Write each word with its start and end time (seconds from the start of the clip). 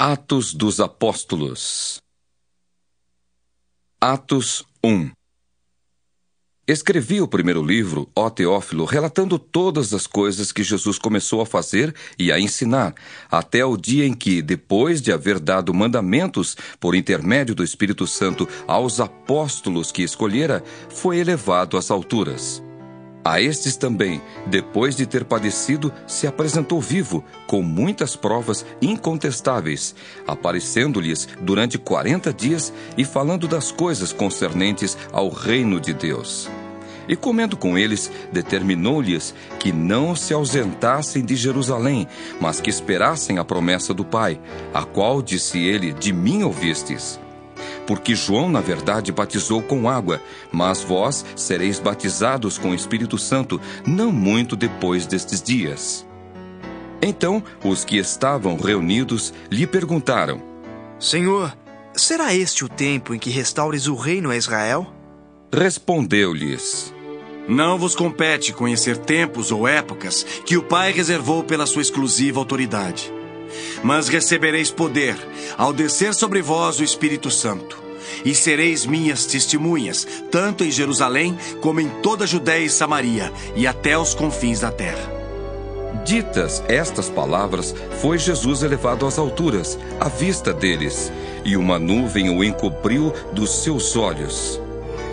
Atos 0.00 0.54
dos 0.54 0.78
Apóstolos 0.78 1.98
Atos 4.00 4.64
1 4.84 5.10
Escrevi 6.68 7.20
o 7.20 7.26
primeiro 7.26 7.60
livro, 7.64 8.08
ó 8.14 8.30
Teófilo, 8.30 8.84
relatando 8.84 9.40
todas 9.40 9.92
as 9.92 10.06
coisas 10.06 10.52
que 10.52 10.62
Jesus 10.62 11.00
começou 11.00 11.40
a 11.40 11.46
fazer 11.46 11.92
e 12.16 12.30
a 12.30 12.38
ensinar, 12.38 12.94
até 13.28 13.64
o 13.64 13.76
dia 13.76 14.06
em 14.06 14.14
que, 14.14 14.40
depois 14.40 15.02
de 15.02 15.10
haver 15.10 15.40
dado 15.40 15.74
mandamentos 15.74 16.56
por 16.78 16.94
intermédio 16.94 17.56
do 17.56 17.64
Espírito 17.64 18.06
Santo 18.06 18.48
aos 18.68 19.00
apóstolos 19.00 19.90
que 19.90 20.04
escolhera, 20.04 20.62
foi 20.88 21.18
elevado 21.18 21.76
às 21.76 21.90
alturas. 21.90 22.62
A 23.28 23.42
estes 23.42 23.76
também, 23.76 24.22
depois 24.46 24.96
de 24.96 25.04
ter 25.04 25.22
padecido, 25.22 25.92
se 26.06 26.26
apresentou 26.26 26.80
vivo, 26.80 27.22
com 27.46 27.60
muitas 27.60 28.16
provas 28.16 28.64
incontestáveis, 28.80 29.94
aparecendo-lhes 30.26 31.28
durante 31.38 31.76
quarenta 31.76 32.32
dias 32.32 32.72
e 32.96 33.04
falando 33.04 33.46
das 33.46 33.70
coisas 33.70 34.14
concernentes 34.14 34.96
ao 35.12 35.28
reino 35.28 35.78
de 35.78 35.92
Deus. 35.92 36.48
E 37.06 37.14
comendo 37.14 37.54
com 37.54 37.76
eles, 37.76 38.10
determinou-lhes 38.32 39.34
que 39.58 39.72
não 39.72 40.16
se 40.16 40.32
ausentassem 40.32 41.22
de 41.22 41.36
Jerusalém, 41.36 42.08
mas 42.40 42.62
que 42.62 42.70
esperassem 42.70 43.36
a 43.36 43.44
promessa 43.44 43.92
do 43.92 44.06
Pai, 44.06 44.40
a 44.72 44.86
qual, 44.86 45.20
disse 45.20 45.58
ele, 45.58 45.92
de 45.92 46.14
mim 46.14 46.44
ouvistes 46.44 47.20
porque 47.88 48.14
João, 48.14 48.50
na 48.50 48.60
verdade, 48.60 49.10
batizou 49.10 49.62
com 49.62 49.88
água, 49.88 50.20
mas 50.52 50.82
vós 50.82 51.24
sereis 51.34 51.80
batizados 51.80 52.58
com 52.58 52.72
o 52.72 52.74
Espírito 52.74 53.16
Santo 53.16 53.58
não 53.86 54.12
muito 54.12 54.54
depois 54.54 55.06
destes 55.06 55.42
dias. 55.42 56.06
Então 57.00 57.42
os 57.64 57.86
que 57.86 57.96
estavam 57.96 58.58
reunidos 58.58 59.32
lhe 59.50 59.66
perguntaram: 59.66 60.42
Senhor, 61.00 61.56
será 61.94 62.34
este 62.34 62.62
o 62.62 62.68
tempo 62.68 63.14
em 63.14 63.18
que 63.18 63.30
restaures 63.30 63.86
o 63.86 63.94
reino 63.94 64.28
a 64.28 64.36
Israel? 64.36 64.86
Respondeu-lhes: 65.50 66.92
Não 67.48 67.78
vos 67.78 67.96
compete 67.96 68.52
conhecer 68.52 68.98
tempos 68.98 69.50
ou 69.50 69.66
épocas 69.66 70.24
que 70.44 70.58
o 70.58 70.62
Pai 70.62 70.92
reservou 70.92 71.42
pela 71.42 71.64
sua 71.64 71.80
exclusiva 71.80 72.38
autoridade 72.38 73.17
mas 73.82 74.08
recebereis 74.08 74.70
poder 74.70 75.16
ao 75.56 75.72
descer 75.72 76.14
sobre 76.14 76.42
vós 76.42 76.78
o 76.78 76.84
Espírito 76.84 77.30
Santo. 77.30 77.82
E 78.24 78.34
sereis 78.34 78.86
minhas 78.86 79.26
testemunhas, 79.26 80.06
tanto 80.30 80.64
em 80.64 80.70
Jerusalém 80.70 81.36
como 81.60 81.80
em 81.80 81.88
toda 82.02 82.24
a 82.24 82.26
Judéia 82.26 82.64
e 82.64 82.70
Samaria, 82.70 83.32
e 83.54 83.66
até 83.66 83.98
os 83.98 84.14
confins 84.14 84.60
da 84.60 84.72
terra. 84.72 85.18
Ditas 86.04 86.62
estas 86.68 87.10
palavras, 87.10 87.74
foi 88.00 88.18
Jesus 88.18 88.62
elevado 88.62 89.06
às 89.06 89.18
alturas, 89.18 89.78
à 90.00 90.08
vista 90.08 90.54
deles, 90.54 91.12
e 91.44 91.56
uma 91.56 91.78
nuvem 91.78 92.30
o 92.30 92.42
encobriu 92.42 93.12
dos 93.32 93.62
seus 93.62 93.94
olhos. 93.94 94.58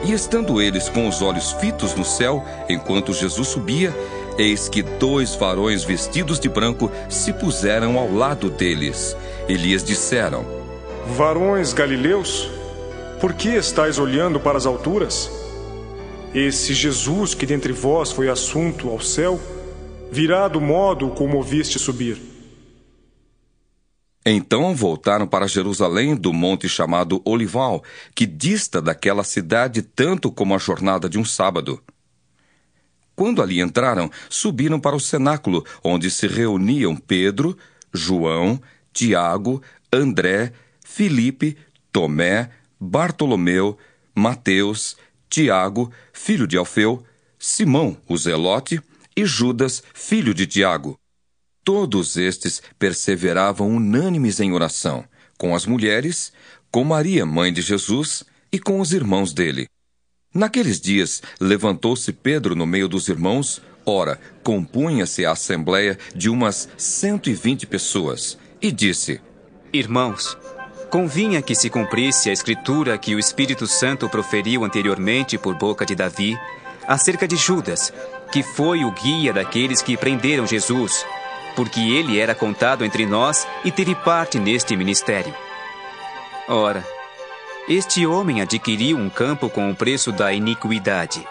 E 0.06 0.14
estando 0.14 0.62
eles 0.62 0.88
com 0.88 1.08
os 1.08 1.22
olhos 1.22 1.52
fitos 1.54 1.94
no 1.96 2.06
céu, 2.06 2.46
enquanto 2.70 3.12
Jesus 3.12 3.50
subia, 3.50 3.94
Eis 4.38 4.68
que 4.68 4.84
dois 4.84 5.34
varões 5.34 5.84
vestidos 5.84 6.40
de 6.40 6.50
branco 6.50 6.92
se 7.10 7.32
puseram 7.32 7.98
ao 7.98 8.12
lado 8.12 8.50
deles 8.50 9.16
e 9.48 9.54
lhes 9.54 9.84
disseram: 9.84 10.46
Varões 11.16 11.72
galileus, 11.72 12.50
por 13.22 13.34
que 13.34 13.50
estáis 13.50 13.98
olhando 13.98 14.40
para 14.40 14.58
as 14.58 14.66
alturas? 14.66 15.32
Esse 16.34 16.74
Jesus 16.74 17.34
que 17.34 17.46
dentre 17.46 17.72
vós 17.72 18.12
foi 18.12 18.28
assunto 18.28 18.90
ao 18.90 19.00
céu, 19.00 19.40
virá 20.12 20.50
do 20.50 20.60
modo 20.60 21.10
como 21.12 21.40
o 21.40 21.44
viste 21.44 21.80
subir. 21.80 22.18
Então 24.26 24.76
voltaram 24.76 25.28
para 25.28 25.48
Jerusalém 25.48 26.16
do 26.16 26.34
monte 26.34 26.68
chamado 26.68 27.22
Olival, 27.24 27.84
que 28.14 28.26
dista 28.26 28.82
daquela 28.82 29.24
cidade 29.24 29.82
tanto 29.82 30.32
como 30.32 30.54
a 30.56 30.58
jornada 30.58 31.08
de 31.08 31.18
um 31.18 31.24
sábado. 31.24 31.80
Quando 33.16 33.42
ali 33.42 33.62
entraram, 33.62 34.12
subiram 34.30 34.80
para 34.80 34.96
o 34.96 35.00
cenáculo, 35.00 35.66
onde 35.84 36.12
se 36.12 36.28
reuniam 36.28 36.96
Pedro, 36.96 37.58
João, 37.94 38.62
Tiago, 38.92 39.62
André, 39.92 40.52
Filipe, 40.84 41.58
Tomé, 41.92 42.50
Bartolomeu, 42.80 43.78
Mateus, 44.14 44.98
Tiago, 45.30 45.92
filho 46.12 46.46
de 46.46 46.58
Alfeu, 46.58 47.04
Simão, 47.40 47.98
o 48.08 48.18
Zelote, 48.18 48.82
e 49.16 49.26
Judas, 49.26 49.82
filho 49.94 50.34
de 50.34 50.46
Tiago. 50.46 51.00
Todos 51.64 52.18
estes 52.18 52.62
perseveravam 52.78 53.70
unânimes 53.70 54.40
em 54.40 54.52
oração, 54.52 55.06
com 55.38 55.56
as 55.56 55.66
mulheres, 55.66 56.34
com 56.70 56.84
Maria, 56.84 57.26
mãe 57.26 57.52
de 57.52 57.62
Jesus, 57.62 58.24
e 58.52 58.60
com 58.60 58.80
os 58.80 58.94
irmãos 58.94 59.34
dele. 59.34 59.68
Naqueles 60.36 60.82
dias, 60.82 61.24
levantou-se 61.40 62.12
Pedro 62.12 62.58
no 62.58 62.66
meio 62.66 62.90
dos 62.90 63.08
irmãos. 63.08 63.62
Ora, 63.86 64.20
compunha-se 64.44 65.26
a 65.26 65.32
assembleia 65.32 65.98
de 66.14 66.30
umas 66.30 66.68
cento 66.76 67.30
e 67.30 67.34
vinte 67.34 67.66
pessoas, 67.66 68.38
e 68.62 68.70
disse: 68.70 69.22
Irmãos, 69.72 70.38
convinha 70.90 71.42
que 71.42 71.56
se 71.56 71.70
cumprisse 71.70 72.30
a 72.30 72.34
escritura 72.34 72.98
que 72.98 73.16
o 73.16 73.20
Espírito 73.20 73.66
Santo 73.66 74.10
proferiu 74.10 74.66
anteriormente 74.66 75.38
por 75.38 75.56
boca 75.56 75.86
de 75.86 75.96
Davi, 75.96 76.38
acerca 76.86 77.26
de 77.26 77.38
Judas, 77.38 77.94
que 78.30 78.44
foi 78.44 78.84
o 78.84 78.92
guia 78.92 79.32
daqueles 79.32 79.82
que 79.82 79.96
prenderam 79.96 80.46
Jesus, 80.46 81.06
porque 81.56 81.80
ele 81.80 82.20
era 82.20 82.36
contado 82.36 82.84
entre 82.84 83.06
nós 83.06 83.48
e 83.64 83.72
teve 83.72 83.96
parte 83.96 84.38
neste 84.38 84.76
ministério. 84.76 85.34
Ora, 86.50 86.86
este 87.68 88.06
homem 88.06 88.42
adquiriu 88.42 88.96
um 88.96 89.10
campo 89.10 89.50
com 89.50 89.72
o 89.72 89.76
preço 89.76 90.12
da 90.12 90.32
iniquidade. 90.32 91.28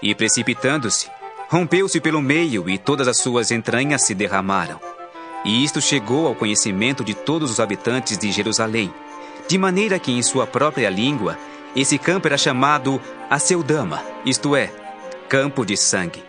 E 0.00 0.14
precipitando-se, 0.14 1.10
rompeu-se 1.48 2.00
pelo 2.00 2.22
meio 2.22 2.70
e 2.70 2.78
todas 2.78 3.08
as 3.08 3.18
suas 3.18 3.50
entranhas 3.50 4.02
se 4.02 4.14
derramaram. 4.14 4.80
E 5.44 5.64
isto 5.64 5.80
chegou 5.80 6.28
ao 6.28 6.36
conhecimento 6.36 7.02
de 7.02 7.14
todos 7.14 7.50
os 7.50 7.58
habitantes 7.58 8.16
de 8.16 8.30
Jerusalém, 8.30 8.94
de 9.48 9.58
maneira 9.58 9.98
que 9.98 10.12
em 10.12 10.22
sua 10.22 10.46
própria 10.46 10.88
língua 10.88 11.36
esse 11.74 11.98
campo 11.98 12.28
era 12.28 12.38
chamado 12.38 13.00
Aceudama, 13.28 14.04
isto 14.24 14.54
é, 14.54 14.70
campo 15.28 15.64
de 15.64 15.76
sangue. 15.76 16.22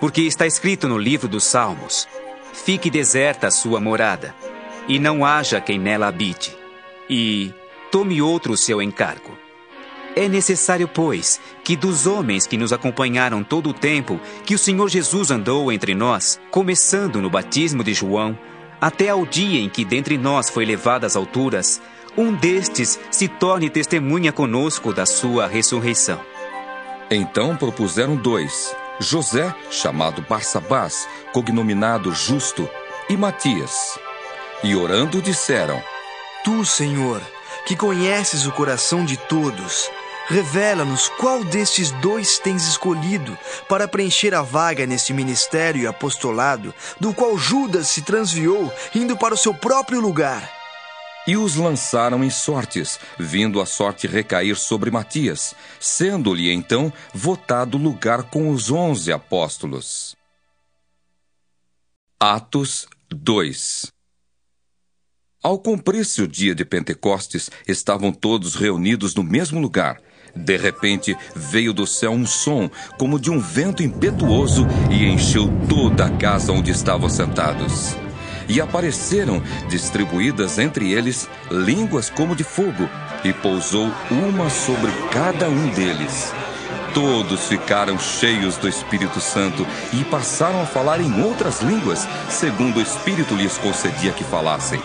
Porque 0.00 0.22
está 0.22 0.46
escrito 0.46 0.88
no 0.88 0.96
livro 0.96 1.28
dos 1.28 1.44
Salmos: 1.44 2.08
Fique 2.54 2.88
deserta 2.88 3.48
a 3.48 3.50
sua 3.50 3.78
morada, 3.78 4.34
e 4.88 4.98
não 4.98 5.22
haja 5.22 5.60
quem 5.60 5.78
nela 5.78 6.08
habite. 6.08 6.56
E 7.10 7.52
tome 7.90 8.22
outro 8.22 8.52
o 8.52 8.56
seu 8.56 8.80
encargo. 8.80 9.36
É 10.16 10.28
necessário, 10.28 10.88
pois, 10.88 11.40
que 11.62 11.76
dos 11.76 12.06
homens 12.06 12.46
que 12.46 12.56
nos 12.56 12.72
acompanharam 12.72 13.44
todo 13.44 13.70
o 13.70 13.74
tempo 13.74 14.20
que 14.44 14.54
o 14.54 14.58
Senhor 14.58 14.88
Jesus 14.88 15.30
andou 15.30 15.70
entre 15.70 15.94
nós, 15.94 16.40
começando 16.50 17.20
no 17.20 17.30
batismo 17.30 17.84
de 17.84 17.94
João, 17.94 18.36
até 18.80 19.08
ao 19.08 19.24
dia 19.24 19.60
em 19.60 19.68
que 19.68 19.84
dentre 19.84 20.18
nós 20.18 20.50
foi 20.50 20.64
levado 20.64 21.04
às 21.04 21.14
alturas, 21.14 21.80
um 22.16 22.32
destes 22.32 22.98
se 23.10 23.28
torne 23.28 23.70
testemunha 23.70 24.32
conosco 24.32 24.92
da 24.92 25.06
sua 25.06 25.46
ressurreição. 25.46 26.20
Então 27.10 27.56
propuseram 27.56 28.16
dois: 28.16 28.74
José, 28.98 29.54
chamado 29.70 30.24
Barsabás, 30.28 31.08
cognominado 31.32 32.12
Justo, 32.12 32.68
e 33.08 33.16
Matias. 33.16 33.98
E 34.62 34.74
orando 34.74 35.22
disseram: 35.22 35.82
Tu, 36.44 36.64
Senhor, 36.64 37.20
que 37.70 37.76
conheces 37.76 38.46
o 38.46 38.50
coração 38.50 39.04
de 39.04 39.16
todos, 39.16 39.88
revela-nos 40.26 41.08
qual 41.08 41.44
destes 41.44 41.92
dois 42.02 42.36
tens 42.36 42.66
escolhido 42.66 43.38
para 43.68 43.86
preencher 43.86 44.34
a 44.34 44.42
vaga 44.42 44.84
neste 44.88 45.14
ministério 45.14 45.82
e 45.82 45.86
apostolado, 45.86 46.74
do 46.98 47.14
qual 47.14 47.38
Judas 47.38 47.86
se 47.86 48.02
transviou, 48.02 48.72
indo 48.92 49.16
para 49.16 49.34
o 49.34 49.36
seu 49.36 49.54
próprio 49.54 50.00
lugar. 50.00 50.50
E 51.28 51.36
os 51.36 51.54
lançaram 51.54 52.24
em 52.24 52.30
sortes, 52.30 52.98
vindo 53.16 53.60
a 53.60 53.66
sorte 53.66 54.08
recair 54.08 54.56
sobre 54.56 54.90
Matias, 54.90 55.54
sendo-lhe 55.78 56.50
então 56.50 56.92
votado 57.14 57.78
lugar 57.78 58.24
com 58.24 58.50
os 58.50 58.68
onze 58.68 59.12
apóstolos. 59.12 60.16
Atos 62.18 62.88
2 63.08 63.99
ao 65.42 65.58
cumprir-se 65.58 66.22
o 66.22 66.28
dia 66.28 66.54
de 66.54 66.64
Pentecostes, 66.64 67.50
estavam 67.66 68.12
todos 68.12 68.54
reunidos 68.54 69.14
no 69.14 69.22
mesmo 69.22 69.58
lugar. 69.58 69.98
De 70.36 70.56
repente, 70.56 71.16
veio 71.34 71.72
do 71.72 71.86
céu 71.86 72.12
um 72.12 72.26
som, 72.26 72.70
como 72.98 73.18
de 73.18 73.30
um 73.30 73.40
vento 73.40 73.82
impetuoso, 73.82 74.66
e 74.90 75.04
encheu 75.04 75.50
toda 75.68 76.06
a 76.06 76.10
casa 76.10 76.52
onde 76.52 76.70
estavam 76.70 77.08
sentados. 77.08 77.96
E 78.48 78.60
apareceram, 78.60 79.42
distribuídas 79.68 80.58
entre 80.58 80.92
eles, 80.92 81.28
línguas 81.50 82.10
como 82.10 82.36
de 82.36 82.44
fogo, 82.44 82.88
e 83.24 83.32
pousou 83.32 83.90
uma 84.10 84.50
sobre 84.50 84.90
cada 85.12 85.48
um 85.48 85.70
deles. 85.70 86.32
Todos 86.94 87.46
ficaram 87.46 87.98
cheios 87.98 88.56
do 88.56 88.68
Espírito 88.68 89.20
Santo 89.20 89.64
e 89.92 90.02
passaram 90.04 90.60
a 90.60 90.66
falar 90.66 91.00
em 91.00 91.22
outras 91.22 91.60
línguas, 91.60 92.06
segundo 92.28 92.78
o 92.78 92.82
Espírito 92.82 93.34
lhes 93.34 93.56
concedia 93.58 94.12
que 94.12 94.24
falassem. 94.24 94.80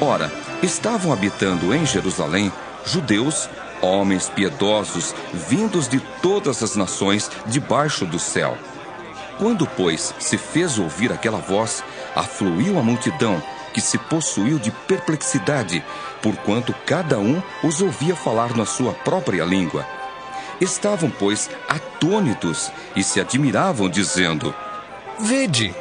Ora, 0.00 0.32
estavam 0.62 1.12
habitando 1.12 1.74
em 1.74 1.84
Jerusalém 1.84 2.50
judeus, 2.86 3.50
homens 3.82 4.30
piedosos, 4.30 5.14
vindos 5.32 5.88
de 5.88 6.00
todas 6.22 6.62
as 6.62 6.74
nações 6.74 7.30
debaixo 7.46 8.06
do 8.06 8.18
céu. 8.18 8.56
Quando, 9.38 9.66
pois, 9.66 10.14
se 10.18 10.38
fez 10.38 10.78
ouvir 10.78 11.12
aquela 11.12 11.38
voz, 11.38 11.84
afluiu 12.14 12.78
a 12.78 12.82
multidão, 12.82 13.42
que 13.74 13.80
se 13.80 13.98
possuiu 13.98 14.58
de 14.58 14.70
perplexidade, 14.70 15.84
porquanto 16.22 16.74
cada 16.86 17.18
um 17.18 17.42
os 17.62 17.80
ouvia 17.80 18.16
falar 18.16 18.56
na 18.56 18.66
sua 18.66 18.92
própria 18.92 19.44
língua. 19.44 19.86
Estavam, 20.60 21.10
pois, 21.10 21.48
atônitos 21.68 22.70
e 22.96 23.02
se 23.02 23.20
admiravam, 23.20 23.88
dizendo: 23.88 24.54
Vede, 25.18 25.74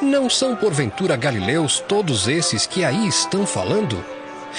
não 0.00 0.30
são 0.30 0.56
porventura 0.56 1.16
galileus 1.16 1.80
todos 1.80 2.28
esses 2.28 2.66
que 2.66 2.84
aí 2.84 3.06
estão 3.06 3.46
falando? 3.46 4.02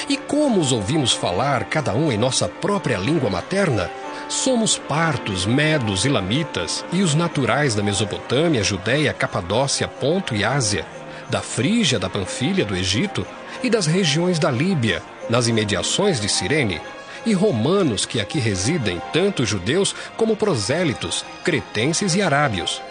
E 0.09 0.18
como 0.18 0.59
os 0.59 0.71
ouvimos 0.71 1.13
falar, 1.13 1.65
cada 1.65 1.94
um 1.94 2.12
em 2.12 2.18
nossa 2.18 2.47
própria 2.47 2.97
língua 2.97 3.30
materna? 3.30 3.89
Somos 4.30 4.77
partos, 4.77 5.45
medos 5.45 6.06
e 6.06 6.09
lamitas, 6.09 6.83
e 6.91 7.01
os 7.01 7.13
naturais 7.13 7.75
da 7.75 7.83
Mesopotâmia, 7.83 8.63
Judéia, 8.63 9.13
Capadócia, 9.13 9.88
Ponto 9.88 10.35
e 10.35 10.44
Ásia, 10.44 10.85
da 11.30 11.41
Frígia, 11.41 12.00
da 12.00 12.09
Panfilha, 12.09 12.65
do 12.65 12.75
Egito 12.75 13.25
e 13.62 13.69
das 13.69 13.86
regiões 13.86 14.39
da 14.39 14.50
Líbia, 14.50 15.01
nas 15.29 15.47
imediações 15.47 16.19
de 16.19 16.27
Cirene, 16.27 16.81
e 17.25 17.33
romanos 17.33 18.06
que 18.06 18.19
aqui 18.19 18.39
residem, 18.39 19.01
tanto 19.13 19.45
judeus 19.45 19.95
como 20.18 20.36
prosélitos, 20.36 21.24
cretenses 21.44 22.15
e 22.15 22.21
arábios. 22.21 22.81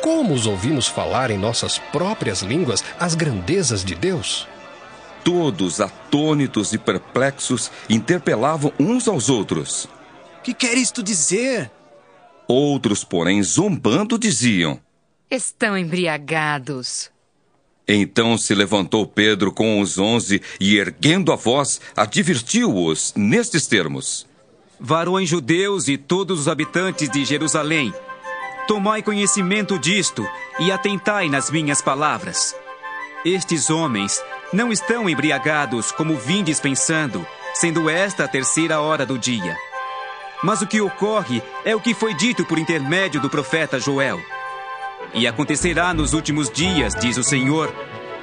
Como 0.00 0.34
os 0.34 0.46
ouvimos 0.46 0.86
falar 0.86 1.30
em 1.30 1.38
nossas 1.38 1.78
próprias 1.78 2.42
línguas 2.42 2.84
as 2.98 3.14
grandezas 3.14 3.84
de 3.84 3.94
Deus? 3.94 4.46
Todos, 5.24 5.80
atônitos 5.80 6.72
e 6.72 6.78
perplexos, 6.78 7.70
interpelavam 7.88 8.72
uns 8.78 9.08
aos 9.08 9.28
outros. 9.28 9.88
Que 10.42 10.54
quer 10.54 10.76
isto 10.76 11.02
dizer? 11.02 11.70
Outros, 12.46 13.04
porém, 13.04 13.42
zombando, 13.42 14.18
diziam: 14.18 14.80
Estão 15.30 15.76
embriagados. 15.76 17.10
Então 17.86 18.36
se 18.36 18.54
levantou 18.54 19.06
Pedro 19.06 19.50
com 19.50 19.80
os 19.80 19.98
onze 19.98 20.42
e, 20.60 20.76
erguendo 20.76 21.32
a 21.32 21.36
voz, 21.36 21.80
advertiu-os 21.96 23.12
nestes 23.16 23.66
termos: 23.66 24.26
Varões 24.78 25.28
judeus 25.28 25.88
e 25.88 25.96
todos 25.96 26.40
os 26.40 26.48
habitantes 26.48 27.10
de 27.10 27.24
Jerusalém, 27.24 27.92
tomai 28.68 29.02
conhecimento 29.02 29.78
disto 29.78 30.28
e 30.60 30.70
atentai 30.70 31.30
nas 31.30 31.50
minhas 31.50 31.80
palavras. 31.80 32.54
Estes 33.24 33.70
homens 33.70 34.22
não 34.52 34.70
estão 34.70 35.08
embriagados 35.08 35.90
como 35.90 36.18
vindes 36.18 36.60
pensando, 36.60 37.26
sendo 37.54 37.88
esta 37.88 38.24
a 38.24 38.28
terceira 38.28 38.78
hora 38.78 39.06
do 39.06 39.18
dia. 39.18 39.56
Mas 40.44 40.60
o 40.60 40.66
que 40.66 40.82
ocorre 40.82 41.42
é 41.64 41.74
o 41.74 41.80
que 41.80 41.94
foi 41.94 42.12
dito 42.12 42.44
por 42.44 42.58
intermédio 42.58 43.20
do 43.22 43.30
profeta 43.30 43.80
Joel. 43.80 44.20
E 45.14 45.26
acontecerá 45.26 45.94
nos 45.94 46.12
últimos 46.12 46.50
dias, 46.50 46.94
diz 46.94 47.16
o 47.16 47.24
Senhor, 47.24 47.74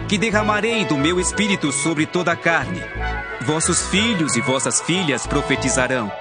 que 0.07 0.17
derramarei 0.17 0.85
do 0.85 0.95
meu 0.95 1.19
espírito 1.19 1.71
sobre 1.71 2.05
toda 2.05 2.31
a 2.31 2.35
carne. 2.35 2.81
Vossos 3.41 3.87
filhos 3.87 4.35
e 4.35 4.41
vossas 4.41 4.79
filhas 4.79 5.25
profetizarão. 5.25 6.11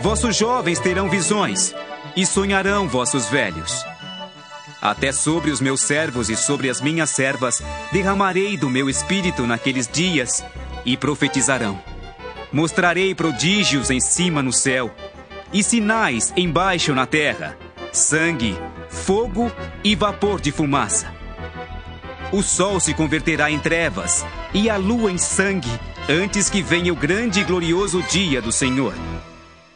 Vossos 0.00 0.36
jovens 0.36 0.80
terão 0.80 1.08
visões, 1.08 1.72
e 2.16 2.26
sonharão 2.26 2.88
vossos 2.88 3.26
velhos. 3.26 3.84
Até 4.80 5.12
sobre 5.12 5.50
os 5.50 5.60
meus 5.60 5.80
servos 5.80 6.28
e 6.28 6.36
sobre 6.36 6.68
as 6.68 6.80
minhas 6.80 7.10
servas 7.10 7.62
derramarei 7.92 8.56
do 8.56 8.68
meu 8.68 8.90
espírito 8.90 9.46
naqueles 9.46 9.86
dias, 9.86 10.44
e 10.84 10.96
profetizarão. 10.96 11.80
Mostrarei 12.52 13.14
prodígios 13.14 13.90
em 13.90 14.00
cima 14.00 14.42
no 14.42 14.52
céu, 14.52 14.90
e 15.52 15.62
sinais 15.62 16.32
embaixo 16.36 16.92
na 16.94 17.06
terra: 17.06 17.56
sangue, 17.92 18.58
fogo 18.88 19.50
e 19.84 19.94
vapor 19.94 20.40
de 20.40 20.50
fumaça. 20.50 21.12
O 22.32 22.42
sol 22.42 22.80
se 22.80 22.94
converterá 22.94 23.50
em 23.50 23.58
trevas 23.58 24.26
e 24.54 24.68
a 24.68 24.76
lua 24.76 25.12
em 25.12 25.18
sangue, 25.18 25.70
antes 26.08 26.50
que 26.50 26.62
venha 26.62 26.92
o 26.92 26.96
grande 26.96 27.40
e 27.40 27.44
glorioso 27.44 28.02
dia 28.02 28.40
do 28.42 28.50
Senhor. 28.50 28.94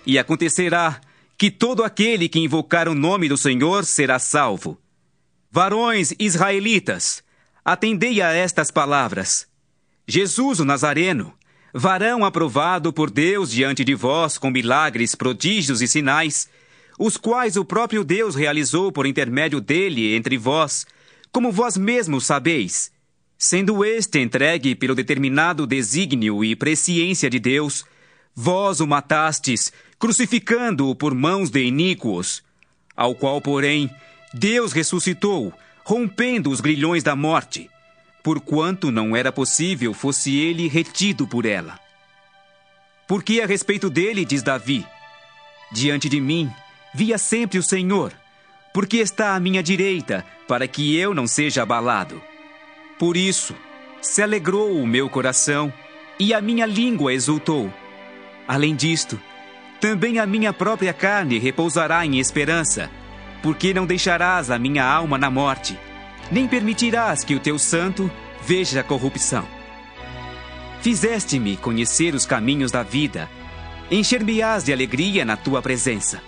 E 0.05 0.19
acontecerá 0.19 1.01
que 1.39 1.51
todo 1.51 1.85
aquele 1.85 2.29
que 2.29 2.39
invocar 2.39 2.89
o 2.89 2.95
nome 2.95 3.29
do 3.29 3.37
Senhor 3.37 3.85
será 3.85 4.19
salvo. 4.19 4.81
Varões 5.51 6.15
israelitas, 6.19 7.23
atendei 7.65 8.23
a 8.23 8.33
estas 8.33 8.71
palavras. 8.71 9.47
Jesus 10.07 10.61
o 10.61 10.65
Nazareno, 10.65 11.35
varão 11.75 12.25
aprovado 12.25 12.93
por 12.93 13.11
Deus 13.11 13.51
diante 13.51 13.85
de 13.85 13.95
vós 13.95 14.39
com 14.39 14.51
milagres, 14.51 15.15
prodígios 15.15 15.83
e 15.83 15.89
sinais, 15.89 16.49
os 16.99 17.17
quais 17.17 17.57
o 17.57 17.65
próprio 17.65 18.03
Deus 18.03 18.35
realizou 18.35 18.91
por 18.91 19.07
intermédio 19.07 19.61
dele 19.61 20.15
entre 20.15 20.39
vós, 20.39 20.87
como 21.31 21.53
vós 21.53 21.77
mesmos 21.77 22.25
sabeis, 22.25 22.91
sendo 23.37 23.85
este 23.85 24.19
entregue 24.21 24.75
pelo 24.75 24.95
determinado 24.95 25.67
desígnio 25.67 26.43
e 26.43 26.57
presciência 26.57 27.29
de 27.29 27.39
Deus, 27.39 27.85
vós 28.35 28.81
o 28.81 28.87
matastes, 28.87 29.73
crucificando-o 29.99 30.95
por 30.95 31.15
mãos 31.15 31.51
de 31.51 31.63
iníquos, 31.65 32.43
ao 32.97 33.15
qual, 33.15 33.41
porém, 33.41 33.91
Deus 34.33 34.73
ressuscitou, 34.73 35.53
rompendo 35.85 36.51
os 36.51 36.61
grilhões 36.61 37.03
da 37.03 37.15
morte, 37.15 37.71
porquanto 38.23 38.91
não 38.91 39.15
era 39.15 39.31
possível 39.31 39.95
fosse 39.95 40.37
ele 40.37 40.69
retido 40.69 41.27
por 41.27 41.47
ela. 41.47 41.79
Porque 43.07 43.41
a 43.41 43.47
respeito 43.47 43.89
dele 43.89 44.25
diz 44.25 44.43
Davi: 44.43 44.85
Diante 45.73 46.09
de 46.09 46.21
mim 46.21 46.51
via 46.93 47.19
sempre 47.19 47.59
o 47.59 47.63
Senhor, 47.63 48.13
porque 48.75 48.97
está 48.97 49.35
à 49.35 49.41
minha 49.41 49.63
direita, 49.63 50.25
para 50.49 50.67
que 50.67 50.97
eu 50.97 51.15
não 51.15 51.27
seja 51.27 51.63
abalado. 51.63 52.21
Por 52.99 53.17
isso, 53.17 53.55
se 54.03 54.23
alegrou 54.23 54.77
o 54.77 54.87
meu 54.87 55.09
coração 55.09 55.73
e 56.19 56.35
a 56.35 56.41
minha 56.41 56.67
língua 56.67 57.13
exultou. 57.13 57.73
Além 58.49 58.75
disto, 58.75 59.21
também 59.81 60.19
a 60.19 60.27
minha 60.27 60.53
própria 60.53 60.93
carne 60.93 61.39
repousará 61.39 62.05
em 62.05 62.19
esperança, 62.19 62.91
porque 63.43 63.75
não 63.75 63.87
deixarás 63.87 64.51
a 64.51 64.59
minha 64.59 64.85
alma 64.85 65.19
na 65.19 65.31
morte, 65.31 65.79
nem 66.31 66.49
permitirás 66.49 67.23
que 67.23 67.35
o 67.35 67.41
teu 67.41 67.59
santo 67.59 68.11
veja 68.45 68.81
a 68.81 68.85
corrupção. 68.85 69.47
Fizeste-me 70.81 71.57
conhecer 71.57 72.15
os 72.15 72.25
caminhos 72.25 72.71
da 72.71 72.83
vida, 72.83 73.29
encher-me-ás 73.91 74.65
de 74.65 74.73
alegria 74.73 75.25
na 75.25 75.37
tua 75.37 75.61
presença. 75.61 76.21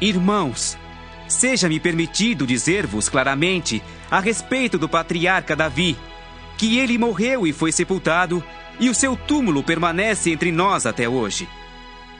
Irmãos, 0.00 0.76
seja-me 1.28 1.78
permitido 1.80 2.46
dizer-vos 2.46 3.08
claramente 3.08 3.82
a 4.10 4.20
respeito 4.20 4.78
do 4.78 4.88
patriarca 4.88 5.56
Davi, 5.56 5.96
que 6.58 6.78
ele 6.78 6.98
morreu 6.98 7.46
e 7.46 7.52
foi 7.52 7.72
sepultado, 7.72 8.42
e 8.78 8.90
o 8.90 8.94
seu 8.94 9.16
túmulo 9.16 9.62
permanece 9.62 10.30
entre 10.30 10.50
nós 10.50 10.86
até 10.86 11.08
hoje. 11.08 11.48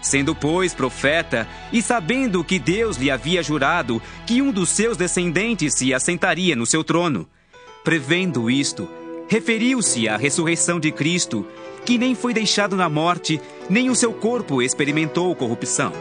Sendo, 0.02 0.35
pois, 0.35 0.75
profeta, 0.75 1.49
e 1.73 1.80
sabendo 1.80 2.42
que 2.42 2.59
Deus 2.59 2.97
lhe 2.97 3.09
havia 3.11 3.42
jurado 3.42 4.02
que 4.26 4.42
um 4.42 4.50
dos 4.50 4.68
seus 4.68 4.97
descendentes 4.97 5.75
se 5.75 5.94
assentaria 5.94 6.56
no 6.56 6.66
seu 6.66 6.82
trono, 6.82 7.28
prevendo 7.85 8.50
isto, 8.50 8.88
referiu-se 9.28 10.09
à 10.09 10.16
ressurreição 10.16 10.80
de 10.80 10.90
Cristo, 10.90 11.47
que 11.87 11.97
nem 11.97 12.16
foi 12.16 12.35
deixado 12.35 12.76
na 12.76 12.88
morte, 12.88 13.40
nem 13.71 13.88
o 13.90 13.94
seu 13.94 14.12
corpo 14.12 14.61
experimentou 14.61 15.35
corrupção. 15.37 15.92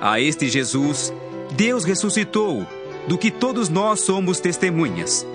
A 0.00 0.20
este 0.20 0.48
Jesus, 0.48 1.12
Deus 1.56 1.84
ressuscitou, 1.84 2.64
do 3.08 3.18
que 3.18 3.30
todos 3.30 3.68
nós 3.68 4.00
somos 4.00 4.40
testemunhas. 4.40 5.26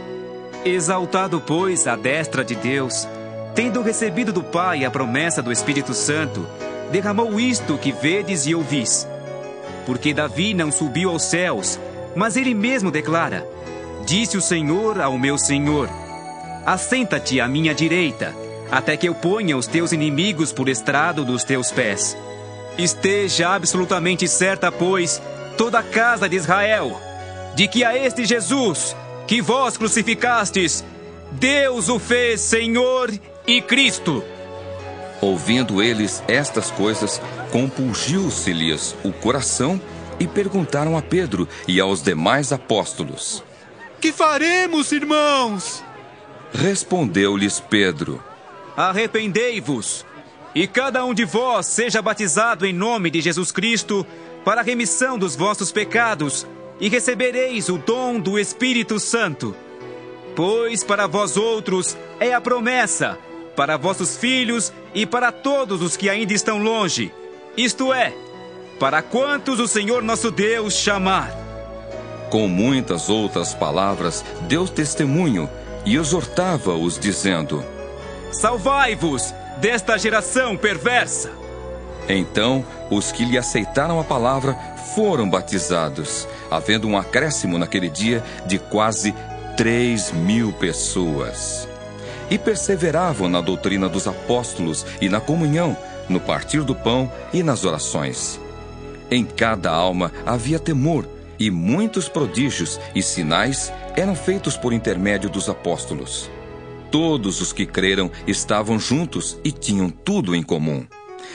Exaltado, 0.65 1.41
pois, 1.45 1.87
à 1.87 1.95
destra 1.95 2.43
de 2.43 2.55
Deus, 2.55 3.07
tendo 3.53 3.81
recebido 3.81 4.33
do 4.33 4.43
Pai 4.43 4.83
a 4.83 4.91
promessa 4.91 5.41
do 5.41 5.51
Espírito 5.51 5.93
Santo, 5.93 6.45
derramou 6.91 7.39
isto 7.39 7.77
que 7.77 7.91
vedes 7.91 8.45
e 8.45 8.55
ouvis. 8.55 9.07
Porque 9.85 10.13
Davi 10.13 10.53
não 10.53 10.71
subiu 10.71 11.09
aos 11.09 11.23
céus, 11.23 11.79
mas 12.15 12.35
ele 12.35 12.53
mesmo 12.53 12.91
declara: 12.91 13.45
Disse 14.05 14.37
o 14.37 14.41
Senhor 14.41 14.99
ao 14.99 15.17
meu 15.17 15.37
Senhor: 15.37 15.89
Assenta-te 16.65 17.39
à 17.39 17.47
minha 17.47 17.73
direita, 17.73 18.35
até 18.71 18.97
que 18.97 19.07
eu 19.07 19.15
ponha 19.15 19.57
os 19.57 19.67
teus 19.67 19.91
inimigos 19.91 20.51
por 20.51 20.69
estrado 20.69 21.25
dos 21.25 21.43
teus 21.43 21.71
pés. 21.71 22.17
Esteja 22.77 23.53
absolutamente 23.55 24.27
certa, 24.27 24.71
pois, 24.71 25.21
toda 25.57 25.79
a 25.79 25.83
casa 25.83 26.29
de 26.29 26.35
Israel, 26.35 26.99
de 27.55 27.67
que 27.67 27.83
a 27.83 27.97
este 27.97 28.25
Jesus, 28.25 28.95
que 29.27 29.41
vós 29.41 29.77
crucificastes, 29.77 30.83
Deus 31.31 31.89
o 31.89 31.99
fez 31.99 32.41
Senhor 32.41 33.11
e 33.45 33.61
Cristo. 33.61 34.23
Ouvindo 35.21 35.81
eles 35.81 36.23
estas 36.27 36.71
coisas, 36.71 37.21
compungiu-se-lhes 37.51 38.95
o 39.03 39.11
coração 39.11 39.79
e 40.19 40.27
perguntaram 40.27 40.97
a 40.97 41.01
Pedro 41.01 41.47
e 41.67 41.79
aos 41.79 42.01
demais 42.01 42.53
apóstolos: 42.53 43.43
Que 43.99 44.11
faremos, 44.11 44.91
irmãos? 44.91 45.83
Respondeu-lhes 46.53 47.59
Pedro: 47.59 48.23
Arrependei-vos, 48.77 50.05
e 50.55 50.65
cada 50.67 51.03
um 51.05 51.13
de 51.13 51.25
vós 51.25 51.65
seja 51.65 52.01
batizado 52.01 52.65
em 52.65 52.73
nome 52.73 53.09
de 53.09 53.19
Jesus 53.19 53.51
Cristo 53.51 54.05
para 54.45 54.61
a 54.61 54.63
remissão 54.63 55.17
dos 55.17 55.35
vossos 55.35 55.71
pecados, 55.71 56.47
e 56.79 56.87
recebereis 56.87 57.67
o 57.67 57.77
dom 57.77 58.19
do 58.19 58.39
Espírito 58.39 58.99
Santo. 58.99 59.53
Pois 60.33 60.81
para 60.81 61.07
vós 61.07 61.35
outros 61.35 61.97
é 62.21 62.33
a 62.33 62.39
promessa, 62.39 63.17
para 63.59 63.75
vossos 63.75 64.15
filhos 64.15 64.71
e 64.93 65.05
para 65.05 65.33
todos 65.33 65.81
os 65.81 65.97
que 65.97 66.09
ainda 66.09 66.31
estão 66.31 66.59
longe, 66.59 67.11
isto 67.57 67.91
é, 67.91 68.13
para 68.79 69.01
quantos 69.01 69.59
o 69.59 69.67
Senhor 69.67 70.01
nosso 70.01 70.31
Deus 70.31 70.75
chamar. 70.75 71.29
Com 72.29 72.47
muitas 72.47 73.09
outras 73.09 73.53
palavras, 73.53 74.23
deu 74.47 74.65
testemunho 74.65 75.49
e 75.85 75.97
exortava-os, 75.97 76.97
dizendo: 76.97 77.61
Salvai-vos 78.31 79.33
desta 79.57 79.97
geração 79.97 80.55
perversa. 80.55 81.29
Então, 82.07 82.65
os 82.89 83.11
que 83.11 83.25
lhe 83.25 83.37
aceitaram 83.37 83.99
a 83.99 84.05
palavra 84.05 84.57
foram 84.95 85.29
batizados, 85.29 86.25
havendo 86.49 86.87
um 86.87 86.97
acréscimo 86.97 87.57
naquele 87.57 87.89
dia 87.89 88.23
de 88.45 88.57
quase 88.57 89.13
três 89.57 90.13
mil 90.13 90.53
pessoas. 90.53 91.68
E 92.29 92.37
perseveravam 92.37 93.27
na 93.27 93.41
doutrina 93.41 93.89
dos 93.89 94.07
apóstolos 94.07 94.85
e 95.01 95.09
na 95.09 95.19
comunhão, 95.19 95.75
no 96.07 96.19
partir 96.19 96.63
do 96.63 96.75
pão 96.75 97.11
e 97.33 97.41
nas 97.43 97.63
orações. 97.65 98.39
Em 99.11 99.25
cada 99.25 99.71
alma 99.71 100.11
havia 100.25 100.59
temor, 100.59 101.07
e 101.39 101.49
muitos 101.49 102.09
prodígios 102.09 102.79
e 102.93 103.01
sinais 103.01 103.71
eram 103.95 104.13
feitos 104.13 104.57
por 104.57 104.73
intermédio 104.73 105.29
dos 105.29 105.49
apóstolos. 105.49 106.29
Todos 106.91 107.39
os 107.39 107.53
que 107.53 107.65
creram 107.65 108.11
estavam 108.27 108.79
juntos 108.79 109.37
e 109.43 109.51
tinham 109.51 109.89
tudo 109.89 110.35
em 110.35 110.43
comum. 110.43 110.85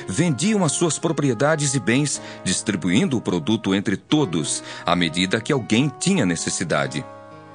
Vendiam 0.09 0.65
as 0.65 0.73
suas 0.73 0.99
propriedades 0.99 1.75
e 1.75 1.81
bens, 1.81 2.21
distribuindo 2.43 3.17
o 3.17 3.21
produto 3.21 3.75
entre 3.75 3.97
todos, 3.97 4.63
à 4.85 4.95
medida 4.97 5.41
que 5.41 5.53
alguém 5.53 5.91
tinha 6.01 6.27
necessidade. 6.27 7.05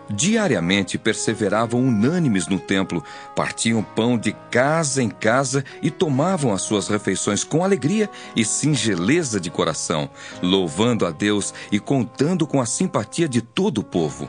Diariamente 0.09 0.97
perseveravam 0.97 1.81
unânimes 1.81 2.47
no 2.47 2.59
templo, 2.59 3.03
partiam 3.35 3.83
pão 3.83 4.17
de 4.17 4.33
casa 4.49 5.03
em 5.03 5.09
casa 5.09 5.63
e 5.83 5.91
tomavam 5.91 6.51
as 6.51 6.63
suas 6.63 6.87
refeições 6.87 7.43
com 7.43 7.63
alegria 7.63 8.09
e 8.35 8.43
singeleza 8.43 9.39
de 9.39 9.51
coração, 9.51 10.09
louvando 10.41 11.05
a 11.05 11.11
Deus 11.11 11.53
e 11.71 11.79
contando 11.79 12.47
com 12.47 12.59
a 12.59 12.65
simpatia 12.65 13.29
de 13.29 13.41
todo 13.41 13.79
o 13.79 13.83
povo. 13.83 14.27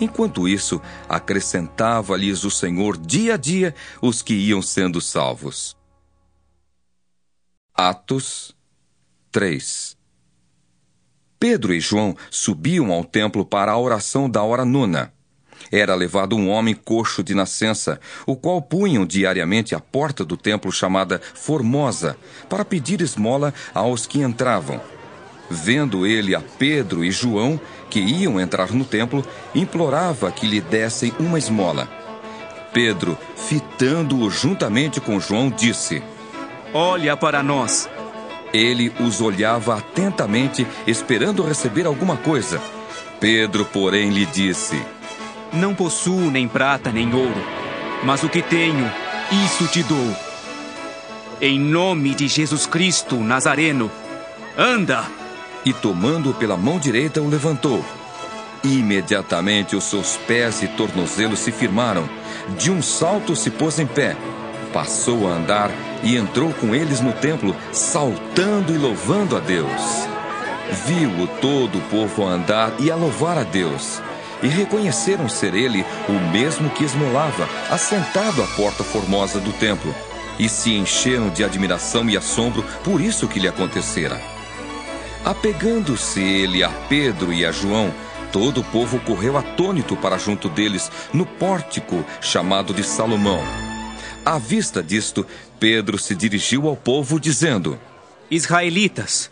Enquanto 0.00 0.48
isso, 0.48 0.82
acrescentava-lhes 1.08 2.42
o 2.42 2.50
Senhor 2.50 2.96
dia 2.96 3.34
a 3.34 3.36
dia 3.36 3.72
os 4.02 4.20
que 4.20 4.34
iam 4.34 4.60
sendo 4.60 5.00
salvos. 5.00 5.76
Atos 7.72 8.54
3 9.30 9.96
Pedro 11.44 11.74
e 11.74 11.78
João 11.78 12.16
subiam 12.30 12.90
ao 12.90 13.04
templo 13.04 13.44
para 13.44 13.70
a 13.70 13.78
oração 13.78 14.30
da 14.30 14.42
hora 14.42 14.64
nona. 14.64 15.12
Era 15.70 15.94
levado 15.94 16.34
um 16.34 16.48
homem 16.48 16.74
coxo 16.74 17.22
de 17.22 17.34
nascença, 17.34 18.00
o 18.26 18.34
qual 18.34 18.62
punham 18.62 19.04
diariamente 19.04 19.74
à 19.74 19.78
porta 19.78 20.24
do 20.24 20.38
templo 20.38 20.72
chamada 20.72 21.20
Formosa, 21.34 22.16
para 22.48 22.64
pedir 22.64 23.02
esmola 23.02 23.52
aos 23.74 24.06
que 24.06 24.22
entravam. 24.22 24.80
Vendo 25.50 26.06
ele 26.06 26.34
a 26.34 26.40
Pedro 26.40 27.04
e 27.04 27.10
João, 27.10 27.60
que 27.90 28.00
iam 28.00 28.40
entrar 28.40 28.72
no 28.72 28.82
templo, 28.82 29.22
implorava 29.54 30.32
que 30.32 30.46
lhe 30.46 30.62
dessem 30.62 31.12
uma 31.20 31.36
esmola. 31.36 31.86
Pedro, 32.72 33.18
fitando-o 33.36 34.30
juntamente 34.30 34.98
com 34.98 35.20
João, 35.20 35.50
disse: 35.50 36.02
Olha 36.72 37.14
para 37.18 37.42
nós. 37.42 37.86
Ele 38.54 38.92
os 39.00 39.20
olhava 39.20 39.76
atentamente, 39.76 40.64
esperando 40.86 41.42
receber 41.42 41.86
alguma 41.86 42.16
coisa. 42.16 42.62
Pedro, 43.18 43.64
porém, 43.64 44.10
lhe 44.10 44.24
disse: 44.24 44.80
Não 45.52 45.74
possuo 45.74 46.30
nem 46.30 46.46
prata 46.46 46.92
nem 46.92 47.12
ouro, 47.12 47.44
mas 48.04 48.22
o 48.22 48.28
que 48.28 48.40
tenho, 48.40 48.88
isso 49.44 49.66
te 49.66 49.82
dou. 49.82 50.16
Em 51.40 51.58
nome 51.58 52.14
de 52.14 52.28
Jesus 52.28 52.64
Cristo 52.64 53.16
Nazareno, 53.16 53.90
anda! 54.56 55.04
E 55.64 55.72
tomando-o 55.72 56.34
pela 56.34 56.56
mão 56.56 56.78
direita, 56.78 57.20
o 57.20 57.28
levantou. 57.28 57.84
Imediatamente 58.62 59.74
os 59.74 59.82
seus 59.82 60.16
pés 60.28 60.62
e 60.62 60.68
tornozelos 60.68 61.40
se 61.40 61.50
firmaram. 61.50 62.08
De 62.56 62.70
um 62.70 62.80
salto 62.80 63.34
se 63.34 63.50
pôs 63.50 63.80
em 63.80 63.86
pé 63.86 64.16
passou 64.74 65.28
a 65.28 65.36
andar 65.36 65.70
e 66.02 66.16
entrou 66.16 66.52
com 66.54 66.74
eles 66.74 67.00
no 67.00 67.12
templo, 67.12 67.54
saltando 67.72 68.74
e 68.74 68.76
louvando 68.76 69.36
a 69.36 69.40
Deus. 69.40 69.70
Viu-o 70.84 71.28
todo 71.40 71.78
o 71.78 71.82
povo 71.82 72.26
a 72.26 72.30
andar 72.30 72.72
e 72.80 72.90
a 72.90 72.96
louvar 72.96 73.38
a 73.38 73.44
Deus. 73.44 74.02
E 74.42 74.48
reconheceram 74.48 75.28
ser 75.28 75.54
ele 75.54 75.86
o 76.08 76.12
mesmo 76.32 76.68
que 76.70 76.82
esmolava, 76.82 77.48
assentado 77.70 78.42
à 78.42 78.46
porta 78.48 78.82
formosa 78.82 79.38
do 79.38 79.52
templo. 79.52 79.94
E 80.40 80.48
se 80.48 80.74
encheram 80.74 81.30
de 81.30 81.44
admiração 81.44 82.10
e 82.10 82.16
assombro 82.16 82.64
por 82.82 83.00
isso 83.00 83.28
que 83.28 83.38
lhe 83.38 83.46
acontecera. 83.46 84.20
Apegando-se 85.24 86.20
ele 86.20 86.64
a 86.64 86.68
Pedro 86.88 87.32
e 87.32 87.46
a 87.46 87.52
João, 87.52 87.94
todo 88.32 88.60
o 88.60 88.64
povo 88.64 88.98
correu 88.98 89.38
atônito 89.38 89.96
para 89.96 90.18
junto 90.18 90.48
deles, 90.48 90.90
no 91.12 91.24
pórtico 91.24 92.04
chamado 92.20 92.74
de 92.74 92.82
Salomão 92.82 93.40
à 94.24 94.38
vista 94.38 94.82
disto, 94.82 95.26
Pedro 95.60 95.98
se 95.98 96.14
dirigiu 96.14 96.66
ao 96.66 96.76
povo, 96.76 97.20
dizendo: 97.20 97.78
Israelitas, 98.30 99.30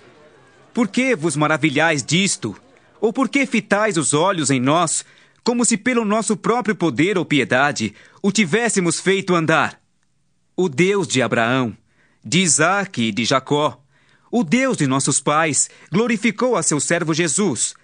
por 0.75 0.89
que 0.89 1.17
vos 1.17 1.35
maravilhais 1.37 2.03
disto? 2.03 2.57
Ou 3.01 3.13
por 3.13 3.29
que 3.29 3.47
fitais 3.47 3.97
os 3.97 4.15
olhos 4.15 4.51
em 4.51 4.61
nós, 4.61 5.05
como 5.43 5.65
se 5.65 5.77
pelo 5.77 6.05
nosso 6.05 6.37
próprio 6.37 6.77
poder 6.77 7.19
ou 7.19 7.25
piedade 7.25 7.95
o 8.23 8.31
tivéssemos 8.31 9.01
feito 9.01 9.35
andar? 9.35 9.81
O 10.57 10.69
Deus 10.69 11.09
de 11.09 11.21
Abraão, 11.21 11.77
de 12.25 12.41
Isaque 12.41 13.05
e 13.05 13.13
de 13.13 13.25
Jacó, 13.25 13.83
o 14.31 14.45
Deus 14.45 14.77
de 14.77 14.87
nossos 14.87 15.21
pais, 15.21 15.69
glorificou 15.91 16.55
a 16.55 16.63
seu 16.63 16.79
servo 16.79 17.13
Jesus, 17.13 17.75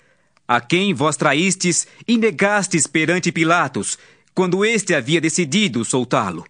a 0.47 0.61
quem 0.61 0.95
vós 0.95 1.17
traístes 1.17 1.87
e 2.07 2.17
negastes 2.17 2.87
perante 2.87 3.33
Pilatos, 3.33 3.99
quando 4.35 4.65
este 4.65 4.95
havia 4.95 5.21
decidido 5.21 5.85
soltá-lo. 5.85 6.47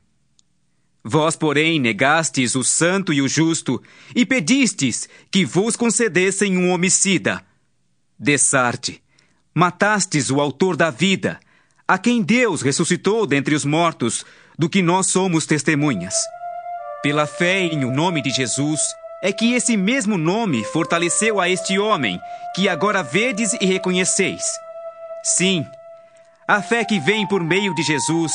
Vós, 1.05 1.37
porém, 1.37 1.81
negastes 1.81 2.55
o 2.55 2.64
santo 2.64 3.12
e 3.12 3.23
o 3.23 3.28
justo, 3.28 3.83
e 4.14 4.26
pedistes 4.26 5.09
que 5.31 5.45
vos 5.45 5.76
concedessem 5.76 6.59
um 6.59 6.71
homicida. 6.71 7.43
Dessarte, 8.19 9.02
matastes 9.55 10.31
o 10.31 10.40
autor 10.40 10.76
da 10.76 10.90
vida, 10.90 11.38
a 11.87 11.97
quem 11.97 12.23
Deus 12.23 12.62
ressuscitou 12.62 13.26
dentre 13.26 13.55
os 13.55 13.64
mortos, 13.64 14.25
do 14.59 14.69
que 14.69 14.83
nós 14.83 15.07
somos 15.07 15.47
testemunhas. 15.47 16.14
Pela 17.02 17.26
fé 17.26 17.61
em 17.61 17.85
o 17.85 17.93
nome 17.93 18.21
de 18.21 18.31
Jesus, 18.31 18.81
é 19.23 19.33
que 19.33 19.55
esse 19.55 19.76
mesmo 19.76 20.19
nome 20.19 20.64
fortaleceu 20.64 21.40
a 21.40 21.49
este 21.49 21.78
homem, 21.78 22.21
que 22.55 22.69
agora 22.69 23.02
vedes 23.02 23.52
e 23.61 23.64
reconheceis. 23.64 24.43
Sim, 25.23 25.64
a 26.47 26.61
fé 26.62 26.85
que 26.85 26.99
vem 26.99 27.26
por 27.26 27.43
meio 27.43 27.75
de 27.75 27.83
Jesus 27.83 28.33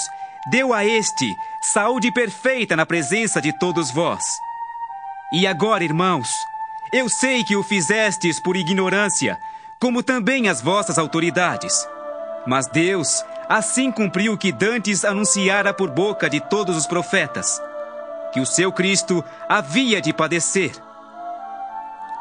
deu 0.52 0.74
a 0.74 0.86
este 0.86 1.36
saúde 1.62 2.12
perfeita 2.12 2.76
na 2.76 2.86
presença 2.86 3.42
de 3.42 3.58
todos 3.58 3.92
vós. 3.92 4.24
E 5.32 5.48
agora, 5.48 5.84
irmãos, 5.84 6.30
eu 6.92 7.10
sei 7.10 7.44
que 7.44 7.56
o 7.56 7.64
fizestes 7.64 8.40
por 8.40 8.56
ignorância, 8.56 9.40
como 9.80 10.04
também 10.04 10.48
as 10.48 10.62
vossas 10.62 10.98
autoridades. 10.98 11.88
Mas 12.46 12.68
Deus 12.68 13.24
assim 13.50 13.92
cumpriu 13.92 14.34
o 14.34 14.38
que 14.38 14.52
dantes 14.52 15.04
anunciara 15.04 15.74
por 15.74 15.90
boca 15.90 16.30
de 16.30 16.40
todos 16.40 16.78
os 16.78 16.88
profetas, 16.88 17.62
que 18.32 18.40
o 18.40 18.46
seu 18.46 18.72
Cristo 18.72 19.24
havia 19.48 20.02
de 20.02 20.14
padecer. 20.14 20.72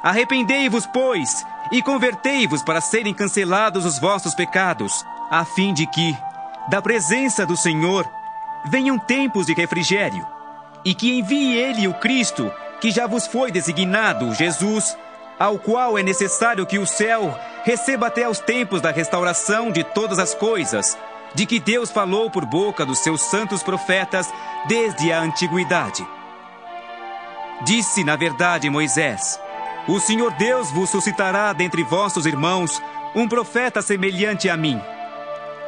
Arrependei-vos, 0.03 0.87
pois, 0.87 1.45
e 1.71 1.81
convertei-vos 1.81 2.63
para 2.63 2.81
serem 2.81 3.15
cancelados 3.15 3.85
os 3.85 3.99
vossos 3.99 4.35
pecados, 4.35 5.05
a 5.31 5.45
fim 5.45 5.73
de 5.73 5.87
que, 5.87 6.17
da 6.69 6.81
presença 6.81 7.45
do 7.45 7.57
Senhor, 7.57 8.09
venham 8.65 8.99
tempos 8.99 9.47
de 9.47 9.55
refrigério, 9.55 10.27
e 10.85 10.95
que 10.95 11.19
envie 11.19 11.57
ele 11.57 11.89
o 11.89 11.95
Cristo, 11.95 12.53
que 12.81 12.91
já 12.91 13.07
vos 13.07 13.27
foi 13.27 13.51
designado, 13.51 14.35
Jesus, 14.35 14.97
ao 15.39 15.59
qual 15.59 15.99
é 15.99 16.03
necessário 16.03 16.67
que 16.67 16.79
o 16.79 16.87
céu 16.87 17.37
receba 17.65 18.07
até 18.07 18.29
os 18.29 18.39
tempos 18.39 18.81
da 18.81 18.91
restauração 18.91 19.71
de 19.71 19.83
todas 19.83 20.19
as 20.19 20.35
coisas, 20.35 20.97
de 21.35 21.47
que 21.47 21.59
Deus 21.59 21.91
falou 21.91 22.31
por 22.31 22.45
boca 22.45 22.85
dos 22.85 22.99
seus 22.99 23.23
santos 23.23 23.63
profetas 23.63 24.33
desde 24.69 25.13
a 25.13 25.21
antiguidade. 25.21 26.07
Disse, 27.63 28.05
na 28.05 28.17
verdade, 28.17 28.69
Moisés: 28.69 29.41
O 29.89 29.99
Senhor 29.99 30.33
Deus 30.35 30.71
vos 30.71 30.91
suscitará 30.91 31.53
dentre 31.53 31.83
vossos 31.83 32.27
irmãos 32.27 32.83
um 33.15 33.29
profeta 33.29 33.81
semelhante 33.81 34.49
a 34.49 34.57
mim 34.57 34.81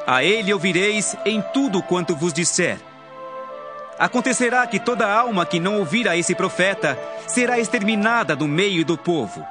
a 0.06 0.22
ele 0.22 0.52
ouvireis 0.52 1.16
em 1.24 1.42
tudo 1.52 1.82
quanto 1.82 2.14
vos 2.14 2.32
disser. 2.32 2.78
Acontecerá 3.98 4.66
que 4.66 4.80
toda 4.80 5.10
alma 5.10 5.46
que 5.46 5.60
não 5.60 5.78
ouvir 5.78 6.08
a 6.08 6.16
esse 6.16 6.34
profeta 6.34 6.98
será 7.26 7.58
exterminada 7.58 8.34
do 8.34 8.48
meio 8.48 8.84
do 8.84 8.98
povo. 8.98 9.44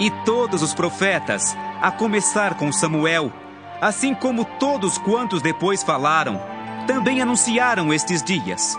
E 0.00 0.10
todos 0.24 0.62
os 0.62 0.72
profetas, 0.72 1.56
a 1.82 1.90
começar 1.90 2.54
com 2.54 2.72
Samuel, 2.72 3.32
assim 3.80 4.14
como 4.14 4.44
todos 4.44 4.96
quantos 4.98 5.42
depois 5.42 5.82
falaram, 5.82 6.40
também 6.86 7.20
anunciaram 7.20 7.92
estes 7.92 8.22
dias. 8.22 8.76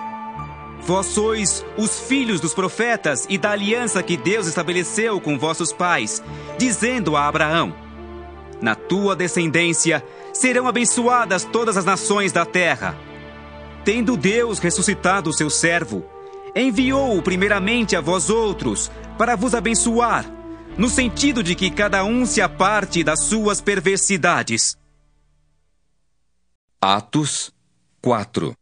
Vós 0.81 1.07
sois 1.07 1.63
os 1.77 1.99
filhos 1.99 2.39
dos 2.39 2.53
profetas 2.53 3.27
e 3.29 3.37
da 3.37 3.51
aliança 3.51 4.01
que 4.01 4.17
Deus 4.17 4.47
estabeleceu 4.47 5.19
com 5.21 5.37
vossos 5.37 5.71
pais, 5.71 6.23
dizendo 6.57 7.15
a 7.15 7.27
Abraão: 7.27 7.75
Na 8.61 8.75
tua 8.75 9.15
descendência 9.15 10.03
serão 10.39 10.67
abençoadas 10.67 11.43
todas 11.43 11.75
as 11.75 11.83
nações 11.83 12.31
da 12.31 12.45
terra. 12.45 12.97
Tendo 13.83 14.15
Deus 14.15 14.57
ressuscitado 14.57 15.29
o 15.29 15.33
seu 15.33 15.49
servo, 15.49 16.05
enviou-o 16.55 17.21
primeiramente 17.21 17.95
a 17.95 18.01
vós 18.01 18.29
outros, 18.29 18.89
para 19.17 19.35
vos 19.35 19.53
abençoar, 19.53 20.25
no 20.77 20.87
sentido 20.87 21.43
de 21.43 21.55
que 21.55 21.69
cada 21.69 22.05
um 22.05 22.25
se 22.25 22.41
aparte 22.41 23.03
das 23.03 23.23
suas 23.23 23.59
perversidades. 23.59 24.77
Atos 26.81 27.51
4 28.01 28.58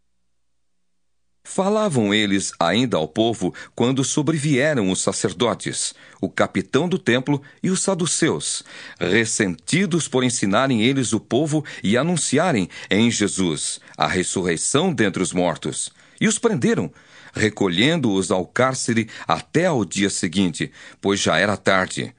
Falavam 1.49 2.13
eles 2.13 2.51
ainda 2.59 2.97
ao 2.97 3.07
povo 3.07 3.53
quando 3.73 4.03
sobrevieram 4.03 4.91
os 4.91 4.99
sacerdotes, 4.99 5.95
o 6.21 6.29
capitão 6.29 6.89
do 6.89 6.99
templo 6.99 7.41
e 7.63 7.69
os 7.69 7.81
saduceus, 7.81 8.63
ressentidos 8.99 10.09
por 10.09 10.25
ensinarem 10.25 10.83
eles 10.83 11.13
o 11.13 11.21
povo 11.21 11.63
e 11.81 11.97
anunciarem 11.97 12.69
em 12.91 13.09
Jesus 13.09 13.79
a 13.97 14.07
ressurreição 14.07 14.93
dentre 14.93 15.23
os 15.23 15.31
mortos. 15.31 15.89
E 16.19 16.27
os 16.27 16.37
prenderam, 16.37 16.91
recolhendo-os 17.33 18.29
ao 18.29 18.45
cárcere 18.45 19.09
até 19.25 19.67
ao 19.67 19.85
dia 19.85 20.09
seguinte, 20.09 20.69
pois 21.01 21.19
já 21.19 21.39
era 21.39 21.55
tarde. 21.55 22.13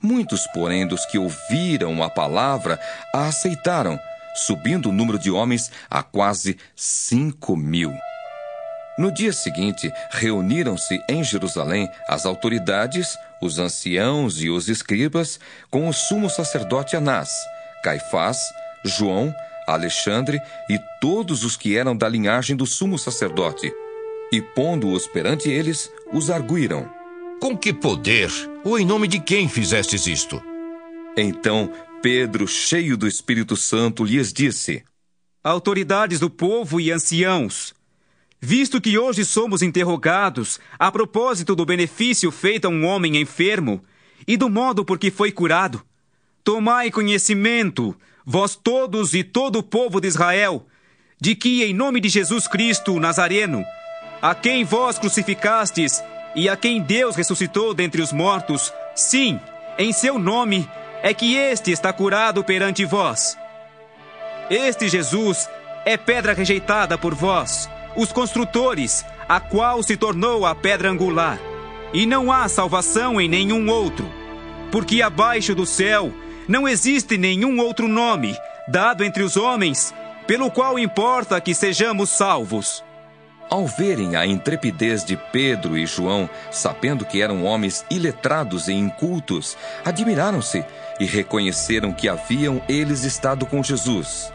Muitos, 0.00 0.46
porém, 0.54 0.86
dos 0.86 1.04
que 1.06 1.18
ouviram 1.18 2.00
a 2.00 2.08
palavra 2.08 2.78
a 3.12 3.26
aceitaram, 3.26 3.98
subindo 4.34 4.88
o 4.88 4.92
número 4.92 5.18
de 5.18 5.32
homens 5.32 5.70
a 5.90 6.02
quase 6.02 6.56
cinco 6.76 7.56
mil. 7.56 7.92
No 9.02 9.10
dia 9.10 9.32
seguinte, 9.32 9.92
reuniram-se 10.12 11.02
em 11.08 11.24
Jerusalém 11.24 11.90
as 12.06 12.24
autoridades, 12.24 13.18
os 13.40 13.58
anciãos 13.58 14.40
e 14.40 14.48
os 14.48 14.68
escribas, 14.68 15.40
com 15.68 15.88
o 15.88 15.92
sumo 15.92 16.30
sacerdote 16.30 16.94
Anás, 16.94 17.28
Caifás, 17.82 18.38
João, 18.84 19.34
Alexandre 19.66 20.40
e 20.70 20.78
todos 21.00 21.42
os 21.42 21.56
que 21.56 21.76
eram 21.76 21.96
da 21.96 22.08
linhagem 22.08 22.54
do 22.54 22.64
sumo 22.64 22.96
sacerdote. 22.96 23.72
E 24.30 24.40
pondo-os 24.40 25.08
perante 25.08 25.50
eles, 25.50 25.90
os 26.12 26.30
arguíram. 26.30 26.88
Com 27.40 27.58
que 27.58 27.72
poder 27.72 28.30
ou 28.62 28.78
em 28.78 28.86
nome 28.86 29.08
de 29.08 29.18
quem 29.18 29.48
fizestes 29.48 30.06
isto? 30.06 30.40
Então 31.16 31.72
Pedro, 32.00 32.46
cheio 32.46 32.96
do 32.96 33.08
Espírito 33.08 33.56
Santo, 33.56 34.04
lhes 34.04 34.32
disse: 34.32 34.84
Autoridades 35.42 36.20
do 36.20 36.30
povo 36.30 36.80
e 36.80 36.92
anciãos, 36.92 37.74
Visto 38.44 38.80
que 38.80 38.98
hoje 38.98 39.24
somos 39.24 39.62
interrogados 39.62 40.58
a 40.76 40.90
propósito 40.90 41.54
do 41.54 41.64
benefício 41.64 42.28
feito 42.32 42.64
a 42.64 42.68
um 42.68 42.84
homem 42.84 43.18
enfermo 43.18 43.84
e 44.26 44.36
do 44.36 44.50
modo 44.50 44.84
por 44.84 44.98
que 44.98 45.12
foi 45.12 45.30
curado, 45.30 45.80
tomai 46.42 46.90
conhecimento, 46.90 47.96
vós 48.26 48.56
todos 48.56 49.14
e 49.14 49.22
todo 49.22 49.60
o 49.60 49.62
povo 49.62 50.00
de 50.00 50.08
Israel, 50.08 50.66
de 51.20 51.36
que, 51.36 51.62
em 51.62 51.72
nome 51.72 52.00
de 52.00 52.08
Jesus 52.08 52.48
Cristo, 52.48 52.98
Nazareno, 52.98 53.64
a 54.20 54.34
quem 54.34 54.64
vós 54.64 54.98
crucificastes 54.98 56.02
e 56.34 56.48
a 56.48 56.56
quem 56.56 56.82
Deus 56.82 57.14
ressuscitou 57.14 57.72
dentre 57.72 58.02
os 58.02 58.12
mortos, 58.12 58.72
sim, 58.92 59.38
em 59.78 59.92
seu 59.92 60.18
nome, 60.18 60.68
é 61.00 61.14
que 61.14 61.36
este 61.36 61.70
está 61.70 61.92
curado 61.92 62.42
perante 62.42 62.84
vós. 62.84 63.38
Este 64.50 64.88
Jesus 64.88 65.48
é 65.84 65.96
pedra 65.96 66.32
rejeitada 66.32 66.98
por 66.98 67.14
vós 67.14 67.70
os 67.96 68.12
construtores, 68.12 69.04
a 69.28 69.40
qual 69.40 69.82
se 69.82 69.96
tornou 69.96 70.46
a 70.46 70.54
pedra 70.54 70.90
angular. 70.90 71.38
E 71.92 72.06
não 72.06 72.32
há 72.32 72.48
salvação 72.48 73.20
em 73.20 73.28
nenhum 73.28 73.68
outro, 73.68 74.10
porque 74.70 75.02
abaixo 75.02 75.54
do 75.54 75.66
céu 75.66 76.12
não 76.48 76.66
existe 76.66 77.18
nenhum 77.18 77.60
outro 77.60 77.86
nome 77.86 78.36
dado 78.68 79.04
entre 79.04 79.22
os 79.22 79.36
homens 79.36 79.94
pelo 80.26 80.50
qual 80.50 80.78
importa 80.78 81.40
que 81.40 81.54
sejamos 81.54 82.10
salvos. 82.10 82.82
Ao 83.50 83.66
verem 83.66 84.16
a 84.16 84.24
intrepidez 84.24 85.04
de 85.04 85.14
Pedro 85.30 85.76
e 85.76 85.84
João, 85.84 86.30
sabendo 86.50 87.04
que 87.04 87.20
eram 87.20 87.44
homens 87.44 87.84
iletrados 87.90 88.68
e 88.68 88.72
incultos, 88.72 89.58
admiraram-se 89.84 90.64
e 90.98 91.04
reconheceram 91.04 91.92
que 91.92 92.08
haviam 92.08 92.62
eles 92.66 93.04
estado 93.04 93.44
com 93.44 93.62
Jesus. 93.62 94.32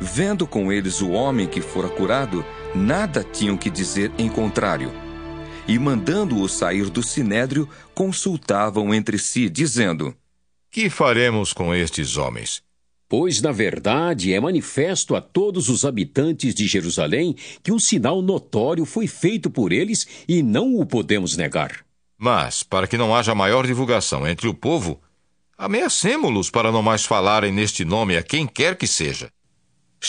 Vendo 0.00 0.46
com 0.46 0.70
eles 0.70 1.00
o 1.00 1.10
homem 1.10 1.46
que 1.46 1.60
fora 1.60 1.88
curado, 1.88 2.44
nada 2.74 3.24
tinham 3.24 3.56
que 3.56 3.70
dizer 3.70 4.12
em 4.18 4.28
contrário. 4.28 4.92
E 5.66 5.78
mandando-o 5.78 6.48
sair 6.48 6.90
do 6.90 7.02
sinédrio, 7.02 7.68
consultavam 7.94 8.94
entre 8.94 9.18
si, 9.18 9.48
dizendo: 9.48 10.14
Que 10.70 10.90
faremos 10.90 11.52
com 11.52 11.74
estes 11.74 12.16
homens? 12.16 12.62
Pois, 13.08 13.40
na 13.40 13.52
verdade, 13.52 14.32
é 14.32 14.40
manifesto 14.40 15.14
a 15.14 15.20
todos 15.20 15.68
os 15.68 15.84
habitantes 15.84 16.54
de 16.54 16.66
Jerusalém 16.66 17.36
que 17.62 17.72
um 17.72 17.78
sinal 17.78 18.20
notório 18.20 18.84
foi 18.84 19.06
feito 19.06 19.48
por 19.48 19.72
eles 19.72 20.06
e 20.28 20.42
não 20.42 20.74
o 20.74 20.84
podemos 20.84 21.36
negar. 21.36 21.84
Mas, 22.18 22.62
para 22.62 22.86
que 22.86 22.98
não 22.98 23.14
haja 23.14 23.34
maior 23.34 23.66
divulgação 23.66 24.26
entre 24.26 24.48
o 24.48 24.54
povo, 24.54 25.00
ameacemo-los 25.56 26.50
para 26.50 26.72
não 26.72 26.82
mais 26.82 27.04
falarem 27.04 27.52
neste 27.52 27.84
nome 27.84 28.16
a 28.16 28.22
quem 28.22 28.46
quer 28.46 28.76
que 28.76 28.86
seja. 28.86 29.30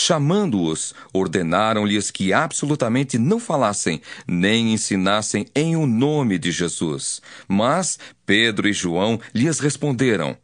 Chamando-os, 0.00 0.94
ordenaram-lhes 1.12 2.08
que 2.08 2.32
absolutamente 2.32 3.18
não 3.18 3.40
falassem, 3.40 4.00
nem 4.28 4.72
ensinassem 4.72 5.46
em 5.56 5.74
o 5.74 5.88
nome 5.88 6.38
de 6.38 6.52
Jesus. 6.52 7.20
Mas 7.48 7.98
Pedro 8.24 8.68
e 8.68 8.72
João 8.72 9.20
lhes 9.34 9.58
responderam: 9.58 10.36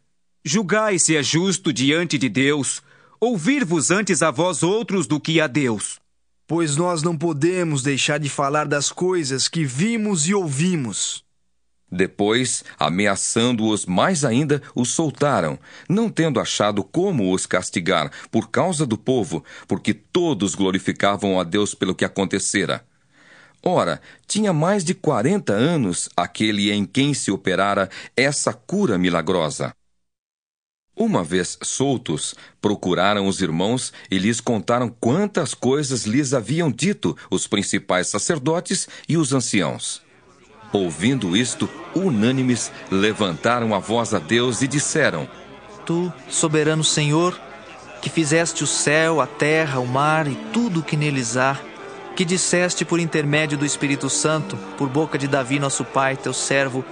Julgai 0.43 0.99
se 0.99 1.15
é 1.15 1.23
justo 1.23 1.71
diante 1.71 2.17
de 2.17 2.27
Deus 2.27 2.83
ouvir-vos 3.17 3.91
antes 3.91 4.21
a 4.21 4.29
vós 4.29 4.61
outros 4.61 5.07
do 5.07 5.21
que 5.21 5.39
a 5.39 5.47
Deus. 5.47 5.99
Pois 6.45 6.75
nós 6.75 7.01
não 7.01 7.17
podemos 7.17 7.81
deixar 7.81 8.19
de 8.19 8.29
falar 8.29 8.67
das 8.67 8.91
coisas 8.91 9.47
que 9.47 9.63
vimos 9.63 10.27
e 10.27 10.33
ouvimos. 10.33 11.24
Depois, 11.95 12.61
ameaçando-os 12.77 13.85
mais 13.85 14.25
ainda, 14.25 14.61
os 14.75 14.89
soltaram, 14.89 15.57
não 15.87 16.09
tendo 16.09 16.41
achado 16.41 16.83
como 16.83 17.33
os 17.33 17.45
castigar 17.45 18.11
por 18.29 18.49
causa 18.49 18.85
do 18.85 18.97
povo, 18.97 19.45
porque 19.65 19.93
todos 19.93 20.55
glorificavam 20.55 21.39
a 21.39 21.43
Deus 21.45 21.73
pelo 21.73 21.95
que 21.95 22.03
acontecera. 22.03 22.85
Ora, 23.63 24.01
tinha 24.27 24.51
mais 24.51 24.83
de 24.83 24.93
quarenta 24.93 25.53
anos 25.53 26.09
aquele 26.17 26.69
em 26.69 26.83
quem 26.85 27.13
se 27.13 27.31
operara 27.31 27.89
essa 28.15 28.51
cura 28.51 28.97
milagrosa. 28.97 29.73
Uma 30.97 31.23
vez 31.23 31.57
soltos, 31.63 32.35
procuraram 32.59 33.25
os 33.25 33.41
irmãos 33.41 33.93
e 34.11 34.17
lhes 34.17 34.41
contaram 34.41 34.89
quantas 34.89 35.53
coisas 35.53 36.05
lhes 36.05 36.33
haviam 36.33 36.69
dito 36.69 37.17
os 37.31 37.47
principais 37.47 38.07
sacerdotes 38.07 38.85
e 39.07 39.15
os 39.15 39.31
anciãos. 39.31 40.04
Ouvindo 40.75 41.37
isto, 41.37 41.69
unânimes 41.95 42.69
levantaram 42.91 43.73
a 43.73 43.79
voz 43.79 44.13
a 44.13 44.19
Deus 44.19 44.61
e 44.61 44.67
disseram: 44.67 45.25
Tu, 45.85 46.11
soberano 46.27 46.83
Senhor, 46.83 47.39
que 48.01 48.09
fizeste 48.09 48.61
o 48.61 48.67
céu, 48.67 49.21
a 49.21 49.25
terra, 49.25 49.79
o 49.79 49.87
mar 49.87 50.27
e 50.27 50.35
tudo 50.51 50.81
o 50.81 50.83
que 50.83 50.97
neles 50.97 51.37
há, 51.37 51.57
que 52.13 52.25
disseste 52.25 52.83
por 52.83 52.99
intermédio 52.99 53.57
do 53.57 53.65
Espírito 53.65 54.09
Santo, 54.09 54.57
por 54.77 54.89
boca 54.89 55.17
de 55.17 55.29
Davi, 55.29 55.59
nosso 55.59 55.85
pai, 55.85 56.17
teu 56.17 56.33
servo, 56.33 56.83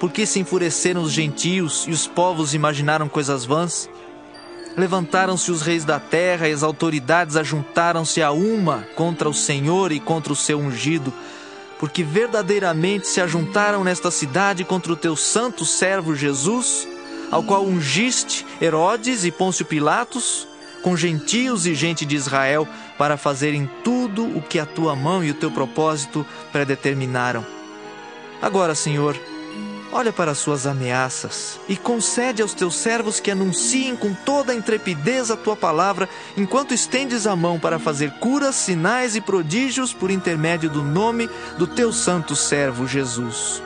por 0.00 0.10
que 0.10 0.26
se 0.26 0.40
enfureceram 0.40 1.00
os 1.00 1.12
gentios 1.12 1.84
e 1.86 1.92
os 1.92 2.08
povos 2.08 2.54
imaginaram 2.54 3.08
coisas 3.08 3.44
vãs? 3.44 3.88
Levantaram-se 4.76 5.52
os 5.52 5.62
reis 5.62 5.84
da 5.84 6.00
terra 6.00 6.48
e 6.48 6.52
as 6.52 6.64
autoridades 6.64 7.36
ajuntaram-se 7.36 8.20
a 8.20 8.32
uma 8.32 8.84
contra 8.96 9.28
o 9.28 9.34
Senhor 9.34 9.92
e 9.92 10.00
contra 10.00 10.32
o 10.32 10.36
seu 10.36 10.58
ungido 10.58 11.14
porque 11.78 12.02
verdadeiramente 12.02 13.06
se 13.06 13.20
ajuntaram 13.20 13.84
nesta 13.84 14.10
cidade 14.10 14.64
contra 14.64 14.92
o 14.92 14.96
teu 14.96 15.14
santo 15.14 15.64
servo 15.64 16.14
Jesus, 16.14 16.88
ao 17.30 17.42
qual 17.42 17.64
ungiste 17.64 18.44
Herodes 18.60 19.24
e 19.24 19.30
Pôncio 19.30 19.64
Pilatos, 19.64 20.48
com 20.82 20.96
gentios 20.96 21.66
e 21.66 21.74
gente 21.74 22.04
de 22.04 22.16
Israel, 22.16 22.66
para 22.96 23.16
fazerem 23.16 23.70
tudo 23.84 24.24
o 24.36 24.42
que 24.42 24.58
a 24.58 24.66
tua 24.66 24.94
mão 24.96 25.22
e 25.22 25.30
o 25.30 25.34
teu 25.34 25.50
propósito 25.50 26.26
predeterminaram. 26.52 27.44
Agora, 28.40 28.74
Senhor, 28.74 29.18
olha 29.92 30.12
para 30.12 30.32
as 30.32 30.38
suas 30.38 30.66
ameaças 30.66 31.58
e 31.68 31.76
concede 31.76 32.42
aos 32.42 32.54
teus 32.54 32.76
servos 32.76 33.20
que 33.20 33.30
anunciem 33.30 33.96
com 33.96 34.12
toda 34.12 34.52
a 34.52 34.54
intrepidez 34.54 35.30
a 35.30 35.36
tua 35.36 35.56
palavra, 35.56 36.08
enquanto 36.36 36.74
estendes 36.74 37.26
a 37.26 37.34
mão 37.34 37.58
para 37.58 37.78
fazer 37.78 38.12
curas, 38.12 38.54
sinais 38.54 39.16
e 39.16 39.20
prodígios 39.20 39.92
por 39.92 40.10
intermédio 40.10 40.70
do 40.70 40.82
nome 40.82 41.28
do 41.56 41.66
teu 41.66 41.92
santo 41.92 42.36
servo 42.36 42.86
Jesus. 42.86 43.62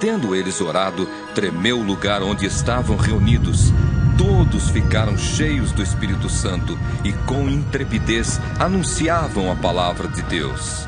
Tendo 0.00 0.34
eles 0.34 0.60
orado, 0.60 1.08
tremeu 1.34 1.78
o 1.78 1.82
lugar 1.82 2.22
onde 2.22 2.44
estavam 2.44 2.96
reunidos. 2.96 3.72
Todos 4.18 4.70
ficaram 4.70 5.16
cheios 5.16 5.72
do 5.72 5.82
Espírito 5.82 6.28
Santo 6.28 6.78
e, 7.04 7.12
com 7.26 7.48
intrepidez, 7.48 8.38
anunciavam 8.58 9.50
a 9.50 9.56
palavra 9.56 10.08
de 10.08 10.22
Deus. 10.22 10.86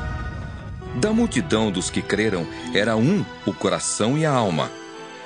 Da 0.95 1.13
multidão 1.13 1.71
dos 1.71 1.89
que 1.89 2.01
creram, 2.01 2.47
era 2.73 2.95
um 2.95 3.23
o 3.45 3.53
coração 3.53 4.17
e 4.17 4.25
a 4.25 4.31
alma. 4.31 4.71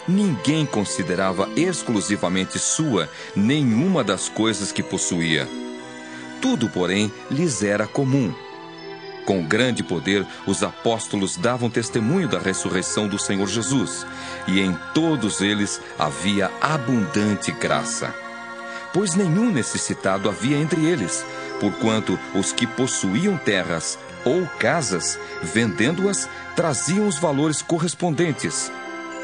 Ninguém 0.08 0.66
considerava 0.66 1.50
exclusivamente 1.56 2.60
sua 2.60 3.10
nenhuma 3.36 4.04
das 4.04 4.28
coisas 4.28 4.72
que 4.72 4.84
possuía. 4.84 5.48
Tudo, 6.42 6.68
porém, 6.70 7.12
lhes 7.32 7.64
era 7.64 7.88
comum. 7.88 8.34
Com 9.26 9.42
grande 9.42 9.82
poder, 9.82 10.26
os 10.46 10.62
apóstolos 10.62 11.38
davam 11.38 11.70
testemunho 11.70 12.28
da 12.28 12.40
ressurreição 12.40 13.08
do 13.08 13.18
Senhor 13.18 13.48
Jesus, 13.48 14.06
e 14.46 14.60
em 14.60 14.78
todos 14.94 15.40
eles 15.40 15.80
havia 15.98 16.52
abundante 16.60 17.54
graça. 17.54 18.14
Pois 18.94 19.16
nenhum 19.16 19.50
necessitado 19.50 20.28
havia 20.28 20.58
entre 20.58 20.86
eles, 20.86 21.26
porquanto 21.62 22.20
os 22.36 22.52
que 22.52 22.68
possuíam 22.68 23.38
terras 23.38 23.98
ou 24.26 24.46
casas, 24.60 25.20
vendendo-as, 25.42 26.30
traziam 26.56 27.08
os 27.08 27.18
valores 27.18 27.62
correspondentes 27.62 28.72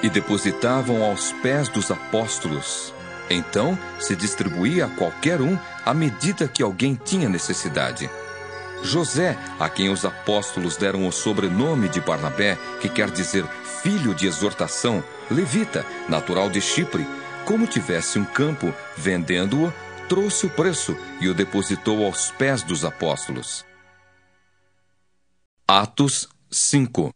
e 0.01 0.09
depositavam 0.09 1.03
aos 1.03 1.31
pés 1.41 1.67
dos 1.67 1.91
apóstolos. 1.91 2.93
Então 3.29 3.77
se 3.99 4.15
distribuía 4.15 4.85
a 4.85 4.89
qualquer 4.89 5.41
um 5.41 5.57
à 5.85 5.93
medida 5.93 6.47
que 6.47 6.63
alguém 6.63 6.95
tinha 6.95 7.29
necessidade. 7.29 8.09
José, 8.81 9.37
a 9.59 9.67
quem 9.67 9.89
os 9.89 10.05
apóstolos 10.05 10.77
deram 10.77 11.05
o 11.07 11.11
sobrenome 11.11 11.89
de 11.89 11.99
Barnabé, 11.99 12.57
que 12.79 12.87
quer 12.87 13.11
dizer 13.11 13.45
filho 13.83 14.15
de 14.15 14.25
exortação, 14.25 15.03
levita, 15.29 15.85
natural 16.07 16.49
de 16.49 16.61
Chipre, 16.61 17.05
como 17.45 17.67
tivesse 17.67 18.17
um 18.17 18.25
campo, 18.25 18.73
vendendo-o, 18.95 19.73
trouxe 20.07 20.45
o 20.45 20.49
preço 20.49 20.95
e 21.19 21.27
o 21.27 21.33
depositou 21.33 22.05
aos 22.05 22.31
pés 22.31 22.63
dos 22.63 22.85
apóstolos. 22.85 23.68
Atos 25.71 26.27
5 26.49 27.11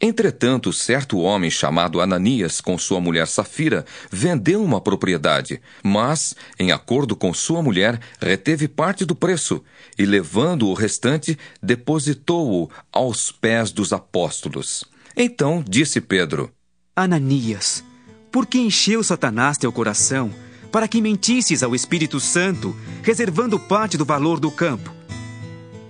Entretanto, 0.00 0.72
certo 0.72 1.18
homem 1.18 1.50
chamado 1.50 2.00
Ananias, 2.00 2.62
com 2.62 2.78
sua 2.78 2.98
mulher 2.98 3.26
Safira, 3.26 3.84
vendeu 4.10 4.64
uma 4.64 4.80
propriedade, 4.80 5.60
mas, 5.82 6.34
em 6.58 6.72
acordo 6.72 7.14
com 7.14 7.34
sua 7.34 7.62
mulher, 7.62 8.00
reteve 8.18 8.66
parte 8.66 9.04
do 9.04 9.14
preço 9.14 9.62
e, 9.98 10.06
levando 10.06 10.66
o 10.66 10.72
restante, 10.72 11.38
depositou-o 11.62 12.70
aos 12.90 13.30
pés 13.30 13.70
dos 13.70 13.92
apóstolos. 13.92 14.82
Então 15.14 15.62
disse 15.68 16.00
Pedro: 16.00 16.50
Ananias, 16.96 17.84
por 18.32 18.46
que 18.46 18.58
encheu 18.58 19.04
Satanás 19.04 19.58
teu 19.58 19.70
coração 19.70 20.32
para 20.72 20.88
que 20.88 21.02
mentisses 21.02 21.62
ao 21.62 21.74
Espírito 21.74 22.18
Santo, 22.18 22.74
reservando 23.02 23.60
parte 23.60 23.98
do 23.98 24.06
valor 24.06 24.40
do 24.40 24.50
campo? 24.50 24.90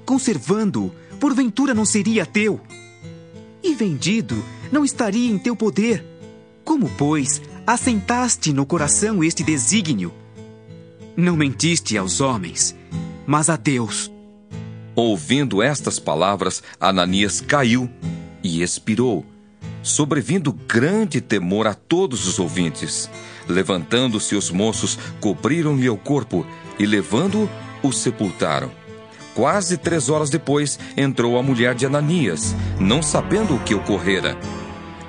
Conservando-o 0.05 1.04
porventura 1.25 1.73
não 1.73 1.87
seria 1.87 2.27
teu? 2.27 2.61
E 3.63 3.75
vendido, 3.75 4.45
não 4.71 4.85
estaria 4.85 5.31
em 5.31 5.39
teu 5.39 5.57
poder? 5.57 6.05
Como, 6.63 6.87
pois, 6.99 7.41
assentaste 7.67 8.53
no 8.53 8.67
coração 8.67 9.25
este 9.25 9.43
desígnio? 9.43 10.13
Não 11.17 11.35
mentiste 11.35 11.97
aos 11.97 12.21
homens, 12.21 12.77
mas 13.27 13.49
a 13.49 13.57
Deus. 13.57 14.13
Ouvindo 14.95 15.63
estas 15.63 15.99
palavras, 15.99 16.63
Ananias 16.79 17.41
caiu 17.41 17.89
e 18.43 18.63
expirou, 18.63 19.25
sobrevindo 19.83 20.53
grande 20.53 21.23
temor 21.23 21.67
a 21.67 21.73
todos 21.73 22.29
os 22.29 22.39
ouvintes. 22.39 23.09
Levantando-se 23.49 24.37
os 24.37 24.51
moços, 24.51 24.99
cobriram-lhe 25.23 25.89
o 25.89 25.97
corpo 25.97 26.47
e, 26.79 26.85
levando-o, 26.85 27.49
o 27.83 27.91
sepultaram. 27.95 28.84
Quase 29.35 29.77
três 29.77 30.09
horas 30.09 30.31
depois, 30.31 30.79
entrou 30.97 31.37
a 31.37 31.43
mulher 31.43 31.75
de 31.75 31.85
Ananias, 31.85 32.55
não 32.79 33.03
sabendo 33.03 33.57
o 33.57 33.61
que 33.61 33.75
ocorrera. 33.75 34.39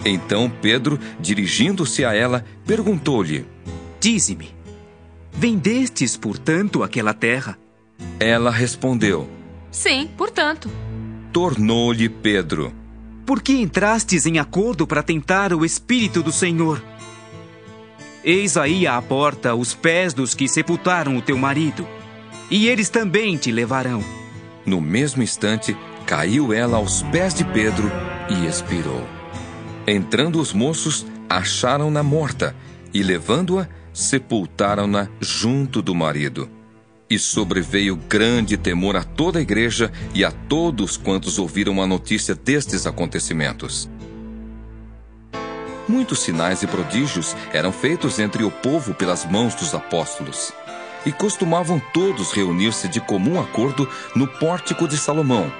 Então 0.03 0.51
Pedro, 0.61 0.99
dirigindo-se 1.19 2.03
a 2.03 2.13
ela, 2.13 2.43
perguntou-lhe: 2.65 3.45
Dize-me, 3.99 4.49
vendestes, 5.31 6.17
portanto, 6.17 6.81
aquela 6.81 7.13
terra? 7.13 7.57
Ela 8.19 8.49
respondeu: 8.49 9.29
Sim, 9.71 10.09
portanto. 10.17 10.71
Tornou-lhe 11.31 12.09
Pedro: 12.09 12.73
Por 13.27 13.43
que 13.43 13.53
entrastes 13.53 14.25
em 14.25 14.39
acordo 14.39 14.87
para 14.87 15.03
tentar 15.03 15.53
o 15.53 15.63
Espírito 15.63 16.23
do 16.23 16.31
Senhor? 16.31 16.83
Eis 18.23 18.57
aí 18.57 18.87
à 18.87 18.99
porta 19.03 19.53
os 19.53 19.75
pés 19.75 20.11
dos 20.11 20.33
que 20.33 20.47
sepultaram 20.47 21.15
o 21.15 21.21
teu 21.21 21.37
marido 21.37 21.87
e 22.49 22.67
eles 22.67 22.89
também 22.89 23.37
te 23.37 23.51
levarão. 23.51 24.03
No 24.65 24.81
mesmo 24.81 25.21
instante, 25.21 25.75
caiu 26.05 26.53
ela 26.53 26.77
aos 26.77 27.01
pés 27.03 27.33
de 27.33 27.43
Pedro 27.43 27.91
e 28.29 28.45
expirou. 28.45 29.07
Entrando 29.87 30.39
os 30.39 30.53
moços, 30.53 31.05
acharam-na 31.29 32.01
morta 32.01 32.55
e, 32.93 33.03
levando-a, 33.03 33.67
sepultaram-na 33.93 35.07
junto 35.19 35.81
do 35.81 35.93
marido. 35.93 36.49
E 37.07 37.19
sobreveio 37.19 37.95
grande 37.95 38.57
temor 38.57 38.95
a 38.95 39.03
toda 39.03 39.37
a 39.37 39.41
igreja 39.41 39.91
e 40.13 40.25
a 40.25 40.31
todos 40.31 40.97
quantos 40.97 41.37
ouviram 41.37 41.81
a 41.81 41.85
notícia 41.85 42.33
destes 42.33 42.87
acontecimentos. 42.87 43.87
Muitos 45.87 46.19
sinais 46.19 46.63
e 46.63 46.67
prodígios 46.67 47.35
eram 47.53 47.71
feitos 47.71 48.17
entre 48.17 48.43
o 48.43 48.49
povo 48.49 48.95
pelas 48.95 49.23
mãos 49.23 49.53
dos 49.53 49.75
apóstolos 49.75 50.51
e 51.05 51.11
costumavam 51.11 51.79
todos 51.93 52.31
reunir-se 52.31 52.87
de 52.87 52.99
comum 52.99 53.39
acordo 53.39 53.87
no 54.15 54.27
pórtico 54.27 54.87
de 54.87 54.97
Salomão. 54.97 55.51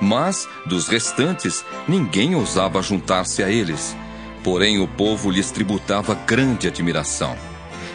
Mas, 0.00 0.46
dos 0.66 0.88
restantes, 0.88 1.64
ninguém 1.88 2.34
ousava 2.34 2.82
juntar-se 2.82 3.42
a 3.42 3.50
eles. 3.50 3.96
Porém, 4.44 4.78
o 4.78 4.86
povo 4.86 5.30
lhes 5.30 5.50
tributava 5.50 6.14
grande 6.14 6.68
admiração. 6.68 7.36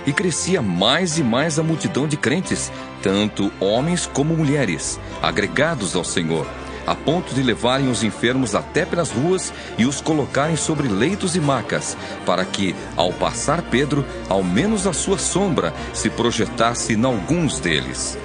E 0.05 0.11
crescia 0.11 0.61
mais 0.61 1.19
e 1.19 1.23
mais 1.23 1.59
a 1.59 1.63
multidão 1.63 2.07
de 2.07 2.17
crentes, 2.17 2.71
tanto 3.03 3.51
homens 3.59 4.07
como 4.07 4.35
mulheres, 4.35 4.99
agregados 5.21 5.95
ao 5.95 6.03
Senhor 6.03 6.47
a 6.85 6.95
ponto 6.95 7.33
de 7.33 7.41
levarem 7.41 7.89
os 7.89 8.03
enfermos 8.03 8.55
até 8.55 8.85
pelas 8.85 9.11
ruas 9.11 9.53
e 9.77 9.85
os 9.85 10.01
colocarem 10.01 10.55
sobre 10.55 10.87
leitos 10.87 11.35
e 11.35 11.39
macas, 11.39 11.97
para 12.25 12.45
que, 12.45 12.75
ao 12.95 13.11
passar 13.13 13.61
Pedro, 13.63 14.05
ao 14.29 14.43
menos 14.43 14.87
a 14.87 14.93
sua 14.93 15.17
sombra 15.17 15.73
se 15.93 16.09
projetasse 16.09 16.93
em 16.93 17.05
alguns 17.05 17.59
deles. 17.59 18.17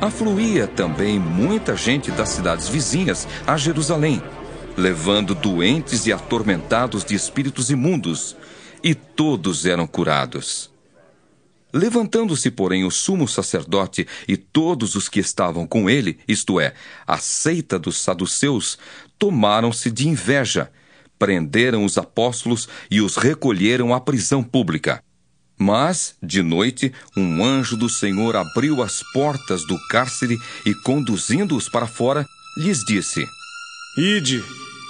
Afluía 0.00 0.66
também 0.66 1.18
muita 1.18 1.76
gente 1.76 2.10
das 2.10 2.30
cidades 2.30 2.68
vizinhas 2.68 3.28
a 3.46 3.56
Jerusalém, 3.56 4.22
levando 4.76 5.34
doentes 5.34 6.06
e 6.06 6.12
atormentados 6.12 7.04
de 7.04 7.14
espíritos 7.14 7.70
imundos, 7.70 8.36
e 8.82 8.94
todos 8.94 9.66
eram 9.66 9.86
curados. 9.86 10.70
Levantando-se, 11.72 12.50
porém, 12.50 12.84
o 12.84 12.90
sumo 12.90 13.28
sacerdote 13.28 14.06
e 14.26 14.36
todos 14.36 14.94
os 14.94 15.08
que 15.08 15.20
estavam 15.20 15.66
com 15.66 15.88
ele, 15.88 16.18
isto 16.26 16.58
é, 16.58 16.74
a 17.06 17.18
seita 17.18 17.78
dos 17.78 17.98
saduceus, 17.98 18.78
tomaram-se 19.18 19.90
de 19.90 20.08
inveja, 20.08 20.70
prenderam 21.18 21.84
os 21.84 21.98
apóstolos 21.98 22.68
e 22.90 23.00
os 23.00 23.16
recolheram 23.16 23.94
à 23.94 24.00
prisão 24.00 24.42
pública. 24.42 25.02
Mas, 25.58 26.14
de 26.22 26.42
noite, 26.42 26.90
um 27.14 27.44
anjo 27.44 27.76
do 27.76 27.88
Senhor 27.88 28.34
abriu 28.34 28.82
as 28.82 29.02
portas 29.12 29.66
do 29.66 29.78
cárcere 29.88 30.38
e, 30.64 30.74
conduzindo-os 30.74 31.68
para 31.68 31.86
fora, 31.86 32.26
lhes 32.56 32.78
disse: 32.82 33.26
Ide, 33.98 34.42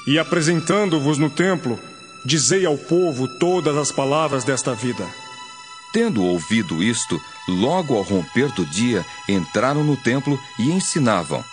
e 0.07 0.17
apresentando-vos 0.17 1.19
no 1.19 1.29
templo, 1.29 1.77
dizei 2.25 2.65
ao 2.65 2.79
povo 2.79 3.27
todas 3.39 3.77
as 3.77 3.91
palavras 3.91 4.45
desta 4.45 4.73
vida. 4.73 5.05
Tendo 5.93 6.25
ouvido 6.25 6.83
isto, 6.83 7.21
logo 7.49 7.97
ao 7.97 8.03
romper 8.03 8.53
do 8.53 8.65
dia, 8.65 9.05
entraram 9.29 9.83
no 9.83 9.97
templo 9.97 10.39
e 10.59 10.71
ensinavam. 10.71 11.45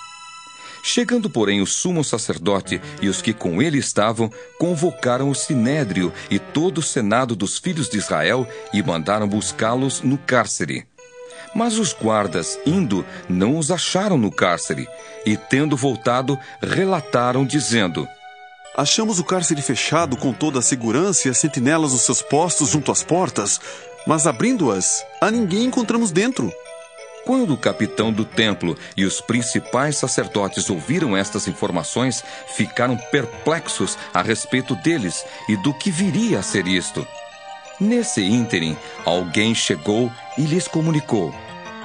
Chegando, 0.84 1.30
porém, 1.30 1.60
o 1.60 1.65
sumo 1.65 2.04
sacerdote 2.04 2.80
e 3.02 3.10
os 3.10 3.21
que 3.21 3.34
com 3.34 3.62
ele 3.62 3.78
estavam, 3.78 4.32
convocaram 4.60 5.30
o 5.30 5.36
sinédrio 5.36 6.13
e 6.30 6.39
todo 6.39 6.78
o 6.78 6.84
senado 6.84 7.36
dos 7.36 7.58
filhos 7.58 7.89
de 7.89 7.97
Israel 7.97 8.47
e 8.71 8.82
mandaram 8.82 9.28
buscá-los 9.28 10.02
no 10.02 10.17
cárcere. 10.17 10.86
Mas 11.54 11.78
os 11.78 11.91
guardas, 11.93 12.60
indo, 12.65 13.06
não 13.28 13.58
os 13.58 13.71
acharam 13.71 14.17
no 14.17 14.32
cárcere, 14.32 14.88
e 15.26 15.36
tendo 15.36 15.76
voltado, 15.76 16.38
relataram, 16.62 17.45
dizendo: 17.45 18.08
Achamos 18.78 19.17
o 19.17 19.23
cárcere 19.23 19.62
fechado 19.62 20.15
com 20.15 20.32
toda 20.32 20.60
a 20.60 20.62
segurança 20.62 21.28
e 21.28 21.32
as 21.32 21.39
sentinelas 21.39 21.93
nos 21.93 22.02
seus 22.02 22.21
postos 22.21 22.69
junto 22.69 22.91
às 22.91 23.02
portas, 23.02 23.60
mas 24.08 24.26
abrindo-as, 24.26 25.06
a 25.20 25.30
ninguém 25.30 25.65
encontramos 25.65 26.12
dentro. 26.12 26.52
Quando 27.26 27.54
o 27.54 27.58
capitão 27.58 28.12
do 28.12 28.24
templo 28.24 28.78
e 28.96 29.04
os 29.04 29.20
principais 29.20 29.98
sacerdotes 29.98 30.70
ouviram 30.70 31.15
estas 31.15 31.46
informações, 31.46 32.24
ficaram 32.48 32.96
perplexos 33.12 33.98
a 34.13 34.22
respeito 34.22 34.74
deles 34.76 35.26
e 35.50 35.58
do 35.58 35.74
que 35.74 35.91
viria 35.91 36.39
a 36.39 36.41
ser 36.41 36.65
isto. 36.67 37.06
Nesse 37.82 38.24
ínterim, 38.24 38.78
alguém 39.04 39.54
chegou 39.54 40.10
e 40.38 40.43
lhes 40.43 40.70
comunicou: 40.70 41.36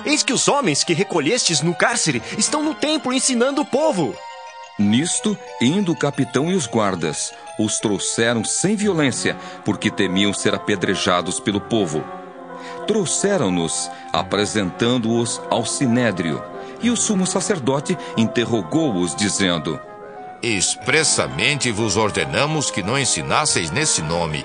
Eis 0.07 0.23
que 0.23 0.33
os 0.33 0.47
homens 0.47 0.85
que 0.85 0.95
recolhestes 0.95 1.61
no 1.61 1.75
cárcere 1.75 2.23
estão 2.39 2.63
no 2.63 2.73
templo 2.73 3.13
ensinando 3.13 3.63
o 3.63 3.67
povo. 3.67 4.15
Nisto, 4.79 5.37
indo 5.61 5.93
o 5.93 5.97
capitão 5.97 6.51
e 6.51 6.55
os 6.55 6.67
guardas, 6.67 7.33
os 7.59 7.79
trouxeram 7.79 8.45
sem 8.45 8.77
violência, 8.77 9.37
porque 9.65 9.91
temiam 9.91 10.33
ser 10.33 10.55
apedrejados 10.55 11.39
pelo 11.41 11.61
povo. 11.61 12.05
Trouxeram-nos, 12.87 13.91
apresentando-os 14.13 15.41
ao 15.51 15.65
sinédrio, 15.65 16.43
e 16.83 16.91
o 16.91 16.97
sumo 16.97 17.27
sacerdote 17.27 17.97
interrogou-os, 18.17 19.15
dizendo: 19.15 19.79
Expressamente 20.43 21.71
vos 21.71 21.97
ordenamos 21.97 22.71
que 22.71 22.83
não 22.83 22.99
ensinasseis 22.99 23.71
nesse 23.71 24.03
nome. 24.03 24.45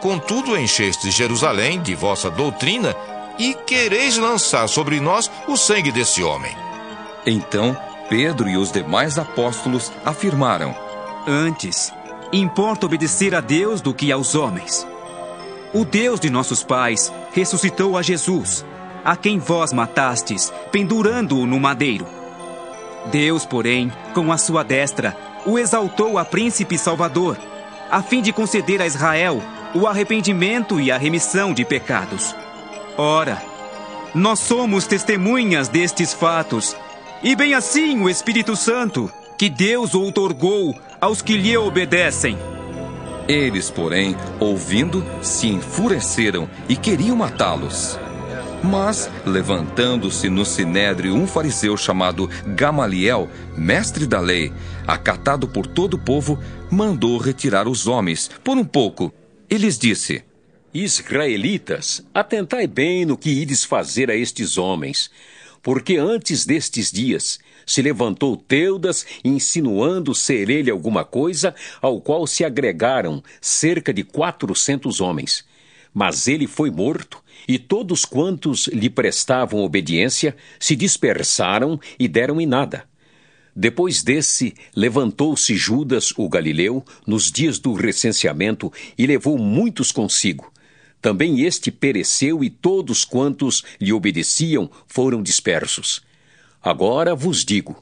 Contudo, 0.00 0.56
enchestes 0.56 1.14
Jerusalém 1.14 1.80
de 1.80 1.94
vossa 1.94 2.30
doutrina 2.30 2.94
e 3.38 3.54
quereis 3.54 4.16
lançar 4.16 4.68
sobre 4.68 5.00
nós 5.00 5.30
o 5.48 5.56
sangue 5.56 5.90
desse 5.90 6.22
homem. 6.22 6.54
Então 7.26 7.76
Pedro 8.08 8.48
e 8.48 8.56
os 8.56 8.70
demais 8.70 9.18
apóstolos 9.18 9.90
afirmaram: 10.04 10.74
Antes, 11.26 11.92
importa 12.40 12.86
obedecer 12.86 13.34
a 13.34 13.40
Deus 13.40 13.80
do 13.80 13.94
que 13.94 14.10
aos 14.10 14.34
homens. 14.34 14.86
O 15.72 15.84
Deus 15.84 16.20
de 16.20 16.30
nossos 16.30 16.62
pais 16.62 17.12
ressuscitou 17.32 17.96
a 17.96 18.02
Jesus, 18.02 18.64
a 19.04 19.16
quem 19.16 19.38
vós 19.38 19.72
matastes, 19.72 20.52
pendurando-o 20.70 21.46
no 21.46 21.58
madeiro. 21.60 22.06
Deus, 23.06 23.44
porém, 23.44 23.92
com 24.14 24.32
a 24.32 24.38
sua 24.38 24.62
destra, 24.62 25.16
o 25.44 25.58
exaltou 25.58 26.16
a 26.16 26.24
príncipe 26.24 26.78
salvador, 26.78 27.36
a 27.90 28.02
fim 28.02 28.22
de 28.22 28.32
conceder 28.32 28.80
a 28.80 28.86
Israel 28.86 29.42
o 29.74 29.86
arrependimento 29.86 30.80
e 30.80 30.90
a 30.90 30.96
remissão 30.96 31.52
de 31.52 31.64
pecados. 31.64 32.34
Ora, 32.96 33.42
nós 34.14 34.38
somos 34.38 34.86
testemunhas 34.86 35.68
destes 35.68 36.14
fatos 36.14 36.76
e 37.22 37.34
bem 37.34 37.54
assim 37.54 38.00
o 38.00 38.08
Espírito 38.08 38.54
Santo, 38.54 39.10
que 39.36 39.48
Deus 39.48 39.94
outorgou 39.94 40.74
aos 41.04 41.20
que 41.20 41.36
lhe 41.36 41.54
obedecem. 41.54 42.38
Eles, 43.28 43.70
porém, 43.70 44.16
ouvindo, 44.40 45.04
se 45.20 45.48
enfureceram 45.48 46.48
e 46.66 46.76
queriam 46.76 47.14
matá-los. 47.14 47.98
Mas, 48.62 49.10
levantando-se 49.26 50.30
no 50.30 50.46
sinédrio 50.46 51.14
um 51.14 51.26
fariseu 51.26 51.76
chamado 51.76 52.30
Gamaliel, 52.46 53.28
mestre 53.54 54.06
da 54.06 54.18
lei, 54.18 54.50
acatado 54.86 55.46
por 55.46 55.66
todo 55.66 55.94
o 55.94 55.98
povo, 55.98 56.42
mandou 56.70 57.18
retirar 57.18 57.68
os 57.68 57.86
homens 57.86 58.30
por 58.42 58.56
um 58.56 58.64
pouco 58.64 59.12
e 59.50 59.58
lhes 59.58 59.78
disse: 59.78 60.24
Israelitas, 60.72 62.02
atentai 62.14 62.66
bem 62.66 63.04
no 63.04 63.18
que 63.18 63.28
ides 63.28 63.62
fazer 63.62 64.10
a 64.10 64.16
estes 64.16 64.56
homens 64.56 65.10
porque 65.64 65.96
antes 65.96 66.44
destes 66.44 66.92
dias 66.92 67.40
se 67.66 67.82
levantou 67.82 68.36
Teudas, 68.36 69.06
insinuando 69.24 70.14
ser 70.14 70.50
ele 70.50 70.70
alguma 70.70 71.04
coisa, 71.04 71.54
ao 71.80 72.00
qual 72.00 72.26
se 72.26 72.44
agregaram 72.44 73.22
cerca 73.40 73.92
de 73.92 74.04
quatrocentos 74.04 75.00
homens. 75.00 75.44
Mas 75.92 76.26
ele 76.26 76.46
foi 76.46 76.70
morto, 76.70 77.22
e 77.46 77.58
todos 77.58 78.04
quantos 78.04 78.66
lhe 78.68 78.90
prestavam 78.90 79.60
obediência 79.60 80.36
se 80.58 80.74
dispersaram 80.74 81.78
e 81.98 82.08
deram 82.08 82.40
em 82.40 82.46
nada. 82.46 82.84
Depois 83.56 84.02
desse, 84.02 84.54
levantou-se 84.74 85.54
Judas, 85.54 86.12
o 86.16 86.28
galileu, 86.28 86.84
nos 87.06 87.30
dias 87.30 87.58
do 87.58 87.72
recenseamento, 87.72 88.72
e 88.98 89.06
levou 89.06 89.38
muitos 89.38 89.92
consigo 89.92 90.52
também 91.04 91.42
este 91.42 91.70
pereceu 91.70 92.42
e 92.42 92.48
todos 92.48 93.04
quantos 93.04 93.62
lhe 93.78 93.92
obedeciam 93.92 94.70
foram 94.86 95.22
dispersos. 95.22 96.02
Agora 96.64 97.14
vos 97.14 97.44
digo: 97.44 97.76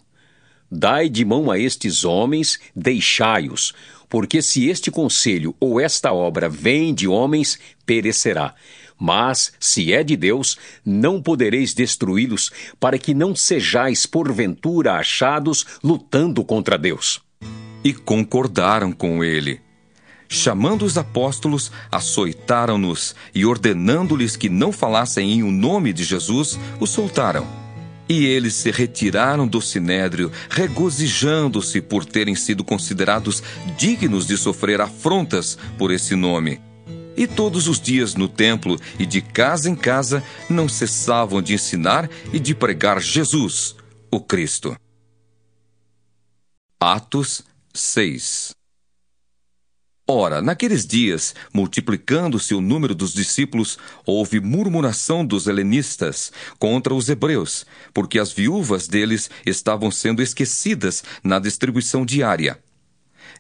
dai 0.69 1.09
de 1.09 1.25
mão 1.25 1.53
a 1.53 1.59
estes 1.59 2.05
homens, 2.05 2.59
deixai-os, 2.75 3.73
porque 4.09 4.43
se 4.43 4.69
este 4.69 4.91
conselho 4.91 5.55
ou 5.61 5.81
esta 5.81 6.13
obra 6.13 6.49
vem 6.49 6.93
de 6.93 7.07
homens, 7.07 7.61
perecerá. 7.87 8.57
Mas, 8.99 9.53
se 9.59 9.93
é 9.93 10.03
de 10.03 10.17
Deus, 10.17 10.57
não 10.85 11.23
podereis 11.23 11.75
destruí-los, 11.75 12.51
para 12.79 12.99
que 12.99 13.15
não 13.15 13.35
sejais 13.35 14.05
porventura 14.07 14.95
achados 14.95 15.65
lutando 15.83 16.45
contra 16.45 16.77
Deus. 16.77 17.21
E 17.83 17.93
concordaram 17.93 18.93
com 18.93 19.25
ele. 19.25 19.61
Chamando 20.29 20.85
os 20.85 20.97
apóstolos, 20.97 21.71
açoitaram-nos 21.91 23.15
e, 23.35 23.45
ordenando-lhes 23.45 24.37
que 24.37 24.49
não 24.49 24.73
falassem 24.73 25.33
em 25.33 25.43
o 25.43 25.51
nome 25.51 25.93
de 25.93 26.05
Jesus, 26.05 26.59
os 26.81 26.91
soltaram. 26.91 27.63
E 28.09 28.25
eles 28.25 28.55
se 28.55 28.71
retiraram 28.71 29.47
do 29.47 29.61
sinédrio, 29.61 30.31
regozijando-se 30.51 31.81
por 31.81 32.05
terem 32.05 32.35
sido 32.35 32.65
considerados 32.65 33.43
dignos 33.79 34.27
de 34.27 34.37
sofrer 34.37 34.81
afrontas 34.81 35.57
por 35.79 35.91
esse 35.91 36.15
nome. 36.15 36.61
E 37.17 37.27
todos 37.27 37.69
os 37.69 37.81
dias 37.81 38.15
no 38.15 38.29
templo 38.29 38.79
e 38.99 39.07
de 39.07 39.21
casa 39.21 39.69
em 39.69 39.75
casa 39.77 40.23
não 40.49 40.69
cessavam 40.69 41.43
de 41.43 41.55
ensinar 41.55 42.09
e 42.33 42.41
de 42.41 42.55
pregar 42.55 43.01
Jesus, 43.01 43.77
o 44.11 44.21
Cristo. 44.21 44.75
Atos 46.81 47.43
6 47.75 48.62
Ora, 50.15 50.43
naqueles 50.43 50.85
dias, 50.85 51.35
multiplicando-se 51.55 52.55
o 52.55 52.61
número 52.61 52.95
dos 52.95 53.15
discípulos, 53.15 53.79
houve 54.05 54.41
murmuração 54.41 55.25
dos 55.25 55.47
helenistas 55.47 56.31
contra 56.59 56.93
os 56.93 57.09
hebreus, 57.09 57.65
porque 57.95 58.19
as 58.19 58.31
viúvas 58.31 58.87
deles 58.87 59.31
estavam 59.47 59.91
sendo 59.91 60.21
esquecidas 60.21 61.03
na 61.25 61.39
distribuição 61.39 62.05
diária. 62.05 62.59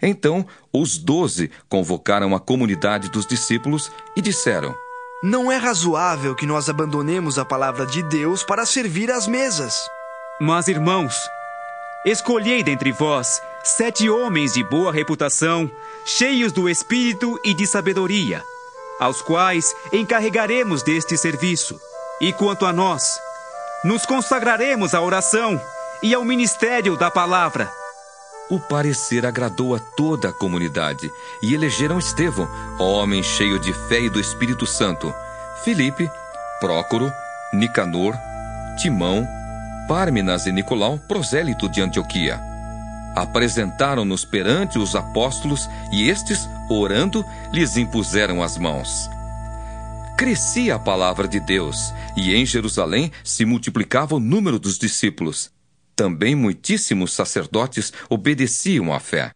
Então, 0.01 0.47
os 0.73 0.97
doze 0.97 1.51
convocaram 1.69 2.35
a 2.35 2.41
comunidade 2.41 3.11
dos 3.11 3.27
discípulos 3.27 3.93
e 4.17 4.23
disseram: 4.23 4.75
Não 5.23 5.53
é 5.53 5.59
razoável 5.59 6.35
que 6.35 6.47
nós 6.47 6.71
abandonemos 6.71 7.39
a 7.39 7.45
palavra 7.45 7.85
de 7.85 8.03
Deus 8.05 8.43
para 8.43 8.65
servir 8.65 9.11
às 9.11 9.27
mesas. 9.27 9.77
Mas, 10.41 10.69
irmãos, 10.69 11.15
escolhei 12.07 12.63
dentre 12.63 12.93
vós 12.93 13.43
sete 13.63 14.09
homens 14.09 14.55
de 14.55 14.65
boa 14.65 14.91
reputação, 14.91 15.71
cheios 16.05 16.53
do 16.53 16.69
espírito 16.69 17.39
e 17.45 17.55
de 17.55 17.67
sabedoria, 17.67 18.43
aos 18.99 19.23
quais 19.23 19.75
encarregaremos 19.93 20.83
deste 20.83 21.17
serviço. 21.17 21.81
E 22.21 22.33
quanto 22.33 22.67
a 22.67 22.73
nós, 22.73 23.19
nos 23.85 24.07
consagraremos 24.07 24.95
à 24.95 25.01
oração 25.01 25.61
e 26.03 26.15
ao 26.15 26.25
ministério 26.25 26.97
da 26.97 27.11
palavra. 27.11 27.73
O 28.49 28.61
parecer 28.61 29.25
agradou 29.25 29.75
a 29.75 29.79
toda 29.79 30.29
a 30.29 30.33
comunidade 30.33 31.11
e 31.43 31.55
elegeram 31.55 31.99
Estevão, 31.99 32.49
homem 32.79 33.23
cheio 33.23 33.59
de 33.59 33.73
fé 33.89 34.01
e 34.01 34.11
do 34.11 34.21
Espírito 34.21 34.67
Santo, 34.67 35.13
Filipe, 35.65 36.09
Prócoro, 36.61 37.11
Nicanor, 37.53 38.15
Timão, 38.77 39.27
Párminas 39.89 40.47
e 40.47 40.53
Nicolau, 40.53 40.99
prosélito 41.09 41.69
de 41.69 41.81
Antioquia 41.81 42.52
apresentaram-nos 43.15 44.25
perante 44.25 44.79
os 44.79 44.95
apóstolos 44.95 45.69
e 45.93 46.09
estes, 46.09 46.49
orando, 46.69 47.25
lhes 47.53 47.77
impuseram 47.77 48.43
as 48.43 48.57
mãos. 48.57 49.09
Crescia 50.17 50.77
a 50.77 50.79
palavra 50.79 51.27
de 51.27 51.41
Deus, 51.41 51.93
e 52.17 52.35
em 52.35 52.47
Jerusalém 52.47 53.11
se 53.25 53.45
multiplicava 53.45 54.15
o 54.15 54.21
número 54.21 54.59
dos 54.59 54.79
discípulos. 54.79 55.51
Também 55.97 56.35
muitíssimos 56.35 57.13
sacerdotes 57.13 57.93
obedeciam 58.09 58.93
à 58.93 59.01
fé. 59.01 59.31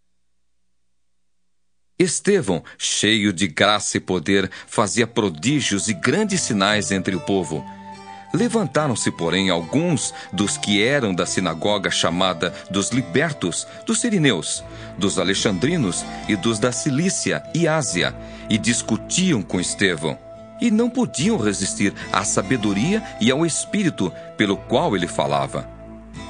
Estevão, 1.98 2.62
cheio 2.76 3.32
de 3.32 3.48
graça 3.48 3.96
e 3.96 4.00
poder, 4.00 4.50
fazia 4.66 5.06
prodígios 5.06 5.88
e 5.88 5.94
grandes 5.94 6.42
sinais 6.42 6.90
entre 6.90 7.16
o 7.16 7.20
povo 7.20 7.64
Levantaram-se, 8.36 9.10
porém, 9.10 9.48
alguns 9.48 10.12
dos 10.30 10.58
que 10.58 10.82
eram 10.82 11.14
da 11.14 11.24
sinagoga 11.24 11.90
chamada 11.90 12.52
dos 12.70 12.90
libertos, 12.90 13.66
dos 13.86 13.98
sirineus, 13.98 14.62
dos 14.98 15.18
alexandrinos 15.18 16.04
e 16.28 16.36
dos 16.36 16.58
da 16.58 16.70
Cilícia 16.70 17.42
e 17.54 17.66
Ásia, 17.66 18.14
e 18.50 18.58
discutiam 18.58 19.40
com 19.40 19.58
Estevão. 19.58 20.18
E 20.60 20.70
não 20.70 20.90
podiam 20.90 21.38
resistir 21.38 21.94
à 22.12 22.24
sabedoria 22.24 23.02
e 23.22 23.30
ao 23.30 23.46
espírito 23.46 24.12
pelo 24.36 24.58
qual 24.58 24.94
ele 24.94 25.08
falava. 25.08 25.66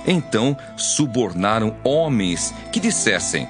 Então 0.06 0.56
subornaram 0.76 1.76
homens 1.82 2.54
que 2.70 2.78
dissessem: 2.78 3.48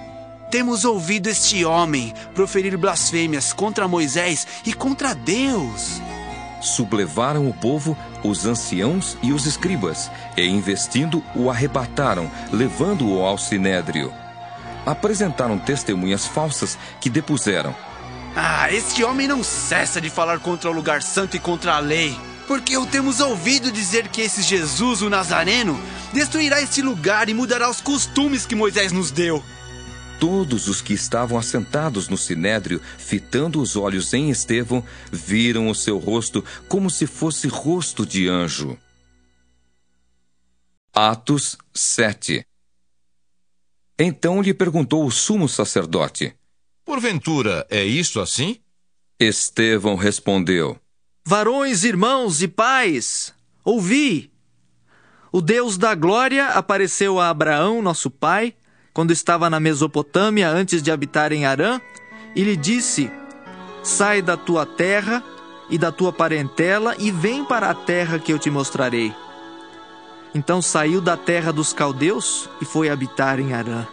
Temos 0.51 0.87
ouvido 0.87 1.29
este 1.29 1.63
homem 1.63 2.15
proferir 2.35 2.79
blasfêmias 2.79 3.53
contra 3.53 3.87
Moisés 3.87 4.47
e 4.65 4.73
contra 4.73 5.15
Deus. 5.15 6.01
Sublevaram 6.61 7.49
o 7.49 7.55
povo, 7.55 7.97
os 8.25 8.47
anciãos 8.47 9.17
e 9.23 9.33
os 9.33 9.47
escribas, 9.47 10.11
e 10.37 10.47
investindo, 10.47 11.23
o 11.35 11.51
arrebataram, 11.51 12.31
levando-o 12.53 13.21
ao 13.21 13.39
sinédrio. 13.39 14.13
Apresentaram 14.85 15.59
testemunhas 15.59 16.27
falsas 16.27 16.79
que 17.01 17.11
depuseram: 17.11 17.75
Ah, 18.35 18.73
este 18.73 19.05
homem 19.05 19.27
não 19.27 19.43
cessa 19.43 20.01
de 20.01 20.09
falar 20.09 20.39
contra 20.39 20.71
o 20.71 20.73
lugar 20.73 21.03
santo 21.03 21.37
e 21.37 21.41
contra 21.41 21.75
a 21.75 21.81
lei. 21.81 22.19
Porque 22.47 22.77
o 22.77 22.87
temos 22.87 23.19
ouvido 23.19 23.73
dizer 23.73 24.07
que 24.07 24.21
esse 24.21 24.41
Jesus, 24.41 25.03
o 25.03 25.11
Nazareno, 25.11 25.81
destruirá 26.13 26.63
este 26.63 26.81
lugar 26.81 27.29
e 27.29 27.35
mudará 27.35 27.69
os 27.69 27.81
costumes 27.81 28.47
que 28.47 28.55
Moisés 28.55 28.93
nos 28.93 29.11
deu. 29.11 29.43
Todos 30.19 30.67
os 30.67 30.81
que 30.81 30.95
estavam 30.95 31.37
assentados 31.37 32.09
no 32.09 32.17
sinédrio, 32.17 32.81
fitando 32.99 33.61
os 33.61 33.77
olhos 33.77 34.15
em 34.15 34.31
Estevão, 34.31 34.85
viram 35.13 35.69
o 35.69 35.75
seu 35.75 35.99
rosto 35.99 36.45
como 36.69 36.89
se 36.89 37.07
fosse 37.07 37.49
rosto 37.49 38.07
de 38.07 38.27
anjo. 38.29 38.79
Atos 40.95 41.59
7 41.75 42.47
Então 43.99 44.41
lhe 44.41 44.55
perguntou 44.55 45.05
o 45.05 45.11
sumo 45.11 45.47
sacerdote: 45.47 46.35
Porventura 46.85 47.67
é 47.69 47.85
isto 47.85 48.19
assim? 48.19 48.59
Estevão 49.21 49.97
respondeu: 49.97 50.81
Varões, 51.27 51.85
irmãos 51.85 52.41
e 52.41 52.49
pais, 52.49 53.35
ouvi! 53.63 54.33
O 55.31 55.43
Deus 55.43 55.77
da 55.77 55.95
glória 55.95 56.47
apareceu 56.49 57.21
a 57.21 57.29
Abraão, 57.29 57.83
nosso 57.83 58.11
pai, 58.11 58.55
quando 58.97 59.11
estava 59.11 59.51
na 59.51 59.61
Mesopotâmia 59.61 60.49
antes 60.49 60.83
de 60.83 60.91
habitar 60.91 61.31
em 61.31 61.45
Arã, 61.45 61.79
e 62.35 62.43
lhe 62.43 62.57
disse: 62.57 63.13
Sai 63.83 64.23
da 64.23 64.39
tua 64.39 64.65
terra 64.65 65.23
e 65.69 65.77
da 65.77 65.93
tua 65.93 66.11
parentela 66.15 66.95
e 66.99 67.11
vem 67.11 67.45
para 67.45 67.69
a 67.69 67.75
terra 67.75 68.19
que 68.19 68.33
eu 68.33 68.39
te 68.39 68.49
mostrarei. 68.49 69.15
Então 70.35 70.63
saiu 70.63 71.03
da 71.03 71.15
terra 71.15 71.53
dos 71.53 71.75
caldeus 71.75 72.49
e 72.59 72.65
foi 72.65 72.89
habitar 72.89 73.39
em 73.39 73.53
Arã. 73.53 73.87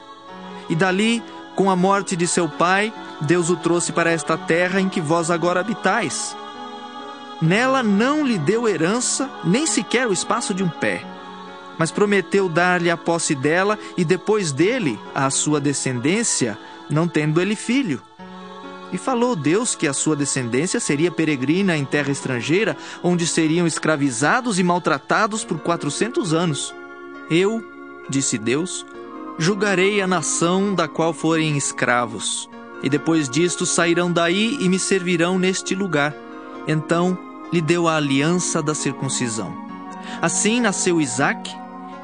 E 0.69 0.75
dali, 0.75 1.21
com 1.53 1.69
a 1.69 1.75
morte 1.75 2.15
de 2.15 2.25
seu 2.25 2.47
pai, 2.47 2.93
Deus 3.19 3.49
o 3.49 3.57
trouxe 3.57 3.91
para 3.91 4.09
esta 4.09 4.37
terra 4.37 4.79
em 4.79 4.87
que 4.87 5.01
vós 5.01 5.29
agora 5.29 5.59
habitais. 5.59 6.33
Nela 7.41 7.83
não 7.83 8.25
lhe 8.25 8.37
deu 8.37 8.69
herança, 8.69 9.29
nem 9.43 9.65
sequer 9.65 10.07
o 10.07 10.13
espaço 10.13 10.53
de 10.53 10.63
um 10.63 10.69
pé, 10.69 11.03
mas 11.77 11.91
prometeu 11.91 12.47
dar-lhe 12.47 12.89
a 12.89 12.97
posse 12.97 13.35
dela 13.35 13.77
e 13.97 14.05
depois 14.05 14.51
dele 14.51 14.99
a 15.13 15.29
sua 15.29 15.59
descendência, 15.59 16.57
não 16.89 17.07
tendo 17.07 17.41
ele 17.41 17.55
filho. 17.55 18.01
E 18.91 18.97
falou 18.97 19.35
Deus 19.35 19.73
que 19.73 19.87
a 19.87 19.93
sua 19.93 20.15
descendência 20.15 20.79
seria 20.79 21.09
peregrina 21.09 21.75
em 21.75 21.83
terra 21.83 22.11
estrangeira, 22.11 22.77
onde 23.01 23.25
seriam 23.25 23.65
escravizados 23.65 24.59
e 24.59 24.63
maltratados 24.63 25.43
por 25.43 25.59
quatrocentos 25.59 26.31
anos. 26.31 26.73
Eu, 27.27 27.65
disse 28.07 28.37
Deus, 28.37 28.85
julgarei 29.39 29.99
a 29.99 30.05
nação 30.05 30.75
da 30.75 30.87
qual 30.87 31.11
forem 31.11 31.57
escravos, 31.57 32.47
e 32.83 32.89
depois 32.89 33.27
disto 33.27 33.65
sairão 33.65 34.11
daí 34.11 34.57
e 34.59 34.69
me 34.69 34.77
servirão 34.77 35.39
neste 35.39 35.73
lugar. 35.73 36.15
Então 36.67 37.17
lhe 37.51 37.61
deu 37.61 37.87
a 37.87 37.95
aliança 37.95 38.61
da 38.61 38.75
circuncisão. 38.75 39.55
Assim 40.21 40.61
nasceu 40.61 41.01
Isaque, 41.01 41.51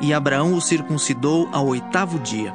e 0.02 0.14
Abraão 0.14 0.54
o 0.54 0.62
circuncidou 0.62 1.50
ao 1.52 1.68
oitavo 1.68 2.20
dia. 2.20 2.54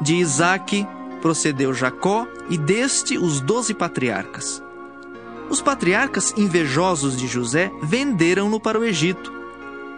De 0.00 0.16
Isaque 0.16 0.86
procedeu 1.24 1.72
Jacó, 1.72 2.26
e 2.50 2.58
deste 2.58 3.16
os 3.16 3.40
doze 3.40 3.72
patriarcas. 3.72 4.62
Os 5.48 5.62
patriarcas 5.62 6.34
invejosos 6.36 7.16
de 7.16 7.26
José 7.26 7.72
venderam-no 7.82 8.60
para 8.60 8.78
o 8.78 8.84
Egito. 8.84 9.32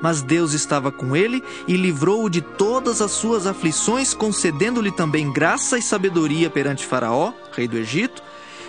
Mas 0.00 0.22
Deus 0.22 0.52
estava 0.52 0.92
com 0.92 1.16
ele 1.16 1.42
e 1.66 1.76
livrou-o 1.76 2.28
de 2.28 2.40
todas 2.40 3.02
as 3.02 3.10
suas 3.10 3.46
aflições, 3.46 4.14
concedendo-lhe 4.14 4.92
também 4.92 5.32
graça 5.32 5.76
e 5.76 5.82
sabedoria 5.82 6.48
perante 6.48 6.86
Faraó, 6.86 7.32
rei 7.52 7.66
do 7.66 7.76
Egito, 7.76 8.22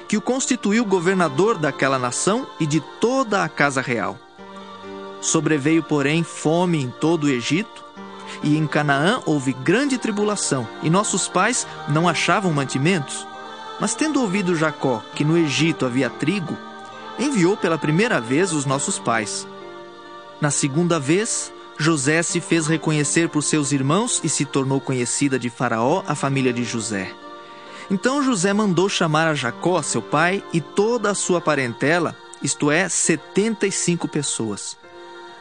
que 0.07 0.17
o 0.17 0.21
constituiu 0.21 0.83
governador 0.83 1.59
daquela 1.59 1.99
nação 1.99 2.47
e 2.59 2.65
de 2.65 2.81
toda 2.99 3.43
a 3.43 3.49
casa 3.49 3.81
real. 3.81 4.17
Sobreveio, 5.21 5.83
porém, 5.83 6.23
fome 6.23 6.81
em 6.81 6.89
todo 6.89 7.25
o 7.25 7.29
Egito, 7.29 7.83
e 8.43 8.57
em 8.57 8.67
Canaã 8.67 9.21
houve 9.25 9.53
grande 9.53 9.97
tribulação, 9.97 10.67
e 10.83 10.89
nossos 10.89 11.27
pais 11.27 11.67
não 11.87 12.07
achavam 12.07 12.53
mantimentos. 12.53 13.27
Mas 13.79 13.93
tendo 13.93 14.21
ouvido 14.21 14.55
Jacó 14.55 15.03
que 15.13 15.23
no 15.23 15.37
Egito 15.37 15.85
havia 15.85 16.09
trigo, 16.09 16.57
enviou 17.19 17.55
pela 17.55 17.77
primeira 17.77 18.19
vez 18.19 18.53
os 18.53 18.65
nossos 18.65 18.97
pais. 18.97 19.47
Na 20.39 20.51
segunda 20.51 20.99
vez, 20.99 21.51
José 21.77 22.23
se 22.23 22.39
fez 22.39 22.67
reconhecer 22.67 23.29
por 23.29 23.43
seus 23.43 23.71
irmãos 23.71 24.19
e 24.23 24.29
se 24.29 24.45
tornou 24.45 24.81
conhecida 24.81 25.37
de 25.37 25.49
Faraó 25.49 26.03
a 26.07 26.15
família 26.15 26.51
de 26.51 26.63
José. 26.63 27.11
Então 27.89 28.21
José 28.23 28.51
mandou 28.51 28.89
chamar 28.89 29.27
a 29.27 29.33
Jacó, 29.33 29.81
seu 29.81 30.01
pai, 30.01 30.43
e 30.51 30.59
toda 30.59 31.11
a 31.11 31.15
sua 31.15 31.39
parentela, 31.39 32.15
isto 32.41 32.69
é, 32.69 32.89
setenta 32.89 33.65
e 33.65 33.71
cinco 33.71 34.07
pessoas. 34.07 34.77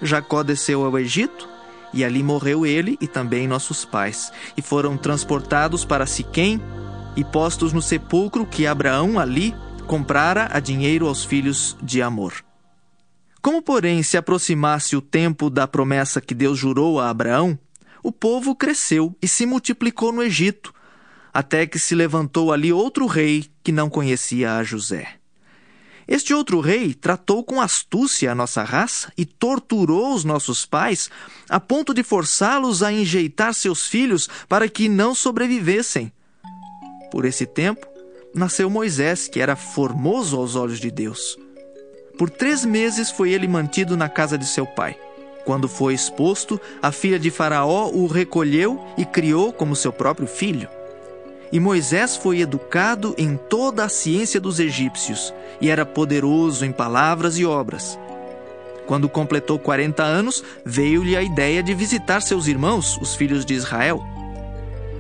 Jacó 0.01 0.43
desceu 0.43 0.85
ao 0.85 0.99
Egito, 0.99 1.49
e 1.97 2.05
ali 2.05 2.23
morreu 2.23 2.67
ele 2.67 2.99
e 3.01 3.09
também 3.09 3.49
nossos 3.49 3.87
pais, 3.87 4.31
e 4.55 4.61
foram 4.61 4.99
transportados 4.99 5.83
para 5.83 6.05
Siquém 6.05 6.61
e 7.17 7.25
postos 7.25 7.73
no 7.73 7.81
sepulcro 7.81 8.45
que 8.45 8.67
Abraão 8.67 9.19
ali 9.19 9.55
comprara 9.87 10.51
a 10.53 10.61
dinheiro 10.61 11.09
aos 11.09 11.25
filhos 11.25 11.75
de 11.83 12.03
Amor. 12.03 12.35
Como, 13.41 13.63
porém, 13.63 14.03
se 14.03 14.19
aproximasse 14.19 14.95
o 14.95 15.01
tempo 15.01 15.49
da 15.49 15.67
promessa 15.67 16.21
que 16.21 16.35
Deus 16.35 16.59
jurou 16.59 17.01
a 17.01 17.09
Abraão, 17.09 17.59
o 18.03 18.13
povo 18.13 18.55
cresceu 18.55 19.17
e 19.23 19.27
se 19.27 19.47
multiplicou 19.47 20.13
no 20.13 20.23
Egito, 20.23 20.75
até 21.33 21.67
que 21.67 21.79
se 21.79 21.95
levantou 21.95 22.53
ali 22.53 22.75
outro 22.75 23.07
rei 23.07 23.47
que 23.63 23.73
não 23.73 23.89
conhecia 23.89 24.57
a 24.57 24.63
José. 24.63 25.16
Este 26.09 26.33
outro 26.33 26.61
rei 26.61 26.95
tratou 26.95 27.43
com 27.43 27.61
astúcia 27.61 28.31
a 28.31 28.35
nossa 28.35 28.63
raça 28.63 29.13
e 29.17 29.25
torturou 29.25 30.15
os 30.15 30.25
nossos 30.25 30.65
pais, 30.65 31.11
a 31.49 31.59
ponto 31.59 31.93
de 31.93 32.05
forçá-los 32.05 32.83
a 32.83 32.93
enjeitar 32.93 33.53
seus 33.55 33.87
filhos 33.87 34.29
para 34.49 34.69
que 34.69 34.89
não 34.89 35.15
sobrevivessem. 35.15 36.13
Por 37.11 37.25
esse 37.25 37.45
tempo, 37.45 37.87
nasceu 38.33 38.71
Moisés, 38.71 39.27
que 39.27 39.41
era 39.41 39.57
formoso 39.57 40.37
aos 40.37 40.55
olhos 40.55 40.79
de 40.79 40.91
Deus. 40.91 41.37
Por 42.17 42.31
três 42.31 42.65
meses 42.65 43.11
foi 43.11 43.33
ele 43.33 43.49
mantido 43.49 43.97
na 43.97 44.09
casa 44.09 44.39
de 44.39 44.47
seu 44.47 44.67
pai. 44.67 44.97
Quando 45.45 45.69
foi 45.69 45.95
exposto, 45.95 46.61
a 46.83 46.91
filha 46.91 47.19
de 47.19 47.31
Faraó 47.31 47.91
o 47.91 48.07
recolheu 48.07 48.85
e 48.97 49.05
criou 49.05 49.53
como 49.53 49.77
seu 49.77 49.93
próprio 49.93 50.27
filho. 50.27 50.69
E 51.53 51.61
Moisés 51.61 52.17
foi 52.17 52.41
educado 52.41 53.15
em 53.17 53.37
toda 53.37 53.85
a 53.85 53.89
ciência 53.89 54.41
dos 54.41 54.59
egípcios 54.59 55.33
e 55.61 55.71
era 55.71 55.87
poderoso 55.87 56.65
em 56.65 56.73
palavras 56.73 57.39
e 57.39 57.45
obras. 57.45 57.99
Quando 58.87 59.09
completou 59.09 59.59
40 59.59 60.03
anos, 60.03 60.45
veio-lhe 60.65 61.17
a 61.17 61.23
ideia 61.23 61.63
de 61.63 61.75
visitar 61.75 62.21
seus 62.21 62.47
irmãos, 62.47 62.99
os 63.01 63.15
filhos 63.15 63.45
de 63.45 63.55
Israel. 63.55 64.03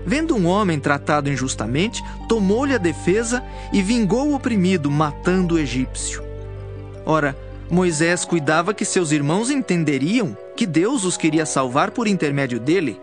Vendo 0.04 0.36
um 0.36 0.46
homem 0.46 0.78
tratado 0.78 1.30
injustamente, 1.30 2.02
tomou-lhe 2.28 2.74
a 2.74 2.78
defesa 2.78 3.42
e 3.72 3.82
vingou 3.82 4.28
o 4.28 4.34
oprimido, 4.34 4.90
matando 4.90 5.54
o 5.54 5.58
egípcio. 5.58 6.22
Ora, 7.04 7.36
Moisés 7.68 8.24
cuidava 8.24 8.72
que 8.72 8.84
seus 8.84 9.10
irmãos 9.10 9.50
entenderiam 9.50 10.36
que 10.56 10.66
Deus 10.66 11.04
os 11.04 11.16
queria 11.16 11.44
salvar 11.44 11.90
por 11.90 12.06
intermédio 12.06 12.60
dele. 12.60 13.00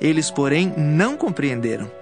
Eles, 0.00 0.30
porém, 0.30 0.72
não 0.76 1.16
compreenderam. 1.16 2.01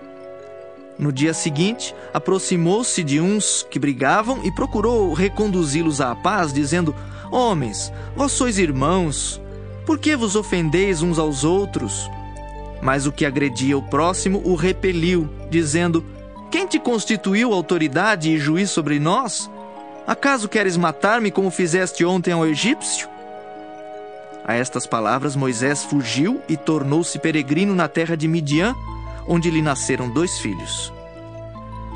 No 1.00 1.10
dia 1.10 1.32
seguinte, 1.32 1.94
aproximou-se 2.12 3.02
de 3.02 3.18
uns 3.22 3.66
que 3.70 3.78
brigavam 3.78 4.44
e 4.44 4.52
procurou 4.52 5.14
reconduzi-los 5.14 5.98
à 5.98 6.14
paz, 6.14 6.52
dizendo: 6.52 6.94
Homens, 7.32 7.90
vós 8.14 8.32
sois 8.32 8.58
irmãos, 8.58 9.40
por 9.86 9.98
que 9.98 10.14
vos 10.14 10.36
ofendeis 10.36 11.00
uns 11.00 11.18
aos 11.18 11.42
outros? 11.42 12.06
Mas 12.82 13.06
o 13.06 13.12
que 13.12 13.24
agredia 13.24 13.78
o 13.78 13.82
próximo 13.82 14.42
o 14.44 14.54
repeliu, 14.54 15.26
dizendo: 15.48 16.04
Quem 16.50 16.66
te 16.66 16.78
constituiu 16.78 17.54
autoridade 17.54 18.28
e 18.30 18.38
juiz 18.38 18.68
sobre 18.68 19.00
nós? 19.00 19.50
Acaso 20.06 20.50
queres 20.50 20.76
matar-me 20.76 21.30
como 21.30 21.50
fizeste 21.50 22.04
ontem 22.04 22.32
ao 22.32 22.46
egípcio? 22.46 23.08
A 24.44 24.52
estas 24.52 24.86
palavras, 24.86 25.34
Moisés 25.34 25.82
fugiu 25.82 26.42
e 26.46 26.58
tornou-se 26.58 27.18
peregrino 27.18 27.74
na 27.74 27.88
terra 27.88 28.18
de 28.18 28.28
Midian 28.28 28.74
onde 29.26 29.50
lhe 29.50 29.62
nasceram 29.62 30.08
dois 30.08 30.38
filhos. 30.38 30.92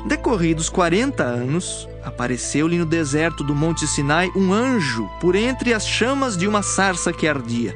Decorridos 0.05 0.69
quarenta 0.69 1.23
anos, 1.23 1.89
apareceu-lhe 2.03 2.77
no 2.77 2.85
deserto 2.85 3.43
do 3.43 3.55
Monte 3.55 3.87
Sinai 3.87 4.31
um 4.35 4.53
anjo 4.53 5.09
por 5.19 5.35
entre 5.35 5.73
as 5.73 5.87
chamas 5.87 6.37
de 6.37 6.47
uma 6.47 6.61
sarça 6.61 7.11
que 7.11 7.27
ardia. 7.27 7.75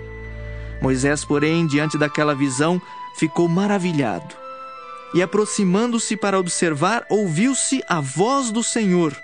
Moisés, 0.82 1.26
porém, 1.26 1.66
diante 1.66 1.98
daquela 1.98 2.36
visão, 2.36 2.80
ficou 3.18 3.48
maravilhado. 3.48 4.38
e 5.14 5.24
aproximando-se 5.24 6.16
para 6.16 6.40
observar, 6.40 7.04
ouviu-se 7.10 7.84
a 7.90 8.00
voz 8.00 8.52
do 8.52 8.64
Senhor: 8.64 9.16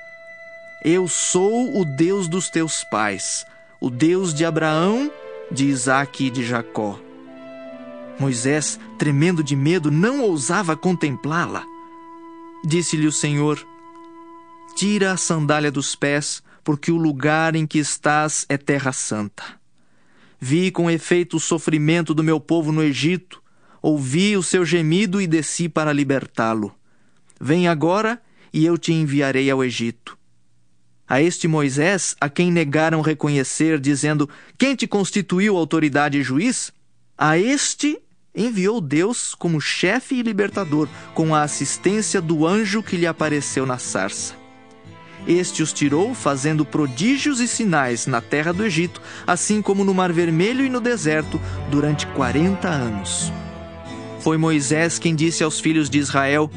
Eu 0.84 1.08
sou 1.08 1.80
o 1.80 1.86
Deus 1.86 2.28
dos 2.28 2.50
teus 2.50 2.84
pais, 2.84 3.46
o 3.80 3.92
Deus 3.92 4.34
de 4.34 4.44
Abraão, 4.44 5.12
de 5.52 5.66
Isaque 5.66 6.26
e 6.26 6.30
de 6.32 6.44
Jacó. 6.44 7.00
Moisés, 8.20 8.80
tremendo 8.98 9.44
de 9.44 9.56
medo, 9.56 9.92
não 9.92 10.22
ousava 10.22 10.76
contemplá-la. 10.76 11.66
Disse-lhe 12.66 13.08
o 13.08 13.12
Senhor: 13.12 13.66
Tira 14.76 15.12
a 15.12 15.18
sandália 15.18 15.72
dos 15.72 15.96
pés, 15.96 16.42
porque 16.64 16.92
o 16.92 16.98
lugar 16.98 17.56
em 17.56 17.68
que 17.68 17.78
estás 17.78 18.46
é 18.48 18.58
terra 18.58 18.92
santa. 18.92 19.44
Vi 20.40 20.72
com 20.72 20.90
efeito 20.90 21.38
o 21.38 21.40
sofrimento 21.40 22.14
do 22.14 22.24
meu 22.24 22.40
povo 22.40 22.72
no 22.72 22.84
Egito, 22.84 23.42
ouvi 23.82 24.36
o 24.36 24.44
seu 24.44 24.66
gemido 24.66 25.22
e 25.22 25.28
desci 25.28 25.70
para 25.70 25.94
libertá-lo. 25.94 26.74
Vem 27.40 27.68
agora 27.68 28.22
e 28.52 28.66
eu 28.66 28.78
te 28.78 28.94
enviarei 28.94 29.50
ao 29.50 29.64
Egito. 29.64 30.18
A 31.08 31.22
este 31.22 31.48
Moisés, 31.48 32.16
a 32.20 32.28
quem 32.30 32.52
negaram 32.52 33.02
reconhecer, 33.02 33.80
dizendo: 33.80 34.30
Quem 34.58 34.76
te 34.76 34.88
constituiu 34.88 35.56
autoridade 35.56 36.18
e 36.18 36.24
juiz? 36.24 36.74
A 37.18 37.38
este 37.38 38.02
enviou 38.36 38.82
Deus 38.82 39.34
como 39.34 39.62
chefe 39.62 40.16
e 40.16 40.22
libertador, 40.22 40.88
com 41.14 41.34
a 41.34 41.44
assistência 41.44 42.22
do 42.22 42.46
anjo 42.46 42.84
que 42.84 42.98
lhe 42.98 43.08
apareceu 43.08 43.66
na 43.66 43.78
sarça. 43.78 44.36
Este 45.28 45.64
os 45.64 45.74
tirou, 45.74 46.14
fazendo 46.14 46.64
prodígios 46.64 47.40
e 47.40 47.48
sinais 47.48 48.06
na 48.06 48.22
terra 48.22 48.54
do 48.54 48.64
Egito, 48.64 49.02
assim 49.26 49.62
como 49.62 49.84
no 49.84 49.94
Mar 49.94 50.12
Vermelho 50.12 50.64
e 50.64 50.70
no 50.70 50.80
deserto, 50.80 51.42
durante 51.72 52.06
quarenta 52.08 52.68
anos. 52.68 53.32
Foi 54.20 54.38
Moisés 54.38 55.00
quem 55.00 55.16
disse 55.16 55.44
aos 55.44 55.60
filhos 55.60 55.90
de 55.90 55.98
Israel: 55.98 56.50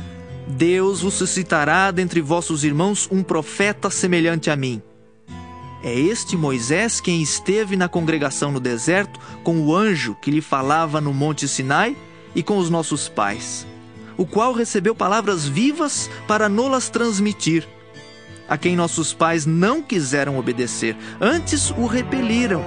Deus 0.47 1.01
vos 1.01 1.15
suscitará 1.15 1.91
dentre 1.91 2.21
vossos 2.21 2.63
irmãos 2.65 3.09
um 3.11 3.23
profeta 3.23 3.89
semelhante 3.89 4.51
a 4.51 4.57
mim. 4.57 4.83
É 5.83 5.99
este 5.99 6.37
Moisés 6.37 7.01
quem 7.01 7.23
esteve 7.23 7.77
na 7.77 7.89
congregação 7.89 8.51
no 8.51 8.59
deserto 8.59 9.21
com 9.45 9.61
o 9.61 9.75
anjo 9.75 10.17
que 10.21 10.31
lhe 10.31 10.41
falava 10.41 11.01
no 11.01 11.15
Monte 11.15 11.47
Sinai 11.47 11.97
e 12.35 12.43
com 12.43 12.59
os 12.59 12.69
nossos 12.69 13.09
pais, 13.09 13.67
o 14.17 14.27
qual 14.27 14.53
recebeu 14.53 14.95
palavras 14.95 15.47
vivas 15.47 16.11
para 16.27 16.49
nolas 16.49 16.89
transmitir 16.89 17.67
a 18.49 18.57
quem 18.57 18.75
nossos 18.75 19.13
pais 19.13 19.45
não 19.45 19.83
quiseram 19.83 20.39
obedecer, 20.39 20.97
antes 21.21 21.71
o 21.71 21.87
repeliram. 21.87 22.65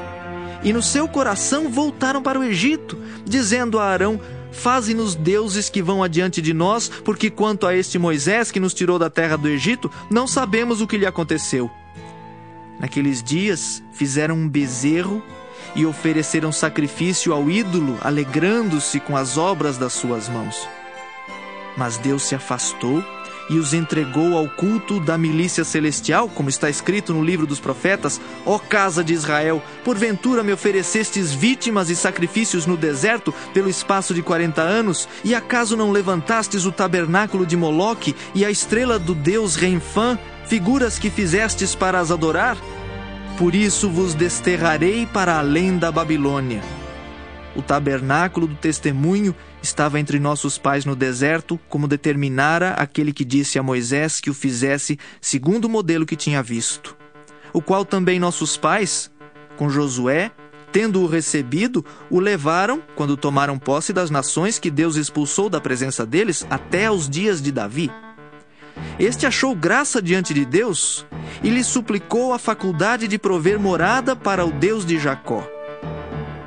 E 0.63 0.71
no 0.71 0.81
seu 0.81 1.07
coração 1.07 1.69
voltaram 1.69 2.21
para 2.21 2.39
o 2.39 2.43
Egito, 2.43 2.95
dizendo 3.25 3.79
a 3.79 3.85
Arão: 3.85 4.21
Faze-nos 4.51 5.15
deuses 5.15 5.69
que 5.69 5.81
vão 5.81 6.03
adiante 6.03 6.39
de 6.39 6.53
nós, 6.53 6.87
porque 6.87 7.31
quanto 7.31 7.65
a 7.65 7.75
este 7.75 7.97
Moisés 7.97 8.51
que 8.51 8.59
nos 8.59 8.75
tirou 8.75 8.99
da 8.99 9.09
terra 9.09 9.35
do 9.35 9.47
Egito, 9.47 9.91
não 10.09 10.27
sabemos 10.27 10.79
o 10.79 10.87
que 10.87 10.97
lhe 10.97 11.05
aconteceu. 11.05 11.71
Naqueles 12.81 13.21
dias 13.21 13.83
fizeram 13.91 14.33
um 14.33 14.49
bezerro 14.49 15.23
e 15.75 15.85
ofereceram 15.85 16.51
sacrifício 16.51 17.31
ao 17.31 17.47
ídolo, 17.47 17.95
alegrando-se 18.01 18.99
com 18.99 19.15
as 19.15 19.37
obras 19.37 19.77
das 19.77 19.93
suas 19.93 20.27
mãos. 20.27 20.67
Mas 21.77 21.97
Deus 21.97 22.23
se 22.23 22.33
afastou 22.33 23.03
e 23.51 23.59
os 23.59 23.73
entregou 23.73 24.35
ao 24.35 24.49
culto 24.49 24.99
da 24.99 25.15
milícia 25.17 25.63
celestial, 25.63 26.27
como 26.29 26.49
está 26.49 26.69
escrito 26.71 27.13
no 27.13 27.23
livro 27.23 27.45
dos 27.45 27.59
profetas: 27.59 28.19
Ó 28.45 28.57
casa 28.57 29.03
de 29.03 29.13
Israel, 29.13 29.61
porventura 29.83 30.41
me 30.41 30.51
oferecestes 30.51 31.31
vítimas 31.31 31.89
e 31.91 31.95
sacrifícios 31.95 32.65
no 32.65 32.75
deserto 32.75 33.31
pelo 33.53 33.69
espaço 33.69 34.13
de 34.13 34.23
quarenta 34.23 34.63
anos, 34.63 35.07
e 35.23 35.35
acaso 35.35 35.77
não 35.77 35.91
levantastes 35.91 36.65
o 36.65 36.71
tabernáculo 36.71 37.45
de 37.45 37.55
Moloque 37.55 38.15
e 38.33 38.43
a 38.43 38.49
estrela 38.49 38.97
do 38.97 39.13
deus 39.13 39.55
Renfã, 39.55 40.17
figuras 40.51 40.99
que 40.99 41.09
fizestes 41.09 41.73
para 41.73 41.97
as 41.97 42.11
adorar? 42.11 42.57
Por 43.37 43.55
isso 43.55 43.89
vos 43.89 44.13
desterrarei 44.13 45.05
para 45.05 45.39
além 45.39 45.77
da 45.77 45.89
Babilônia. 45.89 46.61
O 47.55 47.61
tabernáculo 47.61 48.47
do 48.47 48.55
testemunho 48.55 49.33
estava 49.63 49.97
entre 49.97 50.19
nossos 50.19 50.57
pais 50.57 50.83
no 50.83 50.93
deserto, 50.93 51.57
como 51.69 51.87
determinara 51.87 52.71
aquele 52.71 53.13
que 53.13 53.23
disse 53.23 53.57
a 53.57 53.63
Moisés 53.63 54.19
que 54.19 54.29
o 54.29 54.33
fizesse 54.33 54.99
segundo 55.21 55.63
o 55.65 55.69
modelo 55.69 56.05
que 56.05 56.17
tinha 56.17 56.43
visto. 56.43 56.97
O 57.53 57.61
qual 57.61 57.85
também 57.85 58.19
nossos 58.19 58.57
pais, 58.57 59.09
com 59.55 59.69
Josué, 59.69 60.31
tendo-o 60.69 61.07
recebido, 61.07 61.85
o 62.09 62.19
levaram, 62.19 62.83
quando 62.93 63.15
tomaram 63.15 63.57
posse 63.57 63.93
das 63.93 64.09
nações 64.09 64.59
que 64.59 64.69
Deus 64.69 64.97
expulsou 64.97 65.49
da 65.49 65.61
presença 65.61 66.05
deles, 66.05 66.45
até 66.49 66.87
aos 66.87 67.09
dias 67.09 67.41
de 67.41 67.53
Davi. 67.53 67.89
Este 68.99 69.25
achou 69.25 69.55
graça 69.55 70.01
diante 70.01 70.33
de 70.33 70.45
Deus 70.45 71.05
e 71.43 71.49
lhe 71.49 71.63
suplicou 71.63 72.33
a 72.33 72.39
faculdade 72.39 73.07
de 73.07 73.17
prover 73.17 73.59
morada 73.59 74.15
para 74.15 74.45
o 74.45 74.51
Deus 74.51 74.85
de 74.85 74.99
Jacó. 74.99 75.47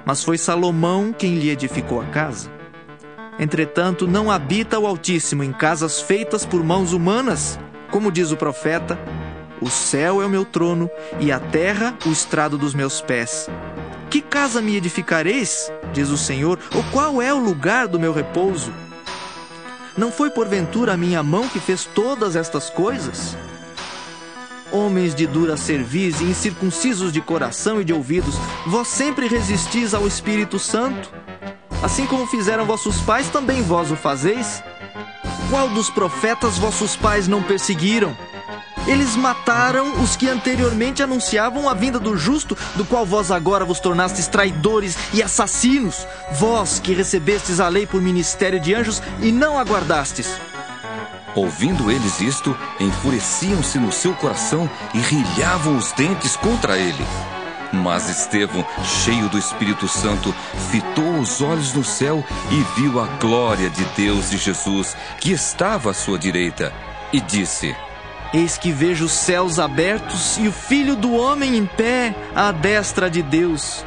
Mas 0.04 0.22
foi 0.22 0.38
Salomão 0.38 1.12
quem 1.12 1.36
lhe 1.36 1.50
edificou 1.50 2.00
a 2.00 2.04
casa. 2.06 2.52
Entretanto, 3.38 4.06
não 4.06 4.30
habita 4.30 4.78
o 4.78 4.86
Altíssimo 4.86 5.42
em 5.42 5.52
casas 5.52 6.00
feitas 6.00 6.46
por 6.46 6.62
mãos 6.62 6.92
humanas, 6.92 7.58
como 7.90 8.12
diz 8.12 8.30
o 8.30 8.36
profeta: 8.36 8.98
O 9.60 9.68
céu 9.68 10.22
é 10.22 10.26
o 10.26 10.30
meu 10.30 10.44
trono 10.44 10.88
e 11.18 11.32
a 11.32 11.40
terra 11.40 11.96
o 12.06 12.10
estrado 12.10 12.56
dos 12.56 12.74
meus 12.74 13.00
pés. 13.00 13.48
Que 14.08 14.20
casa 14.20 14.60
me 14.62 14.76
edificareis? 14.76 15.72
diz 15.92 16.10
o 16.10 16.16
Senhor, 16.16 16.58
ou 16.74 16.84
qual 16.92 17.20
é 17.20 17.34
o 17.34 17.38
lugar 17.38 17.88
do 17.88 17.98
meu 17.98 18.12
repouso? 18.12 18.72
Não 19.96 20.10
foi 20.10 20.28
porventura 20.28 20.94
a 20.94 20.96
minha 20.96 21.22
mão 21.22 21.48
que 21.48 21.60
fez 21.60 21.84
todas 21.84 22.34
estas 22.34 22.68
coisas? 22.68 23.36
Homens 24.72 25.14
de 25.14 25.24
dura 25.24 25.56
cerviz 25.56 26.20
e 26.20 26.24
incircuncisos 26.24 27.12
de 27.12 27.20
coração 27.20 27.80
e 27.80 27.84
de 27.84 27.92
ouvidos, 27.92 28.34
vós 28.66 28.88
sempre 28.88 29.28
resistis 29.28 29.94
ao 29.94 30.04
Espírito 30.04 30.58
Santo? 30.58 31.12
Assim 31.80 32.06
como 32.06 32.26
fizeram 32.26 32.64
vossos 32.64 33.00
pais, 33.02 33.28
também 33.28 33.62
vós 33.62 33.92
o 33.92 33.96
fazeis? 33.96 34.64
Qual 35.48 35.68
dos 35.68 35.88
profetas 35.90 36.58
vossos 36.58 36.96
pais 36.96 37.28
não 37.28 37.40
perseguiram? 37.40 38.16
Eles 38.86 39.16
mataram 39.16 40.02
os 40.02 40.14
que 40.14 40.28
anteriormente 40.28 41.02
anunciavam 41.02 41.68
a 41.68 41.74
vinda 41.74 41.98
do 41.98 42.16
justo, 42.16 42.56
do 42.74 42.84
qual 42.84 43.06
vós 43.06 43.30
agora 43.30 43.64
vos 43.64 43.80
tornastes 43.80 44.26
traidores 44.26 44.96
e 45.14 45.22
assassinos, 45.22 46.06
vós 46.32 46.78
que 46.78 46.92
recebestes 46.92 47.60
a 47.60 47.68
lei 47.68 47.86
por 47.86 48.02
ministério 48.02 48.60
de 48.60 48.74
anjos 48.74 49.02
e 49.22 49.32
não 49.32 49.58
aguardastes. 49.58 50.38
Ouvindo 51.34 51.90
eles 51.90 52.20
isto, 52.20 52.56
enfureciam-se 52.78 53.78
no 53.78 53.90
seu 53.90 54.14
coração 54.14 54.70
e 54.92 54.98
rilhavam 54.98 55.76
os 55.76 55.90
dentes 55.92 56.36
contra 56.36 56.76
ele. 56.78 57.04
Mas 57.72 58.08
Estevão, 58.08 58.64
cheio 58.84 59.28
do 59.30 59.38
Espírito 59.38 59.88
Santo, 59.88 60.32
fitou 60.70 61.18
os 61.18 61.40
olhos 61.40 61.72
no 61.72 61.82
céu 61.82 62.22
e 62.50 62.80
viu 62.80 63.00
a 63.00 63.06
glória 63.18 63.68
de 63.68 63.84
Deus 63.96 64.32
e 64.32 64.36
Jesus, 64.36 64.94
que 65.20 65.32
estava 65.32 65.90
à 65.90 65.94
sua 65.94 66.18
direita, 66.18 66.72
e 67.12 67.20
disse: 67.20 67.74
Eis 68.34 68.58
que 68.58 68.72
vejo 68.72 69.04
os 69.04 69.12
céus 69.12 69.60
abertos 69.60 70.38
e 70.38 70.48
o 70.48 70.52
Filho 70.52 70.96
do 70.96 71.14
Homem 71.14 71.56
em 71.56 71.64
pé 71.64 72.12
à 72.34 72.50
destra 72.50 73.08
de 73.08 73.22
Deus. 73.22 73.86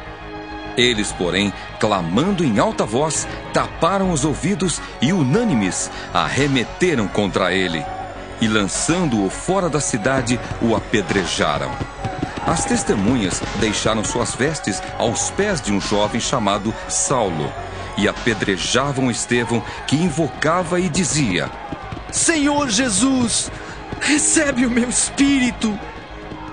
Eles, 0.74 1.12
porém, 1.12 1.52
clamando 1.78 2.42
em 2.42 2.58
alta 2.58 2.86
voz, 2.86 3.28
taparam 3.52 4.10
os 4.10 4.24
ouvidos 4.24 4.80
e, 5.02 5.12
unânimes, 5.12 5.90
arremeteram 6.14 7.06
contra 7.06 7.52
ele. 7.52 7.84
E, 8.40 8.48
lançando-o 8.48 9.28
fora 9.28 9.68
da 9.68 9.80
cidade, 9.80 10.40
o 10.62 10.74
apedrejaram. 10.74 11.70
As 12.46 12.64
testemunhas 12.64 13.42
deixaram 13.60 14.02
suas 14.02 14.34
vestes 14.34 14.82
aos 14.96 15.30
pés 15.30 15.60
de 15.60 15.74
um 15.74 15.80
jovem 15.80 16.22
chamado 16.22 16.74
Saulo 16.88 17.52
e 17.98 18.08
apedrejavam 18.08 19.10
Estevão, 19.10 19.62
que 19.86 19.96
invocava 19.96 20.80
e 20.80 20.88
dizia: 20.88 21.50
Senhor 22.10 22.70
Jesus, 22.70 23.50
recebe 24.00 24.66
o 24.66 24.70
meu 24.70 24.88
espírito. 24.88 25.78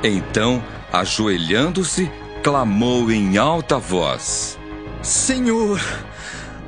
Então, 0.03 0.63
ajoelhando-se, 0.91 2.11
clamou 2.43 3.11
em 3.11 3.37
alta 3.37 3.77
voz: 3.77 4.59
Senhor, 5.01 5.79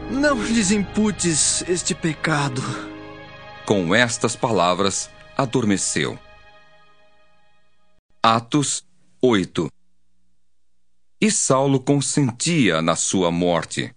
não 0.10 0.42
lhes 0.42 0.72
imputes 0.72 1.64
este 1.68 1.94
pecado. 1.94 2.62
Com 3.66 3.94
estas 3.94 4.36
palavras, 4.36 5.10
adormeceu. 5.38 6.18
Atos 8.24 8.84
8 9.22 9.70
E 11.22 11.30
Saulo 11.30 11.80
consentia 11.80 12.82
na 12.82 12.96
sua 12.96 13.32
morte. 13.32 13.94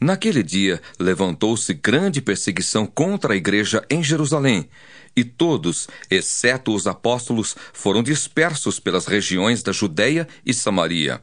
Naquele 0.00 0.42
dia 0.42 0.82
levantou-se 0.98 1.72
grande 1.74 2.20
perseguição 2.20 2.84
contra 2.84 3.34
a 3.34 3.36
igreja 3.36 3.84
em 3.88 4.02
Jerusalém, 4.02 4.68
e 5.16 5.24
todos, 5.24 5.88
exceto 6.10 6.74
os 6.74 6.86
apóstolos, 6.86 7.56
foram 7.72 8.02
dispersos 8.02 8.80
pelas 8.80 9.06
regiões 9.06 9.62
da 9.62 9.72
Judéia 9.72 10.26
e 10.44 10.54
Samaria. 10.54 11.22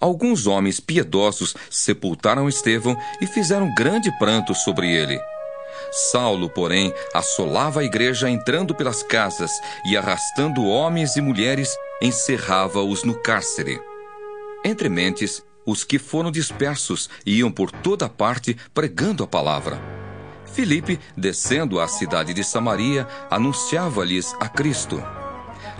Alguns 0.00 0.46
homens 0.46 0.80
piedosos 0.80 1.54
sepultaram 1.70 2.48
Estevão 2.48 2.96
e 3.20 3.26
fizeram 3.26 3.74
grande 3.74 4.10
pranto 4.18 4.54
sobre 4.54 4.90
ele. 4.90 5.20
Saulo, 5.90 6.48
porém, 6.48 6.92
assolava 7.14 7.80
a 7.80 7.84
igreja 7.84 8.28
entrando 8.28 8.74
pelas 8.74 9.02
casas 9.02 9.50
e 9.86 9.96
arrastando 9.96 10.64
homens 10.64 11.16
e 11.16 11.20
mulheres, 11.20 11.74
encerrava-os 12.02 13.04
no 13.04 13.14
cárcere. 13.14 13.80
Entre 14.64 14.88
mentes, 14.88 15.42
os 15.64 15.84
que 15.84 15.98
foram 15.98 16.30
dispersos 16.30 17.08
iam 17.24 17.50
por 17.50 17.70
toda 17.70 18.08
parte 18.08 18.56
pregando 18.74 19.22
a 19.22 19.26
palavra. 19.26 19.78
Filipe, 20.52 20.98
descendo 21.16 21.80
à 21.80 21.86
cidade 21.86 22.34
de 22.34 22.42
Samaria, 22.42 23.06
anunciava-lhes 23.30 24.34
a 24.40 24.48
Cristo. 24.48 25.02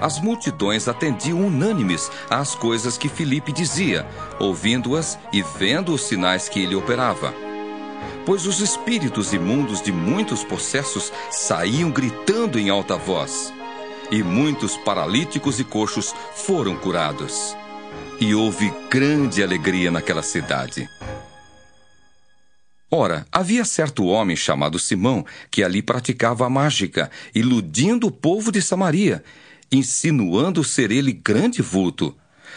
As 0.00 0.20
multidões 0.20 0.86
atendiam 0.86 1.44
unânimes 1.44 2.10
às 2.30 2.54
coisas 2.54 2.96
que 2.96 3.08
Filipe 3.08 3.52
dizia, 3.52 4.06
ouvindo-as 4.38 5.18
e 5.32 5.42
vendo 5.42 5.92
os 5.92 6.02
sinais 6.02 6.48
que 6.48 6.60
ele 6.60 6.76
operava. 6.76 7.34
Pois 8.24 8.46
os 8.46 8.60
espíritos 8.60 9.32
imundos 9.32 9.82
de 9.82 9.90
muitos 9.90 10.44
possessos 10.44 11.12
saíam 11.30 11.90
gritando 11.90 12.58
em 12.58 12.70
alta 12.70 12.96
voz, 12.96 13.52
e 14.10 14.22
muitos 14.22 14.76
paralíticos 14.76 15.58
e 15.58 15.64
coxos 15.64 16.14
foram 16.34 16.76
curados. 16.76 17.56
E 18.20 18.34
houve 18.34 18.72
grande 18.90 19.42
alegria 19.42 19.90
naquela 19.90 20.22
cidade. 20.22 20.88
Ora, 22.90 23.26
havia 23.30 23.66
certo 23.66 24.06
homem 24.06 24.34
chamado 24.34 24.78
Simão 24.78 25.24
que 25.50 25.62
ali 25.62 25.82
praticava 25.82 26.46
a 26.46 26.50
mágica, 26.50 27.10
iludindo 27.34 28.06
o 28.06 28.10
povo 28.10 28.50
de 28.50 28.62
Samaria, 28.62 29.22
insinuando 29.70 30.64
ser 30.64 30.90
ele 30.90 31.12
grande 31.12 31.60
vulto, 31.60 32.16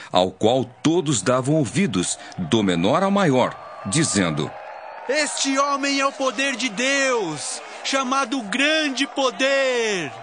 ao 0.10 0.32
qual 0.32 0.64
todos 0.64 1.22
davam 1.22 1.56
ouvidos, 1.56 2.18
do 2.38 2.64
menor 2.64 3.04
ao 3.04 3.12
maior, 3.12 3.82
dizendo: 3.88 4.50
Este 5.10 5.58
homem 5.58 6.00
é 6.00 6.06
o 6.06 6.14
poder 6.14 6.56
de 6.56 6.70
Deus, 6.70 7.62
chamado 7.84 8.42
Grande 8.44 9.06
Poder. 9.08 10.14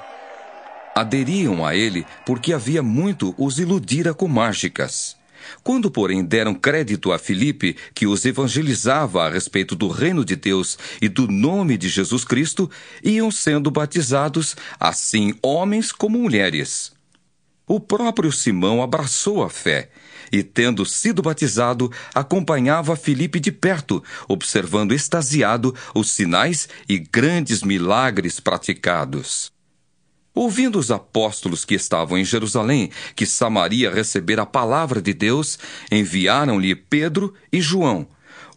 Aderiam 0.95 1.67
a 1.67 1.77
ele 1.77 2.07
porque 2.25 2.55
havia 2.55 2.83
muito 2.83 3.35
os 3.37 3.59
iludira 3.59 4.15
com 4.15 4.27
mágicas. 4.27 5.18
Quando, 5.63 5.91
porém, 5.91 6.25
deram 6.25 6.55
crédito 6.55 7.13
a 7.13 7.19
Filipe, 7.19 7.77
que 7.95 8.07
os 8.07 8.25
evangelizava 8.25 9.27
a 9.27 9.31
respeito 9.31 9.75
do 9.75 9.89
reino 9.89 10.25
de 10.25 10.37
Deus 10.37 10.79
e 11.01 11.09
do 11.09 11.27
nome 11.27 11.77
de 11.77 11.89
Jesus 11.89 12.25
Cristo, 12.25 12.71
iam 13.03 13.31
sendo 13.31 13.71
batizados, 13.71 14.57
assim 14.79 15.35
homens 15.43 15.93
como 15.93 16.19
mulheres. 16.19 16.93
O 17.67 17.79
próprio 17.79 18.33
Simão 18.33 18.83
abraçou 18.83 19.43
a 19.43 19.51
fé 19.51 19.91
e, 20.33 20.43
tendo 20.43 20.87
sido 20.87 21.21
batizado, 21.21 21.93
acompanhava 22.15 22.97
Filipe 22.97 23.39
de 23.39 23.53
perto, 23.53 24.03
observando 24.27 24.93
extasiado 24.93 25.75
os 25.95 26.11
sinais 26.11 26.69
e 26.89 26.99
grandes 26.99 27.63
milagres 27.63 28.41
praticados. 28.41 29.58
Ouvindo 30.39 30.79
os 30.79 30.93
apóstolos 30.93 31.65
que 31.65 31.75
estavam 31.75 32.17
em 32.17 32.25
Jerusalém 32.25 32.93
que 33.17 33.27
Samaria 33.27 33.93
recebera 33.93 34.43
a 34.43 34.47
palavra 34.47 35.03
de 35.03 35.13
Deus, 35.13 35.59
enviaram-lhe 35.91 36.77
Pedro 36.77 37.35
e 37.53 37.61
João, 37.61 38.07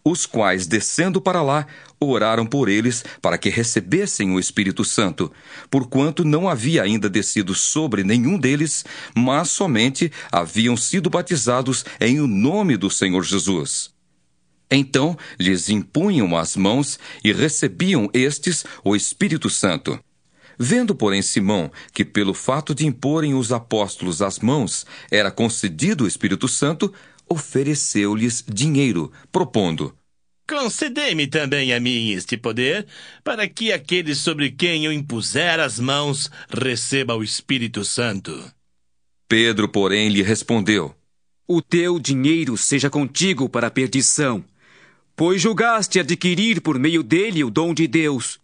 os 0.05 0.27
quais, 0.27 0.67
descendo 0.67 1.19
para 1.19 1.41
lá, 1.41 1.65
oraram 1.99 2.45
por 2.45 2.69
eles 2.69 3.03
para 3.19 3.35
que 3.35 3.49
recebessem 3.49 4.29
o 4.29 4.39
Espírito 4.39 4.85
Santo, 4.85 5.31
porquanto 5.71 6.23
não 6.23 6.47
havia 6.47 6.83
ainda 6.83 7.09
descido 7.09 7.55
sobre 7.55 8.03
nenhum 8.03 8.37
deles, 8.37 8.85
mas 9.15 9.49
somente 9.49 10.11
haviam 10.31 10.77
sido 10.77 11.09
batizados 11.09 11.83
em 11.99 12.19
o 12.19 12.27
nome 12.27 12.77
do 12.77 12.91
Senhor 12.91 13.23
Jesus. 13.23 13.89
Então 14.69 15.17
lhes 15.39 15.67
impunham 15.67 16.37
as 16.37 16.55
mãos 16.55 16.99
e 17.23 17.33
recebiam 17.33 18.07
estes 18.13 18.63
o 18.83 18.95
Espírito 18.95 19.49
Santo. 19.49 19.99
Vendo, 20.57 20.93
porém, 20.93 21.21
Simão 21.21 21.71
que, 21.93 22.05
pelo 22.05 22.33
fato 22.33 22.73
de 22.75 22.85
imporem 22.85 23.33
os 23.33 23.51
apóstolos 23.51 24.21
as 24.21 24.39
mãos, 24.39 24.85
era 25.09 25.31
concedido 25.31 26.03
o 26.03 26.07
Espírito 26.07 26.47
Santo, 26.47 26.93
ofereceu-lhes 27.27 28.43
dinheiro, 28.47 29.11
propondo: 29.31 29.95
Concedei-me 30.51 31.27
também 31.27 31.73
a 31.73 31.79
mim 31.79 32.11
este 32.11 32.35
poder, 32.35 32.85
para 33.23 33.47
que 33.47 33.71
aquele 33.71 34.13
sobre 34.13 34.51
quem 34.51 34.83
eu 34.83 34.91
impuser 34.91 35.61
as 35.61 35.79
mãos 35.79 36.29
receba 36.49 37.15
o 37.15 37.23
Espírito 37.23 37.85
Santo. 37.85 38.51
Pedro, 39.29 39.69
porém, 39.69 40.09
lhe 40.09 40.21
respondeu: 40.21 40.93
O 41.47 41.61
teu 41.61 41.97
dinheiro 41.97 42.57
seja 42.57 42.89
contigo 42.89 43.47
para 43.47 43.67
a 43.67 43.71
perdição, 43.71 44.43
pois 45.15 45.41
julgaste 45.41 46.01
adquirir 46.01 46.59
por 46.59 46.77
meio 46.77 47.01
dele 47.01 47.45
o 47.45 47.49
dom 47.49 47.73
de 47.73 47.87
Deus. 47.87 48.40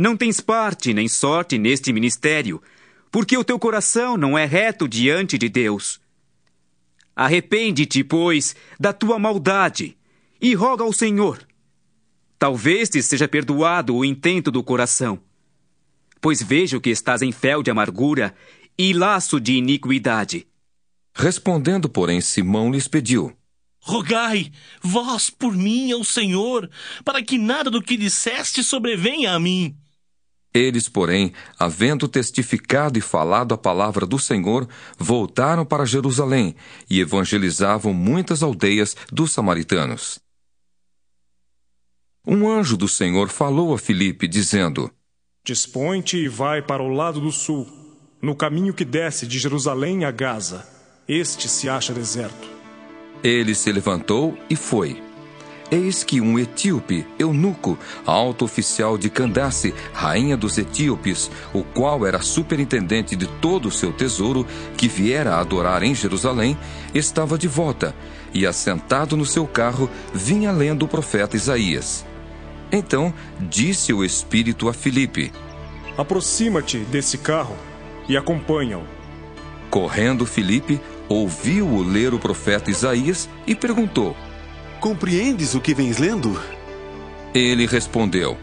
Não 0.00 0.16
tens 0.16 0.40
parte 0.40 0.94
nem 0.94 1.06
sorte 1.06 1.58
neste 1.58 1.92
ministério, 1.92 2.62
porque 3.10 3.36
o 3.36 3.44
teu 3.44 3.58
coração 3.58 4.16
não 4.16 4.38
é 4.38 4.46
reto 4.46 4.88
diante 4.88 5.36
de 5.36 5.46
Deus. 5.46 6.00
Arrepende-te, 7.14 8.02
pois, 8.02 8.56
da 8.78 8.94
tua 8.94 9.18
maldade 9.18 9.98
e 10.40 10.54
roga 10.54 10.84
ao 10.84 10.90
Senhor. 10.90 11.46
Talvez 12.38 12.88
te 12.88 13.02
seja 13.02 13.28
perdoado 13.28 13.94
o 13.94 14.02
intento 14.02 14.50
do 14.50 14.64
coração. 14.64 15.20
Pois 16.18 16.42
vejo 16.42 16.80
que 16.80 16.88
estás 16.88 17.20
em 17.20 17.30
fel 17.30 17.62
de 17.62 17.70
amargura 17.70 18.34
e 18.78 18.94
laço 18.94 19.38
de 19.38 19.52
iniquidade. 19.52 20.46
Respondendo, 21.14 21.90
porém, 21.90 22.22
Simão 22.22 22.72
lhes 22.72 22.88
pediu: 22.88 23.36
Rogai, 23.82 24.50
vós 24.80 25.28
por 25.28 25.54
mim 25.54 25.92
ao 25.92 26.02
Senhor, 26.02 26.70
para 27.04 27.22
que 27.22 27.36
nada 27.36 27.70
do 27.70 27.82
que 27.82 27.98
disseste 27.98 28.64
sobrevenha 28.64 29.34
a 29.34 29.38
mim. 29.38 29.76
Eles, 30.52 30.88
porém, 30.88 31.32
havendo 31.58 32.08
testificado 32.08 32.98
e 32.98 33.00
falado 33.00 33.54
a 33.54 33.58
palavra 33.58 34.04
do 34.04 34.18
Senhor, 34.18 34.68
voltaram 34.98 35.64
para 35.64 35.84
Jerusalém 35.84 36.56
e 36.88 37.00
evangelizavam 37.00 37.92
muitas 37.92 38.42
aldeias 38.42 38.96
dos 39.12 39.30
samaritanos. 39.30 40.18
Um 42.26 42.48
anjo 42.48 42.76
do 42.76 42.88
Senhor 42.88 43.28
falou 43.28 43.72
a 43.72 43.78
Filipe, 43.78 44.26
dizendo: 44.26 44.90
Dispõe-te 45.44 46.18
e 46.18 46.28
vai 46.28 46.60
para 46.60 46.82
o 46.82 46.88
lado 46.88 47.20
do 47.20 47.30
sul, 47.30 47.66
no 48.20 48.34
caminho 48.34 48.74
que 48.74 48.84
desce 48.84 49.26
de 49.26 49.38
Jerusalém 49.38 50.04
a 50.04 50.10
Gaza. 50.10 50.68
Este 51.08 51.48
se 51.48 51.68
acha 51.68 51.92
deserto. 51.92 52.48
Ele 53.22 53.54
se 53.54 53.72
levantou 53.72 54.36
e 54.48 54.56
foi. 54.56 55.09
Eis 55.70 56.02
que 56.02 56.20
um 56.20 56.36
etíope, 56.36 57.06
eunuco, 57.16 57.78
alto 58.04 58.44
oficial 58.44 58.98
de 58.98 59.08
Candace, 59.08 59.72
rainha 59.92 60.36
dos 60.36 60.58
etíopes, 60.58 61.30
o 61.54 61.62
qual 61.62 62.04
era 62.04 62.20
superintendente 62.20 63.14
de 63.14 63.26
todo 63.26 63.68
o 63.68 63.70
seu 63.70 63.92
tesouro, 63.92 64.44
que 64.76 64.88
viera 64.88 65.34
a 65.34 65.40
adorar 65.40 65.84
em 65.84 65.94
Jerusalém, 65.94 66.58
estava 66.92 67.38
de 67.38 67.46
volta, 67.46 67.94
e 68.34 68.44
assentado 68.44 69.16
no 69.16 69.24
seu 69.24 69.46
carro, 69.46 69.88
vinha 70.12 70.50
lendo 70.50 70.84
o 70.84 70.88
profeta 70.88 71.36
Isaías. 71.36 72.04
Então 72.72 73.14
disse 73.38 73.92
o 73.92 74.04
Espírito 74.04 74.68
a 74.68 74.72
Filipe: 74.72 75.32
Aproxima-te 75.96 76.78
desse 76.78 77.18
carro 77.18 77.56
e 78.08 78.16
acompanha-o. 78.16 78.82
Correndo 79.70 80.26
Filipe, 80.26 80.80
ouviu-o 81.08 81.80
ler 81.80 82.12
o 82.12 82.18
profeta 82.18 82.70
Isaías 82.70 83.28
e 83.46 83.54
perguntou: 83.54 84.16
Compreendes 84.80 85.54
o 85.54 85.60
que 85.60 85.74
vens 85.74 85.98
lendo? 85.98 86.40
Ele 87.34 87.66
respondeu: 87.66 88.38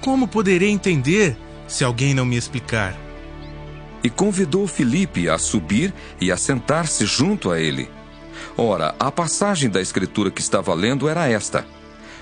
Como 0.00 0.28
poderei 0.28 0.70
entender 0.70 1.36
se 1.66 1.82
alguém 1.82 2.14
não 2.14 2.24
me 2.24 2.36
explicar? 2.36 2.96
E 4.02 4.08
convidou 4.08 4.68
Filipe 4.68 5.28
a 5.28 5.36
subir 5.36 5.92
e 6.20 6.30
a 6.30 6.36
sentar-se 6.36 7.04
junto 7.04 7.50
a 7.50 7.60
ele. 7.60 7.90
Ora, 8.56 8.94
a 9.00 9.10
passagem 9.10 9.68
da 9.68 9.80
escritura 9.80 10.30
que 10.30 10.40
estava 10.40 10.72
lendo 10.74 11.08
era 11.08 11.28
esta: 11.28 11.66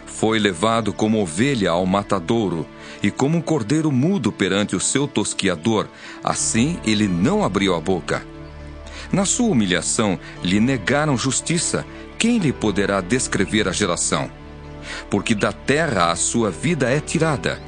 Foi 0.06 0.38
levado 0.38 0.90
como 0.90 1.20
ovelha 1.20 1.72
ao 1.72 1.84
matadouro, 1.84 2.66
e 3.02 3.10
como 3.10 3.36
um 3.36 3.42
cordeiro 3.42 3.92
mudo 3.92 4.32
perante 4.32 4.74
o 4.74 4.80
seu 4.80 5.06
tosquiador, 5.06 5.88
assim 6.24 6.78
ele 6.86 7.06
não 7.06 7.44
abriu 7.44 7.74
a 7.74 7.80
boca. 7.80 8.24
Na 9.12 9.26
sua 9.26 9.48
humilhação, 9.48 10.18
lhe 10.42 10.58
negaram 10.58 11.18
justiça. 11.18 11.84
Quem 12.22 12.38
lhe 12.38 12.52
poderá 12.52 13.00
descrever 13.00 13.66
a 13.66 13.72
geração? 13.72 14.30
Porque 15.10 15.34
da 15.34 15.52
terra 15.52 16.12
a 16.12 16.14
sua 16.14 16.52
vida 16.52 16.88
é 16.88 17.00
tirada. 17.00 17.60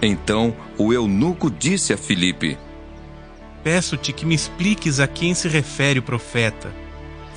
Então 0.00 0.56
o 0.78 0.90
eunuco 0.90 1.50
disse 1.50 1.92
a 1.92 1.98
Filipe: 1.98 2.56
Peço-te 3.62 4.10
que 4.10 4.24
me 4.24 4.34
expliques 4.34 5.00
a 5.00 5.06
quem 5.06 5.34
se 5.34 5.48
refere 5.48 5.98
o 5.98 6.02
profeta. 6.02 6.72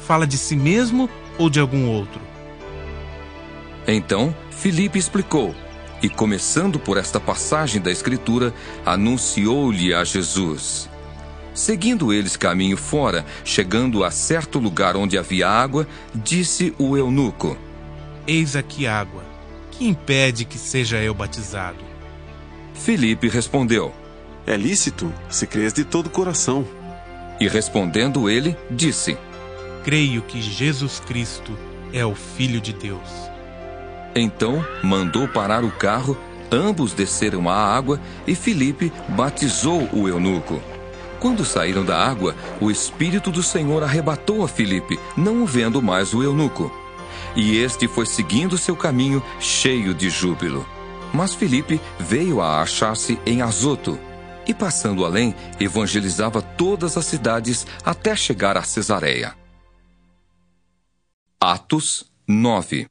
Fala 0.07 0.25
de 0.25 0.37
si 0.37 0.55
mesmo 0.55 1.09
ou 1.37 1.49
de 1.49 1.59
algum 1.59 1.89
outro? 1.89 2.21
Então 3.85 4.33
Filipe 4.51 4.97
explicou, 4.97 5.53
e 6.01 6.07
começando 6.07 6.79
por 6.79 6.95
esta 6.95 7.19
passagem 7.19 7.81
da 7.81 7.91
Escritura, 7.91 8.53
anunciou-lhe 8.85 9.93
a 9.93 10.05
Jesus. 10.05 10.89
Seguindo 11.53 12.13
eles 12.13 12.37
caminho 12.37 12.77
fora, 12.77 13.25
chegando 13.43 14.03
a 14.03 14.11
certo 14.11 14.57
lugar 14.57 14.95
onde 14.95 15.17
havia 15.17 15.49
água, 15.49 15.87
disse 16.15 16.73
o 16.77 16.95
eunuco: 16.95 17.57
Eis 18.25 18.55
aqui 18.55 18.87
água. 18.87 19.23
Que 19.71 19.87
impede 19.87 20.45
que 20.45 20.57
seja 20.57 20.97
eu 20.97 21.13
batizado? 21.13 21.83
Filipe 22.73 23.27
respondeu: 23.27 23.93
É 24.47 24.55
lícito, 24.55 25.11
se 25.29 25.45
crês 25.45 25.73
de 25.73 25.83
todo 25.83 26.07
o 26.07 26.11
coração. 26.11 26.65
E 27.39 27.47
respondendo 27.47 28.29
ele, 28.29 28.55
disse: 28.69 29.17
Creio 29.83 30.21
que 30.21 30.41
Jesus 30.41 30.99
Cristo 30.99 31.57
é 31.91 32.05
o 32.05 32.15
Filho 32.15 32.61
de 32.61 32.71
Deus. 32.71 33.09
Então 34.15 34.63
mandou 34.83 35.27
parar 35.27 35.63
o 35.63 35.71
carro, 35.71 36.17
ambos 36.51 36.93
desceram 36.93 37.49
à 37.49 37.55
água 37.55 37.99
e 38.27 38.35
Filipe 38.35 38.91
batizou 39.09 39.89
o 39.91 40.07
eunuco. 40.07 40.61
Quando 41.21 41.45
saíram 41.45 41.85
da 41.85 41.95
água, 41.95 42.35
o 42.59 42.71
Espírito 42.71 43.29
do 43.29 43.43
Senhor 43.43 43.83
arrebatou 43.83 44.43
a 44.43 44.47
Filipe, 44.47 44.99
não 45.15 45.43
o 45.43 45.45
vendo 45.45 45.79
mais 45.79 46.15
o 46.15 46.23
eunuco. 46.23 46.71
E 47.35 47.57
este 47.57 47.87
foi 47.87 48.07
seguindo 48.07 48.57
seu 48.57 48.75
caminho, 48.75 49.21
cheio 49.39 49.93
de 49.93 50.09
júbilo. 50.09 50.67
Mas 51.13 51.35
Filipe 51.35 51.79
veio 51.99 52.41
a 52.41 52.63
achar-se 52.63 53.19
em 53.23 53.43
Azoto, 53.43 53.99
e 54.47 54.53
passando 54.53 55.05
além, 55.05 55.35
evangelizava 55.59 56.41
todas 56.41 56.97
as 56.97 57.05
cidades 57.05 57.67
até 57.85 58.15
chegar 58.15 58.57
a 58.57 58.63
Cesareia. 58.63 59.35
Atos 61.39 62.11
9 62.27 62.87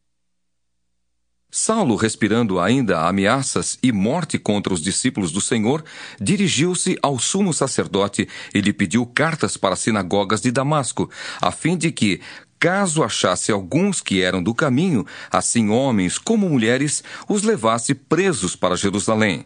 Saulo, 1.52 1.96
respirando 1.96 2.60
ainda 2.60 3.08
ameaças 3.08 3.76
e 3.82 3.90
morte 3.90 4.38
contra 4.38 4.72
os 4.72 4.80
discípulos 4.80 5.32
do 5.32 5.40
Senhor, 5.40 5.84
dirigiu-se 6.20 6.96
ao 7.02 7.18
sumo 7.18 7.52
sacerdote 7.52 8.28
e 8.54 8.60
lhe 8.60 8.72
pediu 8.72 9.04
cartas 9.04 9.56
para 9.56 9.74
as 9.74 9.80
sinagogas 9.80 10.40
de 10.40 10.52
Damasco, 10.52 11.10
a 11.40 11.50
fim 11.50 11.76
de 11.76 11.90
que, 11.90 12.20
caso 12.60 13.02
achasse 13.02 13.50
alguns 13.50 14.00
que 14.00 14.22
eram 14.22 14.40
do 14.40 14.54
caminho, 14.54 15.04
assim 15.28 15.70
homens 15.70 16.18
como 16.18 16.48
mulheres, 16.48 17.02
os 17.28 17.42
levasse 17.42 17.94
presos 17.94 18.54
para 18.54 18.76
Jerusalém. 18.76 19.44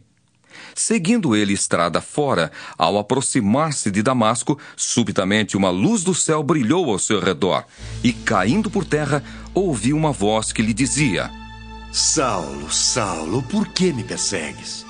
Seguindo 0.74 1.34
ele 1.34 1.55
estrada 1.55 2.02
fora, 2.02 2.52
ao 2.76 2.98
aproximar-se 2.98 3.90
de 3.90 4.02
Damasco, 4.02 4.59
subitamente 4.76 5.57
uma 5.57 5.70
luz 5.70 6.02
do 6.02 6.14
céu 6.14 6.42
brilhou 6.42 6.90
ao 6.90 6.98
seu 6.98 7.18
redor, 7.18 7.64
e 8.02 8.12
caindo 8.12 8.70
por 8.70 8.84
terra, 8.84 9.24
ouviu 9.55 9.96
uma 9.96 10.12
voz 10.12 10.52
que 10.52 10.61
lhe 10.62 10.74
dizia: 10.74 11.30
Saulo, 11.97 12.72
Saulo, 12.72 13.40
por 13.40 13.68
que 13.68 13.92
me 13.92 14.03
persegues? 14.03 14.84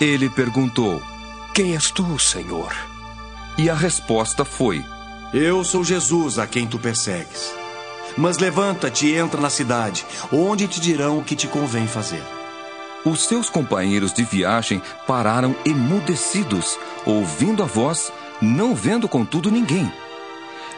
Ele 0.00 0.30
perguntou: 0.30 1.02
Quem 1.52 1.74
és 1.74 1.90
tu, 1.90 2.18
Senhor? 2.18 2.74
E 3.58 3.68
a 3.68 3.74
resposta 3.74 4.42
foi: 4.42 4.82
Eu 5.34 5.62
sou 5.62 5.84
Jesus 5.84 6.38
a 6.38 6.46
quem 6.46 6.66
tu 6.66 6.78
persegues. 6.78 7.52
Mas 8.16 8.38
levanta-te 8.38 9.08
e 9.08 9.18
entra 9.18 9.38
na 9.38 9.50
cidade, 9.50 10.06
onde 10.32 10.66
te 10.66 10.80
dirão 10.80 11.18
o 11.18 11.22
que 11.22 11.36
te 11.36 11.46
convém 11.46 11.86
fazer. 11.86 12.24
Os 13.04 13.26
seus 13.26 13.50
companheiros 13.50 14.10
de 14.10 14.24
viagem 14.24 14.80
pararam 15.06 15.54
emudecidos, 15.66 16.78
ouvindo 17.04 17.62
a 17.62 17.66
voz, 17.66 18.10
não 18.40 18.74
vendo 18.74 19.06
contudo 19.06 19.50
ninguém. 19.50 19.92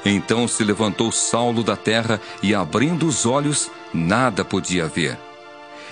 Então 0.05 0.49
se 0.49 0.65
levantou 0.65 1.13
Saulo 1.13 1.63
da 1.63 1.77
terra 1.77 2.21
e, 2.43 2.53
abrindo 2.53 3.07
os 3.07 3.25
olhos, 3.27 3.71
nada 3.95 4.45
podia 4.45 4.89
ver 4.89 5.17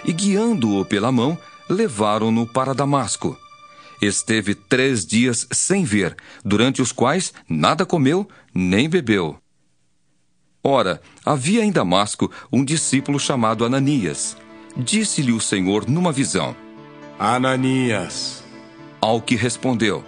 e, 0.05 0.13
guiando-o 0.13 0.85
pela 0.85 1.13
mão, 1.13 1.39
levaram-no 1.69 2.47
para 2.47 2.75
Damasco. 2.75 3.39
Esteve 4.01 4.55
três 4.55 5.05
dias 5.05 5.47
sem 5.53 5.85
ver, 5.85 6.17
durante 6.45 6.81
os 6.81 6.91
quais 6.91 7.33
nada 7.49 7.85
comeu 7.85 8.27
nem 8.55 8.89
bebeu. 8.89 9.37
Ora, 10.65 11.01
havia 11.25 11.65
em 11.65 11.71
Damasco 11.71 12.31
um 12.53 12.65
discípulo 12.65 13.19
chamado 13.21 13.65
Ananias. 13.65 14.37
Disse-lhe 14.77 15.33
o 15.33 15.41
Senhor 15.41 15.89
numa 15.89 16.13
visão: 16.13 16.57
Ananias. 17.19 18.43
Ao 19.01 19.21
que 19.21 19.37
respondeu: 19.37 20.05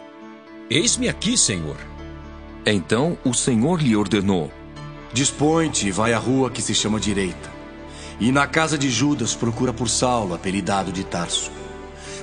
Eis-me 0.70 1.09
aqui, 1.09 1.36
Senhor. 1.36 1.76
Então 2.64 3.18
o 3.24 3.34
Senhor 3.34 3.82
lhe 3.82 3.97
ordenou: 3.97 4.51
Dispõe-te 5.12 5.88
e 5.88 5.90
vai 5.90 6.12
à 6.12 6.18
rua 6.18 6.51
que 6.51 6.62
se 6.62 6.74
chama 6.74 7.01
Direita 7.01 7.51
e 8.22 8.30
na 8.30 8.46
casa 8.46 8.78
de 8.78 8.88
Judas 8.88 9.34
procura 9.34 9.72
por 9.72 9.88
Saulo, 9.88 10.32
apelidado 10.32 10.92
de 10.92 11.02
Tarso. 11.02 11.50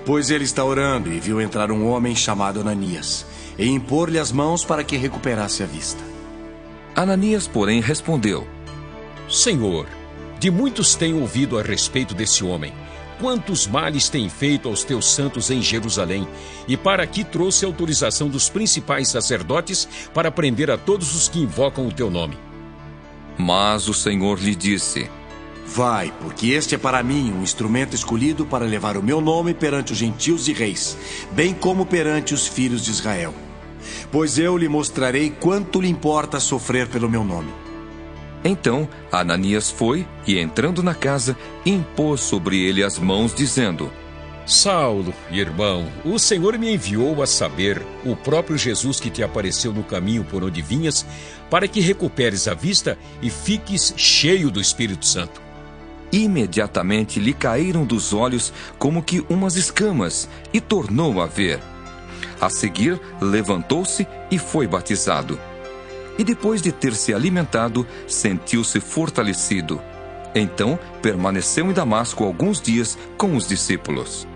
Pois 0.06 0.30
ele 0.30 0.46
está 0.46 0.64
orando 0.64 1.12
e 1.12 1.20
viu 1.20 1.42
entrar 1.42 1.74
um 1.74 1.90
homem 1.90 2.16
chamado 2.16 2.62
Ananias, 2.62 3.26
e 3.58 3.68
impor-lhe 3.68 4.18
as 4.18 4.32
mãos 4.32 4.64
para 4.64 4.82
que 4.82 4.96
recuperasse 4.96 5.62
a 5.62 5.66
vista. 5.66 6.02
Ananias, 6.96 7.50
porém, 7.50 7.82
respondeu: 7.82 8.48
Senhor, 9.30 9.88
de 10.40 10.50
muitos 10.50 10.96
tenho 10.96 11.20
ouvido 11.20 11.60
a 11.60 11.62
respeito 11.62 12.16
desse 12.16 12.46
homem. 12.46 12.74
Quantos 13.20 13.68
males 13.68 14.08
tem 14.08 14.30
feito 14.30 14.70
aos 14.70 14.86
teus 14.86 15.06
santos 15.06 15.52
em 15.52 15.62
Jerusalém, 15.62 16.26
e 16.66 16.78
para 16.78 17.04
aqui 17.04 17.26
trouxe 17.26 17.66
autorização 17.66 18.30
dos 18.30 18.48
principais 18.48 19.10
sacerdotes 19.10 19.86
para 20.14 20.32
prender 20.32 20.72
a 20.72 20.78
todos 20.78 21.14
os 21.14 21.28
que 21.28 21.40
invocam 21.40 21.86
o 21.86 21.92
teu 21.92 22.10
nome. 22.10 22.38
Mas 23.38 23.90
o 23.90 23.94
Senhor 23.94 24.40
lhe 24.40 24.56
disse: 24.56 25.10
Vai, 25.76 26.12
porque 26.20 26.50
este 26.50 26.74
é 26.74 26.78
para 26.80 27.04
mim 27.04 27.32
um 27.32 27.44
instrumento 27.44 27.96
escolhido 27.96 28.44
para 28.44 28.66
levar 28.66 28.98
o 28.98 29.04
meu 29.04 29.22
nome 29.22 29.54
perante 29.54 29.94
os 29.94 30.00
gentios 30.00 30.48
e 30.48 30.54
reis, 30.54 30.98
bem 31.32 31.54
como 31.54 31.86
perante 31.86 32.34
os 32.34 32.48
filhos 32.48 32.84
de 32.84 32.90
Israel. 32.90 33.34
Pois 34.12 34.40
eu 34.40 34.58
lhe 34.58 34.68
mostrarei 34.68 35.30
quanto 35.30 35.80
lhe 35.80 35.88
importa 35.88 36.40
sofrer 36.40 36.88
pelo 36.88 37.08
meu 37.08 37.24
nome. 37.24 37.54
Então 38.44 38.90
Ananias 39.12 39.70
foi 39.70 40.08
e, 40.26 40.40
entrando 40.40 40.82
na 40.82 40.96
casa, 40.96 41.38
impôs 41.64 42.22
sobre 42.22 42.60
ele 42.60 42.84
as 42.84 42.98
mãos, 42.98 43.34
dizendo: 43.34 43.92
Saulo, 44.48 45.14
irmão, 45.30 45.88
o 46.04 46.18
Senhor 46.18 46.58
me 46.58 46.74
enviou 46.74 47.22
a 47.22 47.28
saber, 47.28 47.86
o 48.04 48.16
próprio 48.16 48.58
Jesus 48.58 49.00
que 49.00 49.12
te 49.12 49.22
apareceu 49.22 49.72
no 49.72 49.84
caminho 49.84 50.24
por 50.24 50.44
onde 50.44 50.64
vinhas, 50.64 51.06
para 51.48 51.68
que 51.68 51.80
recuperes 51.80 52.48
a 52.48 52.56
vista 52.56 52.98
e 53.22 53.30
fiques 53.30 53.94
cheio 53.96 54.50
do 54.50 54.60
Espírito 54.60 55.06
Santo. 55.06 55.49
Imediatamente 56.12 57.20
lhe 57.20 57.34
caíram 57.34 57.86
dos 57.86 58.14
olhos 58.14 58.52
como 58.78 59.04
que 59.04 59.24
umas 59.30 59.56
escamas, 59.56 60.28
e 60.52 60.60
tornou 60.60 61.22
a 61.22 61.28
ver. 61.28 61.60
A 62.42 62.50
seguir, 62.50 63.00
levantou-se 63.22 64.08
e 64.32 64.40
foi 64.40 64.66
batizado. 64.66 65.40
E 66.18 66.24
depois 66.24 66.62
de 66.62 66.72
ter 66.72 66.94
se 66.94 67.14
alimentado, 67.14 67.86
sentiu-se 68.08 68.80
fortalecido. 68.80 69.82
Então 70.34 70.78
permaneceu 71.02 71.70
em 71.70 71.74
Damasco 71.74 72.24
alguns 72.24 72.62
dias 72.62 72.98
com 73.18 73.36
os 73.36 73.48
discípulos. 73.48 74.28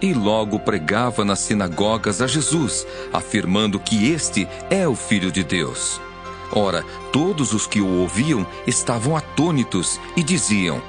E 0.00 0.12
logo 0.12 0.58
pregava 0.58 1.24
nas 1.24 1.40
sinagogas 1.40 2.20
a 2.20 2.26
Jesus, 2.26 2.86
afirmando 3.12 3.78
que 3.78 4.10
este 4.10 4.46
é 4.68 4.86
o 4.86 4.94
Filho 4.94 5.32
de 5.32 5.42
Deus. 5.42 6.00
Ora, 6.52 6.84
todos 7.12 7.52
os 7.52 7.66
que 7.66 7.80
o 7.80 8.00
ouviam 8.00 8.46
estavam 8.66 9.16
atônitos 9.16 10.00
e 10.16 10.22
diziam: 10.22 10.82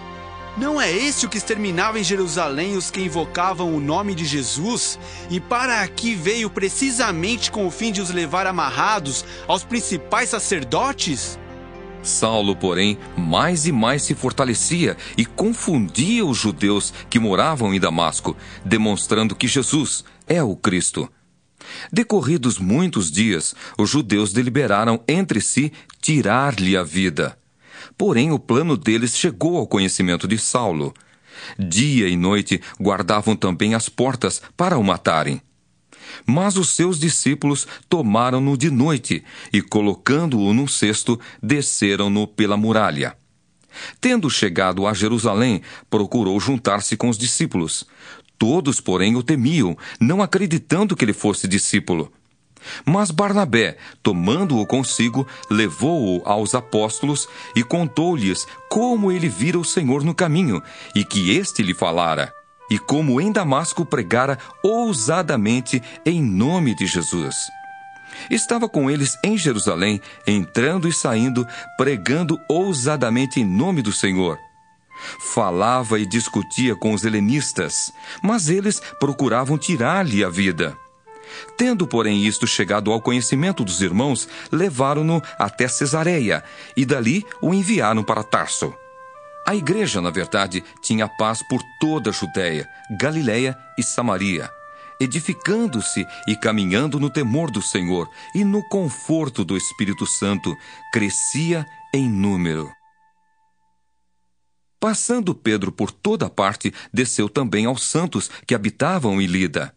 Não 0.58 0.80
é 0.80 0.92
este 0.92 1.26
o 1.26 1.30
que 1.30 1.38
exterminava 1.38 2.00
em 2.00 2.04
Jerusalém 2.04 2.78
os 2.78 2.92
que 2.92 3.02
invocavam 3.02 3.76
o 3.76 3.80
nome 3.80 4.14
de 4.14 4.26
Jesus? 4.26 5.00
E 5.30 5.40
para 5.40 5.82
aqui 5.82 6.14
veio 6.14 6.50
precisamente 6.50 7.52
com 7.52 7.66
o 7.66 7.72
fim 7.72 7.92
de 7.92 8.02
os 8.02 8.10
levar 8.10 8.46
amarrados 8.48 9.26
aos 9.48 9.64
principais 9.64 10.30
sacerdotes? 10.30 11.40
Saulo, 12.04 12.56
porém, 12.56 12.98
mais 13.18 13.68
e 13.68 13.72
mais 13.72 14.04
se 14.04 14.16
fortalecia 14.16 14.96
e 15.18 15.26
confundia 15.26 16.26
os 16.26 16.38
judeus 16.38 16.94
que 17.10 17.20
moravam 17.20 17.74
em 17.74 17.80
Damasco, 17.80 18.36
demonstrando 18.64 19.36
que 19.36 19.48
Jesus 19.48 20.06
é 20.26 20.42
o 20.42 20.56
Cristo. 20.56 21.10
Decorridos 21.92 22.60
muitos 22.60 23.12
dias, 23.12 23.56
os 23.78 23.90
judeus 23.90 24.34
deliberaram 24.34 25.04
entre 25.08 25.42
si 25.42 25.72
tirar-lhe 26.02 26.76
a 26.76 26.84
vida. 26.84 27.38
Porém, 27.98 28.32
o 28.32 28.40
plano 28.40 28.78
deles 28.78 29.18
chegou 29.18 29.58
ao 29.58 29.68
conhecimento 29.68 30.28
de 30.28 30.38
Saulo. 30.38 30.94
Dia 31.58 32.08
e 32.08 32.16
noite 32.16 32.62
guardavam 32.80 33.36
também 33.36 33.76
as 33.76 33.90
portas 33.90 34.42
para 34.56 34.78
o 34.78 34.84
matarem. 34.84 35.42
Mas 36.26 36.58
os 36.58 36.70
seus 36.70 37.00
discípulos 37.00 37.68
tomaram-no 37.90 38.58
de 38.58 38.70
noite 38.70 39.24
e, 39.52 39.62
colocando-o 39.62 40.54
num 40.54 40.68
cesto, 40.68 41.20
desceram-no 41.42 42.28
pela 42.28 42.58
muralha. 42.58 43.16
Tendo 44.02 44.30
chegado 44.30 44.88
a 44.88 44.94
Jerusalém, 44.94 45.62
procurou 45.90 46.40
juntar-se 46.40 46.98
com 46.98 47.10
os 47.10 47.18
discípulos. 47.18 47.86
Todos, 48.38 48.80
porém, 48.80 49.16
o 49.16 49.24
temiam, 49.24 49.76
não 50.00 50.22
acreditando 50.22 50.96
que 50.96 51.04
ele 51.04 51.14
fosse 51.14 51.48
discípulo. 51.48 52.12
Mas 52.86 53.12
Barnabé, 53.12 53.78
tomando-o 54.04 54.66
consigo, 54.66 55.28
levou-o 55.50 56.22
aos 56.26 56.54
apóstolos 56.54 57.28
e 57.56 57.64
contou-lhes 57.64 58.46
como 58.70 59.12
ele 59.12 59.30
vira 59.30 59.58
o 59.58 59.66
Senhor 59.66 60.04
no 60.04 60.14
caminho 60.14 60.62
e 60.96 61.04
que 61.04 61.32
este 61.36 61.64
lhe 61.64 61.74
falara, 61.74 62.34
e 62.70 62.78
como 62.78 63.22
em 63.22 63.32
Damasco 63.32 63.86
pregara 63.86 64.38
ousadamente 64.64 65.82
em 66.06 66.22
nome 66.22 66.76
de 66.76 66.86
Jesus. 66.86 67.36
Estava 68.30 68.68
com 68.68 68.90
eles 68.90 69.18
em 69.24 69.38
Jerusalém, 69.38 70.02
entrando 70.26 70.88
e 70.88 70.94
saindo, 70.94 71.48
pregando 71.78 72.40
ousadamente 72.50 73.40
em 73.40 73.46
nome 73.46 73.82
do 73.82 73.92
Senhor. 73.92 74.40
Falava 75.34 76.00
e 76.00 76.06
discutia 76.06 76.76
com 76.76 76.94
os 76.94 77.04
helenistas, 77.04 77.92
mas 78.22 78.50
eles 78.50 78.82
procuravam 79.00 79.58
tirar-lhe 79.58 80.24
a 80.24 80.30
vida. 80.30 80.78
Tendo, 81.58 81.88
porém, 81.88 82.26
isto 82.26 82.48
chegado 82.48 82.92
ao 82.92 83.02
conhecimento 83.02 83.64
dos 83.64 83.82
irmãos, 83.82 84.28
levaram-no 84.52 85.22
até 85.38 85.68
Cesareia 85.68 86.44
e 86.76 86.86
dali 86.86 87.26
o 87.42 87.54
enviaram 87.54 88.04
para 88.04 88.24
Tarso. 88.24 88.74
A 89.46 89.56
igreja, 89.56 90.02
na 90.02 90.10
verdade, 90.10 90.64
tinha 90.82 91.08
paz 91.08 91.42
por 91.42 91.62
toda 91.80 92.10
a 92.10 92.14
Judéia, 92.14 92.68
Galiléia 93.00 93.58
e 93.78 93.84
Samaria, 93.84 94.50
edificando-se 95.00 96.06
e 96.28 96.36
caminhando 96.36 97.00
no 97.00 97.10
temor 97.10 97.50
do 97.50 97.62
Senhor 97.62 98.10
e 98.36 98.44
no 98.44 98.62
conforto 98.68 99.46
do 99.46 99.56
Espírito 99.56 100.06
Santo, 100.06 100.54
crescia 100.92 101.66
em 101.94 102.10
número. 102.10 102.77
Passando 104.80 105.34
Pedro 105.34 105.72
por 105.72 105.92
toda 105.92 106.30
parte, 106.30 106.74
desceu 106.94 107.28
também 107.28 107.66
aos 107.66 107.84
santos 107.84 108.30
que 108.46 108.54
habitavam 108.54 109.22
em 109.22 109.26
Lida. 109.26 109.74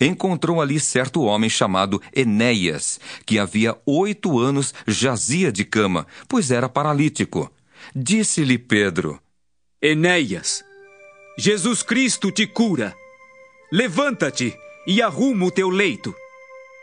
Encontrou 0.00 0.60
ali 0.60 0.78
certo 0.78 1.22
homem 1.22 1.48
chamado 1.48 2.02
Enéas, 2.14 3.00
que 3.24 3.38
havia 3.38 3.76
oito 3.86 4.38
anos 4.38 4.74
jazia 4.86 5.50
de 5.50 5.64
cama, 5.64 6.06
pois 6.28 6.50
era 6.50 6.68
paralítico. 6.68 7.50
Disse-lhe 7.94 8.58
Pedro: 8.58 9.20
Enéas, 9.80 10.64
Jesus 11.38 11.82
Cristo 11.82 12.30
te 12.30 12.46
cura. 12.46 12.94
Levanta-te 13.70 14.54
e 14.86 15.00
arruma 15.00 15.46
o 15.46 15.50
teu 15.50 15.70
leito. 15.70 16.14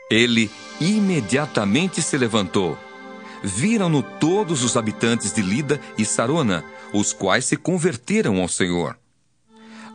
Ele 0.10 0.49
imediatamente 0.82 2.01
se 2.01 2.18
levantou. 2.18 2.78
Viram-no 3.43 4.03
todos 4.03 4.63
os 4.63 4.75
habitantes 4.75 5.33
de 5.33 5.41
Lida 5.41 5.79
e 5.97 6.05
Sarona, 6.05 6.63
os 6.93 7.13
quais 7.13 7.45
se 7.45 7.55
converteram 7.55 8.41
ao 8.41 8.47
Senhor. 8.47 8.97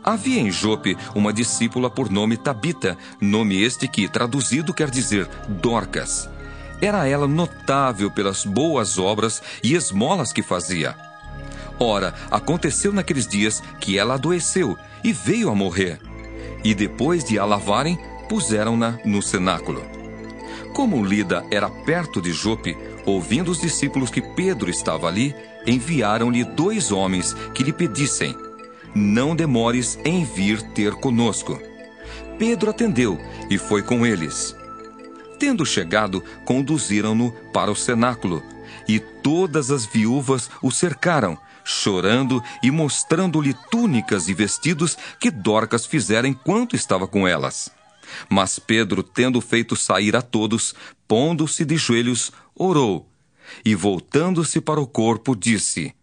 Havia 0.03 0.39
em 0.39 0.51
Jope 0.51 0.95
uma 1.15 1.33
discípula 1.33 1.89
por 1.89 2.11
nome 2.11 2.37
Tabita, 2.37 2.97
nome 3.19 3.61
este 3.61 3.87
que, 3.87 4.07
traduzido, 4.07 4.73
quer 4.73 4.89
dizer 4.89 5.27
Dorcas. 5.47 6.29
Era 6.81 7.07
ela 7.07 7.27
notável 7.27 8.11
pelas 8.11 8.45
boas 8.45 8.99
obras 8.99 9.41
e 9.63 9.73
esmolas 9.73 10.31
que 10.31 10.43
fazia. 10.43 10.95
Ora, 11.79 12.13
aconteceu 12.29 12.93
naqueles 12.93 13.27
dias 13.27 13.61
que 13.79 13.97
ela 13.97 14.13
adoeceu 14.13 14.77
e 15.03 15.11
veio 15.11 15.49
a 15.49 15.55
morrer. 15.55 15.99
E 16.63 16.73
depois 16.73 17.23
de 17.23 17.39
a 17.39 17.45
lavarem, 17.45 17.97
puseram-na 18.29 18.99
no 19.05 19.21
cenáculo. 19.21 19.94
Como 20.75 21.05
Lida 21.05 21.45
era 21.49 21.69
perto 21.69 22.21
de 22.21 22.33
Jope, 22.33 22.77
ouvindo 23.05 23.49
os 23.49 23.61
discípulos 23.61 24.09
que 24.09 24.21
Pedro 24.21 24.69
estava 24.69 25.07
ali, 25.07 25.33
enviaram-lhe 25.65 26.43
dois 26.43 26.91
homens 26.91 27.33
que 27.53 27.63
lhe 27.63 27.71
pedissem: 27.71 28.35
Não 28.93 29.33
demores 29.33 29.97
em 30.03 30.25
vir 30.25 30.61
ter 30.73 30.93
conosco. 30.95 31.57
Pedro 32.37 32.71
atendeu 32.71 33.17
e 33.49 33.57
foi 33.57 33.83
com 33.83 34.05
eles. 34.05 34.53
Tendo 35.39 35.65
chegado, 35.65 36.21
conduziram-no 36.43 37.31
para 37.53 37.71
o 37.71 37.75
cenáculo, 37.75 38.43
e 38.85 38.99
todas 38.99 39.71
as 39.71 39.85
viúvas 39.85 40.49
o 40.61 40.69
cercaram, 40.71 41.37
chorando 41.63 42.43
e 42.61 42.69
mostrando-lhe 42.69 43.55
túnicas 43.71 44.27
e 44.27 44.33
vestidos 44.33 44.97
que 45.21 45.31
Dorcas 45.31 45.85
fizera 45.85 46.27
enquanto 46.27 46.75
estava 46.75 47.07
com 47.07 47.25
elas. 47.25 47.71
Mas 48.29 48.59
Pedro, 48.59 49.03
tendo 49.03 49.41
feito 49.41 49.75
sair 49.75 50.15
a 50.15 50.21
todos, 50.21 50.73
pondo-se 51.07 51.65
de 51.65 51.77
joelhos, 51.77 52.31
orou, 52.55 53.09
e 53.63 53.75
voltando-se 53.75 54.59
para 54.59 54.79
o 54.79 54.87
corpo, 54.87 55.35
disse: 55.35 55.93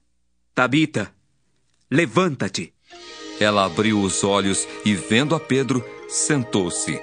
Tabita, 0.55 1.13
levanta-te. 1.91 2.73
Ela 3.41 3.65
abriu 3.65 4.01
os 4.01 4.23
olhos 4.23 4.69
e, 4.85 4.95
vendo 4.95 5.35
a 5.35 5.41
Pedro, 5.41 5.85
sentou-se. 6.09 7.01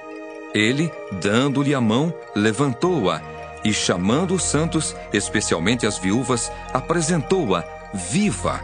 Ele, 0.54 0.90
dando-lhe 1.20 1.74
a 1.74 1.80
mão, 1.80 2.14
levantou-a 2.34 3.20
e, 3.64 3.72
chamando 3.72 4.34
os 4.34 4.42
santos, 4.42 4.96
especialmente 5.12 5.86
as 5.86 5.98
viúvas, 5.98 6.50
apresentou-a 6.72 7.64
viva. 7.92 8.60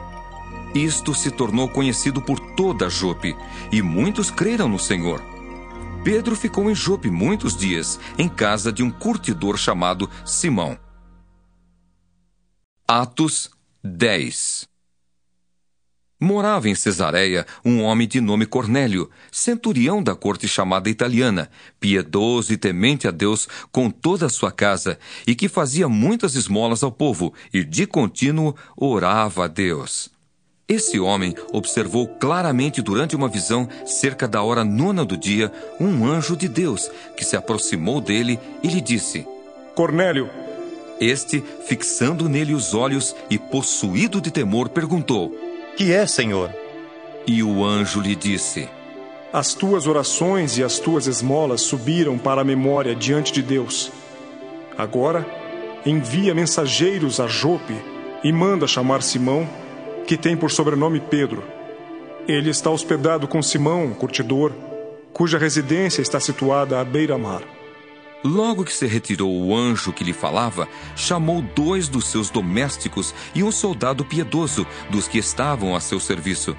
Isto 0.75 1.15
se 1.15 1.31
tornou 1.31 1.69
conhecido 1.69 2.21
por 2.21 2.39
toda 2.39 2.89
Jope, 2.89 3.37
e 3.73 3.83
muitos 3.83 4.31
creram 4.31 4.69
no 4.69 4.79
Senhor. 4.79 5.23
Pedro 6.07 6.37
ficou 6.37 6.71
em 6.71 6.75
Jope 6.75 7.11
muitos 7.11 7.57
dias, 7.57 7.99
em 8.17 8.29
casa 8.29 8.73
de 8.73 8.81
um 8.81 8.93
curtidor 8.93 9.57
chamado 9.57 10.09
Simão. 10.25 10.79
Atos 12.87 13.51
10 13.83 14.69
Morava 16.21 16.69
em 16.69 16.77
Cesareia 16.77 17.45
um 17.65 17.83
homem 17.83 18.07
de 18.07 18.21
nome 18.21 18.47
Cornélio, 18.47 19.11
centurião 19.33 20.01
da 20.01 20.15
corte 20.15 20.47
chamada 20.47 20.89
italiana, 20.89 21.51
piedoso 21.81 22.53
e 22.53 22.57
temente 22.57 23.09
a 23.09 23.11
Deus 23.11 23.49
com 23.73 23.91
toda 23.91 24.27
a 24.27 24.31
sua 24.31 24.53
casa, 24.53 25.01
e 25.27 25.35
que 25.35 25.49
fazia 25.49 25.89
muitas 25.89 26.37
esmolas 26.37 26.85
ao 26.85 26.93
povo, 26.93 27.35
e 27.53 27.65
de 27.65 27.85
contínuo 27.85 28.55
orava 28.77 29.47
a 29.47 29.49
Deus. 29.49 30.16
Esse 30.69 30.99
homem 30.99 31.35
observou 31.53 32.09
claramente 32.09 32.83
durante 32.83 33.14
uma 33.14 33.29
visão, 33.29 33.69
cerca 33.85 34.27
da 34.27 34.43
hora 34.43 34.64
nona 34.64 35.05
do 35.05 35.17
dia, 35.17 35.53
um 35.79 36.05
anjo 36.05 36.37
de 36.37 36.49
Deus 36.49 36.91
que 37.17 37.25
se 37.25 37.37
aproximou 37.37 38.01
dele 38.01 38.39
e 38.62 38.69
lhe 38.69 38.81
disse: 38.81 39.27
Cornélio. 39.75 40.29
Este, 40.99 41.45
fixando 41.67 42.29
nele 42.29 42.55
os 42.55 42.73
olhos 42.73 43.14
e 43.29 43.39
possuído 43.39 44.21
de 44.21 44.31
temor, 44.31 44.71
perguntou: 44.71 45.33
que 45.77 45.93
é, 45.93 46.07
Senhor? 46.07 46.51
E 47.27 47.43
o 47.43 47.62
anjo 47.62 48.01
lhe 48.01 48.17
disse: 48.17 48.67
As 49.31 49.53
tuas 49.53 49.87
orações 49.87 50.57
e 50.57 50.64
as 50.64 50.79
tuas 50.79 51.07
esmolas 51.07 51.61
subiram 51.61 52.17
para 52.17 52.41
a 52.41 52.45
memória 52.45 52.95
diante 52.95 53.31
de 53.31 53.43
Deus. 53.43 53.93
Agora, 54.79 55.27
envia 55.85 56.35
mensageiros 56.35 57.21
a 57.21 57.27
Jope 57.27 57.77
e 58.25 58.33
manda 58.33 58.67
chamar 58.67 59.03
Simão, 59.03 59.47
que 60.07 60.17
tem 60.17 60.37
por 60.37 60.51
sobrenome 60.51 61.01
Pedro. 61.01 61.43
Ele 62.29 62.51
está 62.51 62.71
hospedado 62.71 63.27
com 63.27 63.43
Simão, 63.43 63.91
curtidor, 63.91 64.53
cuja 65.13 65.39
residência 65.39 66.01
está 66.01 66.21
situada 66.21 66.81
à 66.81 66.85
beira-mar. 66.85 67.43
Logo 68.25 68.65
que 68.65 68.73
se 68.73 68.87
retirou 68.87 69.31
o 69.31 69.55
anjo 69.55 69.93
que 69.93 70.03
lhe 70.03 70.13
falava, 70.13 70.69
chamou 70.97 71.43
dois 71.43 71.89
dos 71.89 72.07
seus 72.07 72.31
domésticos 72.31 73.15
e 73.35 73.43
um 73.43 73.53
soldado 73.53 74.05
piedoso 74.05 74.67
dos 74.91 75.07
que 75.07 75.19
estavam 75.19 75.77
a 75.77 75.81
seu 75.81 76.01
serviço. 76.01 76.57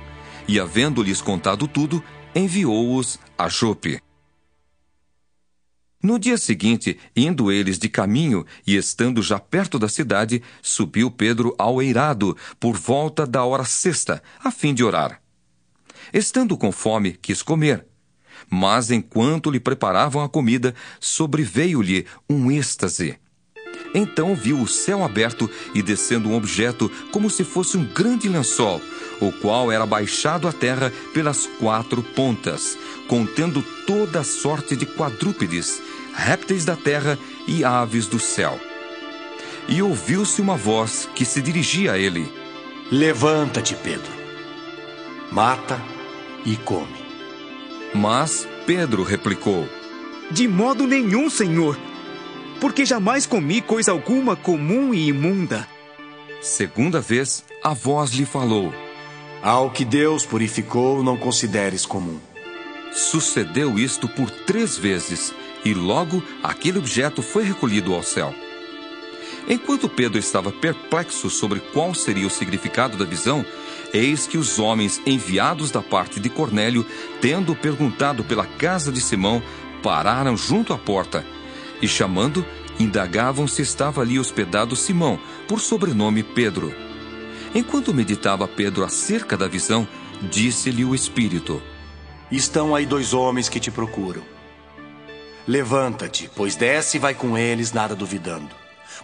E, 0.47 0.59
havendo-lhes 0.59 1.21
contado 1.21 1.67
tudo, 1.67 2.01
enviou-os 2.33 3.19
a 3.37 3.49
Jope. 3.49 3.99
No 6.01 6.19
dia 6.19 6.37
seguinte, 6.37 6.99
indo 7.15 7.51
eles 7.51 7.79
de 7.79 7.89
caminho 7.89 8.45
e 8.65 8.75
estando 8.75 9.21
já 9.21 9.39
perto 9.39 9.79
da 9.79 9.89
cidade, 9.89 10.43
subiu 10.61 11.09
Pedro 11.09 11.55
ao 11.57 11.81
eirado 11.81 12.37
por 12.59 12.77
volta 12.77 13.25
da 13.25 13.43
hora 13.43 13.65
sexta, 13.65 14.21
a 14.43 14.51
fim 14.51 14.73
de 14.73 14.83
orar. 14.83 15.21
Estando 16.13 16.55
com 16.55 16.71
fome, 16.71 17.13
quis 17.13 17.41
comer. 17.41 17.85
Mas 18.49 18.91
enquanto 18.91 19.49
lhe 19.49 19.59
preparavam 19.59 20.23
a 20.23 20.29
comida, 20.29 20.75
sobreveio-lhe 20.99 22.05
um 22.29 22.51
êxtase. 22.51 23.17
Então 23.97 24.35
viu 24.35 24.61
o 24.61 24.67
céu 24.67 25.03
aberto 25.03 25.49
e 25.73 25.81
descendo 25.81 26.29
um 26.29 26.35
objeto 26.35 26.87
como 27.09 27.31
se 27.31 27.43
fosse 27.43 27.77
um 27.77 27.83
grande 27.83 28.29
lençol, 28.29 28.79
o 29.19 29.31
qual 29.31 29.71
era 29.71 29.87
baixado 29.87 30.47
à 30.47 30.53
terra 30.53 30.93
pelas 31.15 31.47
quatro 31.59 32.03
pontas, 32.03 32.77
contendo 33.07 33.63
toda 33.87 34.23
sorte 34.23 34.75
de 34.75 34.85
quadrúpedes, 34.85 35.81
répteis 36.13 36.63
da 36.63 36.75
terra 36.75 37.17
e 37.47 37.63
aves 37.63 38.05
do 38.05 38.19
céu. 38.19 38.59
E 39.67 39.81
ouviu-se 39.81 40.39
uma 40.43 40.55
voz 40.55 41.09
que 41.15 41.25
se 41.25 41.41
dirigia 41.41 41.93
a 41.93 41.97
ele: 41.97 42.31
Levanta-te, 42.91 43.73
Pedro. 43.73 44.11
Mata 45.31 45.81
e 46.45 46.55
come. 46.55 47.03
Mas 47.95 48.47
Pedro 48.67 49.01
replicou: 49.01 49.67
De 50.29 50.47
modo 50.47 50.85
nenhum, 50.85 51.31
Senhor, 51.31 51.75
porque 52.59 52.85
jamais 52.85 53.25
comi 53.25 53.61
coisa 53.61 53.91
alguma 53.91 54.35
comum 54.35 54.93
e 54.93 55.07
imunda. 55.07 55.67
Segunda 56.41 56.99
vez, 56.99 57.43
a 57.63 57.73
voz 57.73 58.11
lhe 58.11 58.25
falou: 58.25 58.73
Ao 59.41 59.69
que 59.69 59.83
Deus 59.83 60.25
purificou, 60.25 61.03
não 61.03 61.17
consideres 61.17 61.85
comum. 61.85 62.19
Sucedeu 62.91 63.77
isto 63.77 64.07
por 64.07 64.29
três 64.29 64.77
vezes, 64.77 65.33
e 65.63 65.73
logo 65.73 66.23
aquele 66.41 66.79
objeto 66.79 67.21
foi 67.21 67.43
recolhido 67.43 67.93
ao 67.93 68.03
céu. 68.03 68.33
Enquanto 69.49 69.87
Pedro 69.87 70.19
estava 70.19 70.51
perplexo 70.51 71.29
sobre 71.29 71.59
qual 71.59 71.93
seria 71.93 72.27
o 72.27 72.29
significado 72.29 72.97
da 72.97 73.05
visão, 73.05 73.45
eis 73.93 74.27
que 74.27 74.37
os 74.37 74.59
homens 74.59 75.01
enviados 75.05 75.71
da 75.71 75.81
parte 75.81 76.19
de 76.19 76.29
Cornélio, 76.29 76.85
tendo 77.21 77.55
perguntado 77.55 78.25
pela 78.25 78.45
casa 78.45 78.91
de 78.91 78.99
Simão, 78.99 79.41
pararam 79.81 80.35
junto 80.35 80.73
à 80.73 80.77
porta 80.77 81.25
e, 81.81 81.87
chamando, 81.87 82.45
indagavam 82.79 83.47
se 83.47 83.61
estava 83.61 84.01
ali 84.01 84.19
hospedado 84.19 84.75
Simão, 84.75 85.19
por 85.47 85.59
sobrenome 85.59 86.23
Pedro. 86.23 86.73
Enquanto 87.53 87.93
meditava 87.93 88.47
Pedro 88.47 88.83
acerca 88.83 89.37
da 89.37 89.47
visão, 89.47 89.87
disse-lhe 90.29 90.85
o 90.85 90.93
Espírito: 90.93 91.61
Estão 92.31 92.75
aí 92.75 92.85
dois 92.85 93.13
homens 93.13 93.49
que 93.49 93.59
te 93.59 93.71
procuram. 93.71 94.23
Levanta-te, 95.47 96.29
pois 96.35 96.55
desce 96.55 96.97
e 96.97 96.99
vai 96.99 97.13
com 97.13 97.37
eles, 97.37 97.71
nada 97.71 97.95
duvidando, 97.95 98.49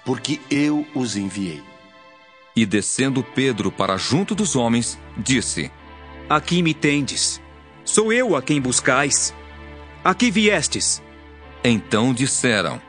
porque 0.03 0.41
eu 0.51 0.85
os 0.93 1.15
enviei. 1.15 1.63
E 2.55 2.65
descendo 2.65 3.23
Pedro 3.23 3.71
para 3.71 3.97
junto 3.97 4.35
dos 4.35 4.55
homens, 4.55 4.99
disse: 5.17 5.71
Aqui 6.29 6.61
me 6.61 6.73
tendes. 6.73 7.41
Sou 7.85 8.13
eu 8.13 8.35
a 8.35 8.41
quem 8.41 8.61
buscais. 8.61 9.33
Aqui 10.03 10.29
viestes. 10.29 11.01
Então 11.65 12.13
disseram: 12.13 12.81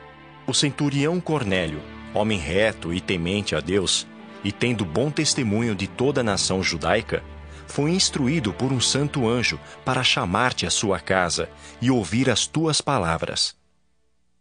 O 0.45 0.53
centurião 0.53 1.21
Cornélio, 1.21 1.81
homem 2.13 2.37
reto 2.37 2.93
e 2.93 2.99
temente 2.99 3.55
a 3.55 3.61
Deus, 3.61 4.05
e 4.43 4.51
tendo 4.51 4.83
bom 4.83 5.09
testemunho 5.09 5.73
de 5.73 5.87
toda 5.87 6.19
a 6.19 6.23
nação 6.23 6.61
judaica, 6.61 7.23
foi 7.67 7.91
instruído 7.91 8.53
por 8.53 8.73
um 8.73 8.81
santo 8.81 9.29
anjo 9.29 9.57
para 9.85 10.03
chamar-te 10.03 10.65
à 10.65 10.69
sua 10.69 10.99
casa 10.99 11.49
e 11.81 11.89
ouvir 11.89 12.29
as 12.29 12.47
tuas 12.47 12.81
palavras. 12.81 13.55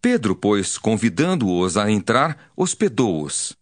Pedro, 0.03 0.35
pois, 0.35 0.77
convidando-os 0.77 1.77
a 1.77 1.89
entrar, 1.89 2.51
hospedou-os. 2.57 3.57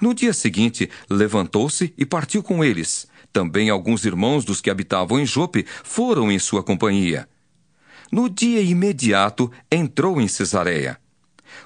No 0.00 0.12
dia 0.12 0.34
seguinte, 0.34 0.90
levantou-se 1.08 1.94
e 1.96 2.04
partiu 2.04 2.42
com 2.42 2.62
eles. 2.62 3.08
Também 3.32 3.70
alguns 3.70 4.04
irmãos 4.04 4.44
dos 4.44 4.60
que 4.60 4.68
habitavam 4.68 5.18
em 5.18 5.24
Jope 5.24 5.64
foram 5.82 6.30
em 6.30 6.38
sua 6.38 6.62
companhia. 6.62 7.26
No 8.10 8.28
dia 8.28 8.60
imediato, 8.60 9.50
entrou 9.70 10.20
em 10.20 10.28
Cesareia. 10.28 10.98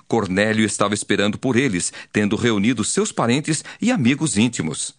Cornélio 0.07 0.65
estava 0.65 0.95
esperando 0.95 1.39
por 1.39 1.57
eles, 1.57 1.93
tendo 2.13 2.37
reunido 2.37 2.85
seus 2.85 3.13
parentes 3.13 3.65
e 3.81 3.91
amigos 3.91 4.37
íntimos. 4.37 4.95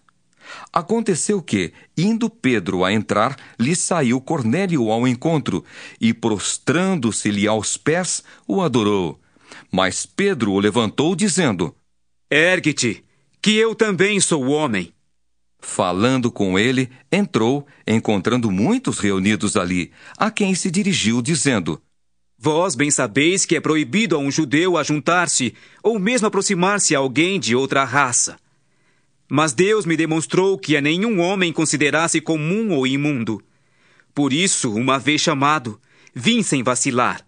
Aconteceu 0.72 1.42
que, 1.42 1.74
indo 1.98 2.30
Pedro 2.30 2.84
a 2.84 2.92
entrar, 2.92 3.38
lhe 3.60 3.76
saiu 3.76 4.20
Cornélio 4.20 4.90
ao 4.90 5.08
encontro 5.08 5.64
e, 6.00 6.14
prostrando-se-lhe 6.14 7.48
aos 7.48 7.78
pés, 7.78 8.24
o 8.48 8.62
adorou. 8.62 9.20
Mas 9.72 10.06
Pedro 10.06 10.52
o 10.52 10.60
levantou, 10.60 11.16
dizendo: 11.16 11.76
Ergue-te, 12.30 13.04
que 13.42 13.56
eu 13.56 13.76
também 13.76 14.20
sou 14.20 14.48
homem. 14.48 14.94
Falando 15.62 16.32
com 16.32 16.58
ele, 16.58 16.90
entrou, 17.12 17.68
encontrando 17.88 18.50
muitos 18.50 18.98
reunidos 18.98 19.56
ali, 19.56 19.92
a 20.18 20.32
quem 20.32 20.56
se 20.56 20.72
dirigiu, 20.72 21.22
dizendo: 21.22 21.80
Vós 22.38 22.74
bem 22.74 22.90
sabeis 22.90 23.46
que 23.46 23.56
é 23.56 23.62
proibido 23.62 24.16
a 24.16 24.20
um 24.20 24.32
judeu 24.32 24.76
ajuntar-se 24.76 25.54
ou 25.84 26.00
mesmo 26.00 26.28
aproximar-se 26.28 26.96
a 26.96 27.00
alguém 27.00 27.40
de 27.40 27.56
outra 27.56 27.84
raça. 27.84 28.38
Mas 29.30 29.54
Deus 29.54 29.86
me 29.86 29.96
demonstrou 29.96 30.58
que 30.58 30.76
a 30.76 30.82
nenhum 30.82 31.22
homem 31.22 31.54
considerasse 31.54 32.20
comum 32.20 32.72
ou 32.72 32.88
imundo. 32.88 33.42
Por 34.14 34.34
isso, 34.34 34.74
uma 34.74 34.98
vez 34.98 35.22
chamado, 35.22 35.80
vim 36.14 36.42
sem 36.42 36.64
vacilar. 36.64 37.26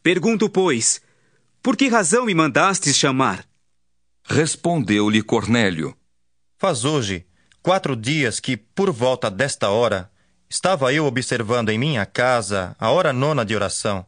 Pergunto, 0.00 0.48
pois, 0.48 1.02
por 1.60 1.76
que 1.76 1.88
razão 1.88 2.24
me 2.24 2.34
mandastes 2.34 2.96
chamar? 2.96 3.44
Respondeu-lhe 4.24 5.22
Cornélio: 5.22 5.94
Faz 6.56 6.84
hoje 6.84 7.26
quatro 7.62 7.94
dias 7.94 8.40
que, 8.40 8.56
por 8.56 8.90
volta 8.90 9.30
desta 9.30 9.70
hora, 9.70 10.10
estava 10.50 10.92
eu 10.92 11.06
observando 11.06 11.70
em 11.70 11.78
minha 11.78 12.04
casa 12.04 12.76
a 12.78 12.90
hora 12.90 13.12
nona 13.12 13.44
de 13.44 13.54
oração. 13.54 14.04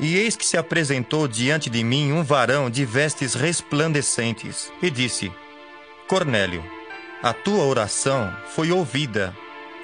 E 0.00 0.16
eis 0.16 0.34
que 0.34 0.44
se 0.44 0.56
apresentou 0.56 1.28
diante 1.28 1.70
de 1.70 1.84
mim 1.84 2.12
um 2.12 2.24
varão 2.24 2.68
de 2.68 2.84
vestes 2.84 3.34
resplandecentes, 3.34 4.72
e 4.82 4.90
disse: 4.90 5.30
Cornélio, 6.08 6.64
a 7.22 7.32
tua 7.32 7.64
oração 7.64 8.34
foi 8.48 8.72
ouvida 8.72 9.34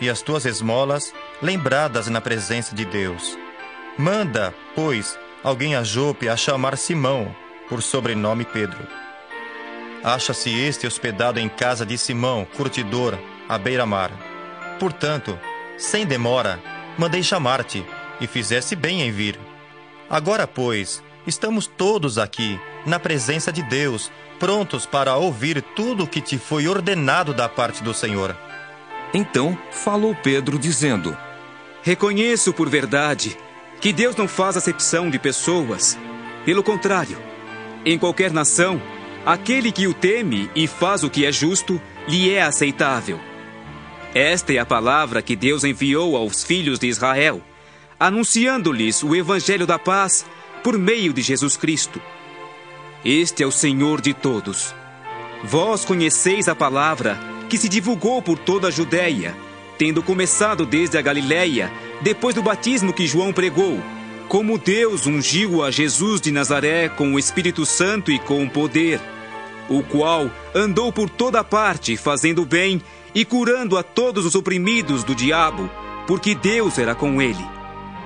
e 0.01 0.09
as 0.09 0.23
tuas 0.23 0.45
esmolas 0.45 1.13
lembradas 1.41 2.09
na 2.09 2.21
presença 2.21 2.75
de 2.75 2.85
Deus. 2.85 3.39
Manda, 3.97 4.55
pois, 4.75 5.19
alguém 5.43 5.75
a 5.77 5.83
Jope 5.83 6.29
a 6.29 6.37
chamar 6.37 6.77
Simão, 6.77 7.35
por 7.69 7.83
sobrenome 7.83 8.45
Pedro. 8.45 9.08
Acha-se 10.03 10.51
este 10.51 10.87
hospedado 10.87 11.41
em 11.41 11.49
casa 11.49 11.85
de 11.85 11.99
Simão, 11.99 12.47
curtidor, 12.57 13.19
à 13.49 13.59
beira-mar. 13.59 14.11
Portanto, 14.79 15.39
sem 15.77 16.07
demora, 16.07 16.61
mandei 16.97 17.23
chamar-te, 17.23 17.85
e 18.21 18.27
fizesse 18.27 18.75
bem 18.75 19.03
em 19.03 19.13
vir. 19.13 19.39
Agora, 20.11 20.47
pois, 20.47 21.03
estamos 21.27 21.67
todos 21.67 22.19
aqui, 22.19 22.59
na 22.87 22.99
presença 22.99 23.53
de 23.53 23.63
Deus, 23.63 24.11
prontos 24.39 24.87
para 24.87 25.17
ouvir 25.17 25.63
tudo 25.63 26.05
o 26.05 26.07
que 26.07 26.21
te 26.21 26.39
foi 26.39 26.67
ordenado 26.69 27.35
da 27.35 27.49
parte 27.49 27.83
do 27.83 27.93
Senhor. 27.93 28.37
Então 29.13 29.57
falou 29.71 30.15
Pedro, 30.15 30.59
dizendo: 30.59 31.17
Reconheço 31.83 32.53
por 32.53 32.69
verdade 32.69 33.37
que 33.81 33.93
Deus 33.93 34.17
não 34.17 34.29
faz 34.29 34.57
acepção 34.57 35.09
de 35.09 35.19
pessoas. 35.19 35.99
Pelo 36.45 36.63
contrário, 36.63 37.19
em 37.85 37.99
qualquer 37.99 38.33
nação, 38.33 38.81
aquele 39.25 39.73
que 39.73 39.87
o 39.87 39.95
teme 39.95 40.51
e 40.55 40.66
faz 40.66 41.05
o 41.05 41.11
que 41.11 41.25
é 41.25 41.33
justo 41.33 41.81
lhe 42.07 42.31
é 42.31 42.43
aceitável. 42.43 43.21
Esta 44.14 44.53
é 44.53 44.59
a 44.59 44.66
palavra 44.66 45.21
que 45.21 45.37
Deus 45.37 45.64
enviou 45.64 46.16
aos 46.16 46.43
filhos 46.43 46.79
de 46.79 46.87
Israel, 46.87 47.43
anunciando-lhes 48.01 49.03
o 49.03 49.14
evangelho 49.14 49.66
da 49.66 49.79
paz 49.79 50.25
por 50.62 50.79
meio 50.79 51.12
de 51.12 51.23
Jesus 51.23 51.57
Cristo. 51.57 52.01
Este 53.05 53.43
é 53.43 53.47
o 53.47 53.53
Senhor 53.53 54.01
de 54.01 54.14
todos. 54.14 54.75
Vós 55.45 55.85
conheceis 55.85 56.49
a 56.49 56.55
palavra 56.55 57.19
que 57.49 57.59
se 57.59 57.69
divulgou 57.69 58.21
por 58.21 58.39
toda 58.39 58.69
a 58.69 58.71
Judéia, 58.71 59.37
tendo 59.79 60.03
começado 60.03 60.66
desde 60.66 60.99
a 60.99 61.03
Galiléia, 61.03 61.71
depois 62.03 62.35
do 62.35 62.43
batismo 62.43 62.93
que 62.93 63.07
João 63.07 63.33
pregou, 63.33 63.81
como 64.29 64.59
Deus 64.59 65.07
ungiu 65.07 65.64
a 65.64 65.70
Jesus 65.70 66.20
de 66.20 66.31
Nazaré 66.31 66.89
com 66.91 67.14
o 67.14 67.18
Espírito 67.18 67.64
Santo 67.64 68.12
e 68.12 68.18
com 68.18 68.47
poder, 68.47 69.01
o 69.70 69.83
qual 69.83 70.31
andou 70.55 70.93
por 70.93 71.09
toda 71.09 71.43
parte 71.43 71.97
fazendo 71.97 72.45
bem 72.45 72.83
e 73.14 73.24
curando 73.24 73.79
a 73.79 73.83
todos 73.83 74.26
os 74.26 74.35
oprimidos 74.35 75.03
do 75.03 75.14
diabo, 75.14 75.70
porque 76.07 76.35
Deus 76.35 76.79
era 76.79 76.95
com 76.95 77.22
ele. 77.22 77.45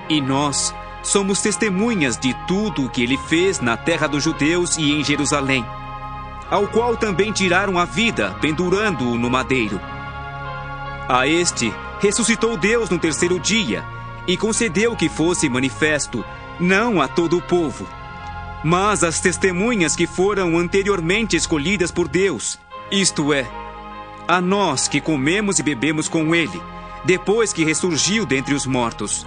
E 0.09 0.21
nós 0.21 0.73
somos 1.03 1.41
testemunhas 1.41 2.17
de 2.17 2.33
tudo 2.47 2.85
o 2.85 2.89
que 2.89 3.03
ele 3.03 3.17
fez 3.27 3.59
na 3.59 3.75
terra 3.75 4.07
dos 4.07 4.23
judeus 4.23 4.77
e 4.77 4.93
em 4.93 5.03
Jerusalém, 5.03 5.65
ao 6.49 6.67
qual 6.67 6.95
também 6.95 7.33
tiraram 7.33 7.77
a 7.77 7.83
vida, 7.83 8.33
pendurando-o 8.39 9.17
no 9.17 9.29
madeiro. 9.29 9.79
A 11.09 11.27
este 11.27 11.73
ressuscitou 11.99 12.55
Deus 12.55 12.89
no 12.89 12.97
terceiro 12.97 13.37
dia 13.37 13.92
e 14.27 14.37
concedeu 14.37 14.95
que 14.95 15.09
fosse 15.09 15.49
manifesto, 15.49 16.23
não 16.59 17.01
a 17.01 17.07
todo 17.07 17.37
o 17.37 17.41
povo, 17.41 17.87
mas 18.63 19.03
às 19.03 19.19
testemunhas 19.19 19.95
que 19.95 20.07
foram 20.07 20.57
anteriormente 20.57 21.35
escolhidas 21.35 21.91
por 21.91 22.07
Deus, 22.07 22.59
isto 22.91 23.33
é, 23.33 23.45
a 24.27 24.39
nós 24.39 24.87
que 24.87 25.01
comemos 25.01 25.59
e 25.59 25.63
bebemos 25.63 26.07
com 26.07 26.33
ele, 26.33 26.61
depois 27.03 27.51
que 27.51 27.65
ressurgiu 27.65 28.25
dentre 28.25 28.53
os 28.53 28.65
mortos 28.65 29.25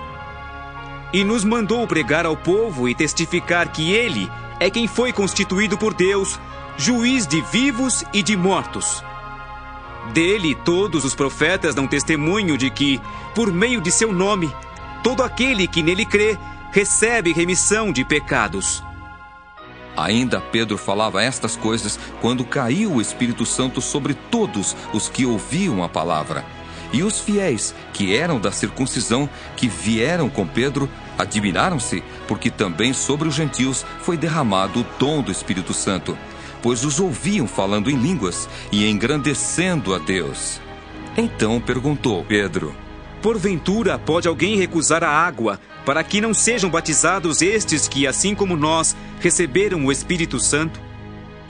e 1.12 1.24
nos 1.24 1.44
mandou 1.44 1.86
pregar 1.86 2.26
ao 2.26 2.36
povo 2.36 2.88
e 2.88 2.94
testificar 2.94 3.72
que 3.72 3.92
ele 3.92 4.30
é 4.58 4.68
quem 4.70 4.86
foi 4.86 5.12
constituído 5.12 5.78
por 5.78 5.94
Deus, 5.94 6.38
juiz 6.76 7.26
de 7.26 7.40
vivos 7.40 8.04
e 8.12 8.22
de 8.22 8.36
mortos. 8.36 9.02
Dele 10.12 10.54
todos 10.54 11.04
os 11.04 11.14
profetas 11.14 11.74
dão 11.74 11.86
testemunho 11.86 12.56
de 12.56 12.70
que, 12.70 13.00
por 13.34 13.52
meio 13.52 13.80
de 13.80 13.90
seu 13.90 14.12
nome, 14.12 14.54
todo 15.06 15.22
aquele 15.22 15.68
que 15.68 15.84
nele 15.84 16.04
crê 16.04 16.36
recebe 16.72 17.32
remissão 17.32 17.92
de 17.92 18.04
pecados. 18.04 18.82
Ainda 19.96 20.40
Pedro 20.40 20.76
falava 20.76 21.22
estas 21.22 21.54
coisas 21.54 21.96
quando 22.20 22.44
caiu 22.44 22.90
o 22.90 23.00
Espírito 23.00 23.46
Santo 23.46 23.80
sobre 23.80 24.14
todos 24.14 24.74
os 24.92 25.08
que 25.08 25.24
ouviam 25.24 25.84
a 25.84 25.88
palavra. 25.88 26.44
E 26.92 27.04
os 27.04 27.20
fiéis, 27.20 27.72
que 27.92 28.16
eram 28.16 28.40
da 28.40 28.50
circuncisão, 28.50 29.30
que 29.56 29.68
vieram 29.68 30.28
com 30.28 30.44
Pedro, 30.44 30.90
admiraram-se, 31.16 32.02
porque 32.26 32.50
também 32.50 32.92
sobre 32.92 33.28
os 33.28 33.34
gentios 33.36 33.86
foi 34.00 34.16
derramado 34.16 34.80
o 34.80 34.86
dom 34.98 35.22
do 35.22 35.30
Espírito 35.30 35.72
Santo, 35.72 36.18
pois 36.60 36.84
os 36.84 36.98
ouviam 36.98 37.46
falando 37.46 37.88
em 37.88 37.96
línguas 37.96 38.48
e 38.72 38.90
engrandecendo 38.90 39.94
a 39.94 39.98
Deus. 39.98 40.60
Então 41.16 41.60
perguntou 41.60 42.24
Pedro: 42.24 42.74
Porventura 43.22 43.98
pode 43.98 44.28
alguém 44.28 44.56
recusar 44.56 45.02
a 45.02 45.08
água 45.08 45.60
para 45.84 46.02
que 46.04 46.20
não 46.20 46.34
sejam 46.34 46.68
batizados 46.68 47.42
estes 47.42 47.88
que, 47.88 48.06
assim 48.06 48.34
como 48.34 48.56
nós, 48.56 48.96
receberam 49.20 49.84
o 49.84 49.92
Espírito 49.92 50.38
Santo? 50.38 50.80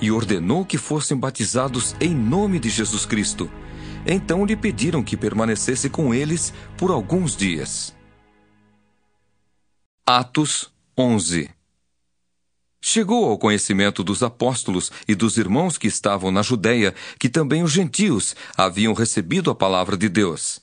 E 0.01 0.11
ordenou 0.11 0.65
que 0.65 0.79
fossem 0.79 1.17
batizados 1.17 1.97
em 2.01 2.15
nome 2.15 2.59
de 2.59 2.69
Jesus 2.69 3.07
Cristo. 3.07 3.51
Então 4.07 4.45
lhe 4.45 4.55
pediram 4.55 5.03
que 5.03 5.17
permanecesse 5.17 5.89
com 5.91 6.15
eles 6.15 6.53
por 6.77 6.91
alguns 6.91 7.37
dias. 7.37 7.95
Atos 10.07 10.71
11 10.97 11.51
Chegou 12.81 13.29
ao 13.29 13.37
conhecimento 13.37 14.05
dos 14.05 14.23
apóstolos 14.23 14.93
e 15.09 15.15
dos 15.17 15.39
irmãos 15.39 15.77
que 15.77 15.89
estavam 15.89 16.31
na 16.31 16.41
Judéia 16.41 16.95
que 17.19 17.29
também 17.29 17.65
os 17.65 17.73
gentios 17.73 18.37
haviam 18.57 18.95
recebido 18.95 19.51
a 19.51 19.55
palavra 19.57 19.97
de 19.97 20.09
Deus. 20.09 20.61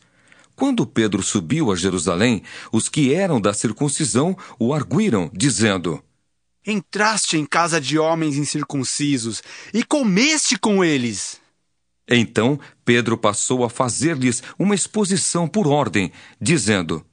Quando 0.55 0.85
Pedro 0.85 1.23
subiu 1.23 1.71
a 1.71 1.75
Jerusalém, 1.75 2.43
os 2.71 2.87
que 2.87 3.13
eram 3.13 3.41
da 3.41 3.53
circuncisão 3.53 4.37
o 4.59 4.73
arguíram, 4.73 5.29
dizendo: 5.33 6.01
Entraste 6.65 7.37
em 7.37 7.45
casa 7.45 7.81
de 7.81 7.97
homens 7.97 8.37
incircuncisos 8.37 9.41
e 9.73 9.83
comeste 9.83 10.57
com 10.57 10.83
eles. 10.83 11.41
Então 12.07 12.59
Pedro 12.85 13.17
passou 13.17 13.63
a 13.63 13.69
fazer-lhes 13.69 14.43
uma 14.57 14.75
exposição 14.75 15.47
por 15.47 15.67
ordem, 15.67 16.11
dizendo: 16.39 17.03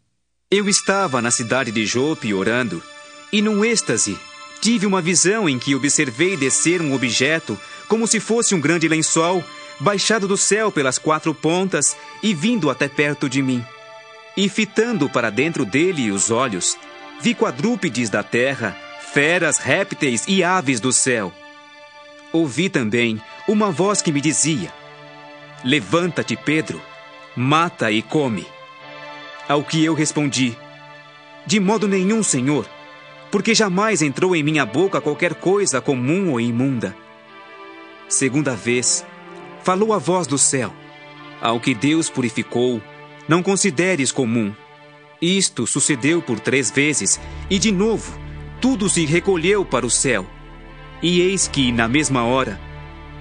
Eu 0.50 0.68
estava 0.68 1.22
na 1.22 1.30
cidade 1.30 1.72
de 1.72 1.86
Jope 1.86 2.34
orando, 2.34 2.82
e 3.32 3.40
num 3.40 3.64
êxtase 3.64 4.18
tive 4.60 4.86
uma 4.86 5.00
visão 5.00 5.48
em 5.48 5.58
que 5.58 5.74
observei 5.74 6.36
descer 6.36 6.82
um 6.82 6.92
objeto 6.92 7.58
como 7.88 8.06
se 8.06 8.20
fosse 8.20 8.54
um 8.54 8.60
grande 8.60 8.86
lençol, 8.86 9.42
baixado 9.80 10.28
do 10.28 10.36
céu 10.36 10.70
pelas 10.70 10.98
quatro 10.98 11.34
pontas 11.34 11.96
e 12.22 12.34
vindo 12.34 12.70
até 12.70 12.88
perto 12.88 13.28
de 13.28 13.42
mim. 13.42 13.64
E 14.36 14.48
fitando 14.48 15.08
para 15.08 15.30
dentro 15.30 15.64
dele 15.64 16.10
os 16.10 16.30
olhos, 16.30 16.76
vi 17.20 17.34
quadrúpedes 17.34 18.08
da 18.08 18.22
terra, 18.22 18.76
feras, 19.00 19.58
répteis 19.58 20.24
e 20.28 20.44
aves 20.44 20.78
do 20.78 20.92
céu. 20.92 21.32
Ouvi 22.32 22.68
também 22.68 23.20
uma 23.48 23.70
voz 23.70 24.00
que 24.00 24.12
me 24.12 24.20
dizia: 24.20 24.72
Levanta-te, 25.64 26.36
Pedro, 26.36 26.80
mata 27.34 27.90
e 27.90 28.02
come. 28.02 28.46
Ao 29.48 29.64
que 29.64 29.84
eu 29.84 29.94
respondi: 29.94 30.56
De 31.44 31.58
modo 31.58 31.88
nenhum, 31.88 32.22
Senhor 32.22 32.68
porque 33.30 33.54
jamais 33.54 34.02
entrou 34.02 34.34
em 34.34 34.42
minha 34.42 34.66
boca 34.66 35.00
qualquer 35.00 35.34
coisa 35.34 35.80
comum 35.80 36.32
ou 36.32 36.40
imunda. 36.40 36.96
Segunda 38.08 38.56
vez, 38.56 39.06
falou 39.62 39.92
a 39.92 39.98
voz 39.98 40.26
do 40.26 40.38
céu: 40.38 40.72
Ao 41.40 41.60
que 41.60 41.74
Deus 41.74 42.08
purificou, 42.10 42.80
não 43.28 43.42
consideres 43.42 44.10
comum. 44.10 44.52
Isto 45.20 45.66
sucedeu 45.66 46.22
por 46.22 46.40
três 46.40 46.70
vezes, 46.70 47.20
e 47.48 47.58
de 47.58 47.70
novo, 47.70 48.18
tudo 48.60 48.88
se 48.88 49.04
recolheu 49.04 49.64
para 49.64 49.84
o 49.84 49.90
céu. 49.90 50.26
E 51.02 51.20
eis 51.20 51.46
que, 51.46 51.70
na 51.70 51.86
mesma 51.86 52.24
hora, 52.24 52.58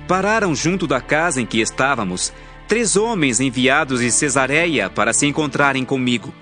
pararam 0.08 0.56
junto 0.56 0.88
da 0.88 1.02
casa 1.02 1.42
em 1.42 1.46
que 1.46 1.60
estávamos 1.60 2.34
três 2.68 2.96
homens 2.96 3.40
enviados 3.40 4.00
de 4.00 4.12
Cesareia 4.12 4.90
para 4.90 5.12
se 5.12 5.26
encontrarem 5.26 5.84
comigo. 5.84 6.34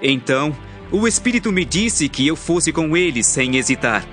Então, 0.00 0.56
o 0.90 1.06
Espírito 1.06 1.52
me 1.52 1.64
disse 1.64 2.08
que 2.08 2.26
eu 2.26 2.34
fosse 2.34 2.72
com 2.72 2.96
eles 2.96 3.26
sem 3.26 3.56
hesitar. 3.56 4.06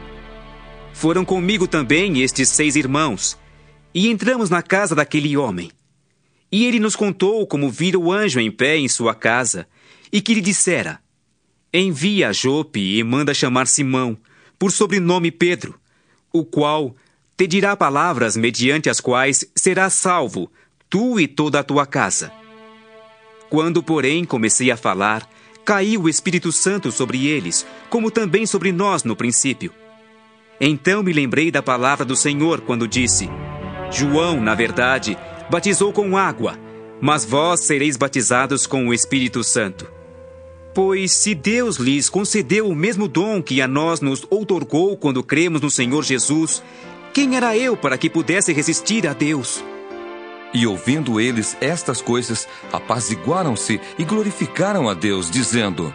Foram 0.93 1.23
comigo 1.23 1.67
também 1.67 2.21
estes 2.21 2.49
seis 2.49 2.75
irmãos, 2.75 3.38
e 3.93 4.09
entramos 4.09 4.49
na 4.49 4.61
casa 4.61 4.95
daquele 4.95 5.35
homem. 5.35 5.71
E 6.51 6.65
ele 6.65 6.79
nos 6.79 6.95
contou 6.95 7.45
como 7.45 7.69
vira 7.69 7.97
o 7.97 8.11
anjo 8.11 8.39
em 8.39 8.51
pé 8.51 8.77
em 8.77 8.87
sua 8.87 9.13
casa, 9.13 9.67
e 10.11 10.21
que 10.21 10.33
lhe 10.33 10.41
dissera: 10.41 10.99
Envia 11.73 12.29
a 12.29 12.33
Jope 12.33 12.97
e 12.97 13.03
manda 13.03 13.33
chamar 13.33 13.67
Simão, 13.67 14.17
por 14.57 14.71
sobrenome 14.71 15.31
Pedro, 15.31 15.79
o 16.33 16.43
qual 16.43 16.95
te 17.37 17.47
dirá 17.47 17.75
palavras 17.75 18.35
mediante 18.35 18.89
as 18.89 18.99
quais 18.99 19.45
serás 19.55 19.93
salvo, 19.93 20.51
tu 20.89 21.19
e 21.19 21.27
toda 21.27 21.59
a 21.59 21.63
tua 21.63 21.85
casa. 21.85 22.31
Quando, 23.49 23.81
porém, 23.81 24.25
comecei 24.25 24.69
a 24.71 24.77
falar, 24.77 25.27
caiu 25.63 26.03
o 26.03 26.09
Espírito 26.09 26.51
Santo 26.51 26.91
sobre 26.91 27.27
eles, 27.27 27.65
como 27.89 28.11
também 28.11 28.45
sobre 28.45 28.71
nós 28.71 29.03
no 29.03 29.15
princípio. 29.15 29.71
Então 30.59 31.01
me 31.01 31.13
lembrei 31.13 31.49
da 31.51 31.61
palavra 31.61 32.03
do 32.03 32.15
Senhor 32.15 32.61
quando 32.61 32.87
disse: 32.87 33.29
João, 33.91 34.39
na 34.39 34.53
verdade, 34.53 35.17
batizou 35.49 35.91
com 35.91 36.15
água, 36.15 36.57
mas 37.01 37.25
vós 37.25 37.61
sereis 37.61 37.97
batizados 37.97 38.67
com 38.67 38.87
o 38.87 38.93
Espírito 38.93 39.43
Santo. 39.43 39.87
Pois 40.73 41.11
se 41.11 41.33
Deus 41.33 41.77
lhes 41.77 42.09
concedeu 42.09 42.69
o 42.69 42.75
mesmo 42.75 43.07
dom 43.07 43.41
que 43.41 43.61
a 43.61 43.67
nós 43.67 43.99
nos 43.99 44.25
outorgou 44.29 44.95
quando 44.95 45.23
cremos 45.23 45.61
no 45.61 45.71
Senhor 45.71 46.03
Jesus, 46.03 46.63
quem 47.13 47.35
era 47.35 47.57
eu 47.57 47.75
para 47.75 47.97
que 47.97 48.09
pudesse 48.09 48.53
resistir 48.53 49.07
a 49.07 49.13
Deus? 49.13 49.63
E 50.53 50.65
ouvindo 50.65 51.19
eles 51.19 51.57
estas 51.59 52.01
coisas, 52.01 52.47
apaziguaram-se 52.71 53.79
e 53.97 54.03
glorificaram 54.03 54.87
a 54.89 54.93
Deus, 54.93 55.29
dizendo: 55.29 55.93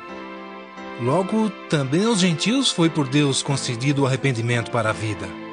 Logo, 1.00 1.50
também 1.68 2.04
aos 2.04 2.20
gentios 2.20 2.70
foi 2.70 2.88
por 2.88 3.08
Deus 3.08 3.42
concedido 3.42 4.02
o 4.02 4.06
arrependimento 4.06 4.70
para 4.70 4.90
a 4.90 4.92
vida. 4.92 5.43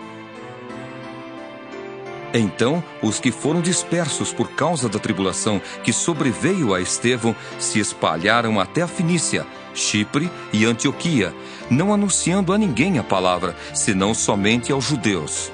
Então, 2.34 2.84
os 3.02 3.20
que 3.20 3.32
foram 3.32 3.62
dispersos 3.62 4.32
por 4.32 4.52
causa 4.52 4.88
da 4.88 5.00
tribulação 5.00 5.62
que 5.84 5.92
sobreveio 5.92 6.74
a 6.74 6.80
Estevão 6.80 7.36
se 7.60 7.80
espalharam 7.80 8.60
até 8.60 8.82
a 8.82 8.88
Finícia, 8.88 9.46
Chipre 9.74 10.32
e 10.54 10.66
Antioquia, 10.66 11.34
não 11.70 11.94
anunciando 11.94 12.54
a 12.54 12.58
ninguém 12.58 13.00
a 13.00 13.04
palavra, 13.04 13.56
senão 13.74 14.14
somente 14.14 14.72
aos 14.72 14.86
judeus. 14.86 15.52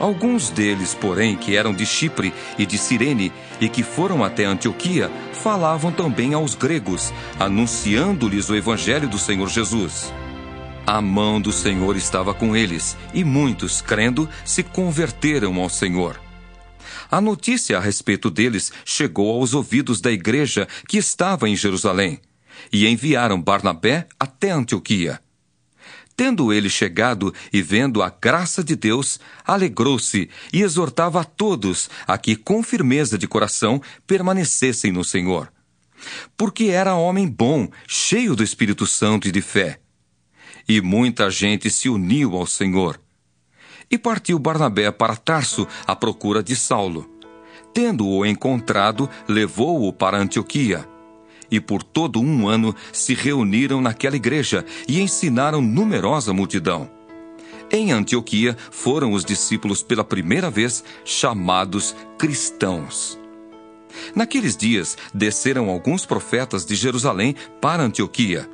Alguns 0.00 0.50
deles, 0.50 0.92
porém, 0.92 1.36
que 1.36 1.56
eram 1.56 1.72
de 1.72 1.86
Chipre 1.86 2.34
e 2.58 2.66
de 2.66 2.76
Cirene 2.76 3.32
e 3.60 3.68
que 3.68 3.84
foram 3.84 4.24
até 4.24 4.44
Antioquia, 4.44 5.10
falavam 5.32 5.92
também 5.92 6.34
aos 6.34 6.56
gregos, 6.56 7.12
anunciando-lhes 7.38 8.48
o 8.48 8.56
evangelho 8.56 9.08
do 9.08 9.18
Senhor 9.18 9.48
Jesus. 9.48 10.12
A 10.86 11.00
mão 11.00 11.40
do 11.40 11.50
Senhor 11.50 11.96
estava 11.96 12.34
com 12.34 12.54
eles, 12.54 12.94
e 13.14 13.24
muitos, 13.24 13.80
crendo, 13.80 14.28
se 14.44 14.62
converteram 14.62 15.58
ao 15.58 15.70
Senhor. 15.70 16.20
A 17.10 17.22
notícia 17.22 17.78
a 17.78 17.80
respeito 17.80 18.30
deles 18.30 18.70
chegou 18.84 19.30
aos 19.30 19.54
ouvidos 19.54 20.02
da 20.02 20.12
igreja 20.12 20.68
que 20.86 20.98
estava 20.98 21.48
em 21.48 21.56
Jerusalém, 21.56 22.20
e 22.70 22.86
enviaram 22.86 23.40
Barnabé 23.40 24.06
até 24.20 24.50
Antioquia. 24.50 25.18
Tendo 26.14 26.52
ele 26.52 26.68
chegado 26.68 27.32
e 27.50 27.62
vendo 27.62 28.02
a 28.02 28.10
graça 28.10 28.62
de 28.62 28.76
Deus, 28.76 29.18
alegrou-se 29.42 30.28
e 30.52 30.60
exortava 30.60 31.22
a 31.22 31.24
todos 31.24 31.88
a 32.06 32.18
que, 32.18 32.36
com 32.36 32.62
firmeza 32.62 33.16
de 33.16 33.26
coração, 33.26 33.80
permanecessem 34.06 34.92
no 34.92 35.02
Senhor. 35.02 35.50
Porque 36.36 36.64
era 36.64 36.94
homem 36.94 37.26
bom, 37.26 37.68
cheio 37.88 38.36
do 38.36 38.44
Espírito 38.44 38.86
Santo 38.86 39.26
e 39.26 39.32
de 39.32 39.40
fé. 39.40 39.80
E 40.68 40.80
muita 40.80 41.30
gente 41.30 41.70
se 41.70 41.88
uniu 41.88 42.36
ao 42.36 42.46
Senhor. 42.46 43.00
E 43.90 43.98
partiu 43.98 44.38
Barnabé 44.38 44.90
para 44.90 45.16
Tarso 45.16 45.66
à 45.86 45.94
procura 45.94 46.42
de 46.42 46.56
Saulo. 46.56 47.08
Tendo-o 47.72 48.24
encontrado, 48.24 49.08
levou-o 49.28 49.92
para 49.92 50.18
Antioquia 50.18 50.88
e 51.50 51.60
por 51.60 51.82
todo 51.82 52.20
um 52.20 52.48
ano 52.48 52.74
se 52.92 53.14
reuniram 53.14 53.80
naquela 53.80 54.16
igreja 54.16 54.64
e 54.88 55.00
ensinaram 55.00 55.60
numerosa 55.60 56.32
multidão. 56.32 56.90
Em 57.70 57.92
Antioquia 57.92 58.56
foram 58.70 59.12
os 59.12 59.24
discípulos 59.24 59.82
pela 59.82 60.04
primeira 60.04 60.50
vez 60.50 60.84
chamados 61.04 61.94
cristãos. 62.18 63.18
Naqueles 64.14 64.56
dias 64.56 64.98
desceram 65.12 65.70
alguns 65.70 66.04
profetas 66.04 66.66
de 66.66 66.74
Jerusalém 66.74 67.34
para 67.60 67.82
Antioquia. 67.82 68.48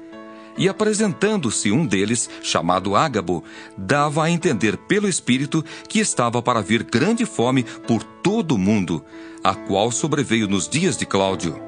E 0.57 0.69
apresentando-se 0.69 1.71
um 1.71 1.87
deles, 1.87 2.29
chamado 2.43 2.95
Ágabo, 2.95 3.43
dava 3.77 4.25
a 4.25 4.31
entender 4.31 4.77
pelo 4.77 5.09
Espírito 5.09 5.65
que 5.89 5.99
estava 5.99 6.43
para 6.43 6.61
vir 6.61 6.83
grande 6.83 7.25
fome 7.25 7.63
por 7.63 8.03
todo 8.03 8.57
o 8.57 8.59
mundo, 8.59 9.05
a 9.43 9.55
qual 9.55 9.91
sobreveio 9.91 10.47
nos 10.47 10.69
dias 10.69 10.97
de 10.97 11.07
Cláudio. 11.07 11.61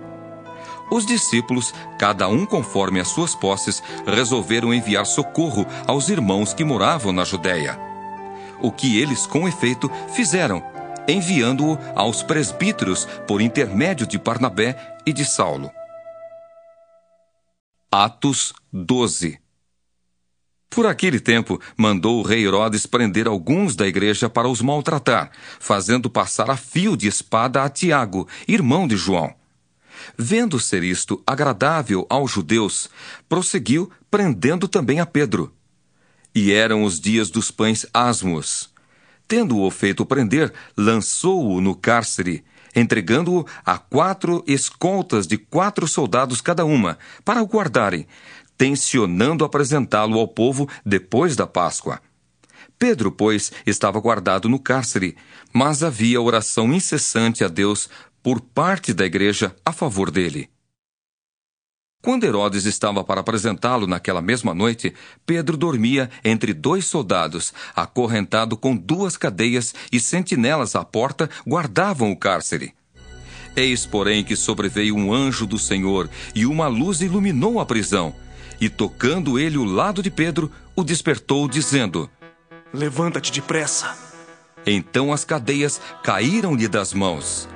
Os 0.91 1.07
discípulos, 1.07 1.72
cada 1.99 2.28
um 2.28 2.45
conforme 2.45 3.01
as 3.01 3.09
suas 3.09 3.35
posses, 3.35 3.83
resolveram 4.07 4.74
enviar 4.74 5.07
socorro 5.07 5.66
aos 5.87 6.11
irmãos 6.11 6.53
que 6.53 6.64
moravam 6.64 7.12
na 7.12 7.24
Judéia. 7.24 7.80
O 8.61 8.70
que 8.70 9.01
eles, 9.01 9.26
com 9.26 9.49
efeito, 9.49 9.91
fizeram, 10.14 10.62
enviando-o 11.09 11.78
aos 11.97 12.22
presbíteros 12.22 13.09
por 13.26 13.41
intermédio 13.41 14.07
de 14.07 14.18
Barnabé 14.18 14.76
e 15.07 15.14
de 15.14 15.24
Saulo. 15.24 15.70
Atos 17.95 18.55
12 18.72 19.38
Por 20.70 20.86
aquele 20.86 21.20
tempo, 21.20 21.61
mandou 21.76 22.20
o 22.20 22.22
rei 22.22 22.43
Herodes 22.47 22.86
prender 22.86 23.28
alguns 23.28 23.76
da 23.76 23.86
igreja 23.86 24.30
para 24.30 24.49
os 24.49 24.62
maltratar, 24.62 25.30
fazendo 25.61 26.09
passar 26.09 26.49
a 26.49 26.57
fio 26.57 26.97
de 26.97 27.07
espada 27.07 27.62
a 27.62 27.68
Tiago, 27.68 28.26
irmão 28.49 28.88
de 28.88 28.97
João. 28.97 29.34
Vendo 30.16 30.59
ser 30.59 30.82
isto 30.82 31.22
agradável 31.26 32.07
aos 32.09 32.30
judeus, 32.30 32.88
prosseguiu 33.28 33.90
prendendo 34.11 34.66
também 34.66 34.99
a 34.99 35.05
Pedro. 35.05 35.55
E 36.34 36.51
eram 36.51 36.84
os 36.84 36.99
dias 36.99 37.28
dos 37.28 37.51
pães 37.51 37.84
asmos. 37.93 38.70
Tendo-o 39.28 39.70
feito 39.70 40.07
prender, 40.07 40.51
lançou-o 40.74 41.61
no 41.61 41.76
cárcere, 41.76 42.43
entregando-o 42.75 43.47
a 43.64 43.79
quatro 43.79 44.43
escoltas 44.47 45.27
de 45.27 45.37
quatro 45.37 45.87
soldados 45.87 46.41
cada 46.41 46.64
uma, 46.64 46.99
para 47.25 47.43
o 47.43 47.47
guardarem, 47.47 48.07
tensionando 48.57 49.45
apresentá-lo 49.45 50.18
ao 50.18 50.29
povo 50.29 50.68
depois 50.85 51.37
da 51.37 51.47
Páscoa. 51.47 52.01
Pedro, 52.79 53.12
pois, 53.12 53.53
estava 53.66 54.01
guardado 54.01 54.49
no 54.49 54.59
cárcere, 54.59 55.16
mas 55.53 55.83
havia 55.83 56.20
oração 56.20 56.73
incessante 56.73 57.45
a 57.45 57.49
Deus 57.49 57.89
por 58.23 58.41
parte 58.41 58.93
da 58.93 59.05
igreja 59.05 59.55
a 59.64 59.73
favor 59.73 60.11
dele. 60.11 60.49
Quando 62.03 62.24
Herodes 62.24 62.64
estava 62.64 63.05
para 63.05 63.20
apresentá-lo 63.20 63.86
naquela 63.86 64.20
mesma 64.20 64.53
noite, 64.53 64.92
Pedro 65.24 65.57
dormia 65.57 66.11
entre 66.24 66.53
dois 66.53 66.84
soldados, 66.84 67.55
acorrentado 67.76 68.57
com 68.57 68.76
duas 68.76 69.16
cadeias 69.16 69.72
e 69.92 70.00
sentinelas 70.00 70.74
à 70.74 70.84
porta 70.84 71.30
guardavam 71.46 72.11
o 72.11 72.16
cárcere. 72.16 72.74
Eis, 73.55 73.86
porém, 73.86 74.24
que 74.24 74.34
sobreveio 74.34 74.96
um 74.96 75.14
anjo 75.14 75.46
do 75.46 75.61
Senhor 75.61 76.11
e 76.34 76.44
uma 76.44 76.66
luz 76.66 77.00
iluminou 77.00 77.61
a 77.61 77.66
prisão. 77.66 78.12
E 78.61 78.68
tocando 78.68 79.38
ele 79.38 79.57
o 79.57 79.64
lado 79.64 80.03
de 80.03 80.11
Pedro, 80.11 80.50
o 80.74 80.82
despertou, 80.82 81.46
dizendo: 81.46 82.11
Levanta-te 82.74 83.30
depressa. 83.30 83.96
Então 84.66 85.12
as 85.12 85.24
cadeias 85.24 85.80
caíram-lhe 86.03 86.66
das 86.66 86.92
mãos. 86.92 87.48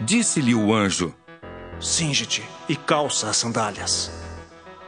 Disse-lhe 0.00 0.54
o 0.54 0.74
anjo: 0.74 1.14
Cinge-te 1.82 2.44
e 2.68 2.76
calça 2.76 3.28
as 3.28 3.36
sandálias. 3.36 4.08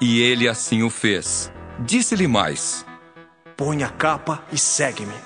E 0.00 0.22
ele 0.22 0.48
assim 0.48 0.84
o 0.84 0.88
fez. 0.88 1.50
Disse-lhe 1.80 2.28
mais: 2.28 2.86
Põe 3.56 3.82
a 3.82 3.88
capa 3.88 4.44
e 4.52 4.56
segue-me. 4.56 5.16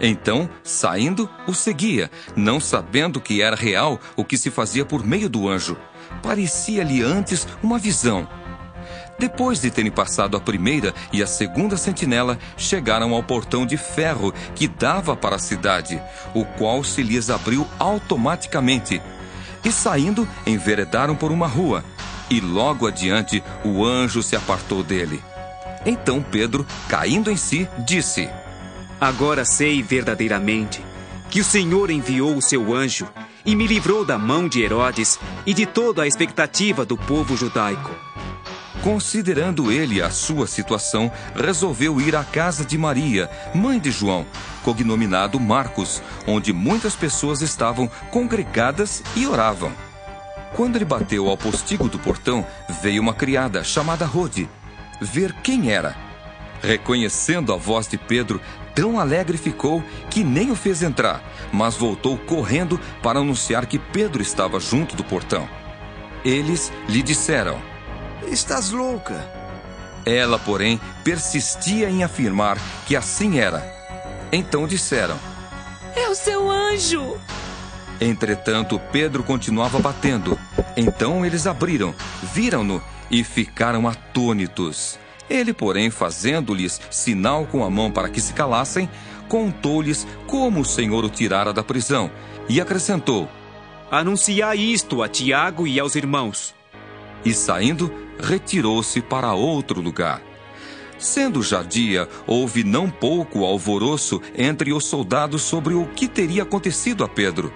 Então, 0.00 0.50
saindo, 0.64 1.30
o 1.46 1.54
seguia, 1.54 2.10
não 2.34 2.58
sabendo 2.58 3.20
que 3.20 3.40
era 3.40 3.54
real 3.54 4.00
o 4.16 4.24
que 4.24 4.36
se 4.36 4.50
fazia 4.50 4.84
por 4.84 5.06
meio 5.06 5.28
do 5.28 5.48
anjo. 5.48 5.76
Parecia-lhe 6.24 7.02
antes 7.02 7.46
uma 7.62 7.78
visão. 7.78 8.28
Depois 9.16 9.60
de 9.60 9.70
terem 9.70 9.92
passado 9.92 10.36
a 10.36 10.40
primeira 10.40 10.92
e 11.12 11.22
a 11.22 11.26
segunda 11.26 11.76
sentinela, 11.76 12.36
chegaram 12.56 13.14
ao 13.14 13.22
portão 13.22 13.64
de 13.64 13.76
ferro 13.76 14.34
que 14.56 14.66
dava 14.66 15.14
para 15.14 15.36
a 15.36 15.38
cidade, 15.38 16.02
o 16.34 16.44
qual 16.44 16.82
se 16.82 17.00
lhes 17.00 17.30
abriu 17.30 17.64
automaticamente. 17.78 19.00
E 19.64 19.70
saindo, 19.70 20.26
enveredaram 20.46 21.14
por 21.14 21.30
uma 21.30 21.46
rua. 21.46 21.84
E 22.30 22.40
logo 22.40 22.86
adiante, 22.86 23.42
o 23.64 23.84
anjo 23.84 24.22
se 24.22 24.36
apartou 24.36 24.82
dele. 24.82 25.22
Então 25.84 26.22
Pedro, 26.22 26.66
caindo 26.88 27.30
em 27.30 27.36
si, 27.36 27.68
disse: 27.86 28.28
Agora 29.00 29.44
sei 29.44 29.82
verdadeiramente 29.82 30.84
que 31.30 31.40
o 31.40 31.44
Senhor 31.44 31.90
enviou 31.90 32.36
o 32.36 32.42
seu 32.42 32.74
anjo 32.74 33.08
e 33.46 33.54
me 33.54 33.66
livrou 33.66 34.04
da 34.04 34.18
mão 34.18 34.48
de 34.48 34.62
Herodes 34.62 35.18
e 35.46 35.54
de 35.54 35.64
toda 35.64 36.02
a 36.02 36.06
expectativa 36.06 36.84
do 36.84 36.96
povo 36.96 37.36
judaico. 37.36 38.09
Considerando 38.82 39.70
ele 39.70 40.00
a 40.00 40.08
sua 40.08 40.46
situação, 40.46 41.12
resolveu 41.34 42.00
ir 42.00 42.16
à 42.16 42.24
casa 42.24 42.64
de 42.64 42.78
Maria, 42.78 43.30
mãe 43.54 43.78
de 43.78 43.90
João, 43.90 44.24
cognominado 44.62 45.38
Marcos, 45.38 46.02
onde 46.26 46.50
muitas 46.50 46.96
pessoas 46.96 47.42
estavam 47.42 47.86
congregadas 48.10 49.02
e 49.14 49.26
oravam. 49.26 49.70
Quando 50.54 50.76
ele 50.76 50.86
bateu 50.86 51.28
ao 51.28 51.36
postigo 51.36 51.88
do 51.88 51.98
portão, 51.98 52.44
veio 52.80 53.02
uma 53.02 53.12
criada 53.12 53.62
chamada 53.62 54.06
Rode 54.06 54.48
ver 55.00 55.32
quem 55.42 55.70
era. 55.70 55.94
Reconhecendo 56.62 57.52
a 57.52 57.56
voz 57.56 57.86
de 57.86 57.96
Pedro, 57.98 58.40
tão 58.74 58.98
alegre 58.98 59.36
ficou 59.38 59.82
que 60.10 60.24
nem 60.24 60.50
o 60.50 60.56
fez 60.56 60.82
entrar, 60.82 61.22
mas 61.52 61.76
voltou 61.76 62.16
correndo 62.16 62.80
para 63.02 63.20
anunciar 63.20 63.66
que 63.66 63.78
Pedro 63.78 64.20
estava 64.20 64.58
junto 64.58 64.96
do 64.96 65.04
portão. 65.04 65.48
Eles 66.24 66.70
lhe 66.86 67.02
disseram: 67.02 67.69
Estás 68.30 68.70
louca. 68.70 69.28
Ela, 70.06 70.38
porém, 70.38 70.80
persistia 71.02 71.90
em 71.90 72.04
afirmar 72.04 72.56
que 72.86 72.94
assim 72.94 73.40
era. 73.40 73.60
Então 74.30 74.68
disseram: 74.68 75.18
É 75.96 76.08
o 76.08 76.14
seu 76.14 76.48
anjo. 76.48 77.18
Entretanto, 78.00 78.80
Pedro 78.92 79.24
continuava 79.24 79.80
batendo. 79.80 80.38
Então 80.76 81.26
eles 81.26 81.46
abriram, 81.46 81.92
viram-no 82.22 82.80
e 83.10 83.24
ficaram 83.24 83.88
atônitos. 83.88 84.96
Ele, 85.28 85.52
porém, 85.52 85.90
fazendo-lhes 85.90 86.80
sinal 86.88 87.46
com 87.46 87.64
a 87.64 87.70
mão 87.70 87.90
para 87.90 88.08
que 88.08 88.20
se 88.20 88.32
calassem, 88.32 88.88
contou-lhes 89.28 90.06
como 90.28 90.60
o 90.60 90.64
Senhor 90.64 91.04
o 91.04 91.10
tirara 91.10 91.52
da 91.52 91.64
prisão 91.64 92.10
e 92.48 92.60
acrescentou: 92.60 93.28
Anunciai 93.90 94.58
isto 94.58 95.02
a 95.02 95.08
Tiago 95.08 95.66
e 95.66 95.80
aos 95.80 95.96
irmãos. 95.96 96.59
E 97.24 97.34
saindo, 97.34 97.92
retirou-se 98.18 99.00
para 99.00 99.34
outro 99.34 99.80
lugar. 99.80 100.22
Sendo 100.98 101.42
já 101.42 101.62
dia, 101.62 102.06
houve 102.26 102.62
não 102.62 102.90
pouco 102.90 103.44
alvoroço 103.44 104.20
entre 104.36 104.72
os 104.72 104.84
soldados 104.84 105.42
sobre 105.42 105.72
o 105.72 105.86
que 105.86 106.06
teria 106.06 106.42
acontecido 106.42 107.02
a 107.02 107.08
Pedro. 107.08 107.52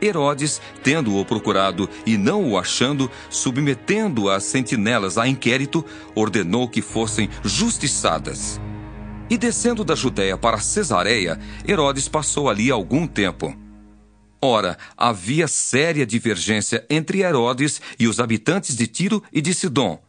Herodes, 0.00 0.62
tendo-o 0.82 1.24
procurado 1.24 1.88
e 2.06 2.16
não 2.16 2.48
o 2.48 2.58
achando, 2.58 3.10
submetendo 3.28 4.30
as 4.30 4.44
sentinelas 4.44 5.18
a 5.18 5.26
inquérito, 5.26 5.84
ordenou 6.14 6.68
que 6.68 6.80
fossem 6.80 7.28
justiçadas. 7.44 8.60
E 9.28 9.36
descendo 9.36 9.84
da 9.84 9.94
Judéia 9.94 10.38
para 10.38 10.58
Cesareia, 10.58 11.38
Herodes 11.68 12.08
passou 12.08 12.48
ali 12.48 12.70
algum 12.70 13.06
tempo. 13.06 13.54
Ora, 14.42 14.78
havia 14.96 15.46
séria 15.46 16.06
divergência 16.06 16.84
entre 16.88 17.20
Herodes 17.20 17.80
e 17.98 18.08
os 18.08 18.18
habitantes 18.18 18.74
de 18.74 18.86
Tiro 18.86 19.22
e 19.30 19.42
de 19.42 19.52
Sidom. 19.52 20.00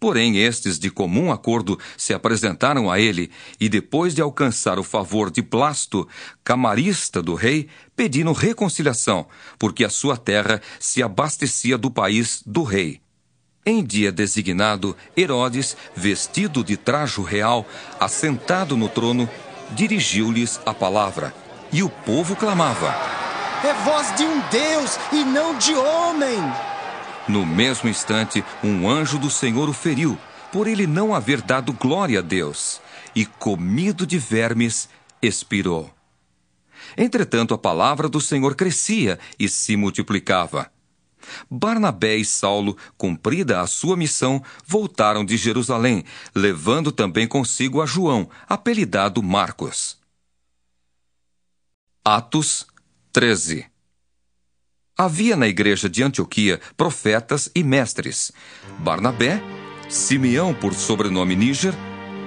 Porém, 0.00 0.38
estes, 0.38 0.78
de 0.78 0.90
comum 0.90 1.30
acordo, 1.30 1.78
se 1.96 2.12
apresentaram 2.12 2.90
a 2.90 2.98
ele 2.98 3.30
e, 3.60 3.68
depois 3.68 4.14
de 4.14 4.20
alcançar 4.20 4.78
o 4.78 4.82
favor 4.82 5.30
de 5.30 5.40
Blasto, 5.40 6.06
camarista 6.42 7.22
do 7.22 7.34
rei, 7.34 7.68
pediram 7.94 8.32
reconciliação, 8.32 9.26
porque 9.58 9.84
a 9.84 9.88
sua 9.88 10.16
terra 10.16 10.60
se 10.78 11.02
abastecia 11.02 11.78
do 11.78 11.90
país 11.90 12.42
do 12.44 12.62
rei. 12.62 13.00
Em 13.64 13.82
dia 13.82 14.12
designado, 14.12 14.94
Herodes, 15.16 15.76
vestido 15.96 16.62
de 16.62 16.76
trajo 16.76 17.22
real, 17.22 17.66
assentado 17.98 18.76
no 18.76 18.90
trono, 18.90 19.28
dirigiu-lhes 19.70 20.60
a 20.66 20.74
palavra. 20.74 21.34
E 21.72 21.82
o 21.82 21.88
povo 21.88 22.36
clamava: 22.36 22.94
É 23.64 23.72
voz 23.82 24.14
de 24.14 24.24
um 24.24 24.40
Deus 24.50 24.98
e 25.10 25.24
não 25.24 25.56
de 25.56 25.72
homem! 25.74 26.38
No 27.26 27.46
mesmo 27.46 27.88
instante, 27.88 28.44
um 28.62 28.86
anjo 28.86 29.18
do 29.18 29.30
Senhor 29.30 29.70
o 29.70 29.72
feriu, 29.72 30.18
por 30.52 30.66
ele 30.66 30.86
não 30.86 31.14
haver 31.14 31.40
dado 31.40 31.72
glória 31.72 32.18
a 32.18 32.22
Deus, 32.22 32.78
e, 33.14 33.24
comido 33.24 34.06
de 34.06 34.18
vermes, 34.18 34.86
expirou. 35.22 35.90
Entretanto, 36.94 37.54
a 37.54 37.58
palavra 37.58 38.06
do 38.06 38.20
Senhor 38.20 38.54
crescia 38.54 39.18
e 39.38 39.48
se 39.48 39.78
multiplicava. 39.78 40.70
Barnabé 41.50 42.16
e 42.16 42.24
Saulo, 42.24 42.76
cumprida 42.98 43.62
a 43.62 43.66
sua 43.66 43.96
missão, 43.96 44.44
voltaram 44.66 45.24
de 45.24 45.38
Jerusalém, 45.38 46.04
levando 46.34 46.92
também 46.92 47.26
consigo 47.26 47.80
a 47.80 47.86
João, 47.86 48.28
apelidado 48.46 49.22
Marcos. 49.22 49.96
Atos 52.04 52.66
13 53.14 53.64
Havia 54.98 55.36
na 55.36 55.46
igreja 55.46 55.88
de 55.88 56.02
Antioquia 56.02 56.60
profetas 56.76 57.48
e 57.54 57.62
mestres: 57.62 58.32
Barnabé, 58.80 59.40
Simeão 59.88 60.52
por 60.52 60.74
sobrenome 60.74 61.36
Níger, 61.36 61.72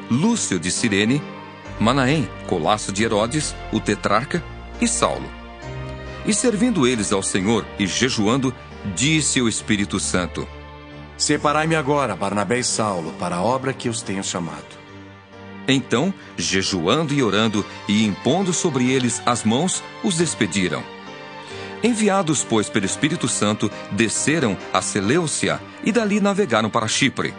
Lúcio 0.10 0.58
de 0.58 0.72
Cirene, 0.72 1.22
Manaém, 1.78 2.30
colasso 2.48 2.94
de 2.94 3.04
Herodes, 3.04 3.54
o 3.74 3.82
tetrarca, 3.82 4.42
e 4.80 4.88
Saulo. 4.88 5.30
E 6.26 6.34
servindo 6.34 6.88
eles 6.88 7.12
ao 7.12 7.22
Senhor 7.22 7.68
e 7.78 7.86
jejuando, 7.86 8.56
disse 8.96 9.42
o 9.42 9.50
Espírito 9.50 10.00
Santo: 10.00 10.48
Separai-me 11.18 11.76
agora, 11.76 12.16
Barnabé 12.16 12.60
e 12.60 12.64
Saulo, 12.64 13.12
para 13.20 13.36
a 13.36 13.44
obra 13.44 13.74
que 13.74 13.90
os 13.90 14.02
tenho 14.02 14.24
chamado. 14.24 14.77
Então, 15.68 16.14
jejuando 16.38 17.14
e 17.14 17.22
orando 17.22 17.66
e 17.88 18.06
impondo 18.06 18.54
sobre 18.54 18.90
eles 18.92 19.22
as 19.26 19.44
mãos, 19.44 19.84
os 20.04 20.16
despediram. 20.16 20.84
Enviados, 21.84 22.44
pois, 22.44 22.70
pelo 22.70 22.86
Espírito 22.86 23.28
Santo, 23.28 23.70
desceram 23.92 24.58
a 24.74 24.82
Seleucia 24.82 25.60
e 25.84 25.92
dali 25.92 26.20
navegaram 26.20 26.70
para 26.70 26.88
Chipre. 26.88 27.34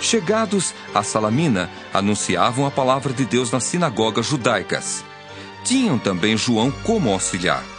Chegados 0.00 0.74
a 0.94 1.02
Salamina, 1.02 1.70
anunciavam 1.92 2.66
a 2.66 2.70
palavra 2.70 3.12
de 3.12 3.24
Deus 3.24 3.50
nas 3.50 3.64
sinagogas 3.64 4.26
judaicas. 4.26 5.04
Tinham 5.64 5.98
também 5.98 6.36
João 6.36 6.70
como 6.70 7.10
auxiliar. 7.10 7.73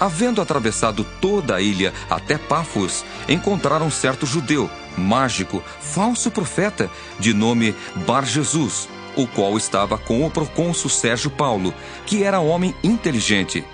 Havendo 0.00 0.40
atravessado 0.40 1.04
toda 1.20 1.56
a 1.56 1.60
ilha 1.60 1.92
até 2.08 2.38
Pafos, 2.38 3.04
encontraram 3.28 3.90
certo 3.90 4.26
judeu, 4.26 4.70
mágico, 4.96 5.62
falso 5.80 6.30
profeta, 6.30 6.90
de 7.18 7.34
nome 7.34 7.74
Bar 8.06 8.24
Jesus, 8.24 8.88
o 9.16 9.26
qual 9.26 9.56
estava 9.56 9.98
com 9.98 10.24
o 10.24 10.30
procônsul 10.30 10.90
Sérgio 10.90 11.30
Paulo, 11.30 11.74
que 12.06 12.22
era 12.22 12.38
homem 12.40 12.74
inteligente 12.82 13.64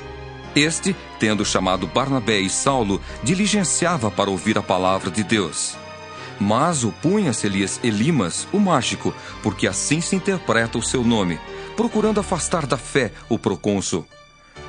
este, 0.55 0.95
tendo 1.19 1.45
chamado 1.45 1.87
Barnabé 1.87 2.39
e 2.39 2.49
Saulo, 2.49 3.01
diligenciava 3.23 4.11
para 4.11 4.31
ouvir 4.31 4.57
a 4.57 4.63
palavra 4.63 5.11
de 5.11 5.25
Deus. 5.25 5.77
Mas 6.39 6.85
opunha-se-lhes 6.85 7.81
Elimas, 7.83 8.47
o 8.53 8.59
mágico, 8.59 9.15
porque 9.43 9.67
assim 9.67 10.01
se 10.01 10.17
interpreta 10.17 10.79
o 10.79 10.83
seu 10.83 11.03
nome, 11.05 11.41
procurando 11.77 12.21
afastar 12.21 12.67
da 12.67 12.77
fé 12.77 13.13
o 13.29 13.39
procônsul. 13.39 14.07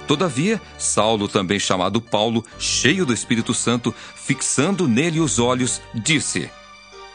Todavia, 0.07 0.61
Saulo, 0.77 1.27
também 1.27 1.59
chamado 1.59 1.99
Paulo, 1.99 2.45
cheio 2.59 3.05
do 3.05 3.13
Espírito 3.13 3.53
Santo, 3.53 3.93
fixando 4.15 4.87
nele 4.87 5.19
os 5.19 5.39
olhos, 5.39 5.81
disse: 5.93 6.49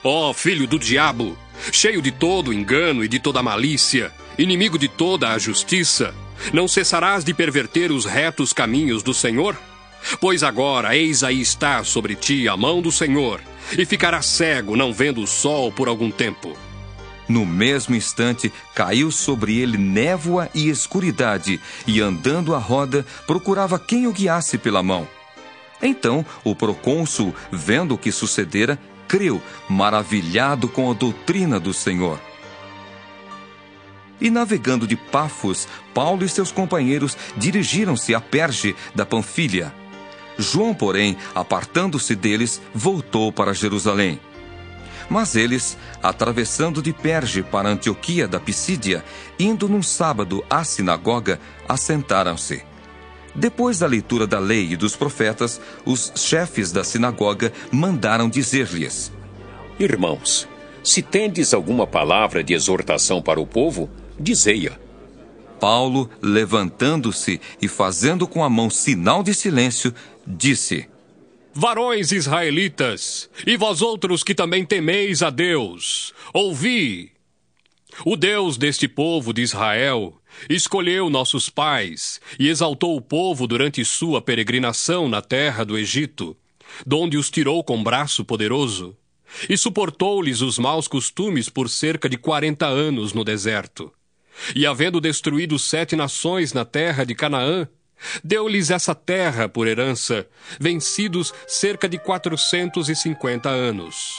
Ó 0.03 0.31
oh, 0.31 0.35
filho 0.35 0.67
do 0.67 0.79
diabo, 0.79 1.39
cheio 1.73 2.03
de 2.03 2.11
todo 2.11 2.53
engano 2.53 3.05
e 3.05 3.09
de 3.09 3.21
toda 3.21 3.43
malícia, 3.43 4.13
inimigo 4.37 4.79
de 4.79 4.89
toda 4.89 5.31
a 5.31 5.39
justiça, 5.39 6.15
não 6.53 6.67
cessarás 6.67 7.25
de 7.25 7.33
perverter 7.33 7.93
os 7.93 8.05
retos 8.05 8.53
caminhos 8.53 9.03
do 9.03 9.15
Senhor? 9.15 9.57
Pois 10.21 10.43
agora, 10.43 10.97
eis 10.97 11.23
aí 11.23 11.41
está 11.41 11.85
sobre 11.85 12.15
ti 12.15 12.49
a 12.49 12.57
mão 12.57 12.81
do 12.81 12.91
Senhor, 12.91 13.41
e 13.77 13.85
ficarás 13.85 14.27
cego, 14.27 14.75
não 14.75 14.93
vendo 14.93 15.21
o 15.21 15.27
sol 15.27 15.71
por 15.71 15.87
algum 15.87 16.11
tempo. 16.11 16.57
No 17.31 17.47
mesmo 17.47 17.95
instante, 17.95 18.53
caiu 18.75 19.09
sobre 19.13 19.57
ele 19.57 19.79
névoa 19.79 20.51
e 20.53 20.69
escuridade, 20.69 21.61
e 21.87 22.01
andando 22.01 22.57
à 22.57 22.59
roda, 22.59 23.07
procurava 23.25 23.79
quem 23.79 24.09
o 24.09 24.13
guiasse 24.13 24.59
pela 24.59 24.83
mão. 24.83 25.07
Então, 25.81 26.27
o 26.43 26.57
procônsul, 26.57 27.33
vendo 27.53 27.95
o 27.95 27.99
que 27.99 28.11
sucedera, 28.11 28.77
creu, 29.07 29.41
maravilhado 29.69 30.67
com 30.67 30.91
a 30.91 30.93
doutrina 30.93 31.61
do 31.61 31.73
Senhor. 31.73 32.21
E 34.21 34.29
navegando 34.29 34.85
de 34.85 34.97
Pafos, 34.97 35.69
Paulo 35.95 36.25
e 36.25 36.29
seus 36.29 36.51
companheiros 36.51 37.17
dirigiram-se 37.37 38.13
a 38.13 38.21
Perge 38.21 38.75
da 38.93 39.07
Panfilha. 39.07 39.73
João, 40.37 40.75
porém, 40.75 41.17
apartando-se 41.33 42.17
deles, 42.17 42.61
voltou 42.75 43.31
para 43.31 43.55
Jerusalém. 43.55 44.19
Mas 45.11 45.35
eles, 45.35 45.77
atravessando 46.01 46.81
de 46.81 46.93
Perge 46.93 47.43
para 47.43 47.69
Antioquia 47.69 48.29
da 48.29 48.39
Pisídia, 48.39 49.05
indo 49.39 49.69
num 49.69 49.83
sábado 49.83 50.45
à 50.49 50.63
sinagoga, 50.63 51.41
assentaram-se. 51.69 52.63
Depois 53.35 53.81
da 53.81 53.87
leitura 53.89 54.25
da 54.25 54.39
lei 54.39 54.71
e 54.71 54.77
dos 54.77 54.95
profetas, 54.95 55.61
os 55.85 56.13
chefes 56.15 56.71
da 56.71 56.85
sinagoga 56.85 57.53
mandaram 57.73 58.29
dizer-lhes: 58.29 59.13
Irmãos, 59.81 60.49
se 60.83 61.03
tendes 61.03 61.53
alguma 61.53 61.87
palavra 61.87 62.43
de 62.43 62.55
exortação 62.55 63.21
para 63.21 63.41
o 63.41 63.47
povo, 63.47 63.91
dizei-a. 64.19 64.79
Paulo, 65.59 66.09
levantando-se 66.23 67.41
e 67.61 67.69
fazendo 67.69 68.27
com 68.27 68.43
a 68.43 68.49
mão 68.49 68.71
sinal 68.71 69.23
de 69.23 69.35
silêncio, 69.35 69.93
disse: 70.27 70.89
Varões 71.53 72.13
israelitas, 72.13 73.29
e 73.45 73.57
vós 73.57 73.83
outros 73.83 74.23
que 74.23 74.35
também 74.35 74.65
temeis 74.65 75.21
a 75.21 75.31
Deus, 75.31 76.15
ouvi. 76.33 77.13
O 78.05 78.17
Deus 78.17 78.57
deste 78.57 78.87
povo 78.87 79.33
de 79.33 79.43
Israel 79.43 80.17
escolheu 80.49 81.11
nossos 81.11 81.51
pais 81.51 82.21
e 82.39 82.49
exaltou 82.49 82.97
o 82.97 83.01
povo 83.01 83.49
durante 83.49 83.85
sua 83.85 84.23
peregrinação 84.23 85.09
na 85.09 85.21
terra 85.21 85.65
do 85.65 85.77
Egito, 85.77 86.37
donde 86.87 87.19
os 87.19 87.29
tirou 87.29 87.65
com 87.65 87.83
braço 87.83 88.25
poderoso, 88.25 88.97
e 89.49 89.57
suportou-lhes 89.57 90.41
os 90.43 90.57
maus 90.57 90.87
costumes 90.87 91.49
por 91.49 91.69
cerca 91.69 92.09
de 92.09 92.17
quarenta 92.17 92.67
anos 92.67 93.13
no 93.13 93.25
deserto. 93.25 93.93
E 94.55 94.65
havendo 94.65 95.01
destruído 95.01 95.59
sete 95.59 95.97
nações 95.97 96.53
na 96.53 96.65
terra 96.65 97.05
de 97.05 97.15
Canaã, 97.15 97.69
Deu-lhes 98.25 98.71
essa 98.71 98.95
terra 98.95 99.49
por 99.49 99.67
herança, 99.67 100.27
vencidos 100.59 101.33
cerca 101.47 101.89
de 101.89 101.99
quatrocentos 101.99 102.89
e 102.89 102.97
cinquenta 102.97 103.49
anos. 103.49 104.19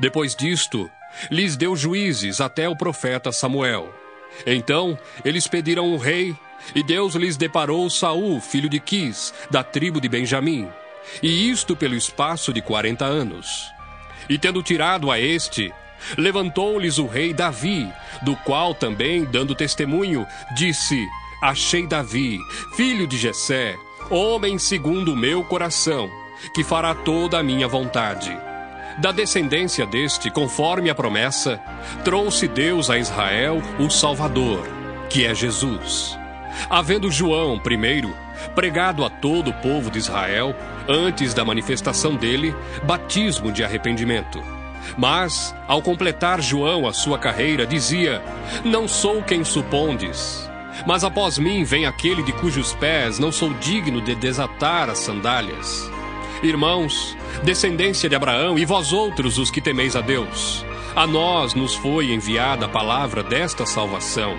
Depois 0.00 0.34
disto, 0.34 0.90
lhes 1.30 1.56
deu 1.56 1.76
juízes 1.76 2.40
até 2.40 2.68
o 2.68 2.76
profeta 2.76 3.32
Samuel. 3.32 3.92
Então 4.46 4.98
eles 5.24 5.46
pediram 5.46 5.86
um 5.86 5.96
rei, 5.96 6.36
e 6.74 6.82
Deus 6.82 7.14
lhes 7.14 7.36
deparou 7.36 7.88
Saul, 7.90 8.40
filho 8.40 8.68
de 8.68 8.80
Quis, 8.80 9.32
da 9.50 9.62
tribo 9.62 10.00
de 10.00 10.08
Benjamim, 10.08 10.68
e 11.22 11.50
isto 11.50 11.76
pelo 11.76 11.94
espaço 11.94 12.52
de 12.52 12.62
quarenta 12.62 13.04
anos. 13.04 13.70
E 14.28 14.38
tendo 14.38 14.62
tirado 14.62 15.10
a 15.10 15.20
este, 15.20 15.72
levantou-lhes 16.16 16.98
o 16.98 17.06
rei 17.06 17.34
Davi, 17.34 17.92
do 18.22 18.34
qual 18.36 18.74
também, 18.74 19.24
dando 19.24 19.54
testemunho, 19.54 20.26
disse: 20.56 21.06
achei 21.40 21.86
Davi, 21.86 22.38
filho 22.74 23.06
de 23.06 23.16
Jessé, 23.16 23.76
homem 24.10 24.58
segundo 24.58 25.12
o 25.12 25.16
meu 25.16 25.42
coração, 25.44 26.10
que 26.54 26.62
fará 26.62 26.94
toda 26.94 27.38
a 27.38 27.42
minha 27.42 27.66
vontade. 27.66 28.36
Da 28.98 29.10
descendência 29.10 29.84
deste, 29.84 30.30
conforme 30.30 30.88
a 30.88 30.94
promessa, 30.94 31.60
trouxe 32.04 32.46
Deus 32.46 32.90
a 32.90 32.98
Israel 32.98 33.60
o 33.78 33.90
Salvador, 33.90 34.60
que 35.10 35.24
é 35.24 35.34
Jesus. 35.34 36.18
Havendo 36.70 37.10
João, 37.10 37.58
primeiro, 37.58 38.14
pregado 38.54 39.04
a 39.04 39.10
todo 39.10 39.50
o 39.50 39.54
povo 39.54 39.90
de 39.90 39.98
Israel, 39.98 40.54
antes 40.88 41.34
da 41.34 41.44
manifestação 41.44 42.14
dele, 42.14 42.54
batismo 42.84 43.50
de 43.50 43.64
arrependimento. 43.64 44.40
Mas, 44.96 45.54
ao 45.66 45.82
completar 45.82 46.40
João 46.40 46.86
a 46.86 46.92
sua 46.92 47.18
carreira, 47.18 47.66
dizia: 47.66 48.22
Não 48.64 48.86
sou 48.86 49.22
quem 49.22 49.42
supondes 49.42 50.48
mas 50.86 51.04
após 51.04 51.38
mim 51.38 51.64
vem 51.64 51.86
aquele 51.86 52.22
de 52.22 52.32
cujos 52.32 52.72
pés 52.74 53.18
não 53.18 53.32
sou 53.32 53.52
digno 53.54 54.00
de 54.00 54.14
desatar 54.14 54.90
as 54.90 54.98
sandálias. 54.98 55.90
Irmãos, 56.42 57.16
descendência 57.42 58.08
de 58.08 58.14
Abraão 58.14 58.58
e 58.58 58.64
vós 58.64 58.92
outros 58.92 59.38
os 59.38 59.50
que 59.50 59.60
temeis 59.60 59.96
a 59.96 60.00
Deus, 60.00 60.64
a 60.94 61.06
nós 61.06 61.54
nos 61.54 61.74
foi 61.74 62.12
enviada 62.12 62.66
a 62.66 62.68
palavra 62.68 63.22
desta 63.22 63.64
salvação. 63.64 64.36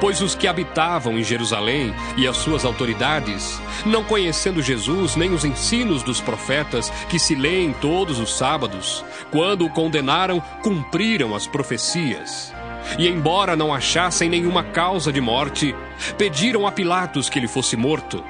Pois 0.00 0.20
os 0.20 0.34
que 0.34 0.46
habitavam 0.46 1.18
em 1.18 1.24
Jerusalém 1.24 1.92
e 2.16 2.26
as 2.28 2.36
suas 2.36 2.64
autoridades, 2.64 3.60
não 3.84 4.04
conhecendo 4.04 4.62
Jesus 4.62 5.16
nem 5.16 5.34
os 5.34 5.44
ensinos 5.44 6.02
dos 6.02 6.20
profetas 6.20 6.90
que 7.08 7.18
se 7.18 7.34
leem 7.34 7.72
todos 7.72 8.20
os 8.20 8.36
sábados, 8.36 9.04
quando 9.32 9.66
o 9.66 9.70
condenaram, 9.70 10.40
cumpriram 10.62 11.34
as 11.34 11.46
profecias 11.46 12.53
e, 12.98 13.08
embora 13.08 13.56
não 13.56 13.72
achassem 13.72 14.28
nenhuma 14.28 14.62
causa 14.62 15.12
de 15.12 15.20
morte, 15.20 15.74
pediram 16.16 16.66
a 16.66 16.72
Pilatos 16.72 17.28
que 17.28 17.38
ele 17.38 17.48
fosse 17.48 17.76
morto. 17.76 18.22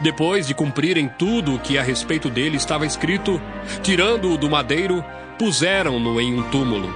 Depois 0.00 0.46
de 0.46 0.54
cumprirem 0.54 1.08
tudo 1.08 1.54
o 1.54 1.58
que 1.58 1.76
a 1.76 1.82
respeito 1.82 2.30
dele 2.30 2.56
estava 2.56 2.86
escrito, 2.86 3.40
tirando-o 3.82 4.38
do 4.38 4.48
madeiro, 4.48 5.04
puseram-no 5.38 6.20
em 6.20 6.38
um 6.38 6.42
túmulo. 6.50 6.92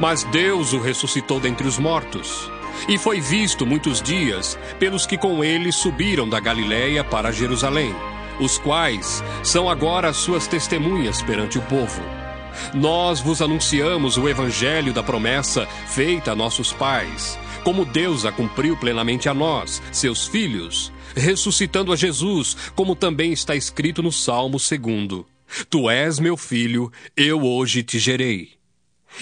Mas 0.00 0.24
Deus 0.24 0.72
o 0.72 0.80
ressuscitou 0.80 1.38
dentre 1.38 1.66
os 1.66 1.78
mortos. 1.78 2.50
E 2.88 2.98
foi 2.98 3.20
visto 3.20 3.64
muitos 3.64 4.02
dias 4.02 4.58
pelos 4.78 5.06
que 5.06 5.16
com 5.16 5.44
ele 5.44 5.70
subiram 5.70 6.28
da 6.28 6.40
Galiléia 6.40 7.04
para 7.04 7.30
Jerusalém, 7.30 7.94
os 8.40 8.58
quais 8.58 9.22
são 9.42 9.70
agora 9.70 10.12
suas 10.12 10.46
testemunhas 10.46 11.22
perante 11.22 11.58
o 11.58 11.62
povo. 11.62 12.23
Nós 12.72 13.20
vos 13.20 13.40
anunciamos 13.40 14.16
o 14.16 14.28
evangelho 14.28 14.92
da 14.92 15.02
promessa 15.02 15.66
feita 15.88 16.32
a 16.32 16.36
nossos 16.36 16.72
pais, 16.72 17.38
como 17.62 17.84
Deus 17.84 18.24
a 18.24 18.32
cumpriu 18.32 18.76
plenamente 18.76 19.28
a 19.28 19.34
nós, 19.34 19.82
seus 19.90 20.26
filhos, 20.26 20.92
ressuscitando 21.14 21.92
a 21.92 21.96
Jesus, 21.96 22.56
como 22.74 22.94
também 22.94 23.32
está 23.32 23.54
escrito 23.54 24.02
no 24.02 24.12
Salmo 24.12 24.58
2. 24.58 25.24
Tu 25.70 25.90
és 25.90 26.18
meu 26.18 26.36
filho, 26.36 26.90
eu 27.16 27.42
hoje 27.42 27.82
te 27.82 27.98
gerei. 27.98 28.52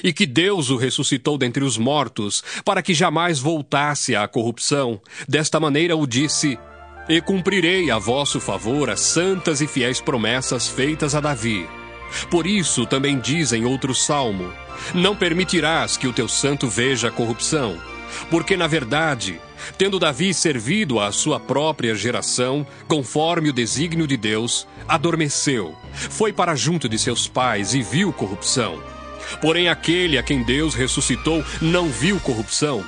E 0.02 0.12
que 0.12 0.24
Deus 0.24 0.70
o 0.70 0.76
ressuscitou 0.76 1.36
dentre 1.36 1.62
os 1.62 1.76
mortos, 1.76 2.42
para 2.64 2.82
que 2.82 2.94
jamais 2.94 3.38
voltasse 3.38 4.16
à 4.16 4.26
corrupção. 4.26 5.00
Desta 5.28 5.60
maneira 5.60 5.94
o 5.96 6.06
disse: 6.06 6.58
E 7.08 7.20
cumprirei 7.20 7.90
a 7.90 7.98
vosso 7.98 8.40
favor 8.40 8.88
as 8.88 9.00
santas 9.00 9.60
e 9.60 9.66
fiéis 9.66 10.00
promessas 10.00 10.66
feitas 10.66 11.14
a 11.14 11.20
Davi. 11.20 11.68
Por 12.30 12.46
isso 12.46 12.86
também 12.86 13.18
diz 13.18 13.52
em 13.52 13.64
outro 13.64 13.94
salmo: 13.94 14.52
Não 14.94 15.16
permitirás 15.16 15.96
que 15.96 16.06
o 16.06 16.12
teu 16.12 16.28
santo 16.28 16.68
veja 16.68 17.08
a 17.08 17.10
corrupção. 17.10 17.78
Porque, 18.30 18.56
na 18.56 18.66
verdade, 18.66 19.40
tendo 19.78 19.98
Davi 19.98 20.34
servido 20.34 21.00
à 21.00 21.10
sua 21.12 21.40
própria 21.40 21.94
geração, 21.94 22.66
conforme 22.86 23.50
o 23.50 23.52
desígnio 23.52 24.06
de 24.06 24.16
Deus, 24.16 24.66
adormeceu, 24.86 25.74
foi 25.92 26.32
para 26.32 26.54
junto 26.54 26.88
de 26.88 26.98
seus 26.98 27.26
pais 27.26 27.74
e 27.74 27.82
viu 27.82 28.12
corrupção. 28.12 28.82
Porém, 29.40 29.68
aquele 29.68 30.18
a 30.18 30.22
quem 30.22 30.42
Deus 30.42 30.74
ressuscitou 30.74 31.44
não 31.60 31.88
viu 31.88 32.20
corrupção. 32.20 32.84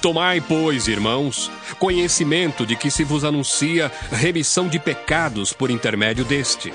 Tomai, 0.00 0.40
pois, 0.40 0.86
irmãos, 0.86 1.50
conhecimento 1.78 2.66
de 2.66 2.76
que 2.76 2.90
se 2.90 3.04
vos 3.04 3.24
anuncia 3.24 3.90
remissão 4.12 4.68
de 4.68 4.78
pecados 4.78 5.52
por 5.52 5.70
intermédio 5.70 6.24
deste 6.24 6.72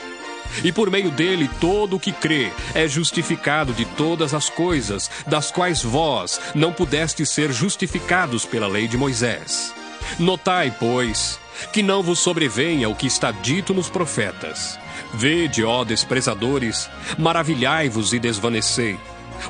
e 0.64 0.72
por 0.72 0.90
meio 0.90 1.12
dele 1.12 1.50
todo 1.60 1.96
o 1.96 2.00
que 2.00 2.12
crê 2.12 2.52
é 2.74 2.88
justificado 2.88 3.74
de 3.74 3.86
todas 3.86 4.34
as 4.34 4.50
coisas, 4.50 5.10
das 5.28 5.52
quais 5.52 5.84
vós 5.84 6.40
não 6.56 6.72
pudestes 6.72 7.30
ser 7.30 7.52
justificados 7.52 8.46
pela 8.46 8.68
lei 8.68 8.88
de 8.88 8.98
Moisés. 8.98 9.74
Notai, 10.18 10.74
pois, 10.80 11.40
que 11.72 11.84
não 11.84 12.02
vos 12.02 12.20
sobrevenha 12.20 12.90
o 12.90 12.96
que 12.96 13.08
está 13.08 13.32
dito 13.32 13.74
nos 13.74 13.90
profetas. 13.90 14.80
Vede, 15.14 15.64
ó 15.64 15.84
desprezadores, 15.84 16.90
maravilhai-vos 17.18 18.14
e 18.14 18.20
desvanecei. 18.20 18.98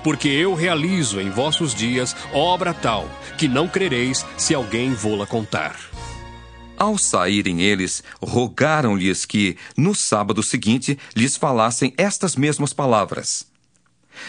porque 0.03 0.27
eu 0.27 0.53
realizo 0.53 1.19
em 1.19 1.29
vossos 1.29 1.73
dias 1.73 2.15
obra 2.31 2.73
tal 2.73 3.09
que 3.37 3.47
não 3.47 3.67
crereis 3.67 4.25
se 4.37 4.53
alguém 4.53 4.93
vô-la 4.93 5.25
contar. 5.25 5.75
Ao 6.79 6.97
saírem 6.97 7.61
eles, 7.61 8.01
rogaram-lhes 8.21 9.25
que, 9.25 9.57
no 9.75 9.93
sábado 9.93 10.41
seguinte, 10.41 10.97
lhes 11.13 11.35
falassem 11.35 11.93
estas 11.97 12.37
mesmas 12.37 12.71
palavras. 12.71 13.45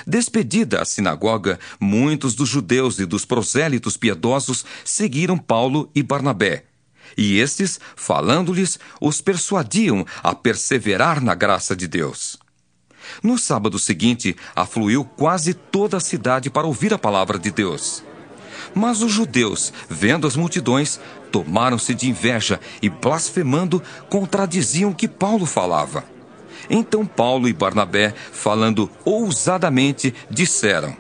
Despedida 0.05 0.83
a 0.83 0.85
sinagoga, 0.85 1.61
muitos 1.79 2.35
dos 2.35 2.49
judeus 2.49 2.99
e 2.99 3.07
dos 3.07 3.25
prosélitos 3.25 3.97
piedosos 3.97 4.65
seguiram 4.85 5.39
Paulo 5.39 5.89
e 5.95 6.03
Barnabé. 6.03 6.65
E 7.17 7.39
estes, 7.39 7.79
falando-lhes, 7.95 8.81
os 9.01 9.21
persuadiam 9.21 10.05
a 10.21 10.35
perseverar 10.35 11.23
na 11.23 11.37
graça 11.37 11.77
de 11.77 11.87
Deus. 11.87 12.37
No 13.23 13.39
sábado 13.39 13.79
seguinte, 13.79 14.37
afluiu 14.57 15.05
quase 15.05 15.55
toda 15.55 15.99
a 15.99 16.01
cidade 16.01 16.51
para 16.51 16.67
ouvir 16.67 16.93
a 16.93 16.99
palavra 16.99 17.39
de 17.39 17.51
Deus. 17.53 18.03
Mas 18.75 19.03
os 19.03 19.11
judeus, 19.11 19.73
vendo 19.89 20.27
as 20.27 20.37
multidões, 20.37 21.01
tomaram-se 21.31 21.95
de 21.95 22.09
inveja 22.09 22.61
e, 22.83 22.89
blasfemando, 22.89 23.83
contradiziam 24.09 24.91
o 24.91 24.95
que 24.95 25.09
Paulo 25.09 25.47
falava. 25.47 26.05
Então 26.69 27.05
Paulo 27.05 27.49
e 27.49 27.53
Barnabé, 27.53 28.15
falando 28.33 28.91
ousadamente, 29.05 30.15
disseram: 30.31 30.97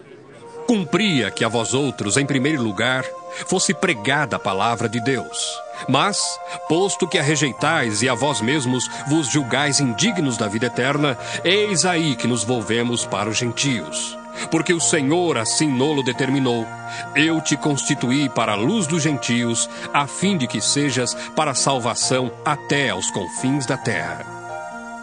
Cumpria 0.66 1.30
que 1.30 1.44
a 1.44 1.48
vós 1.48 1.74
outros, 1.74 2.16
em 2.16 2.26
primeiro 2.26 2.62
lugar, 2.62 3.04
fosse 3.46 3.74
pregada 3.74 4.36
a 4.36 4.38
palavra 4.38 4.88
de 4.88 5.00
Deus. 5.00 5.60
Mas, 5.88 6.20
posto 6.68 7.08
que 7.08 7.18
a 7.18 7.22
rejeitais 7.22 8.02
e 8.02 8.08
a 8.08 8.14
vós 8.14 8.40
mesmos 8.40 8.88
vos 9.08 9.28
julgais 9.28 9.80
indignos 9.80 10.36
da 10.36 10.46
vida 10.46 10.66
eterna, 10.66 11.16
eis 11.42 11.84
aí 11.84 12.14
que 12.14 12.26
nos 12.26 12.44
volvemos 12.44 13.06
para 13.06 13.30
os 13.30 13.38
gentios. 13.38 14.19
Porque 14.50 14.72
o 14.72 14.80
Senhor 14.80 15.38
assim 15.38 15.68
nolo 15.68 16.02
determinou. 16.02 16.66
Eu 17.14 17.40
te 17.40 17.56
constituí 17.56 18.28
para 18.28 18.52
a 18.52 18.56
luz 18.56 18.86
dos 18.86 19.02
gentios, 19.02 19.68
a 19.92 20.06
fim 20.06 20.36
de 20.36 20.46
que 20.46 20.60
sejas 20.60 21.14
para 21.36 21.54
salvação 21.54 22.30
até 22.44 22.90
aos 22.90 23.10
confins 23.10 23.66
da 23.66 23.76
terra. 23.76 24.40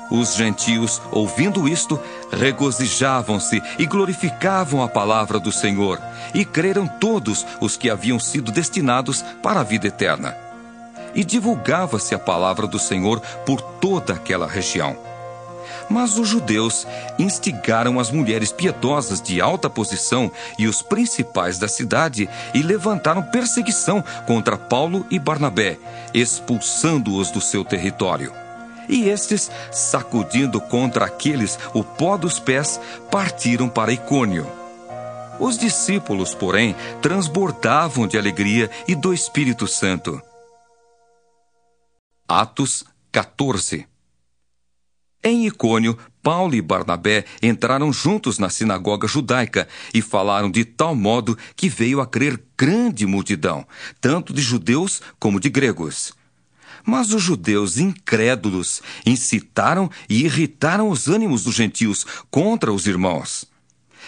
Os 0.09 0.35
gentios, 0.35 1.01
ouvindo 1.11 1.67
isto, 1.67 1.99
regozijavam-se 2.31 3.61
e 3.77 3.85
glorificavam 3.85 4.81
a 4.81 4.87
palavra 4.87 5.37
do 5.37 5.51
Senhor, 5.51 5.99
e 6.33 6.45
creram 6.45 6.87
todos 6.87 7.45
os 7.59 7.75
que 7.75 7.89
haviam 7.89 8.19
sido 8.19 8.51
destinados 8.51 9.21
para 9.43 9.59
a 9.59 9.63
vida 9.63 9.87
eterna. 9.87 10.35
E 11.13 11.23
divulgava-se 11.23 12.15
a 12.15 12.19
palavra 12.19 12.67
do 12.67 12.79
Senhor 12.79 13.19
por 13.45 13.61
toda 13.61 14.13
aquela 14.13 14.47
região. 14.47 14.95
Mas 15.89 16.17
os 16.17 16.27
judeus 16.27 16.85
instigaram 17.17 17.99
as 17.99 18.11
mulheres 18.11 18.51
piedosas 18.51 19.21
de 19.21 19.39
alta 19.39 19.69
posição 19.69 20.31
e 20.57 20.67
os 20.67 20.81
principais 20.81 21.57
da 21.57 21.67
cidade 21.67 22.29
e 22.53 22.61
levantaram 22.61 23.23
perseguição 23.23 24.03
contra 24.25 24.57
Paulo 24.57 25.05
e 25.09 25.17
Barnabé, 25.17 25.77
expulsando-os 26.13 27.31
do 27.31 27.39
seu 27.39 27.63
território. 27.63 28.33
E 28.89 29.09
estes, 29.09 29.51
sacudindo 29.71 30.59
contra 30.61 31.05
aqueles 31.05 31.57
o 31.73 31.83
pó 31.83 32.17
dos 32.17 32.39
pés, 32.39 32.79
partiram 33.11 33.69
para 33.69 33.91
Icônio. 33.91 34.49
Os 35.39 35.57
discípulos, 35.57 36.33
porém, 36.33 36.75
transbordavam 37.01 38.07
de 38.07 38.17
alegria 38.17 38.69
e 38.87 38.95
do 38.95 39.13
Espírito 39.13 39.67
Santo. 39.67 40.21
Atos 42.27 42.83
14 43.11 43.96
Em 45.23 45.47
Icônio, 45.47 45.97
Paulo 46.21 46.55
e 46.55 46.61
Barnabé 46.61 47.25
entraram 47.41 47.91
juntos 47.91 48.37
na 48.37 48.49
sinagoga 48.49 49.07
judaica 49.07 49.67
e 49.93 50.01
falaram 50.01 50.51
de 50.51 50.63
tal 50.63 50.95
modo 50.95 51.37
que 51.55 51.69
veio 51.69 51.99
a 51.99 52.05
crer 52.05 52.41
grande 52.57 53.05
multidão, 53.05 53.65
tanto 53.99 54.33
de 54.33 54.41
judeus 54.41 55.01
como 55.19 55.39
de 55.39 55.49
gregos. 55.49 56.13
Mas 56.85 57.11
os 57.11 57.21
judeus 57.21 57.77
incrédulos 57.77 58.81
incitaram 59.05 59.89
e 60.07 60.23
irritaram 60.23 60.89
os 60.89 61.07
ânimos 61.07 61.43
dos 61.43 61.55
gentios 61.55 62.05
contra 62.29 62.71
os 62.71 62.85
irmãos. 62.87 63.45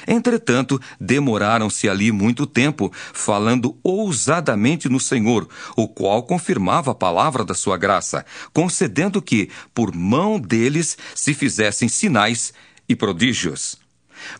Entretanto, 0.07 0.79
demoraram-se 0.99 1.89
ali 1.89 2.11
muito 2.11 2.45
tempo, 2.45 2.91
falando 3.13 3.77
ousadamente 3.83 4.89
no 4.89 4.99
Senhor, 4.99 5.47
o 5.75 5.87
qual 5.87 6.23
confirmava 6.23 6.91
a 6.91 6.95
palavra 6.95 7.43
da 7.43 7.53
sua 7.53 7.77
graça, 7.77 8.25
concedendo 8.53 9.21
que, 9.21 9.49
por 9.73 9.95
mão 9.95 10.39
deles, 10.39 10.97
se 11.13 11.33
fizessem 11.33 11.87
sinais 11.87 12.53
e 12.87 12.95
prodígios. 12.95 13.77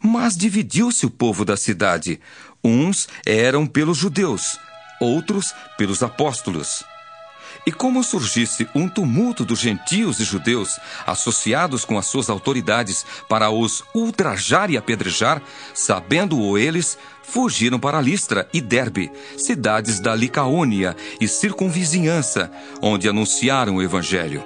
Mas 0.02 0.36
dividiu-se 0.36 1.06
o 1.06 1.10
povo 1.10 1.46
da 1.46 1.56
cidade. 1.56 2.20
Uns 2.64 3.08
eram 3.26 3.66
pelos 3.66 3.98
judeus, 3.98 4.60
outros 5.00 5.54
pelos 5.78 6.04
apóstolos. 6.04 6.84
E 7.70 7.72
como 7.72 8.04
surgisse 8.04 8.68
um 8.74 8.90
tumulto 8.90 9.46
dos 9.46 9.60
gentios 9.60 10.20
e 10.20 10.24
judeus 10.24 10.80
associados 11.06 11.86
com 11.86 12.00
as 12.00 12.08
suas 12.08 12.28
autoridades 12.28 13.06
para 13.30 13.52
os 13.52 13.84
ultrajar 13.94 14.72
e 14.72 14.76
apedrejar, 14.76 15.40
sabendo-o 15.72 16.58
eles, 16.58 16.98
fugiram 17.22 17.80
para 17.80 18.02
Listra 18.02 18.50
e 18.52 18.60
Derbe, 18.60 19.12
cidades 19.38 20.00
da 20.00 20.16
Licaônia 20.16 20.96
e 21.22 21.28
circunvizinhança, 21.28 22.50
onde 22.82 23.08
anunciaram 23.08 23.76
o 23.76 23.84
evangelho. 23.84 24.44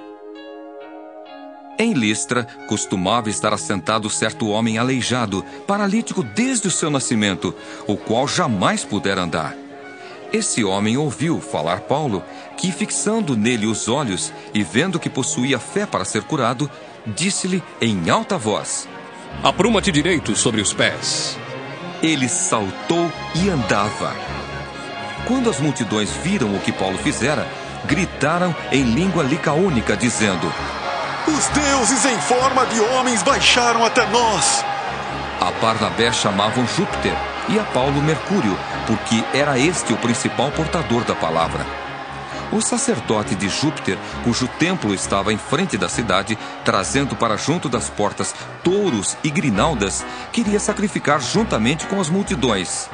Em 1.79 1.93
Listra, 1.93 2.43
costumava 2.67 3.29
estar 3.29 3.53
assentado 3.53 4.09
certo 4.09 4.49
homem 4.49 4.77
aleijado, 4.77 5.45
paralítico 5.65 6.23
desde 6.23 6.67
o 6.67 6.71
seu 6.71 6.89
nascimento, 6.89 7.55
o 7.87 7.95
qual 7.95 8.27
jamais 8.27 8.83
pudera 8.83 9.21
andar. 9.21 9.63
Esse 10.33 10.63
homem 10.63 10.97
ouviu 10.97 11.39
falar 11.39 11.81
Paulo, 11.81 12.23
que 12.57 12.71
fixando 12.71 13.35
nele 13.35 13.65
os 13.65 13.87
olhos 13.87 14.33
e 14.53 14.63
vendo 14.63 14.99
que 14.99 15.09
possuía 15.09 15.59
fé 15.59 15.85
para 15.85 16.05
ser 16.05 16.23
curado, 16.23 16.69
disse-lhe 17.05 17.63
em 17.81 18.09
alta 18.09 18.37
voz: 18.37 18.87
Apruma-te 19.41 19.91
direito 19.91 20.35
sobre 20.35 20.61
os 20.61 20.73
pés. 20.73 21.37
Ele 22.01 22.27
saltou 22.27 23.11
e 23.35 23.49
andava. 23.49 24.13
Quando 25.25 25.49
as 25.49 25.59
multidões 25.59 26.09
viram 26.23 26.53
o 26.53 26.59
que 26.59 26.71
Paulo 26.71 26.97
fizera, 26.97 27.47
gritaram 27.85 28.53
em 28.71 28.83
língua 28.83 29.23
licaônica, 29.23 29.95
dizendo: 29.95 30.51
Os 31.27 31.47
deuses 31.47 32.05
em 32.05 32.19
forma 32.19 32.65
de 32.67 32.79
homens 32.79 33.23
baixaram 33.23 33.85
até 33.85 34.05
nós. 34.07 34.63
A 35.39 35.51
Barnabé 35.61 36.11
chamavam 36.11 36.65
Júpiter 36.67 37.13
e 37.49 37.59
a 37.59 37.63
Paulo 37.63 38.01
Mercúrio, 38.01 38.57
porque 38.87 39.23
era 39.37 39.57
este 39.59 39.91
o 39.91 39.97
principal 39.97 40.51
portador 40.51 41.03
da 41.03 41.15
palavra. 41.15 41.65
O 42.53 42.61
sacerdote 42.61 43.33
de 43.33 43.49
Júpiter, 43.49 43.97
cujo 44.23 44.47
templo 44.47 44.93
estava 44.93 45.33
em 45.33 45.39
frente 45.39 45.75
da 45.75 45.89
cidade, 45.89 46.37
trazendo 46.63 47.15
para 47.15 47.35
junto 47.35 47.67
das 47.67 47.89
portas 47.89 48.35
touros 48.63 49.17
e 49.23 49.31
grinaldas, 49.31 50.05
queria 50.31 50.59
sacrificar 50.59 51.19
juntamente 51.19 51.87
com 51.87 51.99
as 51.99 52.11
multidões. 52.11 52.87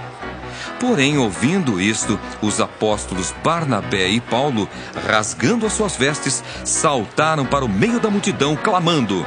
Porém, 0.79 1.17
ouvindo 1.17 1.81
isto, 1.81 2.17
os 2.41 2.61
apóstolos 2.61 3.35
Barnabé 3.43 4.07
e 4.07 4.21
Paulo, 4.21 4.69
rasgando 5.05 5.65
as 5.65 5.73
suas 5.73 5.93
vestes, 5.93 6.41
saltaram 6.63 7.45
para 7.45 7.65
o 7.65 7.69
meio 7.69 7.99
da 7.99 8.09
multidão, 8.09 8.55
clamando: 8.55 9.25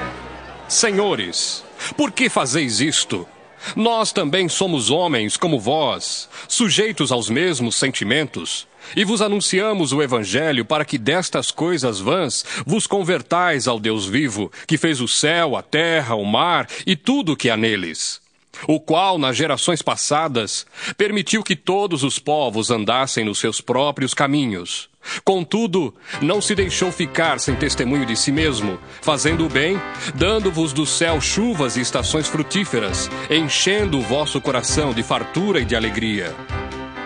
Senhores, 0.66 1.62
por 1.94 2.10
que 2.10 2.30
fazeis 2.30 2.80
isto? 2.80 3.28
Nós 3.76 4.12
também 4.12 4.48
somos 4.48 4.88
homens 4.90 5.36
como 5.36 5.60
vós, 5.60 6.26
sujeitos 6.48 7.12
aos 7.12 7.28
mesmos 7.28 7.76
sentimentos. 7.76 8.66
E 8.96 9.04
vos 9.04 9.22
anunciamos 9.22 9.92
o 9.92 10.02
Evangelho 10.02 10.64
para 10.64 10.84
que 10.84 10.98
destas 10.98 11.50
coisas 11.50 12.00
vãs 12.00 12.44
vos 12.66 12.86
convertais 12.86 13.66
ao 13.66 13.78
Deus 13.78 14.06
vivo, 14.06 14.50
que 14.66 14.78
fez 14.78 15.00
o 15.00 15.08
céu, 15.08 15.56
a 15.56 15.62
terra, 15.62 16.14
o 16.14 16.24
mar 16.24 16.68
e 16.86 16.96
tudo 16.96 17.32
o 17.32 17.36
que 17.36 17.50
há 17.50 17.56
neles. 17.56 18.20
O 18.68 18.78
qual, 18.78 19.18
nas 19.18 19.36
gerações 19.36 19.82
passadas, 19.82 20.66
permitiu 20.96 21.42
que 21.42 21.56
todos 21.56 22.04
os 22.04 22.18
povos 22.18 22.70
andassem 22.70 23.24
nos 23.24 23.38
seus 23.38 23.60
próprios 23.60 24.14
caminhos. 24.14 24.90
Contudo, 25.24 25.92
não 26.20 26.40
se 26.40 26.54
deixou 26.54 26.92
ficar 26.92 27.40
sem 27.40 27.56
testemunho 27.56 28.06
de 28.06 28.14
si 28.16 28.30
mesmo, 28.30 28.78
fazendo 29.00 29.44
o 29.44 29.48
bem, 29.48 29.80
dando-vos 30.14 30.72
do 30.72 30.86
céu 30.86 31.20
chuvas 31.20 31.76
e 31.76 31.80
estações 31.80 32.28
frutíferas, 32.28 33.10
enchendo 33.28 33.98
o 33.98 34.02
vosso 34.02 34.40
coração 34.40 34.92
de 34.92 35.02
fartura 35.02 35.60
e 35.60 35.64
de 35.64 35.74
alegria. 35.74 36.32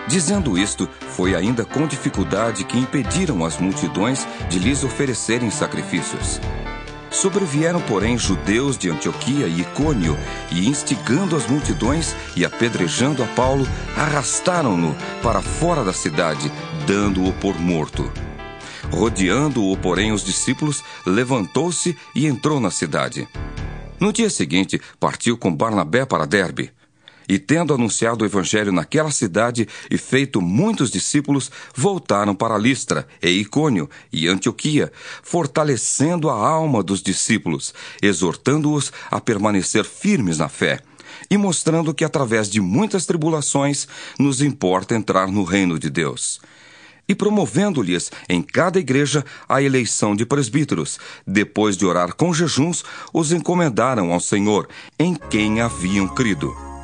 Dizendo 0.07 0.57
isto, 0.57 0.89
foi 1.17 1.35
ainda 1.35 1.65
com 1.65 1.87
dificuldade 1.87 2.65
que 2.65 2.79
impediram 2.79 3.45
as 3.45 3.59
multidões 3.59 4.27
de 4.49 4.59
lhes 4.59 4.85
oferecerem 4.85 5.51
sacrifícios. 5.51 6.41
Sobrevieram, 7.11 7.81
porém, 7.81 8.19
judeus 8.19 8.77
de 8.77 8.91
Antioquia 8.91 9.47
e 9.47 9.63
Icônio, 9.63 10.17
e 10.53 10.69
instigando 10.69 11.35
as 11.35 11.47
multidões 11.47 12.15
e 12.37 12.45
apedrejando 12.45 13.23
a 13.23 13.27
Paulo, 13.29 13.67
arrastaram-no 13.97 14.95
para 15.23 15.41
fora 15.41 15.83
da 15.83 15.93
cidade, 15.93 16.53
dando-o 16.87 17.33
por 17.33 17.59
morto. 17.59 18.13
Rodeando-o, 18.93 19.77
porém, 19.79 20.13
os 20.13 20.23
discípulos, 20.23 20.85
levantou-se 21.05 21.97
e 22.15 22.27
entrou 22.27 22.61
na 22.61 22.71
cidade. 22.71 23.27
No 23.99 24.13
dia 24.13 24.29
seguinte, 24.29 24.81
partiu 25.01 25.39
com 25.39 25.55
Barnabé 25.55 26.05
para 26.05 26.27
Derbe. 26.27 26.71
E 27.29 27.39
tendo 27.39 27.75
anunciado 27.75 28.23
o 28.23 28.27
evangelho 28.27 28.73
naquela 28.73 29.11
cidade 29.11 29.69
e 29.91 29.99
feito 29.99 30.41
muitos 30.41 30.91
discípulos, 30.91 31.51
voltaram 31.75 32.35
para 32.35 32.59
Listra, 32.59 33.07
e 33.23 33.29
Icônio 33.29 33.89
e 34.13 34.29
Antioquia, 34.29 34.93
fortalecendo 35.23 36.31
a 36.31 36.35
alma 36.35 36.83
dos 36.83 37.03
discípulos, 37.03 37.75
exortando-os 38.01 38.93
a 39.11 39.21
permanecer 39.21 39.85
firmes 39.85 40.39
na 40.39 40.49
fé 40.49 40.81
e 41.31 41.37
mostrando 41.37 41.95
que 41.95 42.05
através 42.05 42.49
de 42.49 42.61
muitas 42.61 43.07
tribulações 43.07 43.89
nos 44.19 44.41
importa 44.41 44.95
entrar 44.95 45.29
no 45.29 45.45
reino 45.45 45.79
de 45.79 45.91
Deus 45.91 46.41
e 47.09 47.15
promovendo-lhes 47.15 48.11
em 48.29 48.43
cada 48.43 48.79
igreja 48.79 49.25
a 49.49 49.63
eleição 49.63 50.15
de 50.15 50.27
presbíteros. 50.27 50.99
Depois 51.27 51.77
de 51.77 51.87
orar 51.87 52.15
com 52.15 52.35
jejuns, 52.35 52.85
os 53.13 53.33
encomendaram 53.33 54.13
ao 54.13 54.21
Senhor, 54.21 54.69
em 54.99 55.15
quem 55.15 55.61
haviam 55.61 56.09
crido. 56.09 56.76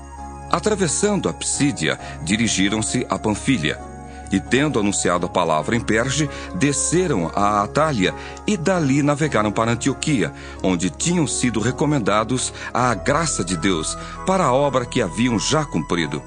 Atravessando 0.52 1.30
a 1.30 1.32
Psídia, 1.32 1.98
dirigiram-se 2.22 3.06
a 3.08 3.18
Panfilha. 3.18 3.80
E 4.30 4.38
tendo 4.38 4.78
anunciado 4.78 5.24
a 5.24 5.28
palavra 5.28 5.74
em 5.74 5.80
Perge, 5.80 6.28
desceram 6.54 7.32
a 7.34 7.62
Atália 7.62 8.14
e 8.46 8.54
dali 8.54 9.02
navegaram 9.02 9.50
para 9.50 9.72
Antioquia, 9.72 10.30
onde 10.62 10.90
tinham 10.90 11.26
sido 11.26 11.58
recomendados 11.58 12.52
à 12.72 12.92
graça 12.92 13.42
de 13.42 13.56
Deus 13.56 13.96
para 14.26 14.44
a 14.44 14.52
obra 14.52 14.84
que 14.84 15.00
haviam 15.00 15.38
já 15.38 15.64
cumprido. 15.64 16.22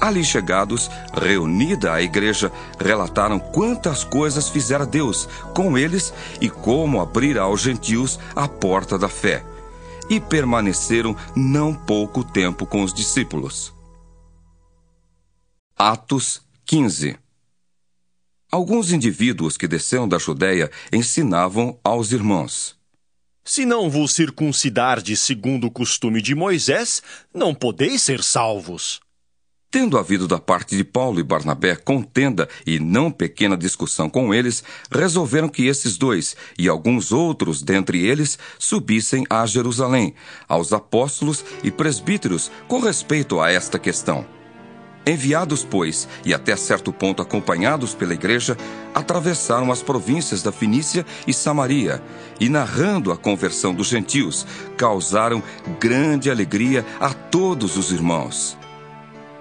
Ali 0.00 0.24
chegados, 0.24 0.90
reunida 1.12 1.92
a 1.92 2.00
igreja, 2.00 2.50
relataram 2.78 3.38
quantas 3.38 4.04
coisas 4.04 4.48
fizera 4.48 4.86
Deus 4.86 5.28
com 5.54 5.76
eles 5.76 6.14
e 6.40 6.48
como 6.48 7.00
abrira 7.00 7.42
aos 7.42 7.60
gentios 7.60 8.18
a 8.34 8.48
porta 8.48 8.98
da 8.98 9.08
fé. 9.08 9.44
E 10.08 10.20
permaneceram 10.20 11.16
não 11.34 11.74
pouco 11.74 12.22
tempo 12.22 12.66
com 12.66 12.82
os 12.82 12.92
discípulos. 12.92 13.72
Atos 15.76 16.42
15 16.64 17.18
Alguns 18.50 18.92
indivíduos 18.92 19.56
que 19.56 19.66
desceram 19.66 20.06
da 20.06 20.18
Judéia 20.18 20.70
ensinavam 20.92 21.78
aos 21.82 22.12
irmãos. 22.12 22.76
Se 23.44 23.66
não 23.66 23.90
vos 23.90 24.12
circuncidardes 24.12 25.20
segundo 25.20 25.66
o 25.66 25.70
costume 25.70 26.22
de 26.22 26.34
Moisés, 26.34 27.02
não 27.34 27.54
podeis 27.54 28.02
ser 28.02 28.22
salvos. 28.22 29.00
Tendo 29.74 29.98
havido 29.98 30.28
da 30.28 30.38
parte 30.38 30.76
de 30.76 30.84
Paulo 30.84 31.18
e 31.18 31.24
Barnabé 31.24 31.74
contenda 31.74 32.48
e 32.64 32.78
não 32.78 33.10
pequena 33.10 33.56
discussão 33.56 34.08
com 34.08 34.32
eles, 34.32 34.62
resolveram 34.88 35.48
que 35.48 35.66
esses 35.66 35.96
dois 35.96 36.36
e 36.56 36.68
alguns 36.68 37.10
outros 37.10 37.60
dentre 37.60 38.06
eles 38.06 38.38
subissem 38.56 39.26
a 39.28 39.44
Jerusalém, 39.44 40.14
aos 40.46 40.72
apóstolos 40.72 41.44
e 41.64 41.72
presbíteros, 41.72 42.52
com 42.68 42.78
respeito 42.78 43.40
a 43.40 43.50
esta 43.50 43.76
questão. 43.76 44.24
Enviados, 45.04 45.66
pois, 45.68 46.06
e 46.24 46.32
até 46.32 46.54
certo 46.54 46.92
ponto 46.92 47.20
acompanhados 47.20 47.96
pela 47.96 48.14
igreja, 48.14 48.56
atravessaram 48.94 49.72
as 49.72 49.82
províncias 49.82 50.40
da 50.40 50.52
Finícia 50.52 51.04
e 51.26 51.34
Samaria, 51.34 52.00
e 52.38 52.48
narrando 52.48 53.10
a 53.10 53.16
conversão 53.16 53.74
dos 53.74 53.88
gentios, 53.88 54.46
causaram 54.76 55.42
grande 55.80 56.30
alegria 56.30 56.86
a 57.00 57.12
todos 57.12 57.76
os 57.76 57.90
irmãos. 57.90 58.56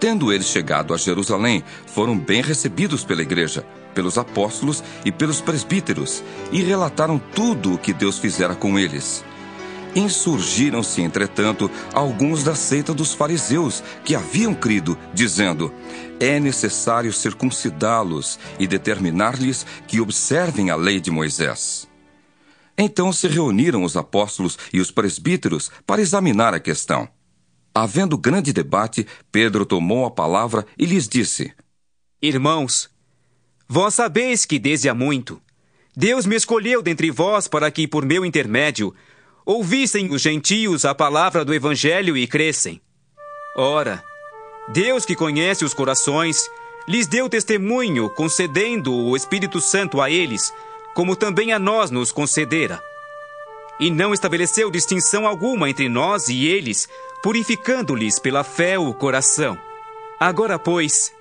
Tendo 0.04 0.34
eles 0.34 0.48
chegado 0.48 0.94
a 0.94 0.98
Jerusalém, 0.98 1.64
foram 1.86 2.20
bem 2.20 2.42
recebidos 2.42 3.06
pela 3.06 3.22
igreja, 3.22 3.66
pelos 3.96 4.18
apóstolos 4.18 4.84
e 5.06 5.14
pelos 5.14 5.40
presbíteros, 5.40 6.22
e 6.52 6.62
relataram 6.62 7.18
tudo 7.18 7.74
o 7.74 7.78
que 7.78 7.94
Deus 7.94 8.20
fizera 8.20 8.54
com 8.54 8.78
eles. 8.78 9.24
Insurgiram-se, 9.96 11.02
entretanto, 11.02 11.72
alguns 11.94 12.44
da 12.44 12.54
seita 12.54 12.94
dos 12.94 13.14
fariseus, 13.14 13.82
que 14.04 14.14
haviam 14.14 14.54
crido, 14.54 15.00
dizendo: 15.14 15.74
É 16.20 16.38
necessário 16.38 17.14
circuncidá-los 17.14 18.38
e 18.60 18.68
determinar-lhes 18.68 19.66
que 19.88 20.02
observem 20.02 20.70
a 20.70 20.76
lei 20.76 21.00
de 21.00 21.12
Moisés. 21.12 21.88
Então 22.78 23.14
se 23.14 23.30
reuniram 23.30 23.86
os 23.86 23.96
apóstolos 23.96 24.60
e 24.74 24.82
os 24.82 24.92
presbíteros 24.92 25.72
para 25.88 26.02
examinar 26.02 26.54
a 26.54 26.60
questão. 26.60 27.08
Havendo 27.76 28.18
grande 28.18 28.54
debate, 28.54 29.08
Pedro 29.32 29.66
tomou 29.66 30.06
a 30.06 30.12
palavra 30.12 30.66
e 30.78 30.86
lhes 30.86 31.08
disse: 31.08 31.54
Irmãos, 32.22 32.90
vós 33.68 33.95
sabeis 33.95 34.45
que 34.45 34.60
desde 34.60 34.88
há 34.90 34.94
muito 34.94 35.41
Deus 35.95 36.26
me 36.26 36.36
escolheu 36.36 36.82
dentre 36.82 37.12
vós 37.12 37.48
para 37.48 37.70
que, 37.70 37.88
por 37.88 38.04
meu 38.04 38.26
intermédio, 38.26 38.94
ouvissem 39.45 40.12
os 40.12 40.22
gentios 40.22 40.86
a 40.86 40.95
palavra 40.95 41.45
do 41.45 41.54
Evangelho 41.54 42.18
e 42.18 42.26
crescem. 42.26 42.82
Ora, 43.56 44.04
Deus 44.70 45.06
que 45.06 45.16
conhece 45.16 45.64
os 45.64 45.74
corações, 45.74 46.50
lhes 46.88 47.06
deu 47.06 47.30
testemunho, 47.30 48.10
concedendo 48.10 48.91
o 48.91 49.16
Espírito 49.16 49.62
Santo 49.62 50.02
a 50.02 50.10
eles, 50.10 50.52
como 50.95 51.16
também 51.16 51.54
a 51.54 51.60
nós 51.60 51.91
nos 51.91 52.12
concedera. 52.12 52.82
E 53.80 53.91
não 53.91 54.14
estabeleceu 54.14 54.72
distinção 54.72 55.28
alguma 55.28 55.70
entre 55.70 55.88
nós 55.90 56.28
e 56.28 56.45
eles, 56.45 56.90
purificando-lhes 57.24 58.20
pela 58.20 58.44
fé 58.44 58.78
o 58.78 58.94
coração. 58.94 59.58
Agora, 60.20 60.60
pois, 60.60 61.14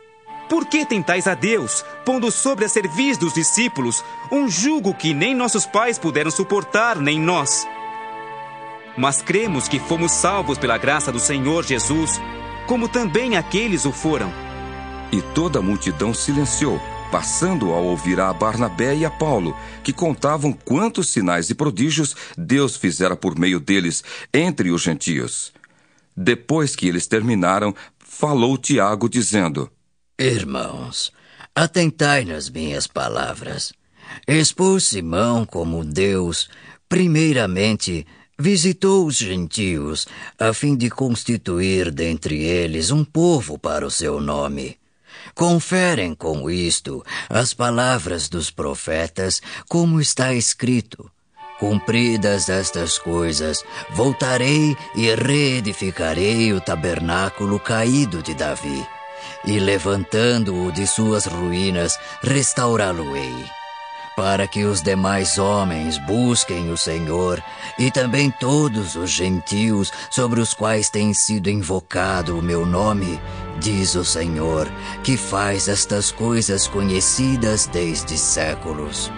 por 0.51 0.67
que 0.67 0.85
tentais 0.85 1.29
a 1.29 1.35
Deus, 1.35 1.85
pondo 2.05 2.29
sobre 2.33 2.65
a 2.65 2.69
cerviz 2.69 3.17
dos 3.17 3.33
discípulos 3.33 4.05
um 4.31 4.51
jugo 4.51 4.93
que 4.93 5.15
nem 5.15 5.33
nossos 5.33 5.65
pais 5.65 6.01
puderam 6.01 6.31
suportar, 6.31 6.97
nem 6.97 7.21
nós? 7.21 7.65
Mas 8.99 9.23
cremos 9.23 9.69
que 9.69 9.79
fomos 9.79 10.11
salvos 10.11 10.59
pela 10.59 10.77
graça 10.77 11.13
do 11.13 11.21
Senhor 11.21 11.65
Jesus, 11.65 12.21
como 12.67 12.89
também 12.89 13.37
aqueles 13.37 13.85
o 13.85 13.93
foram. 13.93 14.31
E 15.13 15.23
toda 15.23 15.61
a 15.61 15.63
multidão 15.63 16.13
silenciou, 16.13 16.81
passando 17.13 17.73
a 17.73 17.79
ouvir 17.79 18.19
a 18.19 18.33
Barnabé 18.33 18.97
e 18.97 19.05
a 19.05 19.11
Paulo, 19.11 19.57
que 19.85 19.93
contavam 19.93 20.53
quantos 20.53 21.11
sinais 21.11 21.49
e 21.49 21.55
prodígios 21.55 22.17
Deus 22.37 22.77
fizera 22.77 23.15
por 23.15 23.39
meio 23.39 23.61
deles 23.61 24.03
entre 24.35 24.73
os 24.73 24.83
gentios. 24.83 25.53
Depois 26.17 26.77
que 26.77 26.87
eles 26.87 27.07
terminaram, 27.07 27.75
falou 27.99 28.59
Tiago, 28.59 29.09
dizendo: 29.09 29.71
Irmãos, 30.19 31.13
atentai 31.55 32.25
nas 32.25 32.49
minhas 32.49 32.87
palavras. 32.87 33.73
Expôs 34.29 34.85
Simão 34.89 35.47
como 35.47 35.85
Deus, 35.85 36.49
primeiramente, 36.89 38.07
visitou 38.39 39.07
os 39.07 39.17
gentios, 39.17 40.07
a 40.39 40.53
fim 40.53 40.77
de 40.77 40.91
constituir 40.91 41.91
dentre 41.91 42.43
eles 42.43 42.91
um 42.91 43.05
povo 43.05 43.59
para 43.59 43.87
o 43.87 43.91
seu 43.91 44.21
nome. 44.21 44.79
Conferem 45.35 46.15
com 46.15 46.51
isto 46.51 47.03
as 47.29 47.55
palavras 47.55 48.29
dos 48.29 48.51
profetas, 48.51 49.41
como 49.69 50.01
está 50.01 50.35
escrito. 50.35 51.11
Cumpridas 51.63 52.49
estas 52.49 52.99
coisas, 52.99 53.65
voltarei 53.91 54.77
e 54.97 55.15
reedificarei 55.15 56.53
o 56.53 56.61
tabernáculo 56.61 57.61
caído 57.61 58.21
de 58.21 58.35
Davi, 58.35 58.85
e 59.45 59.61
levantando-o 59.61 60.73
de 60.73 60.89
suas 60.89 61.25
ruínas, 61.25 61.97
restaurá-lo-ei, 62.21 63.47
para 64.17 64.49
que 64.49 64.65
os 64.65 64.83
demais 64.83 65.39
homens 65.39 65.99
busquem 65.99 66.69
o 66.69 66.77
Senhor, 66.77 67.41
e 67.79 67.93
também 67.93 68.29
todos 68.29 68.97
os 68.97 69.11
gentios 69.11 69.93
sobre 70.11 70.41
os 70.41 70.53
quais 70.53 70.91
tem 70.91 71.15
sido 71.15 71.49
invocado 71.49 72.37
o 72.37 72.43
meu 72.43 72.67
nome, 72.67 73.21
diz 73.61 73.95
o 73.95 74.05
Senhor, 74.05 74.69
que 75.05 75.17
faz 75.17 75.69
estas 75.69 76.11
coisas 76.11 76.67
conhecidas 76.67 77.67
desde 77.67 78.19
séculos. 78.19 79.13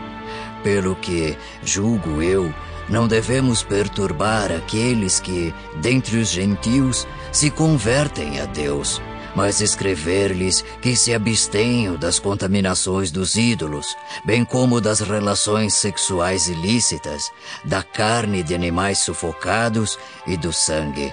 Pelo 0.64 0.96
que, 0.96 1.36
julgo 1.62 2.22
eu, 2.22 2.52
não 2.88 3.06
devemos 3.06 3.62
perturbar 3.62 4.50
aqueles 4.50 5.20
que, 5.20 5.54
dentre 5.76 6.16
os 6.16 6.28
gentios, 6.28 7.06
se 7.30 7.50
convertem 7.50 8.40
a 8.40 8.46
Deus, 8.46 9.00
mas 9.36 9.60
escrever-lhes 9.60 10.64
que 10.80 10.96
se 10.96 11.12
abstenham 11.12 11.96
das 11.96 12.18
contaminações 12.18 13.10
dos 13.10 13.36
ídolos, 13.36 13.94
bem 14.24 14.42
como 14.42 14.80
das 14.80 15.00
relações 15.00 15.74
sexuais 15.74 16.48
ilícitas, 16.48 17.30
da 17.62 17.82
carne 17.82 18.42
de 18.42 18.54
animais 18.54 18.98
sufocados 19.00 19.98
e 20.26 20.34
do 20.34 20.50
sangue 20.50 21.12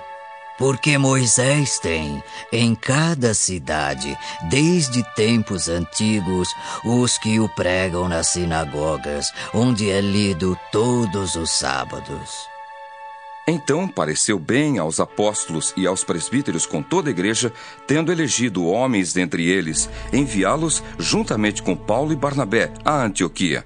porque 0.61 0.95
Moisés 0.95 1.79
tem 1.79 2.23
em 2.53 2.75
cada 2.75 3.33
cidade, 3.33 4.15
desde 4.47 5.01
tempos 5.15 5.67
antigos, 5.67 6.49
os 6.85 7.17
que 7.17 7.39
o 7.39 7.49
pregam 7.49 8.07
nas 8.07 8.27
sinagogas, 8.27 9.33
onde 9.55 9.89
é 9.89 9.99
lido 9.99 10.55
todos 10.71 11.33
os 11.33 11.49
sábados. 11.49 12.47
Então 13.47 13.87
pareceu 13.87 14.37
bem 14.37 14.77
aos 14.77 14.99
apóstolos 14.99 15.73
e 15.75 15.87
aos 15.87 16.03
presbíteros 16.03 16.67
com 16.67 16.83
toda 16.83 17.09
a 17.09 17.11
igreja, 17.11 17.51
tendo 17.87 18.11
elegido 18.11 18.67
homens 18.67 19.13
dentre 19.13 19.43
eles, 19.49 19.89
enviá-los 20.13 20.83
juntamente 20.99 21.63
com 21.63 21.75
Paulo 21.75 22.13
e 22.13 22.15
Barnabé 22.15 22.71
a 22.85 23.03
Antioquia 23.03 23.65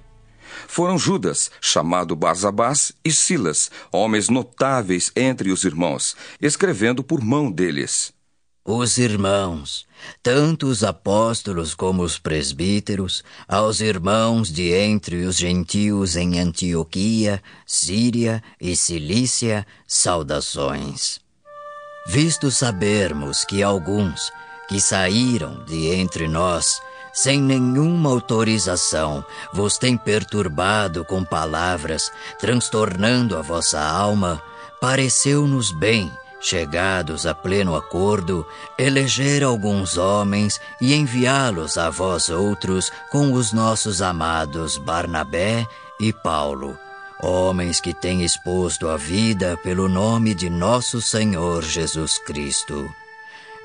foram 0.67 0.97
Judas, 0.97 1.51
chamado 1.61 2.15
Barzabás, 2.15 2.91
e 3.03 3.11
Silas, 3.11 3.69
homens 3.91 4.29
notáveis 4.29 5.11
entre 5.15 5.51
os 5.51 5.63
irmãos, 5.63 6.15
escrevendo 6.41 7.03
por 7.03 7.21
mão 7.21 7.51
deles. 7.51 8.13
os 8.63 8.97
irmãos, 8.97 9.85
tanto 10.23 10.67
os 10.67 10.83
apóstolos 10.83 11.75
como 11.75 12.01
os 12.03 12.17
presbíteros, 12.17 13.23
aos 13.47 13.79
irmãos 13.79 14.51
de 14.51 14.73
entre 14.73 15.23
os 15.25 15.37
gentios 15.37 16.15
em 16.15 16.39
Antioquia, 16.39 17.41
Síria 17.65 18.41
e 18.59 18.75
Cilícia, 18.75 19.65
saudações. 19.87 21.19
Visto 22.07 22.51
sabermos 22.51 23.43
que 23.43 23.63
alguns 23.63 24.31
que 24.67 24.79
saíram 24.79 25.63
de 25.65 25.87
entre 25.87 26.27
nós, 26.27 26.81
sem 27.15 27.41
nenhuma 27.41 28.09
autorização, 28.09 29.23
vos 29.53 29.77
têm 29.77 29.95
perturbado 29.95 31.05
com 31.05 31.23
palavras, 31.23 32.11
transtornando 32.37 33.37
a 33.37 33.41
vossa 33.41 33.79
alma, 33.79 34.43
pareceu-nos 34.81 35.71
bem 35.71 36.11
chegados 36.41 37.25
a 37.25 37.33
pleno 37.33 37.73
acordo, 37.75 38.45
eleger 38.77 39.43
alguns 39.43 39.97
homens 39.97 40.59
e 40.79 40.93
enviá-los 40.93 41.77
a 41.77 41.89
vós 41.89 42.29
outros 42.29 42.91
com 43.09 43.31
os 43.31 43.51
nossos 43.51 44.01
amados 44.01 44.77
Barnabé 44.77 45.65
e 45.99 46.11
Paulo, 46.11 46.77
homens 47.23 47.79
que 47.79 47.93
têm 47.93 48.23
exposto 48.23 48.89
a 48.89 48.97
vida 48.97 49.57
pelo 49.63 49.87
nome 49.87 50.35
de 50.35 50.49
nosso 50.49 51.01
Senhor 51.01 51.63
Jesus 51.63 52.19
Cristo. 52.19 52.87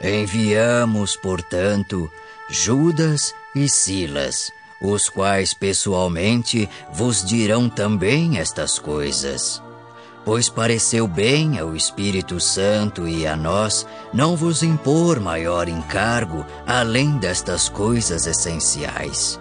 Enviamos, 0.01 1.17
portanto, 1.17 2.11
Judas 2.49 3.35
e 3.55 3.69
Silas, 3.69 4.51
os 4.81 5.09
quais 5.09 5.53
pessoalmente 5.55 6.69
vos 6.93 7.25
dirão 7.25 7.69
também 7.69 8.39
estas 8.39 8.79
coisas 8.79 9.63
pois 10.25 10.49
pareceu 10.49 11.07
bem 11.07 11.59
ao 11.59 11.75
Espírito 11.75 12.39
Santo 12.39 13.09
e 13.09 13.27
a 13.27 13.37
nós 13.37 13.87
não 14.13 14.37
vos 14.37 14.63
impor 14.63 15.19
maior 15.21 15.69
encargo 15.69 16.45
além 16.67 17.19
destas 17.19 17.69
coisas 17.69 18.27
essenciais. 18.27 19.41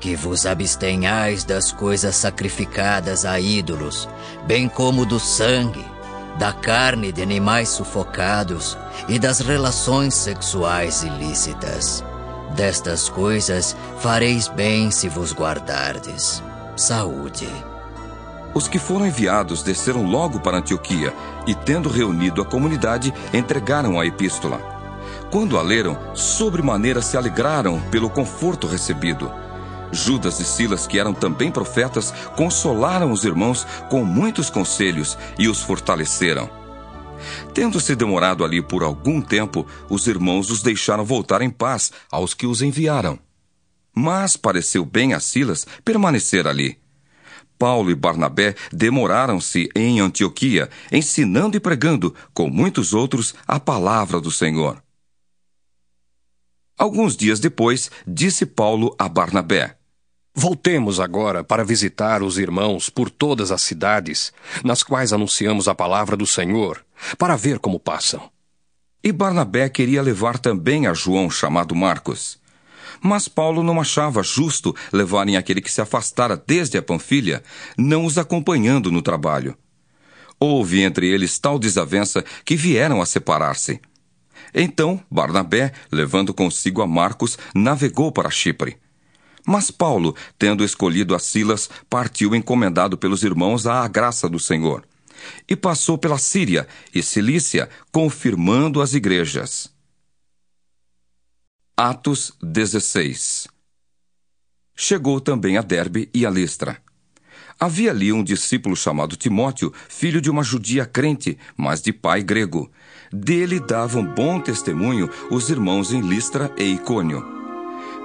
Que 0.00 0.14
vos 0.14 0.46
abstenhais 0.46 1.44
das 1.44 1.72
coisas 1.72 2.14
sacrificadas 2.16 3.24
a 3.24 3.40
ídolos, 3.40 4.08
bem 4.46 4.68
como 4.68 5.04
do 5.04 5.18
sangue, 5.18 5.84
da 6.38 6.52
carne 6.52 7.10
de 7.10 7.20
animais 7.20 7.68
sufocados 7.70 8.78
e 9.08 9.18
das 9.18 9.40
relações 9.40 10.14
sexuais 10.14 11.02
ilícitas. 11.02 12.04
Destas 12.54 13.08
coisas 13.08 13.76
fareis 14.00 14.48
bem 14.48 14.90
se 14.90 15.08
vos 15.08 15.32
guardardes. 15.32 16.42
Saúde. 16.76 17.48
Os 18.54 18.66
que 18.66 18.78
foram 18.78 19.06
enviados 19.06 19.62
desceram 19.62 20.04
logo 20.04 20.40
para 20.40 20.58
Antioquia 20.58 21.12
e, 21.46 21.54
tendo 21.54 21.88
reunido 21.88 22.40
a 22.40 22.44
comunidade, 22.44 23.12
entregaram 23.32 24.00
a 24.00 24.06
epístola. 24.06 24.58
Quando 25.30 25.58
a 25.58 25.62
leram, 25.62 25.98
sobremaneira 26.14 27.02
se 27.02 27.16
alegraram 27.16 27.80
pelo 27.90 28.08
conforto 28.08 28.66
recebido. 28.66 29.30
Judas 29.92 30.40
e 30.40 30.44
Silas, 30.44 30.86
que 30.86 30.98
eram 30.98 31.14
também 31.14 31.50
profetas, 31.50 32.12
consolaram 32.36 33.12
os 33.12 33.24
irmãos 33.24 33.66
com 33.90 34.04
muitos 34.04 34.50
conselhos 34.50 35.18
e 35.38 35.48
os 35.48 35.60
fortaleceram. 35.60 36.48
Tendo-se 37.54 37.94
demorado 37.94 38.44
ali 38.44 38.62
por 38.62 38.82
algum 38.82 39.20
tempo, 39.20 39.66
os 39.88 40.06
irmãos 40.06 40.50
os 40.50 40.62
deixaram 40.62 41.04
voltar 41.04 41.42
em 41.42 41.50
paz 41.50 41.92
aos 42.10 42.34
que 42.34 42.46
os 42.46 42.62
enviaram. 42.62 43.18
Mas 43.94 44.36
pareceu 44.36 44.84
bem 44.84 45.14
a 45.14 45.20
Silas 45.20 45.66
permanecer 45.84 46.46
ali. 46.46 46.78
Paulo 47.58 47.90
e 47.90 47.94
Barnabé 47.94 48.54
demoraram-se 48.72 49.68
em 49.74 50.00
Antioquia, 50.00 50.70
ensinando 50.92 51.56
e 51.56 51.60
pregando, 51.60 52.14
com 52.32 52.48
muitos 52.48 52.94
outros, 52.94 53.34
a 53.46 53.58
palavra 53.58 54.20
do 54.20 54.30
Senhor. 54.30 54.80
Alguns 56.78 57.16
dias 57.16 57.40
depois, 57.40 57.90
disse 58.06 58.46
Paulo 58.46 58.94
a 58.96 59.08
Barnabé: 59.08 59.77
Voltemos 60.40 61.00
agora 61.00 61.42
para 61.42 61.64
visitar 61.64 62.22
os 62.22 62.38
irmãos 62.38 62.88
por 62.88 63.10
todas 63.10 63.50
as 63.50 63.60
cidades, 63.60 64.32
nas 64.62 64.84
quais 64.84 65.12
anunciamos 65.12 65.66
a 65.66 65.74
palavra 65.74 66.16
do 66.16 66.24
Senhor, 66.24 66.80
para 67.18 67.34
ver 67.34 67.58
como 67.58 67.80
passam. 67.80 68.30
E 69.02 69.10
Barnabé 69.10 69.68
queria 69.68 70.00
levar 70.00 70.38
também 70.38 70.86
a 70.86 70.94
João, 70.94 71.28
chamado 71.28 71.74
Marcos. 71.74 72.38
Mas 73.02 73.26
Paulo 73.26 73.64
não 73.64 73.80
achava 73.80 74.22
justo 74.22 74.72
levarem 74.92 75.36
aquele 75.36 75.60
que 75.60 75.72
se 75.72 75.80
afastara 75.80 76.40
desde 76.46 76.78
a 76.78 76.82
Panfilha, 76.82 77.42
não 77.76 78.04
os 78.04 78.16
acompanhando 78.16 78.92
no 78.92 79.02
trabalho. 79.02 79.58
Houve 80.38 80.82
entre 80.82 81.08
eles 81.08 81.36
tal 81.40 81.58
desavença 81.58 82.24
que 82.44 82.54
vieram 82.54 83.02
a 83.02 83.06
separar-se. 83.06 83.80
Então 84.54 85.02
Barnabé, 85.10 85.72
levando 85.90 86.32
consigo 86.32 86.80
a 86.80 86.86
Marcos, 86.86 87.36
navegou 87.56 88.12
para 88.12 88.30
Chipre. 88.30 88.76
Mas 89.50 89.70
Paulo, 89.70 90.14
tendo 90.38 90.62
escolhido 90.62 91.14
a 91.14 91.18
Silas, 91.18 91.70
partiu 91.88 92.34
encomendado 92.34 92.98
pelos 92.98 93.22
irmãos 93.22 93.66
à 93.66 93.88
graça 93.88 94.28
do 94.28 94.38
Senhor. 94.38 94.86
E 95.48 95.56
passou 95.56 95.96
pela 95.96 96.18
Síria 96.18 96.68
e 96.94 97.02
Cilícia, 97.02 97.70
confirmando 97.90 98.82
as 98.82 98.92
igrejas. 98.92 99.72
Atos 101.74 102.34
16 102.42 103.48
Chegou 104.76 105.18
também 105.18 105.56
a 105.56 105.62
Derbe 105.62 106.10
e 106.12 106.26
a 106.26 106.30
Listra. 106.30 106.76
Havia 107.58 107.90
ali 107.90 108.12
um 108.12 108.22
discípulo 108.22 108.76
chamado 108.76 109.16
Timóteo, 109.16 109.72
filho 109.88 110.20
de 110.20 110.28
uma 110.28 110.42
judia 110.42 110.84
crente, 110.84 111.38
mas 111.56 111.80
de 111.80 111.90
pai 111.90 112.22
grego. 112.22 112.70
Dele 113.10 113.58
davam 113.58 114.04
bom 114.04 114.38
testemunho 114.38 115.08
os 115.30 115.48
irmãos 115.48 115.90
em 115.90 116.02
Listra 116.02 116.52
e 116.58 116.64
Icônio. 116.74 117.47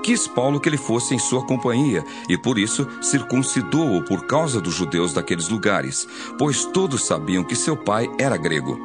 Quis 0.04 0.28
Paulo 0.28 0.60
que 0.60 0.68
ele 0.68 0.78
fosse 0.78 1.16
em 1.16 1.20
sua 1.20 1.46
companhia, 1.46 2.04
e 2.28 2.38
por 2.38 2.60
isso 2.60 2.86
circuncidou-o 3.02 4.04
por 4.04 4.28
causa 4.28 4.60
dos 4.60 4.74
judeus 4.74 5.14
daqueles 5.14 5.48
lugares, 5.48 6.06
pois 6.38 6.66
todos 6.66 7.06
sabiam 7.06 7.42
que 7.42 7.56
seu 7.56 7.78
pai 7.78 8.12
era 8.20 8.36
grego. 8.36 8.78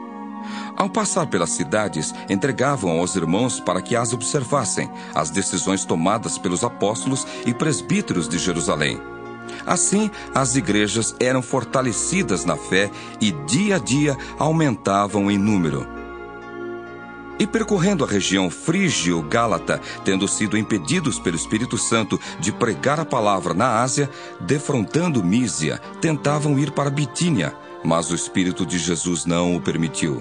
Ao 0.77 0.89
passar 0.89 1.27
pelas 1.27 1.51
cidades, 1.51 2.15
entregavam 2.31 3.01
aos 3.01 3.17
irmãos 3.17 3.59
para 3.59 3.83
que 3.83 3.97
as 3.97 4.13
observassem, 4.13 4.89
as 5.13 5.29
decisões 5.29 5.85
tomadas 5.85 6.39
pelos 6.39 6.63
apóstolos 6.63 7.27
e 7.45 7.53
presbíteros 7.53 8.29
de 8.29 8.39
Jerusalém. 8.39 9.01
Assim, 9.67 10.09
as 10.33 10.55
igrejas 10.55 11.17
eram 11.19 11.43
fortalecidas 11.43 12.45
na 12.45 12.57
fé 12.57 12.91
e 13.21 13.33
dia 13.33 13.75
a 13.75 13.79
dia 13.79 14.17
aumentavam 14.39 15.29
em 15.29 15.37
número. 15.37 15.98
E 17.39 17.47
percorrendo 17.47 18.05
a 18.05 18.09
região 18.09 18.51
frígio-gálata, 18.51 19.81
tendo 20.05 20.27
sido 20.27 20.59
impedidos 20.59 21.21
pelo 21.21 21.37
Espírito 21.37 21.79
Santo 21.79 22.21
de 22.41 22.51
pregar 22.51 22.99
a 22.99 23.05
palavra 23.05 23.55
na 23.55 23.81
Ásia, 23.81 24.11
defrontando 24.41 25.23
Mísia, 25.23 25.81
tentavam 26.01 26.59
ir 26.59 26.73
para 26.73 26.91
Bitínia, 26.91 27.55
mas 27.85 28.11
o 28.11 28.15
Espírito 28.15 28.67
de 28.67 28.77
Jesus 28.77 29.25
não 29.25 29.55
o 29.55 29.61
permitiu. 29.61 30.21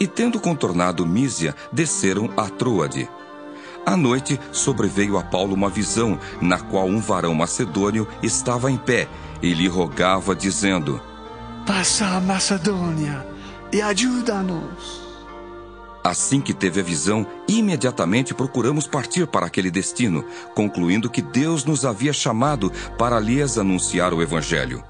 E 0.00 0.06
tendo 0.06 0.40
contornado 0.40 1.04
Mísia, 1.04 1.54
desceram 1.70 2.30
a 2.36 2.48
Troade. 2.48 3.08
À 3.84 3.94
noite 3.96 4.40
sobreveio 4.50 5.18
a 5.18 5.22
Paulo 5.22 5.54
uma 5.54 5.68
visão, 5.68 6.18
na 6.40 6.58
qual 6.58 6.86
um 6.86 7.00
varão 7.00 7.34
macedônio 7.34 8.08
estava 8.22 8.70
em 8.70 8.78
pé 8.78 9.06
e 9.42 9.52
lhe 9.52 9.68
rogava, 9.68 10.34
dizendo: 10.34 11.02
Passa 11.66 12.06
a 12.06 12.20
Macedônia 12.20 13.26
e 13.70 13.82
ajuda-nos. 13.82 15.03
Assim 16.04 16.38
que 16.38 16.52
teve 16.52 16.80
a 16.80 16.84
visão, 16.84 17.26
imediatamente 17.48 18.34
procuramos 18.34 18.86
partir 18.86 19.26
para 19.26 19.46
aquele 19.46 19.70
destino, 19.70 20.22
concluindo 20.54 21.08
que 21.08 21.22
Deus 21.22 21.64
nos 21.64 21.86
havia 21.86 22.12
chamado 22.12 22.70
para 22.98 23.18
lhes 23.18 23.56
anunciar 23.56 24.12
o 24.12 24.20
Evangelho. 24.20 24.84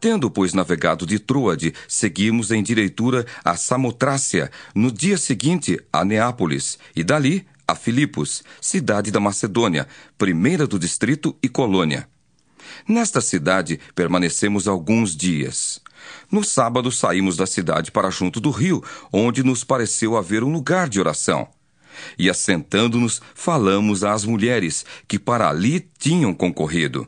Tendo, 0.00 0.30
pois, 0.30 0.54
navegado 0.54 1.06
de 1.06 1.18
Troade, 1.18 1.74
seguimos 1.86 2.50
em 2.50 2.62
direitura 2.62 3.26
a 3.44 3.54
Samotrácia, 3.54 4.50
no 4.74 4.90
dia 4.90 5.18
seguinte 5.18 5.78
a 5.92 6.02
Neápolis, 6.06 6.78
e 6.96 7.04
dali 7.04 7.46
a 7.68 7.74
Filipos, 7.74 8.42
cidade 8.62 9.10
da 9.10 9.20
Macedônia, 9.20 9.86
primeira 10.16 10.66
do 10.66 10.78
distrito 10.78 11.36
e 11.42 11.50
colônia. 11.50 12.08
Nesta 12.88 13.20
cidade 13.20 13.78
permanecemos 13.94 14.66
alguns 14.68 15.14
dias. 15.14 15.83
No 16.30 16.42
sábado 16.42 16.90
saímos 16.90 17.36
da 17.36 17.46
cidade 17.46 17.90
para 17.90 18.10
junto 18.10 18.40
do 18.40 18.50
rio, 18.50 18.82
onde 19.12 19.42
nos 19.42 19.64
pareceu 19.64 20.16
haver 20.16 20.42
um 20.42 20.52
lugar 20.52 20.88
de 20.88 21.00
oração. 21.00 21.48
E 22.18 22.28
assentando-nos, 22.28 23.20
falamos 23.34 24.02
às 24.02 24.24
mulheres 24.24 24.84
que 25.06 25.18
para 25.18 25.48
ali 25.48 25.88
tinham 25.98 26.34
concorrido. 26.34 27.06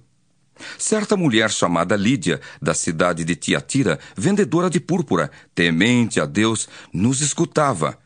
Certa 0.78 1.16
mulher 1.16 1.50
chamada 1.50 1.96
Lídia, 1.96 2.40
da 2.60 2.72
cidade 2.72 3.24
de 3.24 3.34
Tiatira, 3.36 3.98
vendedora 4.16 4.70
de 4.70 4.80
púrpura, 4.80 5.30
temente 5.54 6.20
a 6.20 6.24
Deus, 6.24 6.68
nos 6.92 7.20
escutava. 7.20 7.98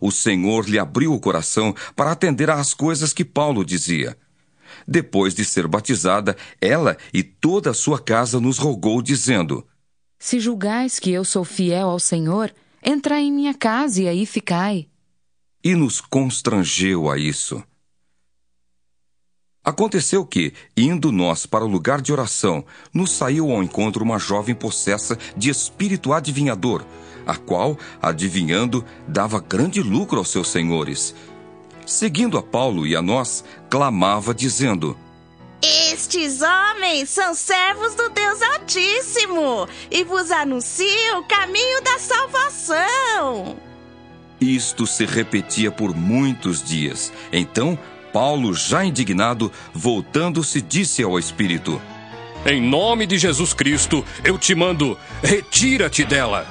O 0.00 0.10
Senhor 0.10 0.68
lhe 0.68 0.78
abriu 0.78 1.12
o 1.12 1.20
coração 1.20 1.74
para 1.94 2.12
atender 2.12 2.50
às 2.50 2.74
coisas 2.74 3.12
que 3.12 3.24
Paulo 3.24 3.64
dizia. 3.64 4.16
Depois 4.86 5.34
de 5.34 5.44
ser 5.44 5.66
batizada, 5.66 6.36
ela 6.60 6.96
e 7.12 7.22
toda 7.22 7.70
a 7.70 7.74
sua 7.74 7.98
casa 7.98 8.40
nos 8.40 8.58
rogou, 8.58 9.00
dizendo: 9.00 9.66
Se 10.26 10.40
julgais 10.40 10.98
que 10.98 11.10
eu 11.10 11.22
sou 11.22 11.44
fiel 11.44 11.90
ao 11.90 12.00
Senhor, 12.00 12.50
entrai 12.82 13.24
em 13.24 13.30
minha 13.30 13.52
casa 13.52 14.00
e 14.00 14.08
aí 14.08 14.24
ficai. 14.24 14.88
e 15.62 15.74
nos 15.74 16.00
constrangeu 16.00 17.10
a 17.10 17.18
isso. 17.18 17.62
Aconteceu 19.62 20.24
que, 20.24 20.54
indo 20.74 21.12
nós 21.12 21.44
para 21.44 21.62
o 21.62 21.68
lugar 21.68 22.00
de 22.00 22.10
oração, 22.10 22.64
nos 22.90 23.10
saiu 23.10 23.50
ao 23.50 23.62
encontro 23.62 24.02
uma 24.02 24.18
jovem 24.18 24.54
possessa 24.54 25.18
de 25.36 25.50
espírito 25.50 26.10
adivinhador, 26.10 26.86
a 27.26 27.36
qual, 27.36 27.78
adivinhando, 28.00 28.82
dava 29.06 29.40
grande 29.40 29.82
lucro 29.82 30.16
aos 30.16 30.30
seus 30.30 30.48
senhores. 30.48 31.14
Seguindo 31.84 32.38
a 32.38 32.42
Paulo 32.42 32.86
e 32.86 32.96
a 32.96 33.02
nós, 33.02 33.44
clamava, 33.68 34.32
dizendo: 34.32 34.96
Estes 35.66 36.42
homens 36.42 37.08
são 37.08 37.34
servos 37.34 37.94
do 37.94 38.10
Deus 38.10 38.42
Altíssimo 38.42 39.66
e 39.90 40.04
vos 40.04 40.30
anunciam 40.30 41.20
o 41.20 41.24
caminho 41.24 41.82
da 41.82 41.98
salvação. 41.98 43.56
Isto 44.38 44.86
se 44.86 45.06
repetia 45.06 45.70
por 45.70 45.96
muitos 45.96 46.62
dias. 46.62 47.10
Então, 47.32 47.78
Paulo, 48.12 48.52
já 48.52 48.84
indignado, 48.84 49.50
voltando-se, 49.72 50.60
disse 50.60 51.02
ao 51.02 51.18
Espírito: 51.18 51.80
Em 52.44 52.60
nome 52.60 53.06
de 53.06 53.16
Jesus 53.16 53.54
Cristo, 53.54 54.04
eu 54.22 54.36
te 54.38 54.54
mando, 54.54 54.98
retira-te 55.22 56.04
dela. 56.04 56.46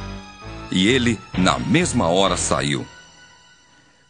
E 0.71 0.87
ele, 0.87 1.19
na 1.37 1.59
mesma 1.59 2.07
hora, 2.07 2.35
saiu. 2.35 2.83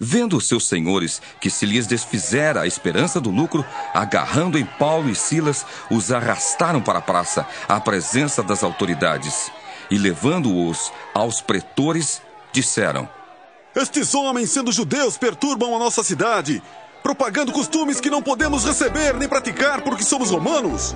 Vendo 0.06 0.36
os 0.36 0.50
seus 0.50 0.68
senhores 0.68 1.22
que 1.40 1.50
se 1.50 1.66
lhes 1.66 1.88
desfizera 1.88 2.60
a 2.60 2.68
esperança 2.68 3.22
do 3.22 3.32
lucro, 3.32 3.66
agarrando 3.94 4.60
em 4.60 4.66
Paulo 4.66 5.10
e 5.10 5.16
Silas, 5.16 5.66
os 5.90 6.12
arrastaram 6.12 6.82
para 6.82 7.00
a 7.00 7.02
praça, 7.02 7.48
à 7.70 7.80
presença 7.80 8.44
das 8.44 8.66
autoridades. 8.66 9.50
E 9.90 9.98
levando-os 9.98 10.92
aos 11.14 11.40
pretores, 11.40 12.22
disseram: 12.52 13.08
Estes 13.74 14.14
homens, 14.14 14.52
sendo 14.52 14.74
judeus, 14.74 15.18
perturbam 15.18 15.74
a 15.74 15.80
nossa 15.80 16.04
cidade 16.04 16.62
propagando 17.02 17.54
costumes 17.54 18.02
que 18.02 18.10
não 18.10 18.22
podemos 18.22 18.66
receber 18.66 19.14
nem 19.14 19.30
praticar 19.30 19.84
porque 19.84 20.04
somos 20.04 20.30
romanos. 20.30 20.94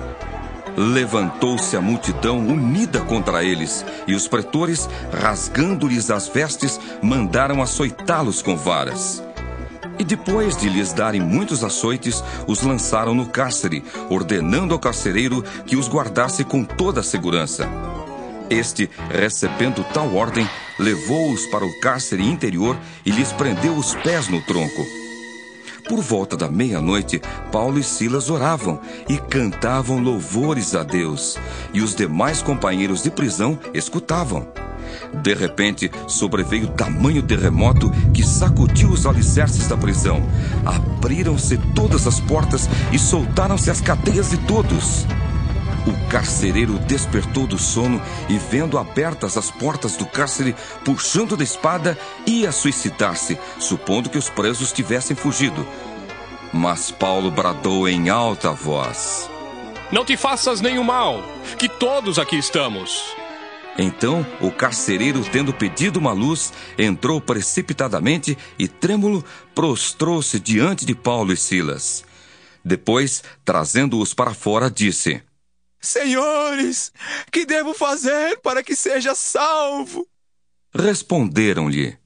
Levantou-se 0.78 1.76
a 1.76 1.80
multidão 1.80 2.38
unida 2.38 3.00
contra 3.00 3.42
eles, 3.42 3.84
e 4.06 4.14
os 4.14 4.28
pretores, 4.28 4.88
rasgando-lhes 5.12 6.08
as 6.08 6.28
vestes, 6.28 6.78
mandaram 7.02 7.60
açoitá-los 7.60 8.40
com 8.40 8.56
varas. 8.56 9.20
E 9.98 10.04
depois 10.04 10.56
de 10.56 10.68
lhes 10.68 10.92
darem 10.92 11.20
muitos 11.20 11.64
açoites, 11.64 12.22
os 12.46 12.62
lançaram 12.62 13.12
no 13.12 13.26
cárcere, 13.26 13.82
ordenando 14.08 14.72
ao 14.72 14.78
carcereiro 14.78 15.42
que 15.66 15.74
os 15.74 15.88
guardasse 15.88 16.44
com 16.44 16.62
toda 16.62 17.00
a 17.00 17.02
segurança. 17.02 17.68
Este, 18.48 18.88
recebendo 19.10 19.84
tal 19.92 20.14
ordem, 20.14 20.48
levou-os 20.78 21.44
para 21.46 21.66
o 21.66 21.80
cárcere 21.80 22.22
interior 22.22 22.78
e 23.04 23.10
lhes 23.10 23.32
prendeu 23.32 23.74
os 23.74 23.96
pés 23.96 24.28
no 24.28 24.40
tronco. 24.42 25.07
Por 25.88 26.00
volta 26.02 26.36
da 26.36 26.50
meia-noite, 26.50 27.20
Paulo 27.50 27.78
e 27.78 27.82
Silas 27.82 28.28
oravam 28.28 28.78
e 29.08 29.16
cantavam 29.16 29.98
louvores 29.98 30.74
a 30.74 30.82
Deus, 30.82 31.38
e 31.72 31.80
os 31.80 31.94
demais 31.94 32.42
companheiros 32.42 33.02
de 33.02 33.10
prisão 33.10 33.58
escutavam. 33.72 34.46
De 35.22 35.32
repente, 35.34 35.90
sobreveio 36.06 36.68
tamanho 36.68 37.22
terremoto 37.22 37.90
que 38.12 38.22
sacudiu 38.22 38.90
os 38.90 39.06
alicerces 39.06 39.66
da 39.66 39.76
prisão. 39.76 40.22
Abriram-se 40.64 41.56
todas 41.74 42.06
as 42.06 42.20
portas 42.20 42.68
e 42.92 42.98
soltaram-se 42.98 43.70
as 43.70 43.80
cadeias 43.80 44.30
de 44.30 44.36
todos. 44.38 45.06
O 45.88 46.10
carcereiro 46.10 46.78
despertou 46.80 47.46
do 47.46 47.56
sono 47.56 48.02
e, 48.28 48.36
vendo 48.36 48.76
abertas 48.76 49.38
as 49.38 49.50
portas 49.50 49.96
do 49.96 50.04
cárcere, 50.04 50.54
puxando 50.84 51.34
da 51.34 51.42
espada, 51.42 51.98
ia 52.26 52.52
suicidar-se, 52.52 53.38
supondo 53.58 54.10
que 54.10 54.18
os 54.18 54.28
presos 54.28 54.70
tivessem 54.70 55.16
fugido. 55.16 55.66
Mas 56.52 56.90
Paulo 56.90 57.30
bradou 57.30 57.88
em 57.88 58.10
alta 58.10 58.52
voz: 58.52 59.30
Não 59.90 60.04
te 60.04 60.14
faças 60.14 60.60
nenhum 60.60 60.84
mal, 60.84 61.22
que 61.56 61.70
todos 61.70 62.18
aqui 62.18 62.36
estamos. 62.36 63.02
Então 63.78 64.26
o 64.42 64.50
carcereiro, 64.50 65.24
tendo 65.24 65.54
pedido 65.54 65.98
uma 65.98 66.12
luz, 66.12 66.52
entrou 66.76 67.18
precipitadamente 67.18 68.36
e, 68.58 68.68
trêmulo, 68.68 69.24
prostrou-se 69.54 70.38
diante 70.38 70.84
de 70.84 70.94
Paulo 70.94 71.32
e 71.32 71.36
Silas. 71.36 72.04
Depois, 72.62 73.24
trazendo-os 73.42 74.12
para 74.12 74.34
fora, 74.34 74.70
disse: 74.70 75.22
Senhores, 75.80 76.92
que 77.30 77.46
devo 77.46 77.72
fazer 77.72 78.38
para 78.40 78.62
que 78.62 78.74
seja 78.74 79.14
salvo? 79.14 80.06
Responderam-lhe: 80.74 81.96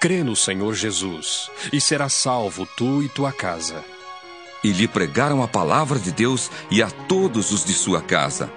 Crê 0.00 0.22
no 0.22 0.34
Senhor 0.34 0.74
Jesus, 0.74 1.50
e 1.72 1.80
serás 1.80 2.12
salvo 2.12 2.66
tu 2.76 3.02
e 3.02 3.08
tua 3.08 3.32
casa. 3.32 3.84
E 4.64 4.72
lhe 4.72 4.88
pregaram 4.88 5.42
a 5.42 5.48
palavra 5.48 5.98
de 5.98 6.10
Deus 6.10 6.50
e 6.70 6.82
a 6.82 6.90
todos 6.90 7.52
os 7.52 7.64
de 7.64 7.72
sua 7.72 8.02
casa. 8.02 8.50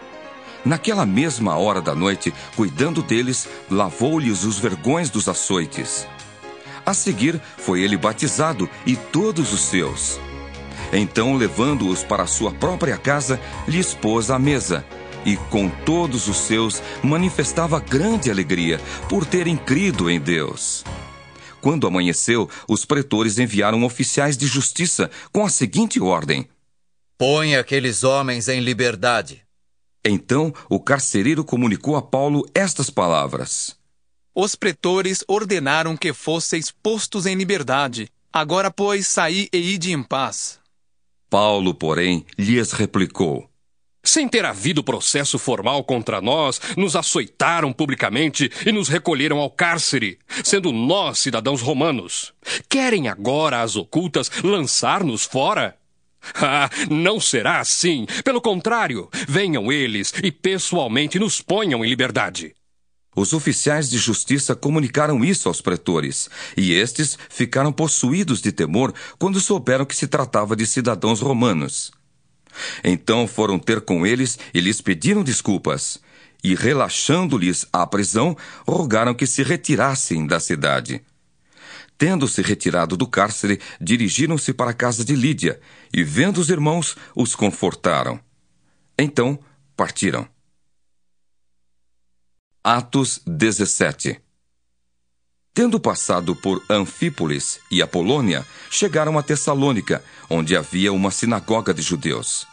Naquela 0.64 1.06
mesma 1.06 1.58
hora 1.58 1.82
da 1.82 1.94
noite, 1.94 2.34
cuidando 2.56 3.02
deles, 3.02 3.48
lavou-lhes 3.70 4.44
os 4.44 4.58
vergões 4.60 5.10
dos 5.10 5.28
açoites. 5.28 6.08
A 6.86 6.94
seguir, 6.94 7.42
foi 7.58 7.82
ele 7.82 7.98
batizado 7.98 8.70
e 8.86 8.96
todos 8.96 9.54
os 9.54 9.62
seus. 9.62 10.20
Então, 10.94 11.36
levando-os 11.36 12.04
para 12.04 12.28
sua 12.28 12.52
própria 12.52 12.98
casa, 12.98 13.40
lhes 13.68 13.94
pôs 13.94 14.30
à 14.30 14.38
mesa. 14.38 14.86
E 15.26 15.38
com 15.38 15.70
todos 15.70 16.28
os 16.28 16.38
seus 16.38 16.82
manifestava 17.04 17.80
grande 17.80 18.30
alegria 18.30 18.80
por 19.08 19.26
terem 19.26 19.56
crido 19.56 20.10
em 20.10 20.20
Deus. 20.20 20.84
Quando 21.62 21.86
amanheceu, 21.86 22.50
os 22.68 22.86
pretores 22.86 23.38
enviaram 23.38 23.84
oficiais 23.84 24.36
de 24.36 24.48
justiça 24.48 25.12
com 25.32 25.46
a 25.46 25.50
seguinte 25.50 26.02
ordem: 26.02 26.50
Põe 27.18 27.56
aqueles 27.56 28.04
homens 28.04 28.48
em 28.48 28.60
liberdade. 28.60 29.44
Então 30.04 30.52
o 30.68 30.80
carcereiro 30.80 31.46
comunicou 31.46 31.96
a 31.96 32.02
Paulo 32.02 32.44
estas 32.56 32.90
palavras: 32.90 33.78
Os 34.34 34.56
pretores 34.56 35.24
ordenaram 35.28 35.96
que 35.96 36.12
fosseis 36.12 36.72
postos 36.72 37.28
em 37.28 37.36
liberdade. 37.36 38.10
Agora, 38.34 38.72
pois, 38.72 39.08
saí 39.08 39.48
e 39.54 39.58
ide 39.58 39.92
em 39.92 40.02
paz. 40.02 40.61
Paulo, 41.32 41.74
porém, 41.74 42.26
lhes 42.38 42.74
replicou: 42.74 43.50
Sem 44.04 44.28
ter 44.28 44.44
havido 44.44 44.84
processo 44.84 45.40
formal 45.40 45.82
contra 45.82 46.20
nós, 46.20 46.60
nos 46.76 46.94
açoitaram 46.94 47.72
publicamente 47.72 48.52
e 48.66 48.72
nos 48.74 48.90
recolheram 48.90 49.40
ao 49.40 49.50
cárcere, 49.50 50.20
sendo 50.44 50.74
nós 50.74 51.20
cidadãos 51.20 51.62
romanos. 51.62 52.34
Querem 52.68 53.08
agora, 53.08 53.62
às 53.62 53.78
ocultas, 53.78 54.30
lançar-nos 54.44 55.24
fora? 55.24 55.78
Ah, 56.36 56.70
não 56.88 57.20
será 57.20 57.60
assim. 57.60 58.06
Pelo 58.24 58.40
contrário, 58.40 59.10
venham 59.28 59.72
eles 59.72 60.14
e 60.22 60.32
pessoalmente 60.32 61.18
nos 61.18 61.42
ponham 61.42 61.84
em 61.84 61.90
liberdade. 61.90 62.54
Os 63.16 63.34
oficiais 63.34 63.90
de 63.90 63.98
justiça 63.98 64.56
comunicaram 64.56 65.24
isso 65.24 65.50
aos 65.50 65.62
pretores, 65.62 66.30
e 66.56 66.74
estes 66.74 67.18
ficaram 67.30 67.72
possuídos 67.72 68.42
de 68.42 68.52
temor 68.52 68.94
quando 69.20 69.42
souberam 69.42 69.86
que 69.86 69.96
se 69.96 70.08
tratava 70.08 70.56
de 70.56 70.66
cidadãos 70.66 71.20
romanos. 71.20 71.92
Então 72.84 73.28
foram 73.28 73.60
ter 73.60 73.82
com 73.82 74.06
eles 74.06 74.40
e 74.54 74.62
lhes 74.62 74.80
pediram 74.80 75.24
desculpas, 75.24 76.00
e 76.44 76.56
relaxando-lhes 76.56 77.66
a 77.72 77.86
prisão, 77.86 78.36
rogaram 78.68 79.14
que 79.14 79.28
se 79.28 79.44
retirassem 79.44 80.26
da 80.26 80.40
cidade. 80.40 81.02
Tendo-se 81.98 82.42
retirado 82.42 82.98
do 82.98 83.06
cárcere, 83.06 83.60
dirigiram-se 83.80 84.54
para 84.54 84.72
a 84.72 84.74
casa 84.74 85.06
de 85.06 85.16
Lídia, 85.16 85.60
e 85.94 86.04
vendo 86.04 86.40
os 86.40 86.50
irmãos, 86.50 86.96
os 87.16 87.36
confortaram. 87.36 88.20
Então 88.98 89.38
partiram. 89.76 90.28
Atos 92.64 93.20
17 93.26 94.22
Tendo 95.52 95.80
passado 95.80 96.36
por 96.36 96.64
Anfípolis 96.70 97.60
e 97.72 97.82
Apolônia, 97.82 98.46
chegaram 98.70 99.18
a 99.18 99.24
Tessalônica, 99.24 100.04
onde 100.30 100.56
havia 100.56 100.94
uma 100.94 101.10
sinagoga 101.10 101.74
de 101.74 101.82
judeus. 101.82 102.46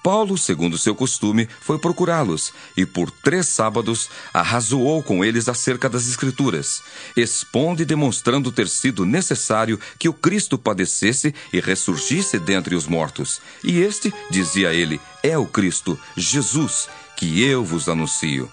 Paulo, 0.00 0.38
segundo 0.38 0.78
seu 0.78 0.94
costume, 0.94 1.48
foi 1.60 1.76
procurá-los 1.76 2.52
e 2.76 2.86
por 2.86 3.10
três 3.10 3.48
sábados 3.48 4.08
arrazoou 4.32 5.02
com 5.02 5.24
eles 5.24 5.48
acerca 5.48 5.88
das 5.88 6.06
Escrituras, 6.06 6.80
expondo 7.16 7.82
e 7.82 7.84
demonstrando 7.84 8.52
ter 8.52 8.68
sido 8.68 9.04
necessário 9.04 9.76
que 9.98 10.08
o 10.08 10.12
Cristo 10.12 10.56
padecesse 10.56 11.34
e 11.52 11.58
ressurgisse 11.58 12.38
dentre 12.38 12.76
os 12.76 12.86
mortos. 12.86 13.40
E 13.64 13.80
este, 13.80 14.14
dizia 14.30 14.72
ele, 14.72 15.00
é 15.20 15.36
o 15.36 15.46
Cristo, 15.46 15.98
Jesus, 16.16 16.88
que 17.16 17.42
eu 17.42 17.64
vos 17.64 17.88
anuncio. 17.88 18.48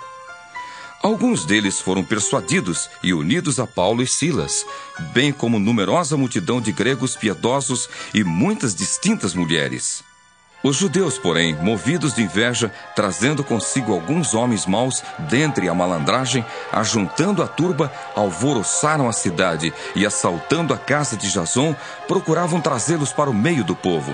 Alguns 1.02 1.46
deles 1.46 1.80
foram 1.80 2.04
persuadidos 2.04 2.90
e 3.02 3.14
unidos 3.14 3.58
a 3.58 3.66
Paulo 3.66 4.04
e 4.04 4.08
Silas, 4.08 4.66
bem 5.14 5.32
como 5.32 5.58
numerosa 5.58 6.18
multidão 6.18 6.60
de 6.60 6.74
gregos 6.74 7.16
piedosos 7.16 7.90
e 8.14 8.22
muitas 8.22 8.76
distintas 8.76 9.34
mulheres. 9.34 10.04
Os 10.62 10.76
judeus, 10.76 11.18
porém, 11.18 11.56
movidos 11.56 12.16
de 12.16 12.22
inveja, 12.22 12.70
trazendo 12.98 13.46
consigo 13.46 13.94
alguns 13.94 14.34
homens 14.34 14.66
maus 14.66 15.02
dentre 15.20 15.70
a 15.70 15.74
malandragem, 15.74 16.46
ajuntando 16.70 17.42
a 17.42 17.48
turba, 17.48 17.90
alvoroçaram 18.14 19.08
a 19.08 19.14
cidade 19.14 19.74
e, 19.96 20.06
assaltando 20.06 20.74
a 20.74 20.78
casa 20.78 21.16
de 21.16 21.32
Jason, 21.32 21.74
procuravam 22.10 22.60
trazê-los 22.60 23.14
para 23.14 23.30
o 23.30 23.34
meio 23.34 23.64
do 23.64 23.74
povo. 23.74 24.14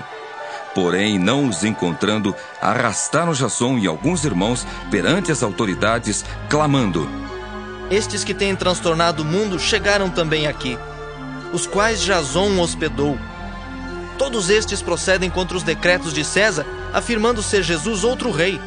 Porém, 0.76 1.18
não 1.18 1.48
os 1.48 1.64
encontrando, 1.64 2.36
arrastaram 2.60 3.32
Jason 3.32 3.78
e 3.78 3.86
alguns 3.86 4.26
irmãos 4.26 4.66
perante 4.90 5.32
as 5.32 5.42
autoridades, 5.42 6.22
clamando: 6.50 7.08
Estes 7.90 8.22
que 8.22 8.34
têm 8.34 8.54
transtornado 8.54 9.22
o 9.22 9.24
mundo 9.24 9.58
chegaram 9.58 10.10
também 10.10 10.46
aqui, 10.46 10.78
os 11.50 11.66
quais 11.66 12.02
Jason 12.02 12.60
hospedou. 12.60 13.16
Todos 14.18 14.50
estes 14.50 14.82
procedem 14.82 15.30
contra 15.30 15.56
os 15.56 15.62
decretos 15.62 16.12
de 16.12 16.22
César, 16.22 16.66
afirmando 16.92 17.42
ser 17.42 17.62
Jesus 17.62 18.04
outro 18.04 18.30
rei. 18.30 18.60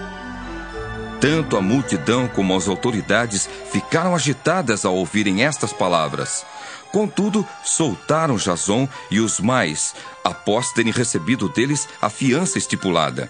Tanto 1.22 1.57
a 1.57 1.61
multidão 1.61 2.27
como 2.27 2.56
as 2.56 2.68
autoridades 2.68 3.48
ficaram 3.72 4.15
agitadas 4.15 4.84
ao 4.84 4.95
ouvirem 4.95 5.44
estas 5.44 5.72
palavras. 5.72 6.44
Contudo, 6.91 7.48
soltaram 7.64 8.36
Jason 8.36 8.88
e 9.11 9.20
os 9.20 9.40
mais, 9.40 9.94
após 10.24 10.72
terem 10.72 10.91
recebido 10.91 11.48
deles 11.48 11.88
a 12.02 12.10
fiança 12.10 12.57
estipulada. 12.57 13.30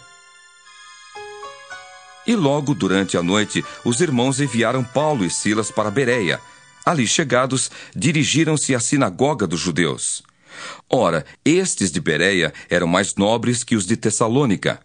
E 2.26 2.36
logo 2.36 2.74
durante 2.74 3.18
a 3.18 3.24
noite, 3.24 3.66
os 3.84 4.02
irmãos 4.02 4.40
enviaram 4.40 4.84
Paulo 4.84 5.26
e 5.26 5.30
Silas 5.30 5.72
para 5.72 5.92
Bereia. 5.92 6.40
Ali 6.86 7.08
chegados, 7.08 7.70
dirigiram-se 7.96 8.74
à 8.74 8.80
sinagoga 8.80 9.46
dos 9.46 9.60
judeus. 9.60 10.24
Ora, 10.90 11.26
estes 11.44 11.92
de 11.92 12.00
Bereia 12.00 12.54
eram 12.70 12.88
mais 12.88 13.16
nobres 13.16 13.64
que 13.64 13.76
os 13.76 13.86
de 13.86 13.98
Tessalônica, 13.98 14.80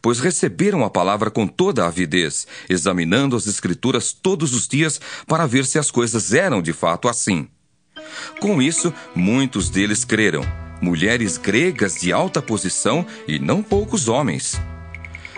pois 0.00 0.20
receberam 0.20 0.84
a 0.84 0.90
palavra 0.90 1.30
com 1.30 1.46
toda 1.46 1.84
a 1.84 1.88
avidez, 1.88 2.46
examinando 2.68 3.36
as 3.36 3.46
Escrituras 3.46 4.12
todos 4.12 4.52
os 4.52 4.66
dias 4.66 5.00
para 5.26 5.46
ver 5.46 5.64
se 5.64 5.78
as 5.78 5.90
coisas 5.90 6.32
eram 6.32 6.60
de 6.60 6.72
fato 6.72 7.08
assim. 7.08 7.48
Com 8.40 8.60
isso, 8.60 8.92
muitos 9.14 9.70
deles 9.70 10.04
creram, 10.04 10.42
mulheres 10.80 11.36
gregas 11.36 12.00
de 12.00 12.12
alta 12.12 12.42
posição 12.42 13.06
e 13.26 13.38
não 13.38 13.62
poucos 13.62 14.08
homens. 14.08 14.60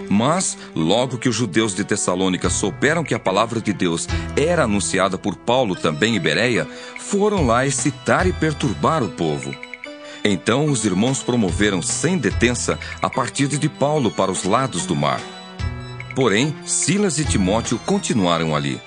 Mas, 0.08 0.56
logo 0.74 1.18
que 1.18 1.28
os 1.28 1.34
judeus 1.34 1.74
de 1.74 1.84
Tessalônica 1.84 2.48
souberam 2.48 3.02
que 3.02 3.14
a 3.14 3.18
palavra 3.18 3.60
de 3.60 3.72
Deus 3.72 4.06
era 4.36 4.64
anunciada 4.64 5.18
por 5.18 5.34
Paulo 5.36 5.74
também 5.74 6.16
em 6.16 6.20
Bereia, 6.20 6.68
foram 6.98 7.46
lá 7.46 7.66
excitar 7.66 8.26
e 8.26 8.32
perturbar 8.32 9.02
o 9.02 9.08
povo. 9.08 9.54
Então 10.24 10.66
os 10.66 10.84
irmãos 10.84 11.22
promoveram 11.22 11.80
sem 11.80 12.18
detença 12.18 12.78
a 13.00 13.08
partida 13.08 13.56
de 13.56 13.68
Paulo 13.68 14.10
para 14.10 14.30
os 14.30 14.44
lados 14.44 14.84
do 14.86 14.94
mar. 14.94 15.20
Porém, 16.14 16.54
Silas 16.66 17.18
e 17.18 17.24
Timóteo 17.24 17.78
continuaram 17.86 18.54
ali. 18.54 18.80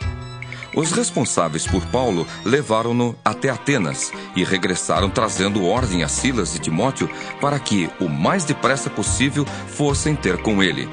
Os 0.74 0.92
responsáveis 0.94 1.68
por 1.68 1.86
Paulo 1.88 2.26
levaram-no 2.46 3.16
até 3.26 3.50
Atenas 3.50 4.12
e 4.36 4.44
regressaram 4.44 5.10
trazendo 5.10 5.66
ordem 5.66 6.04
a 6.04 6.08
Silas 6.08 6.56
e 6.56 6.60
Timóteo 6.60 7.10
para 7.42 7.60
que, 7.60 7.90
o 8.00 8.08
mais 8.08 8.46
depressa 8.46 8.90
possível, 8.90 9.46
fossem 9.68 10.16
ter 10.16 10.38
com 10.42 10.64
ele. 10.64 10.88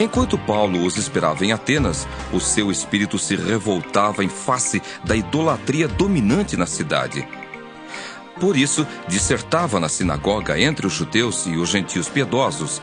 Enquanto 0.00 0.38
Paulo 0.38 0.84
os 0.84 0.96
esperava 0.96 1.44
em 1.44 1.52
Atenas, 1.52 2.06
o 2.32 2.40
seu 2.40 2.70
espírito 2.70 3.18
se 3.18 3.36
revoltava 3.36 4.24
em 4.24 4.28
face 4.28 4.80
da 5.04 5.14
idolatria 5.14 5.88
dominante 5.88 6.56
na 6.56 6.66
cidade. 6.66 7.26
Por 8.40 8.56
isso, 8.56 8.86
dissertava 9.08 9.80
na 9.80 9.88
sinagoga 9.88 10.58
entre 10.58 10.86
os 10.86 10.92
judeus 10.92 11.44
e 11.46 11.56
os 11.56 11.68
gentios 11.68 12.08
piedosos, 12.08 12.80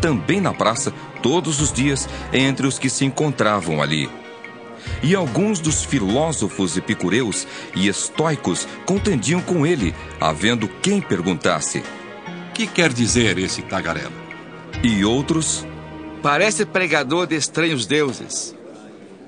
também 0.00 0.40
na 0.40 0.54
praça, 0.54 0.92
todos 1.20 1.60
os 1.60 1.72
dias, 1.72 2.08
entre 2.32 2.66
os 2.66 2.78
que 2.78 2.88
se 2.88 3.04
encontravam 3.04 3.82
ali. 3.82 4.21
E 5.02 5.16
alguns 5.16 5.58
dos 5.58 5.84
filósofos 5.84 6.76
epicureus 6.76 7.46
e 7.74 7.88
estoicos 7.88 8.68
contendiam 8.86 9.42
com 9.42 9.66
ele, 9.66 9.92
havendo 10.20 10.68
quem 10.68 11.00
perguntasse: 11.00 11.82
Que 12.54 12.66
quer 12.66 12.92
dizer 12.92 13.36
esse 13.36 13.62
tagarela? 13.62 14.12
E 14.82 15.04
outros: 15.04 15.66
Parece 16.22 16.64
pregador 16.64 17.26
de 17.26 17.34
estranhos 17.34 17.84
deuses. 17.84 18.54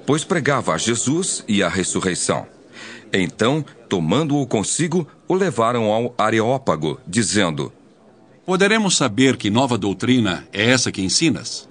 Pois 0.07 0.23
pregava 0.23 0.75
a 0.75 0.79
Jesus 0.79 1.43
e 1.49 1.63
a 1.63 1.69
ressurreição. 1.69 2.47
Então, 3.13 3.65
tomando-o 3.89 4.47
consigo, 4.47 5.07
o 5.27 5.35
levaram 5.35 5.93
ao 5.93 6.15
Areópago, 6.17 7.01
dizendo: 7.05 7.73
Poderemos 8.47 8.97
saber 8.97 9.37
que 9.37 9.51
nova 9.51 9.77
doutrina 9.77 10.47
é 10.53 10.71
essa 10.71 10.93
que 10.93 11.03
ensinas? 11.03 11.69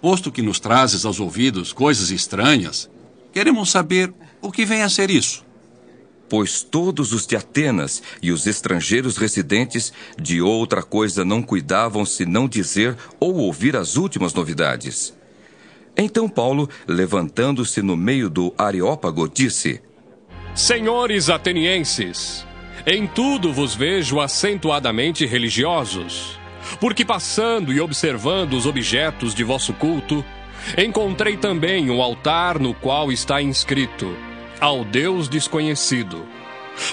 Posto 0.00 0.30
que 0.30 0.40
nos 0.40 0.60
trazes 0.60 1.04
aos 1.04 1.18
ouvidos 1.18 1.72
coisas 1.72 2.10
estranhas, 2.10 2.88
queremos 3.38 3.70
saber 3.70 4.12
o 4.42 4.50
que 4.50 4.64
vem 4.64 4.82
a 4.82 4.88
ser 4.88 5.10
isso. 5.10 5.46
Pois 6.28 6.60
todos 6.60 7.12
os 7.12 7.24
de 7.24 7.36
Atenas 7.36 8.02
e 8.20 8.32
os 8.32 8.48
estrangeiros 8.48 9.16
residentes 9.16 9.92
de 10.20 10.42
outra 10.42 10.82
coisa 10.82 11.24
não 11.24 11.40
cuidavam 11.40 12.04
senão 12.04 12.48
dizer 12.48 12.96
ou 13.20 13.36
ouvir 13.36 13.76
as 13.76 13.96
últimas 13.96 14.34
novidades. 14.34 15.16
Então 15.96 16.28
Paulo, 16.28 16.68
levantando-se 16.84 17.80
no 17.80 17.96
meio 17.96 18.28
do 18.28 18.52
Areópago, 18.58 19.28
disse: 19.28 19.80
Senhores 20.52 21.30
atenienses, 21.30 22.44
em 22.84 23.06
tudo 23.06 23.52
vos 23.52 23.72
vejo 23.72 24.18
acentuadamente 24.18 25.24
religiosos, 25.24 26.36
porque 26.80 27.04
passando 27.04 27.72
e 27.72 27.80
observando 27.80 28.54
os 28.54 28.66
objetos 28.66 29.32
de 29.32 29.44
vosso 29.44 29.72
culto, 29.74 30.24
encontrei 30.76 31.36
também 31.36 31.90
um 31.90 32.02
altar 32.02 32.58
no 32.58 32.74
qual 32.74 33.10
está 33.10 33.40
inscrito: 33.40 34.14
Ao 34.60 34.84
Deus 34.84 35.28
desconhecido. 35.28 36.26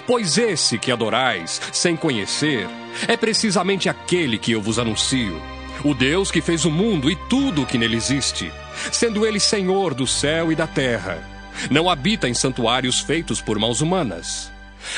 Pois 0.07 0.37
esse 0.37 0.79
que 0.79 0.91
adorais, 0.91 1.61
sem 1.71 1.95
conhecer, 1.95 2.67
é 3.07 3.15
precisamente 3.15 3.87
aquele 3.87 4.37
que 4.37 4.51
eu 4.51 4.61
vos 4.61 4.79
anuncio. 4.79 5.41
O 5.83 5.93
Deus 5.93 6.31
que 6.31 6.41
fez 6.41 6.65
o 6.65 6.71
mundo 6.71 7.11
e 7.11 7.15
tudo 7.29 7.61
o 7.61 7.65
que 7.65 7.77
nele 7.77 7.95
existe, 7.95 8.51
sendo 8.91 9.25
ele 9.25 9.39
Senhor 9.39 9.93
do 9.93 10.07
céu 10.07 10.51
e 10.51 10.55
da 10.55 10.65
terra. 10.65 11.21
Não 11.69 11.89
habita 11.89 12.27
em 12.27 12.33
santuários 12.33 12.99
feitos 12.99 13.41
por 13.41 13.59
mãos 13.59 13.81
humanas 13.81 14.51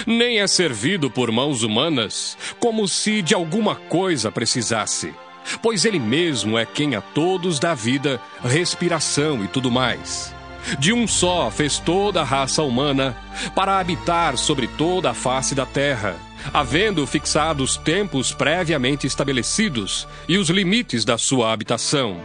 nem 0.05 0.39
é 0.39 0.47
servido 0.47 1.09
por 1.09 1.31
mãos 1.31 1.63
humanas, 1.63 2.37
como 2.59 2.87
se 2.87 3.21
de 3.21 3.33
alguma 3.33 3.75
coisa 3.75 4.31
precisasse, 4.31 5.13
pois 5.61 5.85
ele 5.85 5.99
mesmo 5.99 6.57
é 6.57 6.65
quem 6.65 6.95
a 6.95 7.01
todos 7.01 7.59
dá 7.59 7.73
vida, 7.73 8.21
respiração 8.43 9.43
e 9.43 9.47
tudo 9.47 9.71
mais. 9.71 10.33
De 10.79 10.91
um 10.91 11.07
só 11.07 11.49
fez 11.49 11.79
toda 11.79 12.21
a 12.21 12.25
raça 12.25 12.61
humana, 12.61 13.15
para 13.55 13.79
habitar 13.79 14.37
sobre 14.37 14.67
toda 14.67 15.11
a 15.11 15.13
face 15.13 15.55
da 15.55 15.65
terra, 15.65 16.15
havendo 16.53 17.05
fixado 17.07 17.63
os 17.63 17.77
tempos 17.77 18.33
previamente 18.33 19.07
estabelecidos 19.07 20.07
e 20.27 20.37
os 20.37 20.49
limites 20.49 21.05
da 21.05 21.17
sua 21.17 21.53
habitação, 21.53 22.19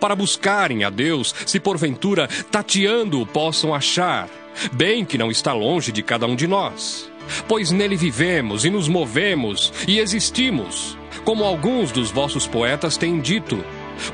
para 0.00 0.16
buscarem 0.16 0.82
a 0.82 0.90
Deus, 0.90 1.34
se 1.46 1.60
porventura 1.60 2.28
tateando 2.50 3.20
o 3.20 3.26
possam 3.26 3.72
achar 3.72 4.28
bem 4.72 5.04
que 5.04 5.18
não 5.18 5.30
está 5.30 5.52
longe 5.52 5.92
de 5.92 6.02
cada 6.02 6.26
um 6.26 6.34
de 6.34 6.46
nós. 6.46 7.10
Pois 7.48 7.70
nele 7.70 7.96
vivemos 7.96 8.64
e 8.64 8.70
nos 8.70 8.88
movemos 8.88 9.72
e 9.86 9.98
existimos, 9.98 10.96
como 11.24 11.44
alguns 11.44 11.92
dos 11.92 12.10
vossos 12.10 12.46
poetas 12.46 12.96
têm 12.96 13.20
dito, 13.20 13.64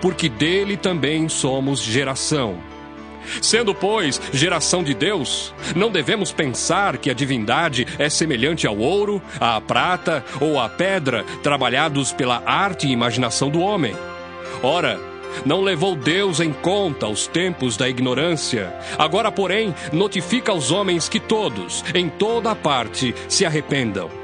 porque 0.00 0.28
dele 0.28 0.76
também 0.76 1.28
somos 1.28 1.80
geração. 1.80 2.58
Sendo, 3.40 3.74
pois, 3.74 4.20
geração 4.32 4.82
de 4.82 4.94
Deus, 4.94 5.54
não 5.76 5.90
devemos 5.90 6.32
pensar 6.32 6.98
que 6.98 7.10
a 7.10 7.14
divindade 7.14 7.86
é 7.98 8.08
semelhante 8.08 8.66
ao 8.66 8.76
ouro, 8.76 9.22
à 9.38 9.60
prata 9.60 10.24
ou 10.40 10.58
à 10.58 10.68
pedra, 10.68 11.24
trabalhados 11.42 12.12
pela 12.12 12.42
arte 12.44 12.86
e 12.86 12.92
imaginação 12.92 13.48
do 13.48 13.60
homem. 13.60 13.94
Ora, 14.62 14.98
não 15.46 15.62
levou 15.62 15.96
Deus 15.96 16.40
em 16.40 16.52
conta 16.52 17.08
os 17.08 17.26
tempos 17.26 17.76
da 17.76 17.88
ignorância. 17.88 18.74
Agora, 18.98 19.32
porém, 19.32 19.74
notifica 19.92 20.52
aos 20.52 20.70
homens 20.70 21.08
que 21.08 21.20
todos, 21.20 21.84
em 21.94 22.08
toda 22.08 22.54
parte, 22.54 23.14
se 23.28 23.46
arrependam. 23.46 24.21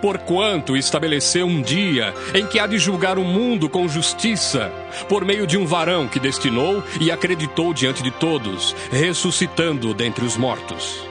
Porquanto 0.00 0.76
estabeleceu 0.76 1.46
um 1.46 1.60
dia 1.60 2.14
em 2.34 2.46
que 2.46 2.58
há 2.58 2.66
de 2.66 2.78
julgar 2.78 3.18
o 3.18 3.24
mundo 3.24 3.68
com 3.68 3.86
justiça, 3.86 4.72
por 5.08 5.24
meio 5.24 5.46
de 5.46 5.58
um 5.58 5.66
varão 5.66 6.08
que 6.08 6.18
destinou 6.18 6.82
e 7.00 7.10
acreditou 7.10 7.74
diante 7.74 8.02
de 8.02 8.10
todos, 8.10 8.74
ressuscitando 8.90 9.92
dentre 9.92 10.24
os 10.24 10.36
mortos. 10.36 11.06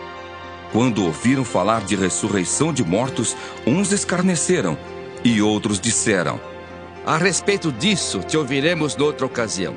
Quando 0.72 1.04
ouviram 1.04 1.44
falar 1.44 1.82
de 1.82 1.96
ressurreição 1.96 2.74
de 2.74 2.84
mortos, 2.84 3.36
uns 3.66 3.92
escarneceram 3.92 4.78
e 5.24 5.42
outros 5.42 5.80
disseram: 5.80 6.40
a 7.06 7.18
respeito 7.18 7.72
disso, 7.72 8.20
te 8.20 8.38
ouviremos 8.38 8.96
noutra 8.96 9.26
ocasião. 9.26 9.76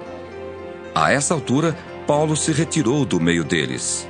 A 0.94 1.12
essa 1.12 1.32
altura, 1.32 1.74
Paulo 2.06 2.36
se 2.36 2.52
retirou 2.52 3.06
do 3.06 3.18
meio 3.18 3.42
deles. 3.42 4.06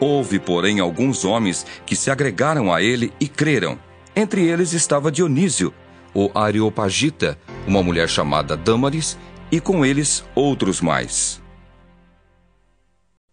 Houve, 0.00 0.40
porém, 0.40 0.80
alguns 0.80 1.24
homens 1.24 1.64
que 1.86 1.94
se 1.94 2.10
agregaram 2.10 2.72
a 2.72 2.82
ele 2.82 3.12
e 3.20 3.28
creram. 3.28 3.78
Entre 4.16 4.46
eles 4.46 4.72
estava 4.72 5.10
Dionísio, 5.10 5.74
o 6.14 6.30
Areopagita, 6.38 7.36
uma 7.66 7.82
mulher 7.82 8.08
chamada 8.08 8.56
Dâmaris 8.56 9.18
e 9.50 9.60
com 9.60 9.84
eles 9.84 10.24
outros 10.36 10.80
mais. 10.80 11.42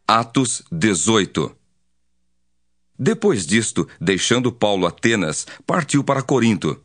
Atos 0.08 0.64
18 0.72 1.56
Depois 2.98 3.46
disto, 3.46 3.88
deixando 4.00 4.52
Paulo 4.52 4.88
Atenas, 4.88 5.46
partiu 5.68 6.04
para 6.04 6.24
Corinto. 6.24 6.82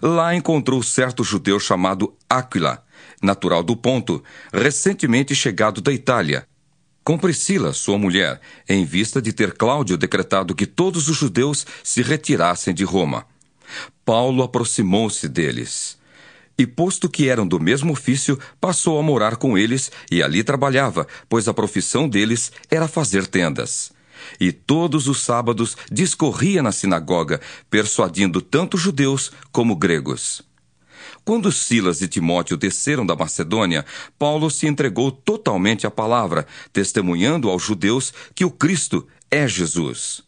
Lá 0.00 0.32
encontrou 0.32 0.80
certo 0.80 1.24
judeu 1.24 1.58
chamado 1.58 2.16
Áquila, 2.28 2.84
natural 3.20 3.64
do 3.64 3.76
Ponto, 3.76 4.22
recentemente 4.52 5.34
chegado 5.34 5.80
da 5.80 5.92
Itália. 5.92 6.46
Com 7.02 7.18
Priscila, 7.18 7.72
sua 7.72 7.98
mulher, 7.98 8.40
em 8.68 8.84
vista 8.84 9.20
de 9.20 9.32
ter 9.32 9.54
Cláudio 9.54 9.98
decretado 9.98 10.54
que 10.54 10.66
todos 10.66 11.08
os 11.08 11.16
judeus 11.16 11.66
se 11.82 12.00
retirassem 12.00 12.72
de 12.72 12.84
Roma. 12.84 13.26
Paulo 14.04 14.42
aproximou-se 14.42 15.28
deles. 15.28 15.98
E 16.58 16.66
posto 16.66 17.08
que 17.08 17.28
eram 17.28 17.46
do 17.46 17.58
mesmo 17.58 17.92
ofício, 17.92 18.38
passou 18.60 18.98
a 18.98 19.02
morar 19.02 19.36
com 19.36 19.56
eles 19.56 19.90
e 20.10 20.22
ali 20.22 20.44
trabalhava, 20.44 21.06
pois 21.28 21.48
a 21.48 21.54
profissão 21.54 22.08
deles 22.08 22.52
era 22.70 22.86
fazer 22.86 23.26
tendas. 23.26 23.92
E 24.38 24.52
todos 24.52 25.08
os 25.08 25.22
sábados 25.22 25.76
discorria 25.90 26.62
na 26.62 26.72
sinagoga, 26.72 27.40
persuadindo 27.70 28.42
tanto 28.42 28.76
judeus 28.76 29.32
como 29.50 29.74
gregos. 29.74 30.42
Quando 31.24 31.52
Silas 31.52 32.02
e 32.02 32.08
Timóteo 32.08 32.56
desceram 32.56 33.06
da 33.06 33.16
Macedônia, 33.16 33.84
Paulo 34.18 34.50
se 34.50 34.66
entregou 34.66 35.10
totalmente 35.10 35.86
à 35.86 35.90
palavra, 35.90 36.46
testemunhando 36.72 37.48
aos 37.48 37.62
judeus 37.62 38.12
que 38.34 38.44
o 38.44 38.50
Cristo 38.50 39.06
é 39.30 39.46
Jesus. 39.46 40.22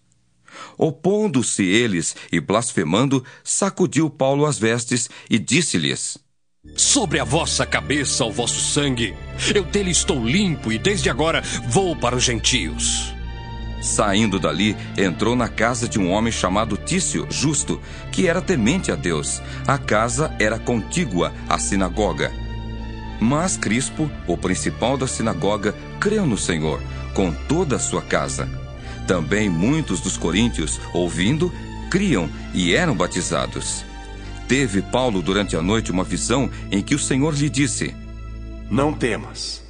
Opondo-se 0.83 1.63
eles 1.63 2.17
e 2.33 2.41
blasfemando, 2.41 3.25
sacudiu 3.45 4.11
Paulo 4.11 4.45
as 4.45 4.59
vestes 4.59 5.09
e 5.31 5.39
disse-lhes: 5.39 6.19
Sobre 6.75 7.21
a 7.21 7.25
vossa 7.25 7.65
cabeça 7.65 8.25
o 8.25 8.33
vosso 8.33 8.61
sangue, 8.61 9.15
eu 9.55 9.63
dele 9.63 9.93
estou 9.93 10.27
limpo 10.27 10.73
e 10.73 10.79
desde 10.81 11.09
agora 11.09 11.41
vou 11.69 11.95
para 11.95 12.17
os 12.17 12.25
gentios. 12.25 13.15
Saindo 13.81 14.41
dali, 14.41 14.77
entrou 14.99 15.37
na 15.37 15.47
casa 15.47 15.89
de 15.89 16.01
um 16.01 16.11
homem 16.11 16.33
chamado 16.33 16.77
Tício, 16.77 17.29
justo, 17.31 17.81
que 18.11 18.27
era 18.27 18.43
temente 18.43 18.91
a 18.91 18.97
Deus. 18.97 19.41
A 19.65 19.79
casa 19.79 20.35
era 20.41 20.59
contígua 20.59 21.33
à 21.49 21.61
sinagoga. 21.61 22.33
Mas 23.21 23.57
Crispo, 23.57 24.11
o 24.27 24.37
principal 24.37 24.99
da 24.99 25.07
sinagoga, 25.07 25.77
creu 26.01 26.27
no 26.27 26.37
Senhor, 26.37 26.83
com 27.15 27.33
toda 27.33 27.77
a 27.77 27.79
sua 27.79 28.03
casa. 28.03 28.62
Também 29.07 29.51
muitos 29.51 30.01
dos 30.01 30.17
coríntios, 30.17 30.81
ouvindo, 30.93 31.53
criam 31.91 32.31
e 32.55 32.75
eram 32.75 32.95
batizados. 32.95 33.85
Teve 34.49 34.83
Paulo 34.83 35.23
durante 35.23 35.57
a 35.57 35.63
noite 35.63 35.91
uma 35.91 36.05
visão 36.05 36.51
em 36.71 36.83
que 36.83 36.95
o 36.95 36.99
Senhor 36.99 37.35
lhe 37.35 37.49
disse: 37.49 37.95
Não 38.71 38.93
temas. 38.93 39.63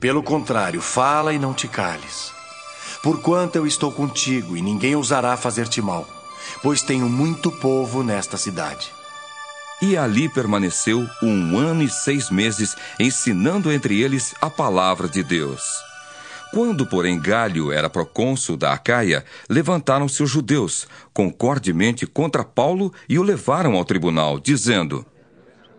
Pelo 0.00 0.22
contrário, 0.22 0.80
fala 0.80 1.32
e 1.32 1.38
não 1.38 1.54
te 1.54 1.68
cales. 1.68 2.32
Porquanto 3.02 3.56
eu 3.56 3.66
estou 3.66 3.92
contigo 3.92 4.56
e 4.56 4.62
ninguém 4.62 4.96
ousará 4.96 5.36
fazer-te 5.36 5.80
mal, 5.80 6.08
pois 6.62 6.82
tenho 6.82 7.08
muito 7.08 7.50
povo 7.50 8.02
nesta 8.02 8.36
cidade. 8.36 8.90
E 9.80 9.96
ali 9.96 10.28
permaneceu 10.28 11.04
um 11.22 11.58
ano 11.58 11.82
e 11.82 11.88
seis 11.88 12.30
meses, 12.30 12.76
ensinando 13.00 13.72
entre 13.72 14.00
eles 14.00 14.34
a 14.40 14.48
palavra 14.48 15.08
de 15.08 15.22
Deus. 15.22 15.62
Quando, 16.52 16.84
porém, 16.84 17.18
Galho 17.18 17.72
era 17.72 17.88
procônsul 17.88 18.58
da 18.58 18.74
Acaia, 18.74 19.24
levantaram-se 19.48 20.22
os 20.22 20.28
judeus, 20.28 20.86
concordemente 21.14 22.06
contra 22.06 22.44
Paulo, 22.44 22.92
e 23.08 23.18
o 23.18 23.22
levaram 23.22 23.72
ao 23.72 23.86
tribunal, 23.86 24.38
dizendo: 24.38 25.06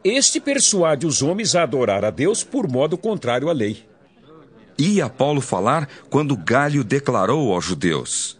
Este 0.03 0.39
persuade 0.39 1.05
os 1.05 1.21
homens 1.21 1.55
a 1.55 1.61
adorar 1.61 2.03
a 2.03 2.09
Deus 2.09 2.43
por 2.43 2.67
modo 2.67 2.97
contrário 2.97 3.49
à 3.49 3.53
lei. 3.53 3.85
Ia 4.75 5.07
Paulo 5.07 5.41
falar 5.41 5.87
quando 6.09 6.35
Galho 6.35 6.83
declarou 6.83 7.53
aos 7.53 7.65
judeus: 7.65 8.39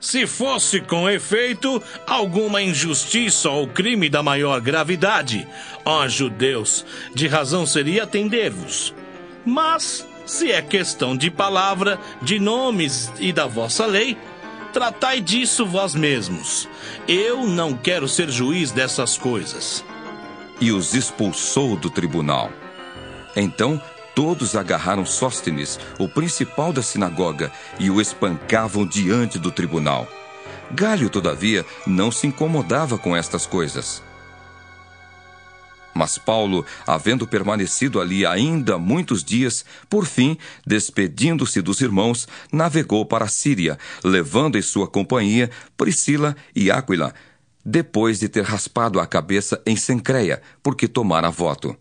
Se 0.00 0.26
fosse 0.26 0.80
com 0.80 1.08
efeito 1.08 1.80
alguma 2.04 2.60
injustiça 2.60 3.48
ou 3.48 3.68
crime 3.68 4.08
da 4.08 4.24
maior 4.24 4.60
gravidade, 4.60 5.46
ó 5.84 6.08
judeus, 6.08 6.84
de 7.14 7.28
razão 7.28 7.64
seria 7.64 8.02
atender-vos. 8.02 8.92
Mas 9.46 10.04
se 10.30 10.52
é 10.52 10.62
questão 10.62 11.16
de 11.16 11.28
palavra, 11.28 11.98
de 12.22 12.38
nomes 12.38 13.12
e 13.18 13.32
da 13.32 13.46
vossa 13.46 13.84
lei, 13.84 14.16
tratai 14.72 15.20
disso 15.20 15.66
vós 15.66 15.92
mesmos. 15.92 16.68
Eu 17.08 17.48
não 17.48 17.74
quero 17.74 18.06
ser 18.06 18.30
juiz 18.30 18.70
dessas 18.70 19.18
coisas. 19.18 19.84
E 20.60 20.70
os 20.70 20.94
expulsou 20.94 21.76
do 21.76 21.90
tribunal. 21.90 22.48
Então 23.34 23.82
todos 24.14 24.54
agarraram 24.54 25.04
Sóstenes, 25.04 25.80
o 25.98 26.08
principal 26.08 26.72
da 26.72 26.82
sinagoga, 26.82 27.50
e 27.78 27.90
o 27.90 28.00
espancavam 28.00 28.86
diante 28.86 29.38
do 29.38 29.50
tribunal. 29.50 30.06
Galho, 30.70 31.10
todavia, 31.10 31.66
não 31.84 32.12
se 32.12 32.28
incomodava 32.28 32.96
com 32.96 33.16
estas 33.16 33.46
coisas. 33.46 34.00
Mas 35.94 36.18
Paulo, 36.18 36.64
havendo 36.86 37.26
permanecido 37.26 38.00
ali 38.00 38.24
ainda 38.24 38.78
muitos 38.78 39.24
dias, 39.24 39.64
por 39.88 40.06
fim, 40.06 40.36
despedindo-se 40.66 41.60
dos 41.60 41.80
irmãos, 41.80 42.28
navegou 42.52 43.04
para 43.04 43.24
a 43.24 43.28
Síria, 43.28 43.78
levando 44.04 44.56
em 44.56 44.62
sua 44.62 44.86
companhia 44.86 45.50
Priscila 45.76 46.36
e 46.54 46.70
Áquila, 46.70 47.12
depois 47.64 48.20
de 48.20 48.28
ter 48.28 48.44
raspado 48.44 49.00
a 49.00 49.06
cabeça 49.06 49.60
em 49.66 49.76
Sencreia, 49.76 50.40
porque 50.62 50.86
tomara 50.86 51.30
voto. 51.30 51.76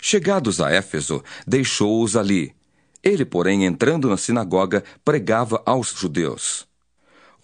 Chegados 0.00 0.60
a 0.60 0.70
Éfeso, 0.70 1.22
deixou-os 1.46 2.16
ali. 2.16 2.54
Ele, 3.02 3.24
porém, 3.24 3.64
entrando 3.64 4.08
na 4.08 4.16
sinagoga, 4.16 4.84
pregava 5.04 5.60
aos 5.66 5.92
judeus. 5.92 6.66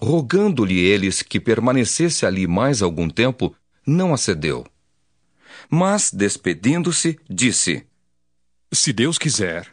Rogando-lhe 0.00 0.78
eles 0.78 1.22
que 1.22 1.40
permanecesse 1.40 2.24
ali 2.24 2.46
mais 2.46 2.80
algum 2.80 3.10
tempo, 3.10 3.54
não 3.84 4.14
acedeu. 4.14 4.64
Mas, 5.70 6.10
despedindo-se, 6.10 7.18
disse: 7.28 7.86
Se 8.72 8.92
Deus 8.92 9.18
quiser, 9.18 9.66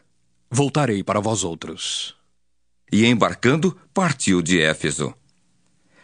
voltarei 0.51 1.03
para 1.03 1.21
vós 1.21 1.43
outros. 1.43 2.15
E 2.91 3.05
embarcando, 3.05 3.77
partiu 3.93 4.41
de 4.41 4.61
Éfeso. 4.61 5.13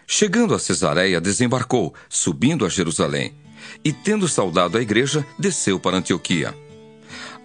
Chegando 0.07 0.53
a 0.53 0.59
Cesareia, 0.59 1.21
desembarcou, 1.21 1.93
subindo 2.09 2.65
a 2.65 2.69
Jerusalém, 2.69 3.33
e 3.83 3.93
tendo 3.93 4.27
saudado 4.27 4.77
a 4.77 4.81
igreja, 4.81 5.25
desceu 5.37 5.79
para 5.79 5.97
Antioquia. 5.97 6.55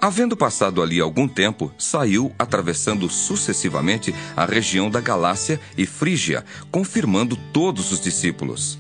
Havendo 0.01 0.37
passado 0.37 0.83
ali 0.83 1.01
algum 1.01 1.27
tempo, 1.27 1.73
saiu 1.79 2.35
atravessando 2.39 3.09
sucessivamente 3.09 4.15
a 4.37 4.45
região 4.45 4.91
da 4.91 5.01
Galácia 5.01 5.61
e 5.77 5.87
Frígia, 5.87 6.45
confirmando 6.71 7.37
todos 7.53 7.93
os 7.93 8.01
discípulos. 8.01 8.79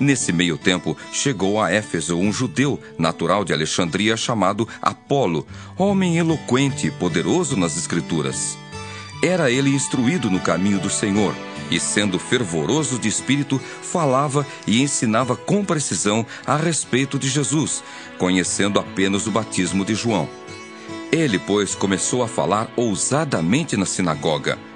Nesse 0.00 0.32
meio 0.32 0.56
tempo, 0.56 0.96
chegou 1.12 1.60
a 1.60 1.70
Éfeso 1.70 2.16
um 2.16 2.32
judeu, 2.32 2.80
natural 2.96 3.44
de 3.44 3.52
Alexandria, 3.52 4.16
chamado 4.16 4.68
Apolo, 4.80 5.46
homem 5.76 6.18
eloquente 6.18 6.86
e 6.86 6.90
poderoso 6.90 7.56
nas 7.56 7.76
Escrituras. 7.76 8.56
Era 9.22 9.50
ele 9.50 9.70
instruído 9.70 10.30
no 10.30 10.38
caminho 10.38 10.78
do 10.78 10.88
Senhor, 10.88 11.34
e 11.70 11.80
sendo 11.80 12.18
fervoroso 12.18 12.98
de 12.98 13.08
espírito, 13.08 13.60
falava 13.82 14.46
e 14.66 14.80
ensinava 14.80 15.36
com 15.36 15.64
precisão 15.64 16.24
a 16.46 16.56
respeito 16.56 17.18
de 17.18 17.28
Jesus, 17.28 17.82
conhecendo 18.18 18.78
apenas 18.78 19.26
o 19.26 19.32
batismo 19.32 19.84
de 19.84 19.94
João. 19.94 20.28
Ele, 21.10 21.38
pois, 21.38 21.74
começou 21.74 22.22
a 22.22 22.28
falar 22.28 22.70
ousadamente 22.76 23.76
na 23.76 23.86
sinagoga. 23.86 24.67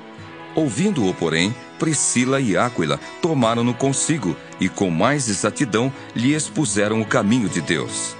Ouvindo-o, 0.54 1.14
porém, 1.14 1.54
Priscila 1.78 2.40
e 2.40 2.56
Áquila 2.56 3.00
tomaram-no 3.20 3.72
consigo 3.74 4.36
e, 4.60 4.68
com 4.68 4.90
mais 4.90 5.28
exatidão, 5.28 5.92
lhe 6.14 6.34
expuseram 6.34 7.00
o 7.00 7.06
caminho 7.06 7.48
de 7.48 7.60
Deus. 7.60 8.14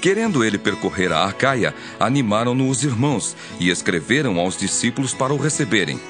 Querendo 0.00 0.44
ele 0.44 0.58
percorrer 0.58 1.12
a 1.12 1.24
Acaia, 1.24 1.74
animaram-no 1.98 2.68
os 2.68 2.84
irmãos 2.84 3.36
e 3.58 3.68
escreveram 3.68 4.38
aos 4.38 4.56
discípulos 4.56 5.12
para 5.12 5.34
o 5.34 5.36
receberem. 5.36 6.00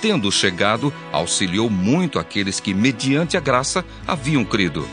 Tendo 0.00 0.30
chegado, 0.30 0.92
auxiliou 1.12 1.68
muito 1.68 2.18
aqueles 2.18 2.60
que, 2.60 2.72
mediante 2.72 3.36
a 3.36 3.40
graça, 3.40 3.84
haviam 4.06 4.44
crido. 4.44 4.88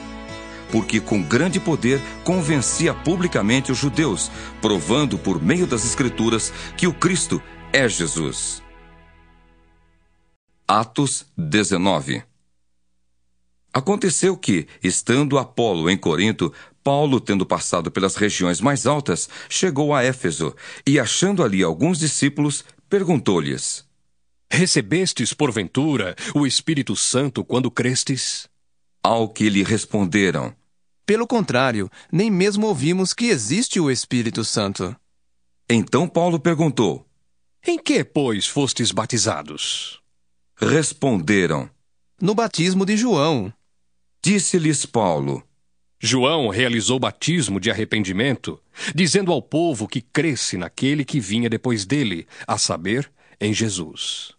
Porque 0.71 0.99
com 0.99 1.21
grande 1.21 1.59
poder 1.59 2.01
convencia 2.23 2.93
publicamente 2.93 3.71
os 3.71 3.77
judeus, 3.77 4.31
provando 4.59 5.17
por 5.17 5.41
meio 5.41 5.67
das 5.67 5.85
Escrituras 5.85 6.51
que 6.75 6.87
o 6.87 6.93
Cristo 6.93 7.41
é 7.71 7.87
Jesus. 7.87 8.64
Atos 10.67 11.27
19 11.37 12.23
Aconteceu 13.71 14.35
que, 14.35 14.67
estando 14.83 15.37
Apolo 15.37 15.91
em 15.91 15.95
Corinto, 15.95 16.51
Paulo, 16.83 17.21
tendo 17.21 17.45
passado 17.45 17.91
pelas 17.91 18.15
regiões 18.15 18.59
mais 18.59 18.87
altas, 18.87 19.29
chegou 19.47 19.93
a 19.93 20.03
Éfeso 20.03 20.55
e, 20.83 20.99
achando 20.99 21.43
ali 21.43 21.61
alguns 21.61 21.99
discípulos, 21.99 22.65
perguntou-lhes: 22.89 23.85
Recebestes, 24.49 25.33
porventura, 25.33 26.15
o 26.33 26.47
Espírito 26.47 26.95
Santo 26.95 27.45
quando 27.45 27.69
crestes? 27.69 28.49
Ao 29.03 29.29
que 29.29 29.47
lhe 29.51 29.61
responderam: 29.61 30.51
Pelo 31.05 31.27
contrário, 31.27 31.91
nem 32.11 32.31
mesmo 32.31 32.65
ouvimos 32.65 33.13
que 33.13 33.25
existe 33.25 33.79
o 33.79 33.91
Espírito 33.91 34.43
Santo. 34.43 34.95
Então 35.69 36.07
Paulo 36.07 36.39
perguntou: 36.39 37.05
Em 37.63 37.77
que, 37.77 38.03
pois, 38.03 38.47
fostes 38.47 38.91
batizados? 38.91 40.03
Responderam: 40.57 41.69
No 42.21 42.33
batismo 42.33 42.85
de 42.85 42.95
João. 42.95 43.51
Disse-lhes 44.23 44.85
Paulo: 44.85 45.43
João 45.99 46.47
realizou 46.47 46.97
batismo 46.97 47.59
de 47.59 47.69
arrependimento, 47.69 48.57
dizendo 48.95 49.33
ao 49.33 49.41
povo 49.41 49.85
que 49.85 49.99
cresce 49.99 50.57
naquele 50.57 51.03
que 51.03 51.19
vinha 51.19 51.49
depois 51.49 51.85
dele, 51.85 52.25
a 52.47 52.57
saber, 52.57 53.11
em 53.39 53.53
Jesus. 53.53 54.31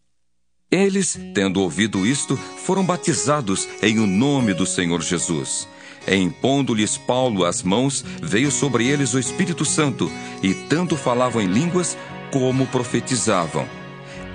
Eles, 0.71 1.19
tendo 1.35 1.61
ouvido 1.61 2.07
isto, 2.07 2.35
foram 2.35 2.85
batizados 2.85 3.69
em 3.83 3.99
o 3.99 4.07
nome 4.07 4.55
do 4.55 4.65
Senhor 4.65 5.03
Jesus. 5.03 5.69
E 6.09 6.15
impondo-lhes 6.17 6.97
Paulo 6.97 7.45
as 7.45 7.63
mãos, 7.63 8.03
veio 8.23 8.51
sobre 8.51 8.87
eles 8.87 9.13
o 9.13 9.19
Espírito 9.19 9.67
Santo, 9.67 10.11
e 10.43 10.55
tanto 10.55 10.97
falavam 10.97 11.43
em 11.43 11.47
línguas 11.47 11.95
como 12.33 12.67
profetizavam. 12.69 13.69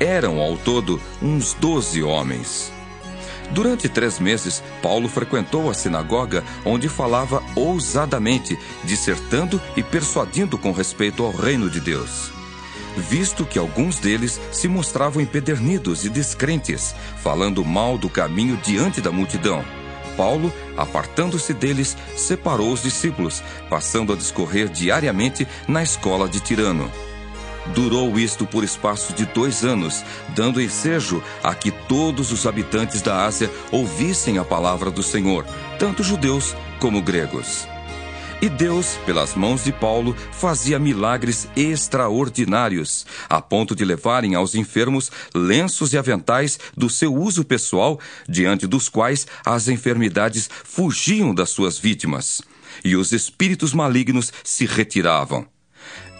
Eram, 0.01 0.39
ao 0.39 0.57
todo, 0.57 0.99
uns 1.21 1.53
doze 1.53 2.01
homens. 2.01 2.73
Durante 3.51 3.87
três 3.87 4.19
meses, 4.19 4.63
Paulo 4.81 5.07
frequentou 5.07 5.69
a 5.69 5.75
sinagoga, 5.75 6.43
onde 6.65 6.89
falava 6.89 7.43
ousadamente, 7.55 8.57
dissertando 8.83 9.61
e 9.77 9.83
persuadindo 9.83 10.57
com 10.57 10.71
respeito 10.71 11.23
ao 11.23 11.29
reino 11.29 11.69
de 11.69 11.79
Deus. 11.79 12.31
Visto 12.97 13.45
que 13.45 13.59
alguns 13.59 13.99
deles 13.99 14.41
se 14.51 14.67
mostravam 14.67 15.21
empedernidos 15.21 16.03
e 16.03 16.09
descrentes, 16.09 16.95
falando 17.21 17.63
mal 17.63 17.95
do 17.95 18.09
caminho 18.09 18.57
diante 18.57 19.01
da 19.01 19.11
multidão, 19.11 19.63
Paulo, 20.17 20.51
apartando-se 20.75 21.53
deles, 21.53 21.95
separou 22.15 22.73
os 22.73 22.81
discípulos, 22.81 23.43
passando 23.69 24.11
a 24.11 24.15
discorrer 24.15 24.67
diariamente 24.67 25.47
na 25.67 25.83
escola 25.83 26.27
de 26.27 26.39
Tirano. 26.39 26.89
Durou 27.73 28.19
isto 28.19 28.45
por 28.45 28.63
espaço 28.63 29.13
de 29.13 29.25
dois 29.25 29.63
anos, 29.63 30.03
dando 30.35 30.61
ensejo 30.61 31.23
a 31.41 31.55
que 31.55 31.71
todos 31.71 32.31
os 32.31 32.45
habitantes 32.45 33.01
da 33.01 33.25
Ásia 33.25 33.49
ouvissem 33.71 34.37
a 34.37 34.43
palavra 34.43 34.91
do 34.91 35.01
Senhor, 35.01 35.45
tanto 35.79 36.03
judeus 36.03 36.55
como 36.79 37.01
gregos. 37.01 37.67
E 38.41 38.49
Deus, 38.49 38.97
pelas 39.05 39.35
mãos 39.35 39.63
de 39.63 39.71
Paulo, 39.71 40.15
fazia 40.31 40.79
milagres 40.79 41.47
extraordinários, 41.55 43.05
a 43.29 43.39
ponto 43.39 43.75
de 43.75 43.85
levarem 43.85 44.33
aos 44.33 44.55
enfermos 44.55 45.11
lenços 45.33 45.93
e 45.93 45.97
aventais 45.97 46.59
do 46.75 46.89
seu 46.89 47.13
uso 47.13 47.45
pessoal, 47.45 47.99
diante 48.27 48.65
dos 48.65 48.89
quais 48.89 49.27
as 49.45 49.67
enfermidades 49.67 50.49
fugiam 50.63 51.35
das 51.35 51.51
suas 51.51 51.77
vítimas, 51.77 52.41
e 52.83 52.95
os 52.95 53.11
espíritos 53.11 53.73
malignos 53.73 54.33
se 54.43 54.65
retiravam. 54.65 55.45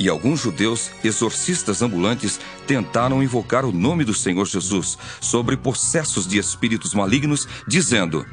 E 0.02 0.10
alguns 0.10 0.40
judeus, 0.40 0.90
exorcistas 1.04 1.84
ambulantes, 1.84 2.40
tentaram 2.66 3.22
invocar 3.22 3.64
o 3.64 3.72
nome 3.72 4.04
do 4.04 4.16
Senhor 4.16 4.48
Jesus 4.48 4.98
sobre 5.20 5.56
possessos 5.56 6.26
de 6.26 6.40
espíritos 6.40 6.96
malignos, 6.96 7.48
dizendo: 7.68 8.26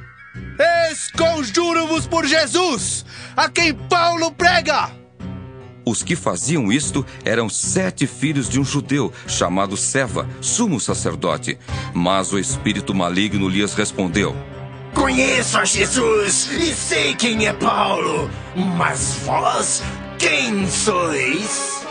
Esconjuro-vos 0.91 2.07
por 2.07 2.25
Jesus, 2.25 3.05
a 3.37 3.51
quem 3.51 3.75
Paulo 3.75 4.33
prega! 4.33 4.91
Os 5.85 6.03
que 6.03 6.17
faziam 6.17 6.73
isto 6.73 7.05
eram 7.23 7.51
sete 7.51 8.07
filhos 8.07 8.49
de 8.49 8.59
um 8.59 8.65
judeu 8.65 9.13
chamado 9.27 9.77
Seva, 9.77 10.27
sumo 10.41 10.81
sacerdote. 10.81 11.59
Mas 11.93 12.33
o 12.33 12.39
espírito 12.39 12.95
maligno 12.95 13.47
lhes 13.47 13.75
respondeu: 13.75 14.35
Conheço 14.95 15.59
a 15.59 15.67
Jesus 15.67 16.51
e 16.51 16.75
sei 16.75 17.15
quem 17.15 17.47
é 17.47 17.53
Paulo, 17.53 18.31
mas 18.79 19.19
vós 19.27 19.83
quem 20.19 20.67
sois? 20.69 21.87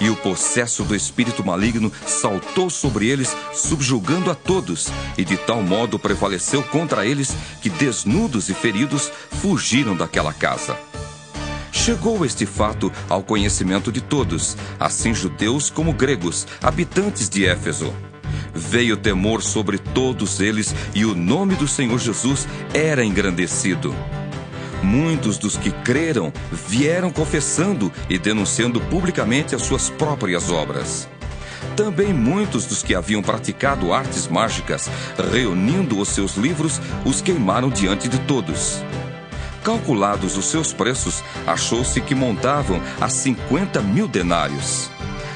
E 0.00 0.10
o 0.10 0.16
possesso 0.16 0.82
do 0.82 0.94
espírito 0.94 1.44
maligno 1.44 1.90
saltou 2.06 2.68
sobre 2.68 3.08
eles, 3.08 3.34
subjugando 3.54 4.30
a 4.30 4.34
todos, 4.34 4.88
e 5.16 5.24
de 5.24 5.36
tal 5.36 5.62
modo 5.62 5.98
prevaleceu 5.98 6.62
contra 6.64 7.06
eles 7.06 7.34
que, 7.62 7.70
desnudos 7.70 8.48
e 8.48 8.54
feridos, 8.54 9.10
fugiram 9.40 9.96
daquela 9.96 10.32
casa. 10.32 10.76
Chegou 11.72 12.24
este 12.24 12.44
fato 12.44 12.92
ao 13.08 13.22
conhecimento 13.22 13.92
de 13.92 14.00
todos, 14.00 14.56
assim 14.78 15.14
judeus 15.14 15.70
como 15.70 15.92
gregos, 15.92 16.46
habitantes 16.62 17.28
de 17.28 17.46
Éfeso. 17.46 17.94
Veio 18.52 18.96
temor 18.96 19.42
sobre 19.42 19.78
todos 19.78 20.40
eles 20.40 20.74
e 20.94 21.04
o 21.04 21.14
nome 21.14 21.54
do 21.54 21.68
Senhor 21.68 21.98
Jesus 21.98 22.46
era 22.72 23.04
engrandecido. 23.04 23.94
Muitos 24.84 25.38
dos 25.38 25.56
que 25.56 25.70
creram 25.70 26.30
vieram 26.52 27.10
confessando 27.10 27.90
e 28.08 28.18
denunciando 28.18 28.78
publicamente 28.82 29.54
as 29.54 29.62
suas 29.62 29.88
próprias 29.88 30.50
obras. 30.50 31.08
Também 31.74 32.12
muitos 32.12 32.66
dos 32.66 32.82
que 32.82 32.94
haviam 32.94 33.22
praticado 33.22 33.94
artes 33.94 34.28
mágicas, 34.28 34.90
reunindo 35.32 35.98
os 35.98 36.10
seus 36.10 36.36
livros, 36.36 36.82
os 37.02 37.22
queimaram 37.22 37.70
diante 37.70 38.08
de 38.08 38.18
todos. 38.20 38.82
Calculados 39.64 40.36
os 40.36 40.44
seus 40.44 40.74
preços, 40.74 41.24
achou-se 41.46 41.98
que 42.02 42.14
montavam 42.14 42.78
a 43.00 43.08
50 43.08 43.80
mil 43.80 44.06
denários. 44.06 44.90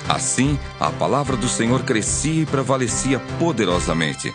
Assim, 0.07 0.59
a 0.79 0.91
palavra 0.91 1.39
do 1.39 1.49
Senhor 1.49 1.83
crescia 1.85 2.43
e 2.43 2.47
prevalecia 2.47 3.19
poderosamente. 3.39 4.33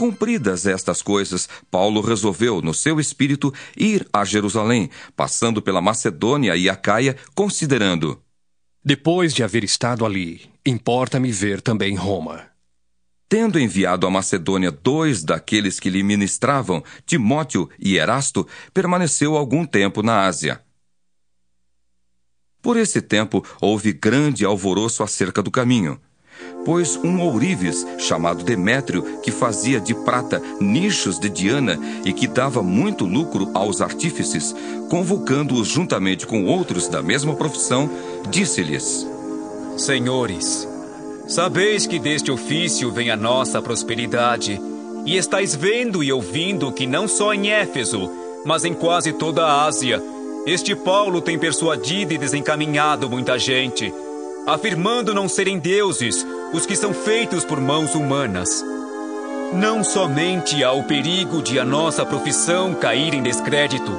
Cumpridas 0.00 0.64
estas 0.64 1.02
coisas, 1.02 1.46
Paulo 1.70 2.00
resolveu, 2.00 2.62
no 2.62 2.72
seu 2.72 2.98
espírito, 2.98 3.52
ir 3.76 4.08
a 4.10 4.24
Jerusalém, 4.24 4.88
passando 5.14 5.60
pela 5.60 5.82
Macedônia 5.82 6.56
e 6.56 6.70
Acaia, 6.70 7.18
considerando: 7.34 8.18
Depois 8.82 9.34
de 9.34 9.44
haver 9.44 9.62
estado 9.62 10.06
ali, 10.06 10.50
importa-me 10.64 11.30
ver 11.30 11.60
também 11.60 11.96
Roma. 11.96 12.46
Tendo 13.28 13.60
enviado 13.60 14.06
à 14.06 14.10
Macedônia 14.10 14.70
dois 14.70 15.22
daqueles 15.22 15.78
que 15.78 15.90
lhe 15.90 16.02
ministravam, 16.02 16.82
Timóteo 17.04 17.68
e 17.78 17.98
Erasto, 17.98 18.48
permaneceu 18.72 19.36
algum 19.36 19.66
tempo 19.66 20.02
na 20.02 20.24
Ásia. 20.24 20.64
Por 22.62 22.78
esse 22.78 23.02
tempo 23.02 23.44
houve 23.60 23.92
grande 23.92 24.46
alvoroço 24.46 25.02
acerca 25.02 25.42
do 25.42 25.50
caminho 25.50 26.00
pois 26.64 26.96
um 26.96 27.20
ourives 27.20 27.86
chamado 27.98 28.44
Demétrio, 28.44 29.20
que 29.22 29.30
fazia 29.30 29.80
de 29.80 29.94
prata 29.94 30.42
nichos 30.60 31.18
de 31.18 31.28
Diana 31.28 31.78
e 32.04 32.12
que 32.12 32.26
dava 32.26 32.62
muito 32.62 33.04
lucro 33.04 33.50
aos 33.54 33.80
artífices, 33.80 34.54
convocando-os 34.88 35.68
juntamente 35.68 36.26
com 36.26 36.44
outros 36.44 36.88
da 36.88 37.02
mesma 37.02 37.34
profissão, 37.34 37.90
disse-lhes: 38.28 39.06
Senhores, 39.76 40.68
sabeis 41.26 41.86
que 41.86 41.98
deste 41.98 42.30
ofício 42.30 42.90
vem 42.90 43.10
a 43.10 43.16
nossa 43.16 43.62
prosperidade, 43.62 44.60
e 45.06 45.16
estáis 45.16 45.54
vendo 45.54 46.02
e 46.04 46.12
ouvindo 46.12 46.72
que 46.72 46.86
não 46.86 47.08
só 47.08 47.32
em 47.32 47.50
Éfeso, 47.50 48.10
mas 48.44 48.64
em 48.64 48.74
quase 48.74 49.12
toda 49.12 49.44
a 49.44 49.64
Ásia, 49.64 50.02
este 50.46 50.74
Paulo 50.74 51.20
tem 51.20 51.38
persuadido 51.38 52.14
e 52.14 52.18
desencaminhado 52.18 53.08
muita 53.08 53.38
gente 53.38 53.92
afirmando 54.46 55.14
não 55.14 55.28
serem 55.28 55.58
deuses 55.58 56.26
os 56.52 56.66
que 56.66 56.76
são 56.76 56.92
feitos 56.92 57.44
por 57.44 57.60
mãos 57.60 57.94
humanas. 57.94 58.64
Não 59.52 59.82
somente 59.82 60.62
há 60.62 60.72
o 60.72 60.84
perigo 60.84 61.42
de 61.42 61.58
a 61.58 61.64
nossa 61.64 62.04
profissão 62.04 62.74
cair 62.74 63.14
em 63.14 63.22
descrédito, 63.22 63.92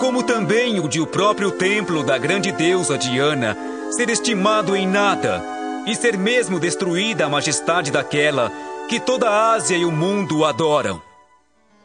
como 0.00 0.22
também 0.22 0.78
o 0.80 0.88
de 0.88 1.00
o 1.00 1.06
próprio 1.06 1.50
templo 1.50 2.02
da 2.02 2.18
grande 2.18 2.52
deusa 2.52 2.96
Diana 2.96 3.56
ser 3.90 4.10
estimado 4.10 4.76
em 4.76 4.86
nada 4.86 5.42
e 5.86 5.94
ser 5.94 6.16
mesmo 6.16 6.58
destruída 6.58 7.26
a 7.26 7.28
majestade 7.28 7.90
daquela 7.90 8.52
que 8.88 9.00
toda 9.00 9.28
a 9.28 9.52
Ásia 9.52 9.76
e 9.76 9.84
o 9.84 9.92
mundo 9.92 10.44
adoram. 10.44 11.02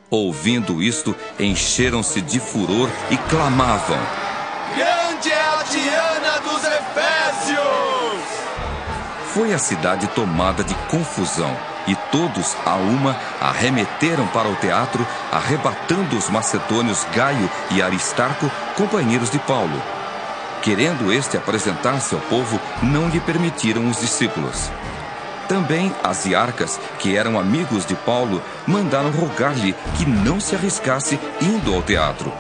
Ouvindo 0.10 0.84
isto, 0.84 1.16
encheram-se 1.40 2.22
de 2.22 2.40
furor 2.40 2.90
e 3.10 3.18
clamavam: 3.30 3.98
Grande 4.76 5.32
é 5.32 5.42
a 5.42 5.64
Diana 5.64 6.01
Foi 9.34 9.54
a 9.54 9.58
cidade 9.58 10.08
tomada 10.08 10.62
de 10.64 10.76
confusão, 10.90 11.56
e 11.88 11.96
todos, 12.12 12.56
a 12.66 12.76
uma, 12.76 13.16
arremeteram 13.40 14.28
para 14.28 14.50
o 14.50 14.56
teatro, 14.56 15.08
arrebatando 15.32 16.18
os 16.18 16.30
macedônios 16.30 17.06
Gaio 17.16 17.50
e 17.72 17.82
Aristarco, 17.82 18.52
companheiros 18.76 19.30
de 19.30 19.40
Paulo. 19.40 19.82
Querendo 20.62 21.12
este 21.12 21.38
apresentar-se 21.38 22.14
ao 22.14 22.22
povo, 22.22 22.60
não 22.84 23.08
lhe 23.08 23.20
permitiram 23.20 23.90
os 23.90 24.00
discípulos. 24.00 24.70
Também 25.48 25.94
as 26.04 26.26
iarcas, 26.26 26.80
que 27.00 27.16
eram 27.16 27.40
amigos 27.40 27.86
de 27.86 27.96
Paulo, 27.96 28.42
mandaram 28.68 29.12
rogar-lhe 29.12 29.74
que 29.98 30.06
não 30.06 30.40
se 30.40 30.56
arriscasse 30.56 31.20
indo 31.42 31.74
ao 31.74 31.82
teatro. 31.82 32.32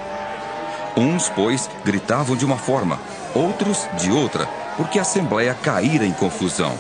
Uns, 0.96 1.30
pois, 1.30 1.70
gritavam 1.84 2.36
de 2.36 2.46
uma 2.46 2.58
forma, 2.58 3.00
outros 3.34 3.88
de 3.98 4.12
outra, 4.12 4.48
porque 4.78 5.00
a 5.00 5.02
assembleia 5.02 5.54
caíra 5.54 6.06
em 6.06 6.12
confusão. 6.12 6.78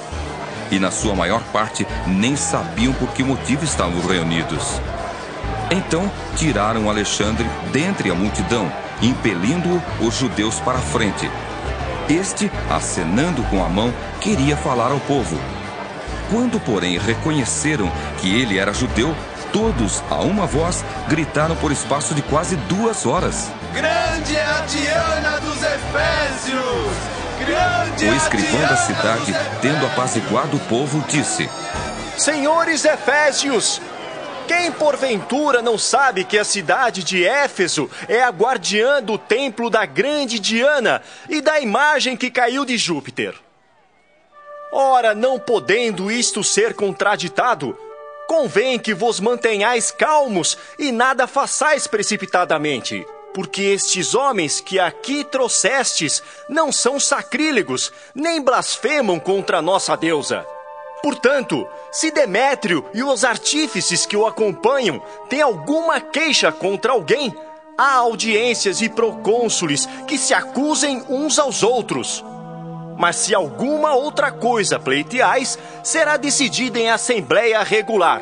E 0.70 0.80
na 0.80 0.92
sua 0.92 1.16
maior 1.16 1.42
parte 1.52 1.86
nem 2.08 2.36
sabiam 2.36 2.94
por 2.94 3.10
que 3.10 3.24
motivo 3.24 3.64
estavam 3.66 4.02
reunidos. 4.02 4.80
Então 5.70 6.10
tiraram 6.36 6.90
Alexandre 6.90 7.50
dentre 7.72 8.10
a 8.10 8.16
multidão, 8.16 8.72
impelindo-o 9.02 9.82
os 10.06 10.16
judeus 10.16 10.60
para 10.60 10.78
a 10.78 10.82
frente. 10.82 11.30
Este, 12.10 12.52
acenando 12.70 13.42
com 13.44 13.64
a 13.64 13.70
mão, 13.70 13.94
queria 14.20 14.58
falar 14.58 14.92
ao 14.92 15.00
povo. 15.02 15.40
Quando, 16.30 16.60
porém, 16.60 16.98
reconheceram 16.98 17.92
que 18.20 18.34
ele 18.34 18.58
era 18.58 18.74
judeu, 18.74 19.16
todos, 19.52 20.04
a 20.10 20.16
uma 20.16 20.46
voz, 20.46 20.84
gritaram 21.08 21.56
por 21.56 21.72
espaço 21.72 22.14
de 22.16 22.22
quase 22.22 22.56
duas 22.56 23.06
horas. 23.06 23.52
Grande 23.74 24.36
é 24.36 24.46
a 24.46 24.62
Diana 24.62 25.40
dos 25.40 25.58
Efésios! 25.58 27.21
O 28.02 28.16
escrivão 28.16 28.62
da 28.62 28.78
cidade, 28.78 29.34
tendo 29.62 29.86
apaziguado 29.86 30.58
o 30.58 30.60
povo, 30.62 31.04
disse: 31.08 31.50
Senhores 32.18 32.86
Efésios, 32.86 33.82
quem 34.48 34.72
porventura 34.72 35.62
não 35.62 35.78
sabe 35.78 36.24
que 36.24 36.38
a 36.38 36.44
cidade 36.44 37.04
de 37.04 37.26
Éfeso 37.26 37.90
é 38.08 38.22
a 38.22 38.30
guardiã 38.30 39.02
do 39.02 39.18
templo 39.18 39.70
da 39.70 39.86
grande 39.86 40.40
Diana 40.40 41.02
e 41.30 41.42
da 41.42 41.60
imagem 41.60 42.18
que 42.18 42.30
caiu 42.30 42.66
de 42.66 42.78
Júpiter? 42.78 43.36
Ora, 44.74 45.14
não 45.14 45.38
podendo 45.38 46.12
isto 46.12 46.44
ser 46.44 46.74
contraditado, 46.74 47.78
convém 48.28 48.80
que 48.80 48.94
vos 48.94 49.20
mantenhais 49.20 49.92
calmos 49.92 50.58
e 50.80 50.92
nada 50.92 51.28
façais 51.28 51.88
precipitadamente. 51.88 53.06
Porque 53.34 53.62
estes 53.62 54.14
homens 54.14 54.60
que 54.60 54.80
aqui 54.80 55.24
trouxestes 55.24 56.22
não 56.50 56.72
são 56.72 57.00
sacrílegos, 57.00 57.92
nem 58.14 58.42
blasfemam 58.42 59.20
contra 59.20 59.60
a 59.60 59.62
nossa 59.62 59.96
deusa. 59.96 60.46
Portanto, 61.02 61.68
se 61.92 62.12
Demétrio 62.12 62.86
e 62.94 63.02
os 63.02 63.24
artífices 63.24 64.06
que 64.06 64.16
o 64.16 64.28
acompanham 64.28 65.02
têm 65.30 65.42
alguma 65.42 66.00
queixa 66.00 66.52
contra 66.52 66.92
alguém, 66.92 67.34
há 67.78 67.96
audiências 67.96 68.82
e 68.82 68.90
procônsules 68.90 69.88
que 70.08 70.18
se 70.18 70.34
acusem 70.34 71.04
uns 71.10 71.40
aos 71.40 71.64
outros. 71.64 72.24
Mas 73.00 73.16
se 73.16 73.34
alguma 73.34 73.96
outra 73.96 74.32
coisa 74.32 74.80
pleiteais, 74.80 75.58
será 75.84 76.18
decidida 76.18 76.78
em 76.78 76.92
assembleia 76.92 77.64
regular. 77.64 78.22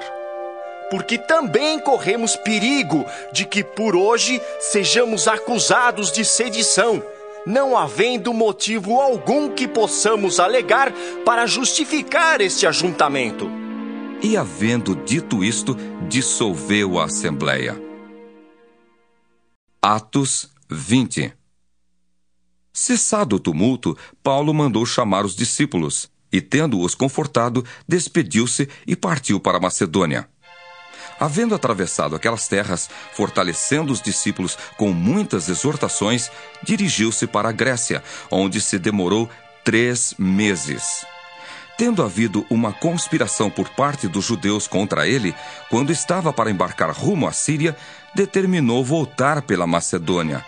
Porque 0.90 1.18
também 1.18 1.80
corremos 1.80 2.36
perigo 2.38 3.06
de 3.32 3.46
que 3.46 3.64
por 3.64 3.96
hoje 3.96 4.42
sejamos 4.60 5.28
acusados 5.28 6.12
de 6.12 6.26
sedição, 6.26 7.04
não 7.46 7.78
havendo 7.78 8.34
motivo 8.34 9.00
algum 9.00 9.50
que 9.50 9.68
possamos 9.68 10.40
alegar 10.40 10.92
para 11.26 11.46
justificar 11.46 12.42
este 12.42 12.66
ajuntamento. 12.66 13.50
E, 14.22 14.36
havendo 14.36 14.96
dito 14.96 15.44
isto, 15.44 15.76
dissolveu 16.08 17.00
a 17.00 17.06
assembleia. 17.06 17.82
Atos 19.82 20.50
20 20.70 21.34
Cessado 22.74 23.38
o 23.38 23.40
tumulto, 23.40 23.98
Paulo 24.22 24.54
mandou 24.54 24.86
chamar 24.86 25.26
os 25.26 25.36
discípulos 25.36 26.10
e, 26.32 26.42
tendo-os 26.42 26.94
confortado, 26.94 27.66
despediu-se 27.88 28.70
e 28.86 28.96
partiu 28.96 29.40
para 29.40 29.60
Macedônia. 29.60 30.30
Havendo 31.20 31.54
atravessado 31.54 32.16
aquelas 32.16 32.48
terras, 32.48 32.90
fortalecendo 33.14 33.92
os 33.92 34.02
discípulos 34.02 34.58
com 34.78 34.94
muitas 34.94 35.50
exortações, 35.50 36.32
dirigiu-se 36.64 37.28
para 37.28 37.50
a 37.50 37.52
Grécia, 37.52 38.02
onde 38.32 38.62
se 38.62 38.80
demorou 38.80 39.30
três 39.64 40.14
meses. 40.18 41.06
Tendo 41.78 42.04
havido 42.04 42.46
uma 42.50 42.74
conspiração 42.74 43.50
por 43.50 43.70
parte 43.70 44.08
dos 44.08 44.26
judeus 44.26 44.68
contra 44.68 45.08
ele, 45.08 45.36
quando 45.70 45.92
estava 45.92 46.32
para 46.32 46.52
embarcar 46.52 46.92
rumo 46.92 47.28
à 47.28 47.32
Síria, 47.32 47.76
determinou 48.16 48.84
voltar 48.84 49.42
pela 49.42 49.68
Macedônia. 49.68 50.44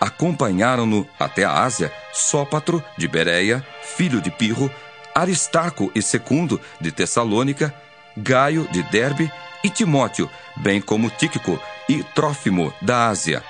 Acompanharam-no 0.00 1.08
até 1.18 1.44
a 1.44 1.64
Ásia 1.64 1.92
Sópatro, 2.12 2.82
de 2.96 3.08
Bereia, 3.08 3.66
filho 3.82 4.20
de 4.20 4.30
Pirro, 4.30 4.70
Aristarco 5.14 5.90
e 5.94 6.00
Secundo, 6.00 6.60
de 6.80 6.92
Tessalônica, 6.92 7.74
Gaio, 8.16 8.68
de 8.70 8.82
Derbe, 8.84 9.30
e 9.62 9.70
Timóteo, 9.70 10.30
bem 10.56 10.80
como 10.80 11.10
Tíquico 11.10 11.60
e 11.88 12.02
Trófimo, 12.02 12.72
da 12.80 13.08
Ásia. 13.08 13.42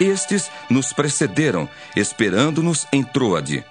Estes 0.00 0.50
nos 0.68 0.92
precederam, 0.92 1.68
esperando-nos 1.94 2.86
em 2.92 3.02
Troade. 3.02 3.64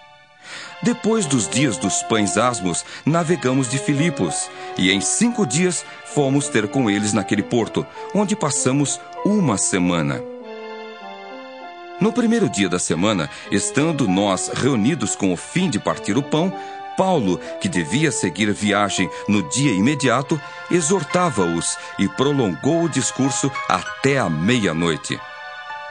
Depois 0.83 1.25
dos 1.25 1.47
dias 1.47 1.77
dos 1.77 2.01
pães 2.03 2.37
asmos, 2.37 2.83
navegamos 3.05 3.69
de 3.69 3.77
Filipos, 3.77 4.49
e 4.77 4.91
em 4.91 4.99
cinco 4.99 5.45
dias 5.45 5.85
fomos 6.05 6.47
ter 6.47 6.67
com 6.67 6.89
eles 6.89 7.13
naquele 7.13 7.43
porto, 7.43 7.85
onde 8.15 8.35
passamos 8.35 8.99
uma 9.23 9.57
semana. 9.57 10.21
No 11.99 12.11
primeiro 12.11 12.49
dia 12.49 12.67
da 12.67 12.79
semana, 12.79 13.29
estando 13.51 14.07
nós 14.07 14.49
reunidos 14.51 15.15
com 15.15 15.31
o 15.31 15.37
fim 15.37 15.69
de 15.69 15.77
partir 15.77 16.17
o 16.17 16.23
pão, 16.23 16.51
Paulo, 17.01 17.39
que 17.59 17.67
devia 17.67 18.11
seguir 18.11 18.53
viagem 18.53 19.09
no 19.27 19.41
dia 19.49 19.73
imediato, 19.73 20.39
exortava-os 20.69 21.75
e 21.97 22.07
prolongou 22.07 22.83
o 22.83 22.89
discurso 22.89 23.51
até 23.67 24.19
a 24.19 24.29
meia-noite. 24.29 25.19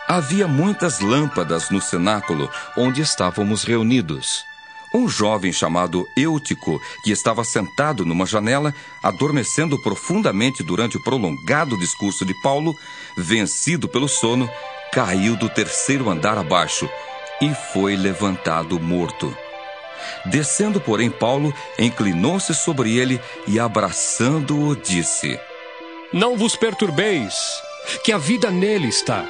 Havia 0.06 0.46
muitas 0.46 1.00
lâmpadas 1.00 1.68
no 1.68 1.80
cenáculo 1.80 2.48
onde 2.76 3.02
estávamos 3.02 3.64
reunidos. 3.64 4.44
Um 4.94 5.08
jovem 5.08 5.52
chamado 5.52 6.06
Eutico, 6.16 6.80
que 7.02 7.10
estava 7.10 7.42
sentado 7.42 8.06
numa 8.06 8.24
janela, 8.24 8.72
adormecendo 9.02 9.82
profundamente 9.82 10.62
durante 10.62 10.96
o 10.96 11.02
prolongado 11.02 11.76
discurso 11.76 12.24
de 12.24 12.40
Paulo, 12.40 12.72
vencido 13.16 13.88
pelo 13.88 14.06
sono, 14.06 14.48
caiu 14.92 15.34
do 15.34 15.48
terceiro 15.48 16.08
andar 16.08 16.38
abaixo 16.38 16.88
e 17.42 17.52
foi 17.72 17.96
levantado 17.96 18.78
morto. 18.78 19.36
Descendo, 20.26 20.80
porém, 20.80 21.10
Paulo 21.10 21.52
inclinou-se 21.78 22.54
sobre 22.54 22.96
ele 22.96 23.20
e, 23.46 23.58
abraçando-o, 23.58 24.76
disse: 24.76 25.38
Não 26.12 26.36
vos 26.36 26.56
perturbeis, 26.56 27.34
que 28.04 28.12
a 28.12 28.18
vida 28.18 28.50
nele 28.50 28.88
está. 28.88 29.24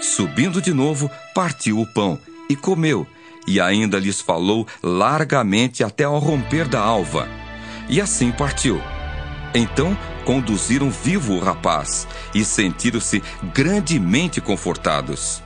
Subindo 0.00 0.60
de 0.60 0.72
novo, 0.72 1.10
partiu 1.34 1.80
o 1.80 1.86
pão 1.86 2.18
e 2.48 2.56
comeu, 2.56 3.06
e 3.46 3.60
ainda 3.60 3.98
lhes 3.98 4.20
falou 4.20 4.66
largamente 4.82 5.84
até 5.84 6.04
ao 6.04 6.18
romper 6.18 6.68
da 6.68 6.80
alva. 6.80 7.28
E 7.88 8.00
assim 8.00 8.32
partiu. 8.32 8.80
Então 9.54 9.96
conduziram 10.24 10.90
vivo 10.90 11.34
o 11.34 11.38
rapaz 11.38 12.08
e 12.34 12.44
sentiram-se 12.44 13.22
grandemente 13.54 14.40
confortados. 14.40 15.43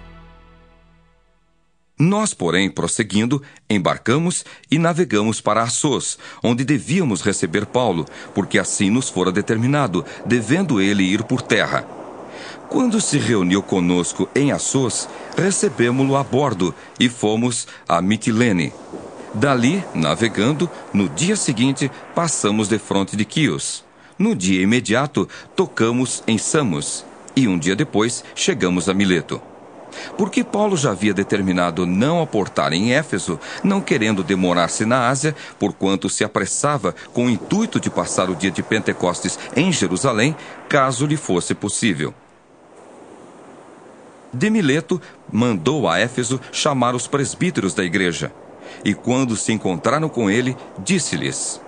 Nós, 1.98 2.32
porém, 2.32 2.70
prosseguindo, 2.70 3.42
embarcamos 3.68 4.44
e 4.70 4.78
navegamos 4.78 5.40
para 5.40 5.62
Assos, 5.62 6.16
onde 6.40 6.64
devíamos 6.64 7.22
receber 7.22 7.66
Paulo, 7.66 8.06
porque 8.32 8.56
assim 8.56 8.88
nos 8.88 9.08
fora 9.08 9.32
determinado, 9.32 10.04
devendo 10.24 10.80
ele 10.80 11.02
ir 11.02 11.24
por 11.24 11.42
terra. 11.42 11.82
Quando 12.68 13.00
se 13.00 13.18
reuniu 13.18 13.62
conosco 13.62 14.28
em 14.32 14.52
Assos, 14.52 15.08
recebemo-lo 15.36 16.16
a 16.16 16.22
bordo 16.22 16.72
e 17.00 17.08
fomos 17.08 17.66
a 17.88 18.00
Mitilene. 18.00 18.72
Dali, 19.34 19.82
navegando, 19.92 20.70
no 20.92 21.08
dia 21.08 21.34
seguinte, 21.34 21.90
passamos 22.14 22.68
de 22.68 22.78
fronte 22.78 23.16
de 23.16 23.24
Quios. 23.24 23.84
No 24.16 24.36
dia 24.36 24.62
imediato, 24.62 25.28
tocamos 25.56 26.22
em 26.26 26.38
Samos, 26.38 27.04
e 27.34 27.48
um 27.48 27.58
dia 27.58 27.74
depois 27.74 28.24
chegamos 28.34 28.88
a 28.88 28.94
Mileto. 28.94 29.42
Porque 30.16 30.44
Paulo 30.44 30.76
já 30.76 30.90
havia 30.90 31.14
determinado 31.14 31.86
não 31.86 32.22
aportar 32.22 32.72
em 32.72 32.92
Éfeso, 32.92 33.38
não 33.62 33.80
querendo 33.80 34.22
demorar-se 34.22 34.84
na 34.84 35.08
Ásia, 35.08 35.34
porquanto 35.58 36.08
se 36.08 36.24
apressava 36.24 36.94
com 37.12 37.26
o 37.26 37.30
intuito 37.30 37.80
de 37.80 37.90
passar 37.90 38.30
o 38.30 38.36
dia 38.36 38.50
de 38.50 38.62
Pentecostes 38.62 39.38
em 39.56 39.72
Jerusalém, 39.72 40.36
caso 40.68 41.06
lhe 41.06 41.16
fosse 41.16 41.54
possível. 41.54 42.14
De 44.32 44.50
Mileto 44.50 45.00
mandou 45.32 45.88
a 45.88 45.98
Éfeso 45.98 46.40
chamar 46.52 46.94
os 46.94 47.06
presbíteros 47.06 47.72
da 47.72 47.84
igreja. 47.84 48.32
E 48.84 48.94
quando 48.94 49.36
se 49.36 49.52
encontraram 49.52 50.08
com 50.08 50.30
ele, 50.30 50.56
disse-lhes: 50.78 51.60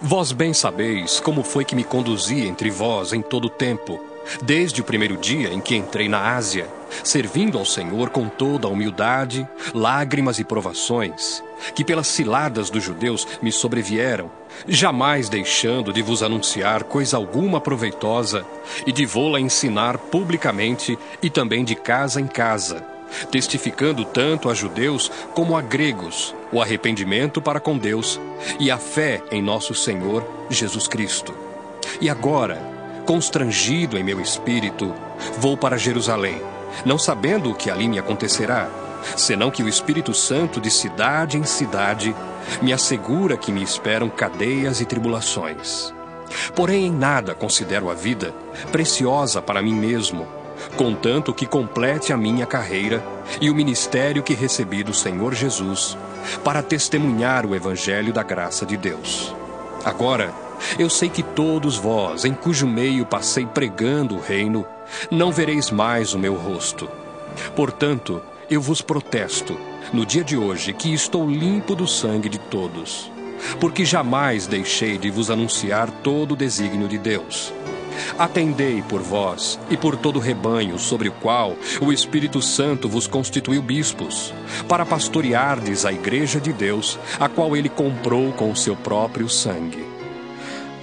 Vós 0.00 0.30
bem 0.32 0.52
sabeis 0.52 1.18
como 1.18 1.42
foi 1.42 1.64
que 1.64 1.74
me 1.74 1.82
conduzi 1.82 2.46
entre 2.46 2.70
vós 2.70 3.12
em 3.12 3.22
todo 3.22 3.46
o 3.46 3.50
tempo, 3.50 3.98
desde 4.42 4.80
o 4.80 4.84
primeiro 4.84 5.16
dia 5.16 5.52
em 5.52 5.60
que 5.60 5.76
entrei 5.76 6.08
na 6.08 6.34
Ásia, 6.34 6.68
servindo 7.02 7.58
ao 7.58 7.64
Senhor 7.64 8.10
com 8.10 8.28
toda 8.28 8.66
a 8.66 8.70
humildade, 8.70 9.46
lágrimas 9.74 10.38
e 10.38 10.44
provações, 10.44 11.42
que 11.74 11.84
pelas 11.84 12.06
ciladas 12.06 12.70
dos 12.70 12.82
judeus 12.82 13.26
me 13.42 13.50
sobrevieram, 13.50 14.30
jamais 14.66 15.28
deixando 15.28 15.92
de 15.92 16.02
vos 16.02 16.22
anunciar 16.22 16.84
coisa 16.84 17.16
alguma 17.16 17.60
proveitosa 17.60 18.44
e 18.86 18.92
de 18.92 19.04
vô-la 19.04 19.40
ensinar 19.40 19.98
publicamente 19.98 20.98
e 21.22 21.30
também 21.30 21.64
de 21.64 21.74
casa 21.74 22.20
em 22.20 22.26
casa, 22.26 22.84
testificando 23.30 24.04
tanto 24.04 24.48
a 24.48 24.54
judeus 24.54 25.10
como 25.34 25.56
a 25.56 25.62
gregos 25.62 26.34
o 26.52 26.60
arrependimento 26.60 27.40
para 27.40 27.60
com 27.60 27.76
Deus 27.76 28.20
e 28.58 28.70
a 28.70 28.78
fé 28.78 29.22
em 29.30 29.42
nosso 29.42 29.74
Senhor 29.74 30.26
Jesus 30.48 30.86
Cristo. 30.86 31.34
E 32.00 32.10
agora, 32.10 32.75
constrangido 33.06 33.96
em 33.96 34.02
meu 34.02 34.20
espírito, 34.20 34.92
vou 35.38 35.56
para 35.56 35.78
Jerusalém, 35.78 36.42
não 36.84 36.98
sabendo 36.98 37.50
o 37.50 37.54
que 37.54 37.70
ali 37.70 37.88
me 37.88 37.98
acontecerá, 37.98 38.68
senão 39.16 39.50
que 39.50 39.62
o 39.62 39.68
Espírito 39.68 40.12
Santo, 40.12 40.60
de 40.60 40.70
cidade 40.70 41.38
em 41.38 41.44
cidade, 41.44 42.14
me 42.60 42.72
assegura 42.72 43.36
que 43.36 43.52
me 43.52 43.62
esperam 43.62 44.08
cadeias 44.10 44.80
e 44.80 44.84
tribulações. 44.84 45.94
Porém, 46.54 46.86
em 46.86 46.92
nada 46.92 47.34
considero 47.34 47.88
a 47.88 47.94
vida 47.94 48.34
preciosa 48.72 49.40
para 49.40 49.62
mim 49.62 49.74
mesmo, 49.74 50.26
contanto 50.76 51.32
que 51.32 51.46
complete 51.46 52.12
a 52.12 52.16
minha 52.16 52.46
carreira 52.46 53.02
e 53.40 53.48
o 53.48 53.54
ministério 53.54 54.22
que 54.22 54.34
recebi 54.34 54.82
do 54.82 54.92
Senhor 54.92 55.32
Jesus, 55.32 55.96
para 56.42 56.62
testemunhar 56.62 57.46
o 57.46 57.54
Evangelho 57.54 58.12
da 58.12 58.24
graça 58.24 58.66
de 58.66 58.76
Deus. 58.76 59.34
Agora, 59.84 60.34
eu 60.78 60.88
sei 60.88 61.08
que 61.08 61.22
todos 61.22 61.76
vós, 61.76 62.24
em 62.24 62.34
cujo 62.34 62.66
meio 62.66 63.06
passei 63.06 63.46
pregando 63.46 64.16
o 64.16 64.20
reino, 64.20 64.66
não 65.10 65.32
vereis 65.32 65.70
mais 65.70 66.14
o 66.14 66.18
meu 66.18 66.34
rosto. 66.34 66.88
Portanto, 67.54 68.22
eu 68.50 68.60
vos 68.60 68.80
protesto, 68.80 69.58
no 69.92 70.06
dia 70.06 70.24
de 70.24 70.36
hoje, 70.36 70.72
que 70.72 70.92
estou 70.92 71.28
limpo 71.28 71.74
do 71.74 71.86
sangue 71.86 72.28
de 72.28 72.38
todos, 72.38 73.10
porque 73.60 73.84
jamais 73.84 74.46
deixei 74.46 74.98
de 74.98 75.10
vos 75.10 75.30
anunciar 75.30 75.90
todo 76.02 76.32
o 76.32 76.36
desígnio 76.36 76.88
de 76.88 76.98
Deus. 76.98 77.52
Atendei 78.18 78.82
por 78.82 79.00
vós 79.00 79.58
e 79.70 79.76
por 79.76 79.96
todo 79.96 80.16
o 80.16 80.20
rebanho 80.20 80.78
sobre 80.78 81.08
o 81.08 81.12
qual 81.12 81.56
o 81.80 81.92
Espírito 81.92 82.42
Santo 82.42 82.88
vos 82.88 83.06
constituiu 83.06 83.62
bispos, 83.62 84.34
para 84.68 84.86
pastoreardes 84.86 85.84
a 85.84 85.92
igreja 85.92 86.40
de 86.40 86.52
Deus, 86.52 86.98
a 87.18 87.28
qual 87.28 87.56
ele 87.56 87.68
comprou 87.68 88.32
com 88.32 88.50
o 88.50 88.56
seu 88.56 88.76
próprio 88.76 89.28
sangue. 89.28 89.95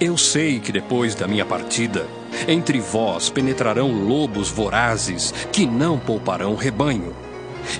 Eu 0.04 0.18
sei 0.18 0.60
que 0.60 0.70
depois 0.70 1.14
da 1.14 1.26
minha 1.26 1.46
partida, 1.46 2.06
entre 2.46 2.78
vós 2.78 3.30
penetrarão 3.30 3.90
lobos 3.90 4.50
vorazes 4.50 5.32
que 5.50 5.64
não 5.64 5.98
pouparão 5.98 6.54
rebanho 6.54 7.16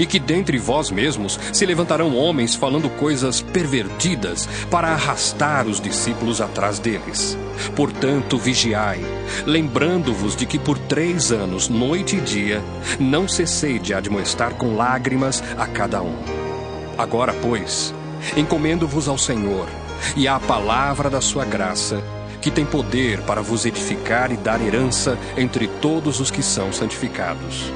e 0.01 0.07
que 0.07 0.19
dentre 0.19 0.57
vós 0.57 0.91
mesmos 0.91 1.39
se 1.53 1.67
levantarão 1.67 2.17
homens 2.17 2.55
falando 2.55 2.89
coisas 2.89 3.43
pervertidas 3.43 4.49
para 4.71 4.89
arrastar 4.89 5.67
os 5.67 5.79
discípulos 5.79 6.41
atrás 6.41 6.79
deles. 6.79 7.37
Portanto, 7.77 8.39
vigiai, 8.39 9.01
lembrando-vos 9.45 10.35
de 10.35 10.47
que 10.47 10.59
por 10.59 10.79
três 10.79 11.31
anos, 11.31 11.69
noite 11.69 12.17
e 12.17 12.21
dia, 12.23 12.63
não 12.99 13.29
cessei 13.29 13.79
de 13.79 13.93
admoestar 13.93 14.55
com 14.55 14.77
lágrimas 14.77 15.45
a 15.59 15.67
cada 15.67 16.01
um. 16.01 16.17
Agora, 16.97 17.35
pois, 17.43 17.95
encomendo-vos 18.35 19.09
ao 19.09 19.19
Senhor 19.19 19.69
e 20.17 20.29
à 20.29 20.39
palavra 20.39 21.09
da 21.09 21.21
sua 21.21 21.45
graça, 21.45 22.03
que 22.41 22.51
tem 22.51 22.65
poder 22.65 23.23
para 23.23 23.41
vos 23.41 23.65
edificar 23.65 24.31
e 24.31 24.37
dar 24.37 24.61
herança 24.61 25.19
entre 25.37 25.67
todos 25.67 26.21
os 26.21 26.31
que 26.31 26.43
são 26.43 26.73
santificados. 26.73 27.73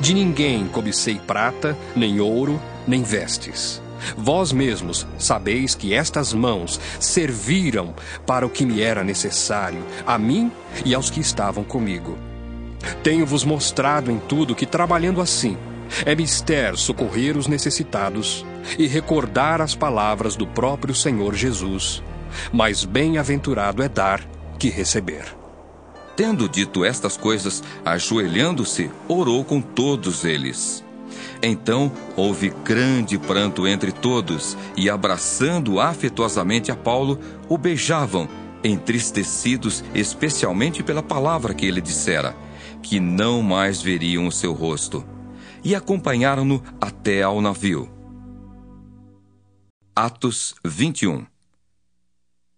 De 0.00 0.12
ninguém 0.12 0.66
cobicei 0.66 1.18
prata, 1.18 1.76
nem 1.94 2.20
ouro, 2.20 2.60
nem 2.86 3.02
vestes. 3.02 3.80
Vós 4.16 4.52
mesmos 4.52 5.06
sabeis 5.18 5.74
que 5.74 5.92
estas 5.92 6.32
mãos 6.32 6.80
serviram 7.00 7.94
para 8.26 8.46
o 8.46 8.50
que 8.50 8.64
me 8.64 8.80
era 8.80 9.04
necessário, 9.04 9.84
a 10.06 10.18
mim 10.18 10.50
e 10.84 10.94
aos 10.94 11.10
que 11.10 11.20
estavam 11.20 11.64
comigo. 11.64 12.16
Tenho-vos 13.02 13.44
mostrado 13.44 14.10
em 14.10 14.18
tudo 14.18 14.54
que, 14.54 14.66
trabalhando 14.66 15.20
assim, 15.20 15.56
é 16.04 16.14
mister 16.14 16.76
socorrer 16.76 17.36
os 17.36 17.46
necessitados 17.46 18.44
e 18.78 18.86
recordar 18.86 19.60
as 19.60 19.74
palavras 19.74 20.36
do 20.36 20.46
próprio 20.46 20.94
Senhor 20.94 21.34
Jesus. 21.34 22.02
Mas 22.52 22.84
bem-aventurado 22.84 23.82
é 23.82 23.88
dar 23.88 24.22
que 24.58 24.68
receber. 24.68 25.24
Tendo 26.16 26.48
dito 26.48 26.84
estas 26.84 27.16
coisas, 27.16 27.62
ajoelhando-se, 27.84 28.90
orou 29.06 29.44
com 29.44 29.60
todos 29.60 30.24
eles. 30.24 30.84
Então 31.40 31.92
houve 32.16 32.52
grande 32.64 33.16
pranto 33.16 33.66
entre 33.66 33.92
todos, 33.92 34.56
e 34.76 34.90
abraçando 34.90 35.80
afetuosamente 35.80 36.72
a 36.72 36.76
Paulo, 36.76 37.18
o 37.48 37.56
beijavam, 37.56 38.28
entristecidos 38.64 39.84
especialmente 39.94 40.82
pela 40.82 41.02
palavra 41.02 41.54
que 41.54 41.64
ele 41.64 41.80
dissera, 41.80 42.34
que 42.82 42.98
não 42.98 43.40
mais 43.40 43.80
veriam 43.80 44.26
o 44.26 44.32
seu 44.32 44.52
rosto. 44.52 45.04
E 45.68 45.74
acompanharam-no 45.74 46.62
até 46.80 47.22
ao 47.22 47.42
navio. 47.42 47.90
Atos 49.94 50.54
21 50.64 51.26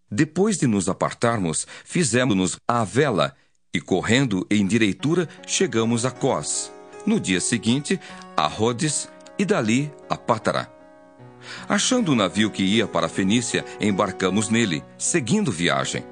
Depois 0.09 0.57
de 0.59 0.69
nos 0.69 0.89
apartarmos, 0.89 1.67
fizemos-nos 1.85 2.57
à 2.69 2.85
vela 2.85 3.35
e 3.75 3.81
correndo 3.81 4.47
em 4.49 4.65
direitura 4.65 5.29
chegamos 5.45 6.05
a 6.07 6.13
Cós. 6.13 6.73
No 7.05 7.19
dia 7.19 7.41
seguinte, 7.41 7.99
a 8.37 8.47
Rhodes 8.47 9.09
e 9.37 9.45
dali 9.45 9.93
a 10.09 10.17
Pátara. 10.17 10.73
Achando 11.69 12.13
o 12.13 12.15
navio 12.15 12.49
que 12.49 12.63
ia 12.63 12.87
para 12.87 13.07
a 13.07 13.09
Fenícia, 13.09 13.65
embarcamos 13.81 14.49
nele, 14.49 14.85
seguindo 14.97 15.51
viagem. 15.51 16.05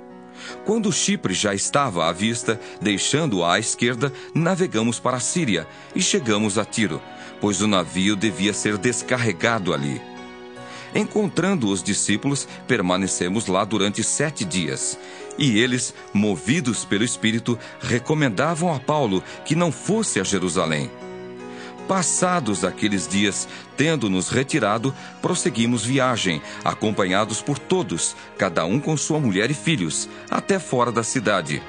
Quando 0.68 0.92
Chipre 0.92 1.32
já 1.32 1.54
estava 1.54 2.06
à 2.06 2.12
vista, 2.12 2.60
deixando-o 2.78 3.42
à 3.42 3.58
esquerda, 3.58 4.12
navegamos 4.34 5.00
para 5.00 5.16
a 5.16 5.20
Síria 5.20 5.66
e 5.96 6.02
chegamos 6.02 6.58
a 6.58 6.64
Tiro, 6.66 7.00
pois 7.40 7.62
o 7.62 7.66
navio 7.66 8.14
devia 8.14 8.52
ser 8.52 8.76
descarregado 8.76 9.72
ali. 9.72 9.98
Encontrando 10.94 11.70
os 11.70 11.82
discípulos, 11.82 12.46
permanecemos 12.66 13.46
lá 13.46 13.64
durante 13.64 14.04
sete 14.04 14.44
dias. 14.44 14.98
E 15.38 15.58
eles, 15.58 15.94
movidos 16.12 16.84
pelo 16.84 17.02
Espírito, 17.02 17.58
recomendavam 17.80 18.70
a 18.70 18.78
Paulo 18.78 19.24
que 19.46 19.56
não 19.56 19.72
fosse 19.72 20.20
a 20.20 20.22
Jerusalém. 20.22 20.90
Passados 21.88 22.64
aqueles 22.64 23.08
dias, 23.08 23.48
tendo-nos 23.74 24.28
retirado, 24.28 24.94
prosseguimos 25.22 25.82
viagem, 25.82 26.42
acompanhados 26.62 27.40
por 27.40 27.58
todos, 27.58 28.14
cada 28.36 28.66
um 28.66 28.78
com 28.78 28.94
sua 28.94 29.18
mulher 29.18 29.50
e 29.50 29.54
filhos, 29.54 30.06
até 30.30 30.58
fora 30.58 30.92
da 30.92 31.02
cidade. 31.02 31.62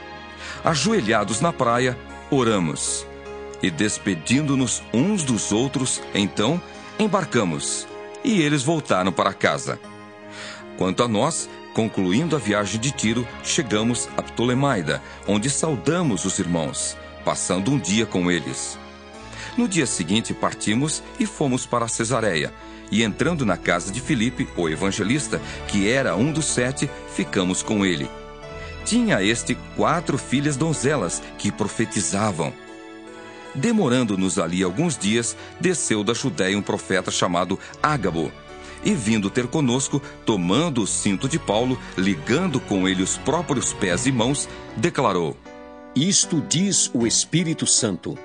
Ajoelhados 0.61 1.39
na 1.39 1.53
praia, 1.53 1.97
oramos. 2.29 3.07
E 3.63 3.71
despedindo-nos 3.71 4.83
uns 4.93 5.23
dos 5.23 5.53
outros, 5.53 6.01
então 6.13 6.61
embarcamos 6.99 7.87
e 8.21 8.41
eles 8.41 8.61
voltaram 8.61 9.13
para 9.13 9.33
casa. 9.33 9.79
Quanto 10.77 11.01
a 11.01 11.07
nós, 11.07 11.49
concluindo 11.73 12.35
a 12.35 12.39
viagem 12.39 12.79
de 12.79 12.91
Tiro, 12.91 13.25
chegamos 13.41 14.09
a 14.17 14.21
Ptolemaida, 14.21 15.01
onde 15.25 15.49
saudamos 15.49 16.25
os 16.25 16.39
irmãos, 16.39 16.97
passando 17.23 17.71
um 17.71 17.79
dia 17.79 18.05
com 18.05 18.29
eles. 18.29 18.77
No 19.60 19.68
dia 19.68 19.86
seguinte 19.86 20.34
partimos 20.34 21.03
e 21.19 21.26
fomos 21.26 21.65
para 21.65 21.86
Cesareia, 21.90 22.53
e 22.90 23.03
entrando 23.03 23.45
na 23.45 23.57
casa 23.57 23.91
de 23.91 23.99
Filipe, 23.99 24.48
o 24.56 24.69
evangelista, 24.69 25.41
que 25.68 25.90
era 25.90 26.15
um 26.15 26.31
dos 26.31 26.45
sete, 26.45 26.90
ficamos 27.14 27.61
com 27.61 27.86
ele. 27.86 28.10
Tinha 28.86 29.22
este 29.22 29.57
quatro 29.76 30.18
filhas 30.18 30.56
donzelas 30.56 31.22
que 31.38 31.52
profetizavam. 31.52 32.53
Demorando-nos 33.53 34.40
ali 34.40 34.64
alguns 34.64 34.98
dias, 34.98 35.36
desceu 35.60 36.06
da 36.06 36.14
Judéia 36.14 36.57
um 36.57 36.61
profeta 36.61 37.11
chamado 37.11 37.60
Ágabo. 37.84 38.31
E 38.81 38.94
vindo 38.94 39.30
ter 39.30 39.48
conosco, 39.48 40.02
tomando 40.26 40.84
o 40.84 40.88
cinto 40.88 41.27
de 41.27 41.38
Paulo, 41.38 41.77
ligando 41.98 42.61
com 42.61 42.88
ele 42.88 43.03
os 43.03 43.18
próprios 43.18 43.73
pés 43.73 44.06
e 44.06 44.11
mãos, 44.14 44.48
declarou: 44.77 45.36
Isto 45.94 46.41
diz 46.48 46.90
o 46.94 47.06
Espírito 47.06 47.68
Santo. 47.68 48.18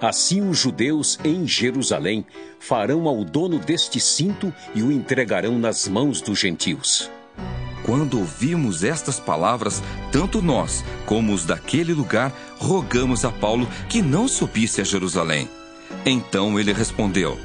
Assim 0.00 0.48
os 0.48 0.58
judeus 0.58 1.18
em 1.24 1.46
Jerusalém 1.46 2.24
farão 2.60 3.08
ao 3.08 3.24
dono 3.24 3.58
deste 3.58 3.98
cinto 3.98 4.54
e 4.74 4.82
o 4.82 4.92
entregarão 4.92 5.58
nas 5.58 5.88
mãos 5.88 6.20
dos 6.20 6.38
gentios. 6.38 7.10
Quando 7.82 8.18
ouvimos 8.18 8.84
estas 8.84 9.18
palavras, 9.18 9.82
tanto 10.12 10.40
nós 10.40 10.84
como 11.04 11.32
os 11.32 11.44
daquele 11.44 11.92
lugar 11.92 12.32
rogamos 12.58 13.24
a 13.24 13.32
Paulo 13.32 13.66
que 13.88 14.00
não 14.00 14.28
subisse 14.28 14.80
a 14.80 14.84
Jerusalém. 14.84 15.48
Então 16.06 16.60
ele 16.60 16.72
respondeu: 16.72 17.36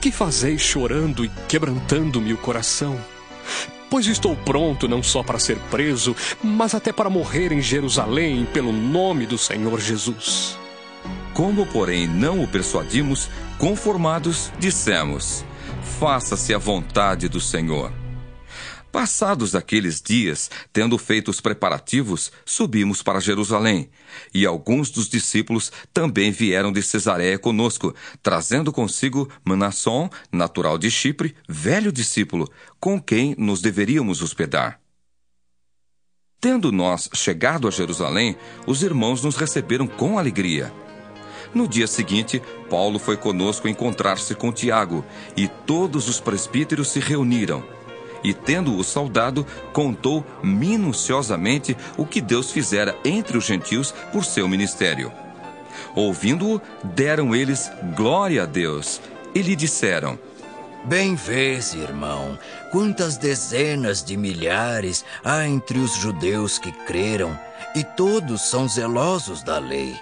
Que 0.00 0.10
fazeis 0.10 0.60
chorando 0.60 1.24
e 1.24 1.30
quebrantando-me 1.48 2.32
o 2.32 2.38
coração? 2.38 2.98
Pois 3.88 4.06
estou 4.06 4.36
pronto 4.36 4.88
não 4.88 5.02
só 5.02 5.22
para 5.22 5.38
ser 5.38 5.56
preso, 5.70 6.14
mas 6.42 6.74
até 6.74 6.92
para 6.92 7.08
morrer 7.08 7.52
em 7.52 7.62
Jerusalém 7.62 8.44
pelo 8.52 8.72
nome 8.72 9.24
do 9.24 9.38
Senhor 9.38 9.80
Jesus. 9.80 10.58
Como, 11.36 11.66
porém, 11.66 12.08
não 12.08 12.42
o 12.42 12.48
persuadimos, 12.48 13.28
conformados, 13.58 14.50
dissemos: 14.58 15.44
Faça-se 16.00 16.54
a 16.54 16.58
vontade 16.58 17.28
do 17.28 17.42
Senhor. 17.42 17.92
Passados 18.90 19.54
aqueles 19.54 20.00
dias, 20.00 20.50
tendo 20.72 20.96
feito 20.96 21.30
os 21.30 21.38
preparativos, 21.38 22.32
subimos 22.42 23.02
para 23.02 23.20
Jerusalém. 23.20 23.90
E 24.32 24.46
alguns 24.46 24.88
dos 24.88 25.10
discípulos 25.10 25.70
também 25.92 26.30
vieram 26.30 26.72
de 26.72 26.82
Cesareia 26.82 27.38
conosco, 27.38 27.94
trazendo 28.22 28.72
consigo 28.72 29.30
Manasson, 29.44 30.08
natural 30.32 30.78
de 30.78 30.90
Chipre, 30.90 31.36
velho 31.46 31.92
discípulo, 31.92 32.50
com 32.80 32.98
quem 32.98 33.34
nos 33.36 33.60
deveríamos 33.60 34.22
hospedar. 34.22 34.80
Tendo 36.40 36.72
nós 36.72 37.10
chegado 37.12 37.68
a 37.68 37.70
Jerusalém, 37.70 38.36
os 38.66 38.82
irmãos 38.82 39.22
nos 39.22 39.36
receberam 39.36 39.86
com 39.86 40.18
alegria. 40.18 40.72
No 41.56 41.66
dia 41.66 41.86
seguinte, 41.86 42.42
Paulo 42.68 42.98
foi 42.98 43.16
conosco 43.16 43.66
encontrar-se 43.66 44.34
com 44.34 44.52
Tiago, 44.52 45.02
e 45.34 45.48
todos 45.48 46.06
os 46.06 46.20
presbíteros 46.20 46.88
se 46.88 47.00
reuniram. 47.00 47.64
E, 48.22 48.34
tendo-o 48.34 48.84
saudado, 48.84 49.46
contou 49.72 50.22
minuciosamente 50.42 51.74
o 51.96 52.04
que 52.04 52.20
Deus 52.20 52.50
fizera 52.50 52.94
entre 53.02 53.38
os 53.38 53.46
gentios 53.46 53.90
por 54.12 54.22
seu 54.22 54.46
ministério. 54.46 55.10
Ouvindo-o, 55.94 56.60
deram 56.84 57.34
eles 57.34 57.72
glória 57.96 58.42
a 58.42 58.46
Deus 58.46 59.00
e 59.34 59.40
lhe 59.40 59.56
disseram: 59.56 60.18
Bem 60.84 61.14
vês, 61.14 61.72
irmão, 61.72 62.38
quantas 62.70 63.16
dezenas 63.16 64.04
de 64.04 64.14
milhares 64.14 65.06
há 65.24 65.46
entre 65.46 65.78
os 65.78 65.94
judeus 65.96 66.58
que 66.58 66.70
creram, 66.70 67.34
e 67.74 67.82
todos 67.82 68.42
são 68.42 68.68
zelosos 68.68 69.42
da 69.42 69.58
lei. 69.58 69.96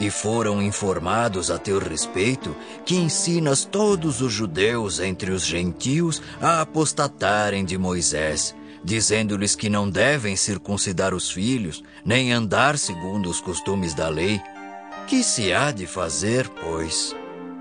E 0.00 0.10
foram 0.10 0.62
informados 0.62 1.50
a 1.50 1.58
teu 1.58 1.78
respeito 1.78 2.56
que 2.86 2.96
ensinas 2.96 3.66
todos 3.66 4.22
os 4.22 4.32
judeus 4.32 4.98
entre 4.98 5.30
os 5.30 5.44
gentios 5.44 6.22
a 6.40 6.62
apostatarem 6.62 7.66
de 7.66 7.76
Moisés, 7.76 8.54
dizendo-lhes 8.82 9.54
que 9.54 9.68
não 9.68 9.90
devem 9.90 10.36
circuncidar 10.36 11.12
os 11.12 11.30
filhos, 11.30 11.84
nem 12.02 12.32
andar 12.32 12.78
segundo 12.78 13.28
os 13.28 13.42
costumes 13.42 13.92
da 13.92 14.08
lei. 14.08 14.40
Que 15.06 15.22
se 15.22 15.52
há 15.52 15.70
de 15.70 15.86
fazer, 15.86 16.48
pois? 16.48 17.14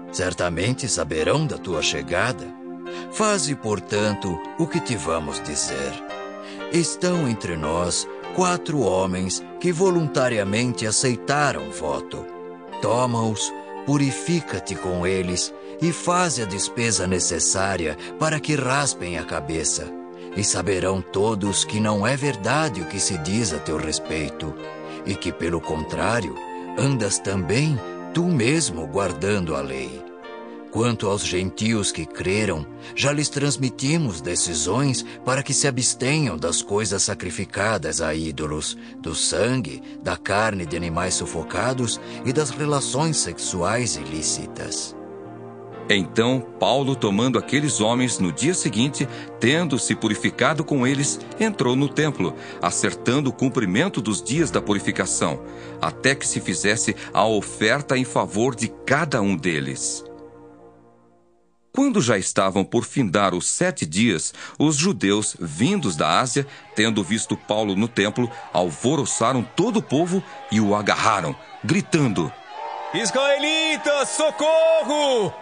Certamente 0.10 0.88
saberão 0.88 1.46
da 1.46 1.58
tua 1.58 1.82
chegada. 1.82 2.48
Faze, 3.12 3.54
portanto, 3.54 4.40
o 4.58 4.66
que 4.66 4.80
te 4.80 4.96
vamos 4.96 5.44
dizer. 5.44 5.92
Estão 6.72 7.28
entre 7.28 7.58
nós 7.58 8.08
quatro 8.40 8.80
homens 8.80 9.44
que 9.60 9.70
voluntariamente 9.70 10.88
aceitaram 10.88 11.68
o 11.68 11.72
voto. 11.74 12.26
Toma-os, 12.82 13.52
purifica-te 13.86 14.76
com 14.76 15.06
eles 15.06 15.54
e 15.82 15.92
faze 15.92 16.42
a 16.42 16.46
despesa 16.46 17.06
necessária 17.06 17.98
para 18.18 18.40
que 18.40 18.56
raspem 18.56 19.18
a 19.18 19.26
cabeça. 19.26 19.92
E 20.38 20.42
saberão 20.42 21.02
todos 21.02 21.66
que 21.66 21.82
não 21.82 22.08
é 22.08 22.16
verdade 22.16 22.80
o 22.80 22.86
que 22.86 22.98
se 22.98 23.18
diz 23.18 23.52
a 23.52 23.60
teu 23.60 23.76
respeito, 23.76 24.56
e 25.06 25.16
que, 25.16 25.34
pelo 25.34 25.60
contrário, 25.60 26.34
andas 26.78 27.20
também 27.20 27.78
tu 28.14 28.24
mesmo 28.24 28.88
guardando 28.88 29.54
a 29.54 29.60
lei. 29.60 30.09
Quanto 30.72 31.08
aos 31.08 31.26
gentios 31.26 31.92
que 31.92 32.06
creram, 32.06 32.66
já 32.96 33.12
lhes 33.12 33.28
transmitimos 33.28 34.22
decisões 34.22 35.04
para 35.26 35.42
que 35.42 35.54
se 35.54 35.68
abstenham 35.68 36.38
das 36.38 36.62
coisas 36.62 37.02
sacrificadas 37.02 38.02
a 38.02 38.14
ídolos, 38.14 38.78
do 39.00 39.16
sangue, 39.16 39.82
da 40.04 40.16
carne 40.16 40.68
de 40.68 40.78
animais 40.78 41.16
sufocados 41.16 42.00
e 42.24 42.32
das 42.32 42.52
relações 42.52 43.18
sexuais 43.18 43.96
ilícitas. 43.96 44.96
Então 45.90 46.40
Paulo, 46.60 46.96
tomando 46.96 47.40
aqueles 47.40 47.82
homens 47.82 48.20
no 48.20 48.32
dia 48.32 48.54
seguinte, 48.54 49.10
tendo 49.40 49.80
se 49.80 49.96
purificado 49.96 50.64
com 50.64 50.86
eles, 50.86 51.20
entrou 51.40 51.76
no 51.76 51.90
templo, 51.90 52.36
acertando 52.62 53.32
o 53.32 53.34
cumprimento 53.34 54.00
dos 54.00 54.22
dias 54.22 54.52
da 54.52 54.62
purificação, 54.62 55.42
até 55.82 56.14
que 56.14 56.28
se 56.28 56.40
fizesse 56.40 56.96
a 57.12 57.26
oferta 57.26 57.98
em 57.98 58.06
favor 58.06 58.56
de 58.56 58.68
cada 58.86 59.20
um 59.20 59.36
deles. 59.36 60.06
Quando 61.72 62.02
já 62.02 62.18
estavam 62.18 62.66
por 62.66 62.84
findar 62.84 63.36
os 63.36 63.48
sete 63.48 63.86
dias, 63.86 64.34
os 64.58 64.76
judeus, 64.76 65.36
vindos 65.40 65.96
da 65.96 66.20
Ásia, 66.20 66.46
tendo 66.76 67.04
visto 67.04 67.38
Paulo 67.38 67.76
no 67.76 67.88
templo, 67.88 68.30
alvoroçaram 68.52 69.44
todo 69.44 69.78
o 69.78 69.84
povo 69.84 70.24
e 70.52 70.60
o 70.60 70.76
agarraram, 70.76 71.36
gritando: 71.64 72.32
Israelitas, 72.94 74.10
socorro! 74.10 75.34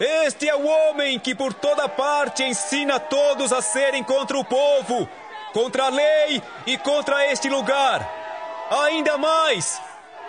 Este 0.00 0.48
é 0.48 0.54
o 0.54 0.66
homem 0.66 1.18
que 1.18 1.34
por 1.34 1.52
toda 1.52 1.88
parte 1.88 2.42
ensina 2.42 2.98
todos 2.98 3.52
a 3.52 3.62
serem 3.62 4.02
contra 4.02 4.36
o 4.38 4.44
povo, 4.44 5.08
contra 5.52 5.84
a 5.84 5.88
lei 5.88 6.42
e 6.66 6.76
contra 6.78 7.30
este 7.30 7.48
lugar. 7.48 8.06
Ainda 8.84 9.16
mais, 9.16 9.80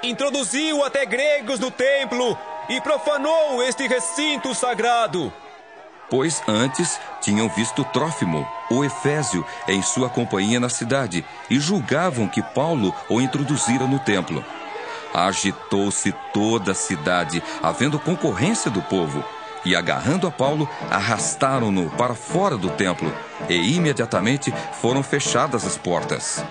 introduziu 0.04 0.84
até 0.84 1.06
gregos 1.06 1.60
no 1.60 1.72
templo 1.72 2.38
e 2.70 2.82
profanou 2.82 3.62
este 3.64 3.88
recinto 3.88 4.54
sagrado. 4.54 5.32
Pois 6.10 6.42
antes 6.48 7.00
tinham 7.22 7.50
visto 7.50 7.84
Trófimo, 7.86 8.48
o 8.72 8.84
Efésio, 8.84 9.46
em 9.68 9.82
sua 9.82 10.10
companhia 10.10 10.60
na 10.60 10.70
cidade, 10.70 11.26
e 11.50 11.60
julgavam 11.60 12.28
que 12.28 12.42
Paulo 12.42 12.96
o 13.10 13.20
introduzira 13.20 13.86
no 13.86 14.00
templo. 14.00 14.44
Agitou-se 15.14 16.14
toda 16.34 16.72
a 16.72 16.76
cidade, 16.76 17.44
havendo 17.62 18.00
concorrência 18.00 18.72
do 18.72 18.82
povo, 18.82 19.24
e 19.66 19.76
agarrando 19.76 20.28
a 20.28 20.32
Paulo, 20.32 20.70
arrastaram-no 20.90 21.90
para 21.92 22.16
fora 22.16 22.56
do 22.56 22.70
templo, 22.70 23.12
e 23.50 23.76
imediatamente 23.76 24.54
foram 24.80 25.04
fechadas 25.04 25.66
as 25.66 25.78
portas. 25.78 26.42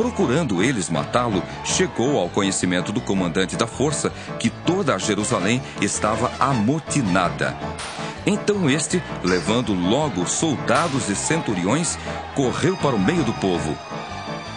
Procurando 0.00 0.62
eles 0.62 0.88
matá-lo, 0.88 1.42
chegou 1.62 2.18
ao 2.18 2.30
conhecimento 2.30 2.90
do 2.90 3.02
comandante 3.02 3.54
da 3.54 3.66
força 3.66 4.10
que 4.38 4.48
toda 4.48 4.98
Jerusalém 4.98 5.60
estava 5.78 6.32
amotinada. 6.40 7.54
Então 8.24 8.70
este, 8.70 9.02
levando 9.22 9.74
logo 9.74 10.26
soldados 10.26 11.10
e 11.10 11.14
centuriões, 11.14 11.98
correu 12.34 12.78
para 12.78 12.96
o 12.96 12.98
meio 12.98 13.22
do 13.24 13.34
povo. 13.34 13.76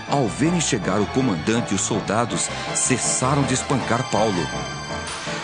Ao 0.10 0.30
verem 0.30 0.62
chegar 0.62 1.02
o 1.02 1.08
comandante 1.08 1.74
e 1.74 1.76
os 1.76 1.82
soldados, 1.82 2.50
cessaram 2.74 3.44
de 3.44 3.54
espancar 3.54 4.10
Paulo. 4.10 4.48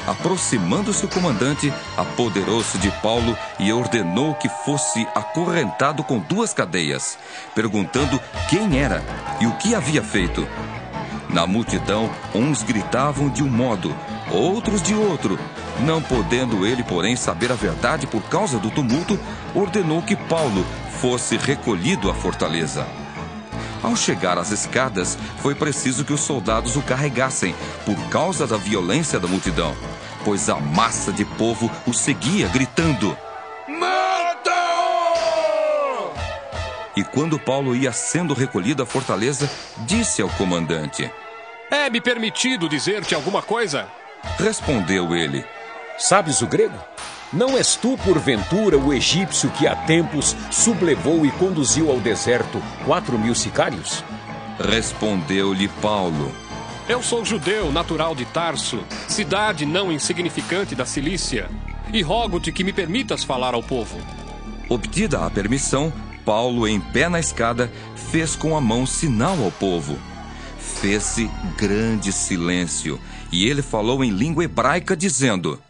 Aproximando-se 0.10 1.06
o 1.06 1.08
comandante, 1.08 1.72
apoderou-se 1.96 2.80
de 2.80 2.90
Paulo 3.00 3.38
e 3.60 3.72
ordenou 3.72 4.34
que 4.34 4.50
fosse 4.50 5.08
acorrentado 5.14 6.04
com 6.04 6.18
duas 6.18 6.52
cadeias, 6.52 7.16
perguntando 7.54 8.20
quem 8.50 8.80
era 8.80 9.04
e 9.40 9.46
o 9.46 9.56
que 9.58 9.76
havia 9.76 10.02
feito. 10.02 10.48
Na 11.30 11.46
multidão, 11.46 12.10
uns 12.34 12.64
gritavam 12.64 13.30
de 13.30 13.44
um 13.44 13.50
modo, 13.50 13.96
outros 14.32 14.82
de 14.82 14.96
outro. 14.96 15.38
Não 15.82 16.02
podendo 16.02 16.66
ele, 16.66 16.84
porém, 16.84 17.16
saber 17.16 17.52
a 17.52 17.56
verdade 17.56 18.08
por 18.08 18.24
causa 18.24 18.58
do 18.58 18.72
tumulto, 18.72 19.20
ordenou 19.54 20.02
que 20.02 20.16
Paulo 20.16 20.66
fosse 21.00 21.38
recolhido 21.38 22.10
à 22.10 22.16
fortaleza. 22.16 22.88
Ao 23.82 23.96
chegar 23.96 24.38
às 24.38 24.52
escadas, 24.52 25.18
foi 25.42 25.56
preciso 25.56 26.04
que 26.04 26.12
os 26.12 26.20
soldados 26.20 26.76
o 26.76 26.82
carregassem, 26.82 27.56
por 27.86 27.96
causa 28.10 28.46
da 28.46 28.58
violência 28.58 29.20
da 29.20 29.28
multidão, 29.28 29.76
pois 30.26 30.50
a 30.50 30.60
massa 30.60 31.14
de 31.14 31.24
povo 31.24 31.72
o 31.88 31.94
seguia, 31.94 32.48
gritando: 32.50 33.18
Mata! 33.68 34.52
E 36.96 37.04
quando 37.04 37.40
Paulo 37.40 37.74
ia 37.74 37.94
sendo 37.94 38.34
recolhido 38.34 38.84
à 38.84 38.86
fortaleza, 38.86 39.50
disse 39.80 40.22
ao 40.22 40.30
comandante: 40.30 41.10
É-me 41.72 42.02
permitido 42.02 42.68
dizer-te 42.68 43.16
alguma 43.16 43.42
coisa? 43.42 43.88
Respondeu 44.38 45.16
ele: 45.16 45.46
Sabes 45.98 46.42
o 46.42 46.48
grego? 46.48 46.78
Não 47.32 47.56
és 47.56 47.76
tu, 47.76 47.96
porventura, 48.04 48.76
o 48.76 48.92
egípcio 48.92 49.52
que 49.52 49.68
há 49.68 49.76
tempos 49.76 50.36
sublevou 50.50 51.24
e 51.24 51.32
conduziu 51.32 51.92
ao 51.92 52.00
deserto 52.00 52.60
quatro 52.86 53.20
mil 53.20 53.36
sicários? 53.36 54.04
Respondeu-lhe 54.60 55.68
Paulo: 55.80 56.32
Eu 56.88 57.04
sou 57.04 57.24
judeu, 57.24 57.72
natural 57.72 58.16
de 58.16 58.26
Tarso, 58.26 58.84
cidade 59.08 59.64
não 59.64 59.92
insignificante 59.92 60.74
da 60.74 60.88
Cilícia, 60.88 61.48
e 61.94 62.02
rogo-te 62.02 62.52
que 62.52 62.64
me 62.64 62.74
permitas 62.74 63.24
falar 63.24 63.54
ao 63.54 63.62
povo. 63.62 64.00
Obtida 64.68 65.24
a 65.24 65.30
permissão, 65.30 65.94
Paulo, 66.26 66.68
em 66.68 66.82
pé 66.82 67.10
na 67.10 67.20
escada, 67.20 67.72
fez 68.12 68.36
com 68.36 68.58
a 68.58 68.62
mão 68.62 68.88
sinal 68.88 69.40
ao 69.44 69.52
povo. 69.52 70.00
Fez-se 70.58 71.30
grande 71.56 72.12
silêncio, 72.12 73.00
e 73.32 73.46
ele 73.46 73.62
falou 73.62 74.04
em 74.04 74.10
língua 74.10 74.44
hebraica, 74.44 74.98
dizendo: 74.98 75.62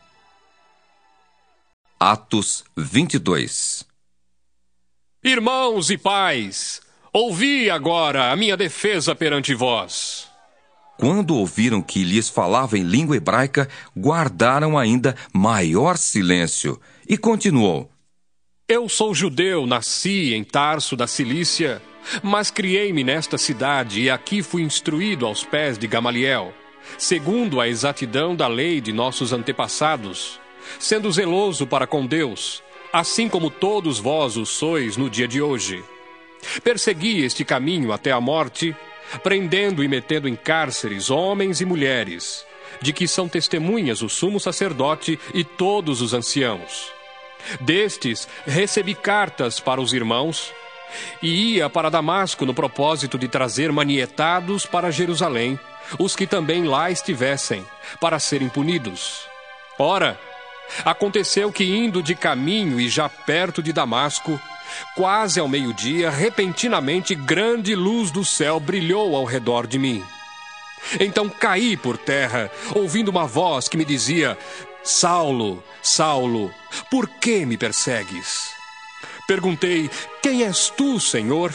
Atos 2.01 2.63
22 2.77 3.85
Irmãos 5.21 5.89
e 5.89 5.97
pais, 5.97 6.79
ouvi 7.11 7.69
agora 7.69 8.31
a 8.31 8.37
minha 8.37 8.55
defesa 8.55 9.13
perante 9.13 9.53
vós. 9.53 10.29
Quando 10.97 11.35
ouviram 11.35 11.81
que 11.81 12.05
lhes 12.05 12.29
falava 12.29 12.77
em 12.77 12.83
língua 12.83 13.17
hebraica, 13.17 13.67
guardaram 13.93 14.77
ainda 14.77 15.13
maior 15.33 15.97
silêncio. 15.97 16.79
E 17.05 17.17
continuou: 17.17 17.91
Eu 18.65 18.87
sou 18.87 19.13
judeu, 19.13 19.67
nasci 19.67 20.33
em 20.33 20.41
Tarso 20.41 20.95
da 20.95 21.05
Cilícia, 21.05 21.81
mas 22.23 22.49
criei-me 22.49 23.03
nesta 23.03 23.37
cidade 23.37 24.03
e 24.03 24.09
aqui 24.09 24.41
fui 24.41 24.61
instruído 24.61 25.25
aos 25.25 25.43
pés 25.43 25.77
de 25.77 25.85
Gamaliel, 25.85 26.53
segundo 26.97 27.59
a 27.59 27.67
exatidão 27.67 28.37
da 28.37 28.47
lei 28.47 28.79
de 28.79 28.93
nossos 28.93 29.33
antepassados 29.33 30.39
sendo 30.77 31.11
zeloso 31.11 31.65
para 31.65 31.87
com 31.87 32.05
Deus, 32.05 32.61
assim 32.91 33.27
como 33.27 33.49
todos 33.49 33.99
vós 33.99 34.37
o 34.37 34.45
sois 34.45 34.97
no 34.97 35.09
dia 35.09 35.27
de 35.27 35.41
hoje. 35.41 35.83
Persegui 36.63 37.23
este 37.23 37.43
caminho 37.43 37.91
até 37.91 38.11
a 38.11 38.21
morte, 38.21 38.75
prendendo 39.23 39.83
e 39.83 39.87
metendo 39.87 40.27
em 40.27 40.35
cárceres 40.35 41.09
homens 41.09 41.61
e 41.61 41.65
mulheres, 41.65 42.45
de 42.81 42.93
que 42.93 43.07
são 43.07 43.27
testemunhas 43.27 44.01
o 44.01 44.09
sumo 44.09 44.39
sacerdote 44.39 45.19
e 45.33 45.43
todos 45.43 46.01
os 46.01 46.13
anciãos. 46.13 46.91
Destes 47.61 48.27
recebi 48.45 48.93
cartas 48.93 49.59
para 49.59 49.81
os 49.81 49.93
irmãos 49.93 50.53
e 51.21 51.55
ia 51.55 51.69
para 51.69 51.89
Damasco 51.89 52.45
no 52.45 52.53
propósito 52.53 53.17
de 53.17 53.27
trazer 53.27 53.71
manietados 53.71 54.65
para 54.65 54.91
Jerusalém 54.91 55.59
os 55.97 56.15
que 56.15 56.27
também 56.27 56.65
lá 56.65 56.91
estivessem, 56.91 57.65
para 57.99 58.19
serem 58.19 58.49
punidos. 58.49 59.21
Ora, 59.77 60.19
aconteceu 60.83 61.51
que 61.51 61.63
indo 61.63 62.01
de 62.01 62.15
caminho 62.15 62.79
e 62.79 62.89
já 62.89 63.07
perto 63.09 63.61
de 63.61 63.73
Damasco, 63.73 64.39
quase 64.95 65.39
ao 65.39 65.47
meio-dia, 65.47 66.09
repentinamente 66.09 67.15
grande 67.15 67.75
luz 67.75 68.11
do 68.11 68.23
céu 68.23 68.59
brilhou 68.59 69.15
ao 69.15 69.25
redor 69.25 69.67
de 69.67 69.79
mim. 69.79 70.03
Então 70.99 71.29
caí 71.29 71.75
por 71.75 71.97
terra, 71.97 72.51
ouvindo 72.73 73.09
uma 73.09 73.27
voz 73.27 73.67
que 73.67 73.77
me 73.77 73.85
dizia: 73.85 74.37
Saulo, 74.83 75.63
Saulo, 75.81 76.53
por 76.89 77.07
que 77.07 77.45
me 77.45 77.57
persegues? 77.57 78.49
Perguntei: 79.27 79.89
Quem 80.21 80.43
és 80.43 80.69
tu, 80.69 80.99
Senhor? 80.99 81.53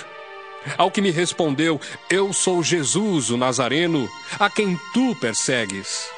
Ao 0.78 0.90
que 0.90 1.00
me 1.00 1.10
respondeu: 1.10 1.80
Eu 2.08 2.32
sou 2.32 2.62
Jesus, 2.62 3.30
o 3.30 3.36
Nazareno, 3.36 4.08
a 4.38 4.48
quem 4.48 4.78
tu 4.92 5.14
persegues. 5.16 6.13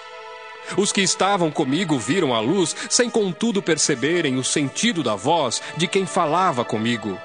Os 0.76 0.92
que 0.92 1.00
estavam 1.00 1.50
comigo 1.50 1.98
viram 1.98 2.34
a 2.34 2.40
luz, 2.40 2.74
sem 2.88 3.08
contudo 3.10 3.62
perceberem 3.62 4.36
o 4.36 4.44
sentido 4.44 5.02
da 5.02 5.14
voz 5.14 5.62
de 5.76 5.86
quem 5.86 6.06
falava 6.06 6.64
comigo. 6.64 7.18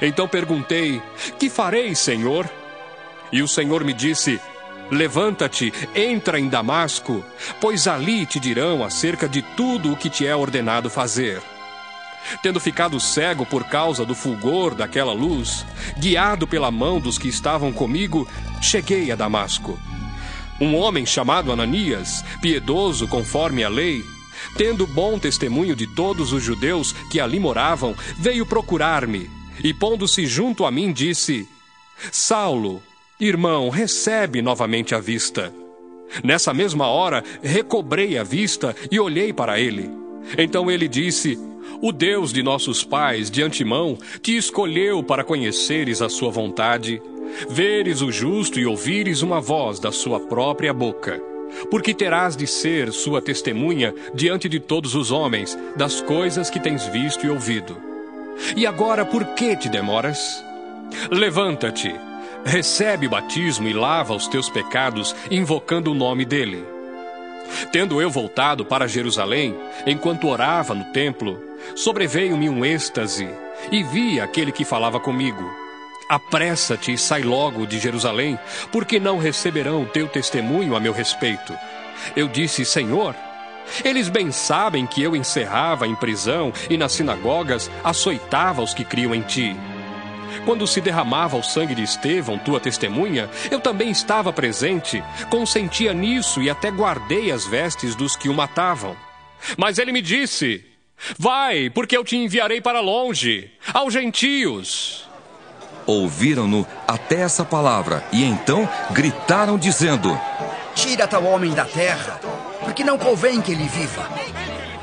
Então 0.00 0.28
perguntei: 0.28 1.02
Que 1.38 1.50
farei, 1.50 1.94
Senhor? 1.94 2.48
E 3.32 3.42
o 3.42 3.48
Senhor 3.48 3.84
me 3.84 3.92
disse: 3.92 4.40
Levanta-te, 4.90 5.72
entra 5.94 6.40
em 6.40 6.48
Damasco, 6.48 7.24
pois 7.60 7.86
ali 7.86 8.24
te 8.24 8.40
dirão 8.40 8.82
acerca 8.82 9.28
de 9.28 9.42
tudo 9.42 9.92
o 9.92 9.96
que 9.96 10.08
te 10.08 10.26
é 10.26 10.34
ordenado 10.34 10.88
fazer. 10.88 11.42
Tendo 12.42 12.60
ficado 12.60 12.98
cego 13.00 13.46
por 13.46 13.64
causa 13.64 14.04
do 14.04 14.14
fulgor 14.14 14.74
daquela 14.74 15.12
luz, 15.12 15.64
guiado 15.98 16.46
pela 16.46 16.70
mão 16.70 17.00
dos 17.00 17.18
que 17.18 17.28
estavam 17.28 17.72
comigo, 17.72 18.28
cheguei 18.60 19.10
a 19.10 19.16
Damasco. 19.16 19.78
Um 20.60 20.74
homem 20.76 21.06
chamado 21.06 21.52
Ananias, 21.52 22.24
piedoso 22.40 23.06
conforme 23.06 23.62
a 23.62 23.68
lei, 23.68 24.04
tendo 24.56 24.86
bom 24.86 25.18
testemunho 25.18 25.76
de 25.76 25.86
todos 25.86 26.32
os 26.32 26.42
judeus 26.42 26.92
que 27.10 27.20
ali 27.20 27.38
moravam, 27.38 27.94
veio 28.18 28.44
procurar-me 28.44 29.30
e, 29.62 29.72
pondo-se 29.72 30.26
junto 30.26 30.64
a 30.64 30.70
mim, 30.70 30.92
disse: 30.92 31.48
Saulo, 32.10 32.82
Irmão, 33.20 33.68
recebe 33.68 34.40
novamente 34.40 34.94
a 34.94 35.00
vista. 35.00 35.52
Nessa 36.22 36.54
mesma 36.54 36.86
hora, 36.86 37.24
recobrei 37.42 38.16
a 38.16 38.22
vista 38.22 38.74
e 38.90 39.00
olhei 39.00 39.32
para 39.32 39.58
ele. 39.58 39.90
Então 40.36 40.70
ele 40.70 40.86
disse: 40.86 41.36
O 41.80 41.92
Deus 41.92 42.32
de 42.32 42.42
nossos 42.42 42.84
pais, 42.84 43.30
de 43.30 43.42
antemão, 43.42 43.98
te 44.22 44.36
escolheu 44.36 45.02
para 45.02 45.24
conheceres 45.24 46.02
a 46.02 46.08
sua 46.08 46.30
vontade, 46.30 47.00
veres 47.48 48.00
o 48.02 48.10
justo 48.10 48.58
e 48.58 48.66
ouvires 48.66 49.22
uma 49.22 49.40
voz 49.40 49.78
da 49.78 49.92
sua 49.92 50.20
própria 50.20 50.72
boca. 50.72 51.22
Porque 51.70 51.94
terás 51.94 52.36
de 52.36 52.46
ser 52.46 52.92
sua 52.92 53.22
testemunha 53.22 53.94
diante 54.14 54.48
de 54.48 54.60
todos 54.60 54.94
os 54.94 55.10
homens 55.10 55.58
das 55.76 56.00
coisas 56.00 56.50
que 56.50 56.60
tens 56.60 56.86
visto 56.86 57.26
e 57.26 57.30
ouvido. 57.30 57.76
E 58.56 58.66
agora 58.66 59.04
por 59.04 59.24
que 59.34 59.56
te 59.56 59.68
demoras? 59.68 60.44
Levanta-te 61.10 61.94
recebe 62.44 63.06
o 63.06 63.10
batismo 63.10 63.68
e 63.68 63.72
lava 63.72 64.14
os 64.14 64.26
teus 64.26 64.48
pecados, 64.48 65.14
invocando 65.30 65.90
o 65.90 65.94
nome 65.94 66.24
dele. 66.24 66.77
Tendo 67.72 68.00
eu 68.00 68.10
voltado 68.10 68.64
para 68.64 68.88
Jerusalém, 68.88 69.56
enquanto 69.86 70.28
orava 70.28 70.74
no 70.74 70.84
templo, 70.86 71.40
sobreveio-me 71.74 72.48
um 72.48 72.64
êxtase 72.64 73.28
e 73.70 73.82
vi 73.82 74.20
aquele 74.20 74.52
que 74.52 74.64
falava 74.64 75.00
comigo. 75.00 75.44
Apressa-te 76.08 76.92
e 76.92 76.98
sai 76.98 77.22
logo 77.22 77.66
de 77.66 77.78
Jerusalém, 77.78 78.38
porque 78.72 78.98
não 78.98 79.18
receberão 79.18 79.84
teu 79.84 80.08
testemunho 80.08 80.74
a 80.74 80.80
meu 80.80 80.92
respeito. 80.92 81.54
Eu 82.16 82.28
disse, 82.28 82.64
Senhor, 82.64 83.14
eles 83.84 84.08
bem 84.08 84.32
sabem 84.32 84.86
que 84.86 85.02
eu 85.02 85.14
encerrava 85.14 85.86
em 85.86 85.94
prisão 85.94 86.52
e 86.70 86.78
nas 86.78 86.92
sinagogas 86.92 87.70
açoitava 87.84 88.62
os 88.62 88.72
que 88.72 88.84
criam 88.84 89.14
em 89.14 89.20
ti. 89.20 89.54
Quando 90.44 90.66
se 90.66 90.80
derramava 90.80 91.36
o 91.36 91.42
sangue 91.42 91.74
de 91.74 91.82
Estevão, 91.82 92.38
tua 92.38 92.60
testemunha, 92.60 93.28
eu 93.50 93.60
também 93.60 93.90
estava 93.90 94.32
presente, 94.32 95.02
consentia 95.30 95.92
nisso 95.92 96.42
e 96.42 96.48
até 96.50 96.70
guardei 96.70 97.30
as 97.30 97.46
vestes 97.46 97.94
dos 97.94 98.16
que 98.16 98.28
o 98.28 98.34
matavam. 98.34 98.96
Mas 99.56 99.78
ele 99.78 99.92
me 99.92 100.02
disse: 100.02 100.64
Vai, 101.18 101.70
porque 101.70 101.96
eu 101.96 102.04
te 102.04 102.16
enviarei 102.16 102.60
para 102.60 102.80
longe, 102.80 103.50
aos 103.72 103.92
gentios. 103.92 105.08
Ouviram-no 105.86 106.66
até 106.86 107.20
essa 107.20 107.44
palavra 107.44 108.04
e 108.12 108.22
então 108.24 108.68
gritaram, 108.90 109.56
dizendo: 109.56 110.18
Tira 110.74 111.06
tal 111.06 111.24
homem 111.24 111.52
da 111.52 111.64
terra, 111.64 112.20
porque 112.60 112.84
não 112.84 112.98
convém 112.98 113.40
que 113.40 113.52
ele 113.52 113.66
viva. 113.68 114.08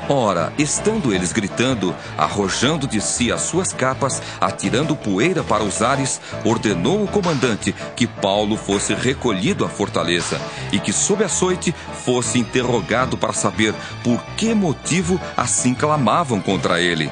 Ora, 0.08 0.52
estando 0.56 1.12
eles 1.12 1.32
gritando, 1.32 1.92
arrojando 2.16 2.86
de 2.86 3.00
si 3.00 3.32
as 3.32 3.40
suas 3.40 3.72
capas, 3.72 4.22
atirando 4.40 4.94
poeira 4.94 5.42
para 5.42 5.64
os 5.64 5.82
ares, 5.82 6.20
ordenou 6.44 7.02
o 7.02 7.08
comandante 7.08 7.74
que 7.96 8.06
Paulo 8.06 8.56
fosse 8.56 8.94
recolhido 8.94 9.64
à 9.64 9.68
fortaleza 9.68 10.40
e 10.70 10.78
que, 10.78 10.92
sob 10.92 11.24
açoite, 11.24 11.74
fosse 12.04 12.38
interrogado 12.38 13.18
para 13.18 13.32
saber 13.32 13.74
por 14.04 14.22
que 14.36 14.54
motivo 14.54 15.20
assim 15.36 15.74
clamavam 15.74 16.40
contra 16.40 16.80
ele. 16.80 17.10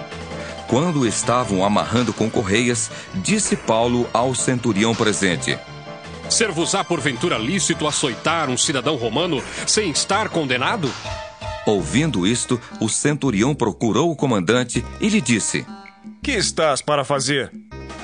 Quando 0.69 1.05
estavam 1.05 1.65
amarrando 1.65 2.13
com 2.13 2.31
correias, 2.31 2.91
disse 3.17 3.57
Paulo 3.57 4.09
ao 4.13 4.37
centurião 4.37 4.95
presente: 4.95 5.59
Ser-vos-á 6.31 6.85
porventura 6.85 7.37
lícito 7.37 7.89
açoitar 7.89 8.49
um 8.49 8.57
cidadão 8.57 8.95
romano 8.95 9.43
sem 9.67 9.91
estar 9.91 10.29
condenado? 10.29 10.89
Ouvindo 11.67 12.27
isto, 12.27 12.61
o 12.81 12.89
centurião 12.89 13.55
procurou 13.55 14.11
o 14.11 14.17
comandante 14.17 14.85
e 15.01 15.09
lhe 15.09 15.21
disse: 15.21 15.65
Que 16.23 16.33
estás 16.33 16.83
para 16.83 17.05
fazer? 17.05 17.51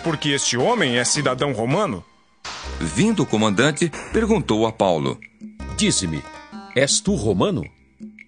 Porque 0.03 0.31
este 0.31 0.57
homem 0.57 0.97
é 0.97 1.05
cidadão 1.05 1.53
romano? 1.53 2.03
Vindo 2.81 3.23
o 3.23 3.27
comandante, 3.27 3.93
perguntou 4.13 4.67
a 4.67 4.73
Paulo: 4.73 5.19
Dize-me, 5.77 6.23
és 6.75 7.01
tu 7.01 7.15
romano? 7.15 7.65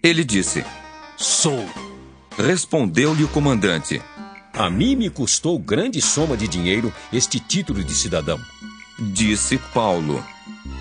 Ele 0.03 0.23
disse: 0.23 0.65
Sou. 1.17 1.67
Respondeu-lhe 2.37 3.25
o 3.25 3.29
comandante: 3.29 4.03
A 4.53 4.69
mim 4.69 4.97
me 4.97 5.09
custou 5.09 5.59
grande 5.59 6.03
soma 6.03 6.37
de 6.37 6.47
dinheiro 6.47 6.93
este 7.11 7.41
título 7.41 7.83
de 7.83 7.95
cidadão. 7.95 8.39
Disse 8.99 9.57
Paulo: 9.73 10.23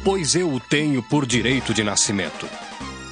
Pois 0.03 0.35
eu 0.35 0.53
o 0.53 0.59
tenho 0.59 1.01
por 1.03 1.25
direito 1.25 1.73
de 1.73 1.83
nascimento. 1.83 2.47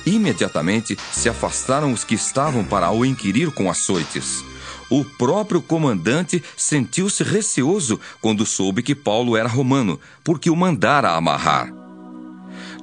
Imediatamente 0.10 0.98
se 1.12 1.30
afastaram 1.30 1.94
os 1.94 2.04
que 2.04 2.16
estavam 2.16 2.64
para 2.66 2.90
o 2.90 3.06
inquirir 3.06 3.52
com 3.52 3.70
açoites. 3.70 4.44
O 4.90 5.06
próprio 5.06 5.62
comandante 5.62 6.44
sentiu-se 6.58 7.24
receoso 7.24 8.00
quando 8.20 8.44
soube 8.44 8.82
que 8.82 8.96
Paulo 8.96 9.38
era 9.38 9.48
romano, 9.48 10.00
porque 10.24 10.50
o 10.50 10.56
mandara 10.56 11.12
amarrar. 11.12 11.72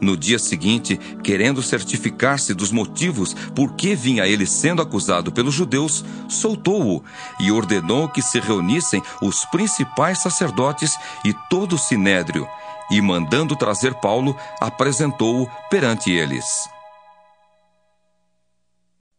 No 0.00 0.16
dia 0.16 0.38
seguinte, 0.38 1.00
querendo 1.24 1.60
certificar-se 1.64 2.54
dos 2.54 2.70
motivos 2.70 3.34
por 3.56 3.74
que 3.74 3.96
vinha 3.96 4.24
ele 4.24 4.46
sendo 4.46 4.80
acusado 4.80 5.32
pelos 5.32 5.52
judeus, 5.52 6.04
soltou-o 6.28 7.02
e 7.40 7.50
ordenou 7.50 8.08
que 8.08 8.22
se 8.22 8.38
reunissem 8.38 9.02
os 9.20 9.44
principais 9.46 10.18
sacerdotes 10.22 10.96
e 11.24 11.34
todo 11.50 11.74
o 11.74 11.78
sinédrio, 11.78 12.46
e 12.88 13.00
mandando 13.00 13.56
trazer 13.56 13.94
Paulo, 13.94 14.36
apresentou-o 14.60 15.50
perante 15.68 16.12
eles. 16.12 16.75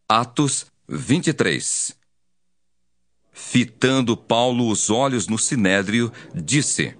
Atos 0.09 0.67
23 0.87 1.93
Fitando 3.33 4.15
Paulo 4.15 4.69
os 4.69 4.89
olhos 4.89 5.27
no 5.27 5.37
sinédrio, 5.37 6.09
disse: 6.33 6.95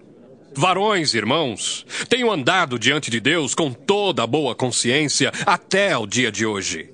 Varões, 0.53 1.13
irmãos, 1.13 1.85
tenho 2.09 2.29
andado 2.29 2.77
diante 2.77 3.09
de 3.09 3.21
Deus 3.21 3.55
com 3.55 3.71
toda 3.71 4.23
a 4.23 4.27
boa 4.27 4.53
consciência 4.53 5.31
até 5.45 5.97
o 5.97 6.05
dia 6.05 6.29
de 6.29 6.45
hoje. 6.45 6.93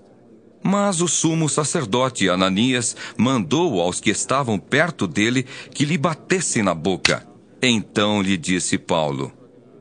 Mas 0.62 1.02
o 1.02 1.08
sumo 1.08 1.50
sacerdote 1.50 2.30
Ananias 2.30 2.96
mandou 3.18 3.82
aos 3.82 4.00
que 4.00 4.12
estavam 4.12 4.60
perto 4.60 5.08
dele 5.08 5.48
que 5.74 5.84
lhe 5.84 5.98
batessem 5.98 6.62
na 6.62 6.76
boca. 6.76 7.28
Então 7.60 8.22
lhe 8.22 8.38
disse 8.38 8.78
Paulo: 8.78 9.34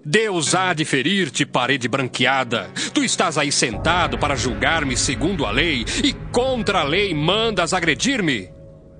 Deus 0.04 0.54
há 0.54 0.74
de 0.74 0.84
ferir-te, 0.84 1.46
parede 1.46 1.86
branqueada. 1.86 2.68
Tu 2.92 3.04
estás 3.04 3.38
aí 3.38 3.52
sentado 3.52 4.18
para 4.18 4.34
julgar-me 4.34 4.96
segundo 4.96 5.46
a 5.46 5.50
lei, 5.50 5.84
e 6.02 6.12
contra 6.32 6.80
a 6.80 6.84
lei 6.84 7.14
mandas 7.14 7.72
agredir-me? 7.72 8.50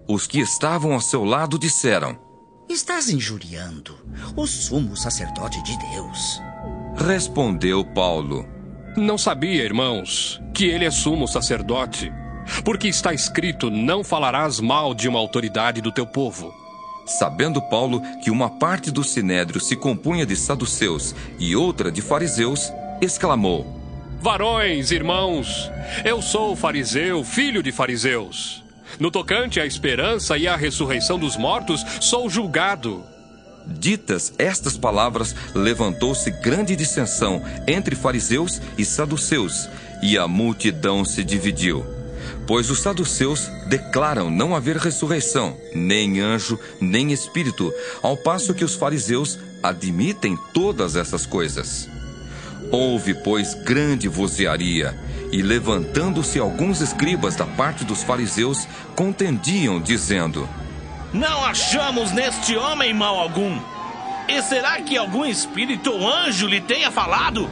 Os 0.09 0.27
que 0.27 0.41
estavam 0.41 0.93
ao 0.93 1.01
seu 1.01 1.25
lado 1.25 1.59
disseram: 1.59 2.19
Estás 2.69 3.09
injuriando 3.09 3.99
o 4.37 4.47
sumo 4.47 4.97
sacerdote 4.97 5.63
de 5.63 5.77
Deus. 5.91 6.41
Respondeu 6.97 7.85
Paulo: 7.85 8.47
Não 8.97 9.19
sabia, 9.19 9.65
irmãos, 9.65 10.41
que 10.55 10.67
ele 10.67 10.85
é 10.85 10.91
sumo 10.91 11.27
sacerdote. 11.27 12.13
Porque 12.65 12.87
está 12.87 13.13
escrito: 13.13 13.71
Não 13.71 14.05
falarás 14.05 14.61
mal 14.61 14.95
de 14.95 15.09
uma 15.09 15.19
autoridade 15.19 15.81
do 15.81 15.91
teu 15.91 16.07
povo. 16.07 16.62
Sabendo 17.07 17.61
Paulo 17.61 18.01
que 18.23 18.31
uma 18.31 18.49
parte 18.49 18.91
do 18.91 19.03
sinédrio 19.03 19.61
se 19.61 19.77
compunha 19.77 20.25
de 20.25 20.37
saduceus 20.37 21.15
e 21.39 21.57
outra 21.57 21.91
de 21.91 22.01
fariseus, 22.01 22.73
exclamou: 23.01 23.81
Varões, 24.21 24.93
irmãos, 24.93 25.71
eu 26.05 26.23
sou 26.23 26.55
fariseu, 26.55 27.25
filho 27.25 27.63
de 27.63 27.73
fariseus. 27.73 28.63
No 29.01 29.11
tocante 29.11 29.59
à 29.59 29.67
esperança 29.67 30.37
e 30.39 30.47
à 30.47 30.55
ressurreição 30.55 31.19
dos 31.19 31.37
mortos, 31.37 31.85
sou 32.01 32.31
julgado. 32.31 33.03
Ditas 33.67 34.33
estas 34.39 34.77
palavras, 34.77 35.35
levantou-se 35.55 36.31
grande 36.31 36.77
dissensão 36.77 37.43
entre 37.67 37.97
fariseus 37.97 38.61
e 38.77 38.85
saduceus, 38.85 39.69
e 40.03 40.19
a 40.19 40.29
multidão 40.29 41.05
se 41.05 41.25
dividiu. 41.25 42.02
Pois 42.53 42.69
os 42.69 42.81
saduceus 42.81 43.51
declaram 43.65 44.31
não 44.31 44.55
haver 44.55 44.77
ressurreição, 44.77 45.57
nem 45.75 46.21
anjo, 46.21 46.61
nem 46.79 47.11
espírito, 47.11 47.73
ao 48.03 48.15
passo 48.15 48.53
que 48.53 48.63
os 48.63 48.75
fariseus 48.75 49.39
admitem 49.63 50.37
todas 50.53 50.95
essas 50.95 51.25
coisas. 51.25 51.89
Houve, 52.71 53.15
pois, 53.15 53.55
grande 53.55 54.07
vozearia, 54.07 54.95
e 55.33 55.41
levantando-se 55.41 56.39
alguns 56.39 56.83
escribas 56.83 57.37
da 57.37 57.47
parte 57.47 57.87
dos 57.87 58.03
fariseus, 58.03 58.69
contendiam, 58.95 59.81
dizendo: 59.81 60.47
Não 61.11 61.43
achamos 61.47 62.13
neste 62.13 62.55
homem 62.55 62.93
mal 62.93 63.19
algum. 63.19 63.59
E 64.29 64.43
será 64.43 64.79
que 64.83 64.95
algum 64.99 65.25
espírito 65.25 65.91
ou 65.91 66.07
anjo 66.07 66.47
lhe 66.47 66.61
tenha 66.61 66.91
falado? 66.91 67.49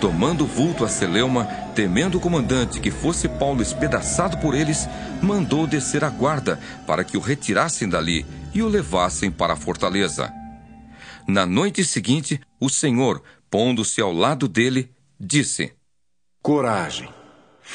Tomando 0.00 0.44
vulto 0.44 0.84
a 0.84 0.88
Celeuma, 0.88 1.46
temendo 1.74 2.18
o 2.18 2.20
comandante 2.20 2.80
que 2.80 2.90
fosse 2.90 3.28
Paulo 3.28 3.62
espedaçado 3.62 4.36
por 4.38 4.54
eles, 4.54 4.86
mandou 5.22 5.66
descer 5.66 6.04
a 6.04 6.10
guarda 6.10 6.60
para 6.86 7.02
que 7.02 7.16
o 7.16 7.20
retirassem 7.20 7.88
dali 7.88 8.26
e 8.54 8.62
o 8.62 8.68
levassem 8.68 9.30
para 9.30 9.54
a 9.54 9.56
fortaleza. 9.56 10.32
Na 11.26 11.46
noite 11.46 11.82
seguinte, 11.82 12.40
o 12.60 12.68
Senhor, 12.68 13.22
pondo-se 13.50 14.00
ao 14.00 14.12
lado 14.12 14.46
dele, 14.46 14.90
disse: 15.18 15.72
Coragem, 16.42 17.08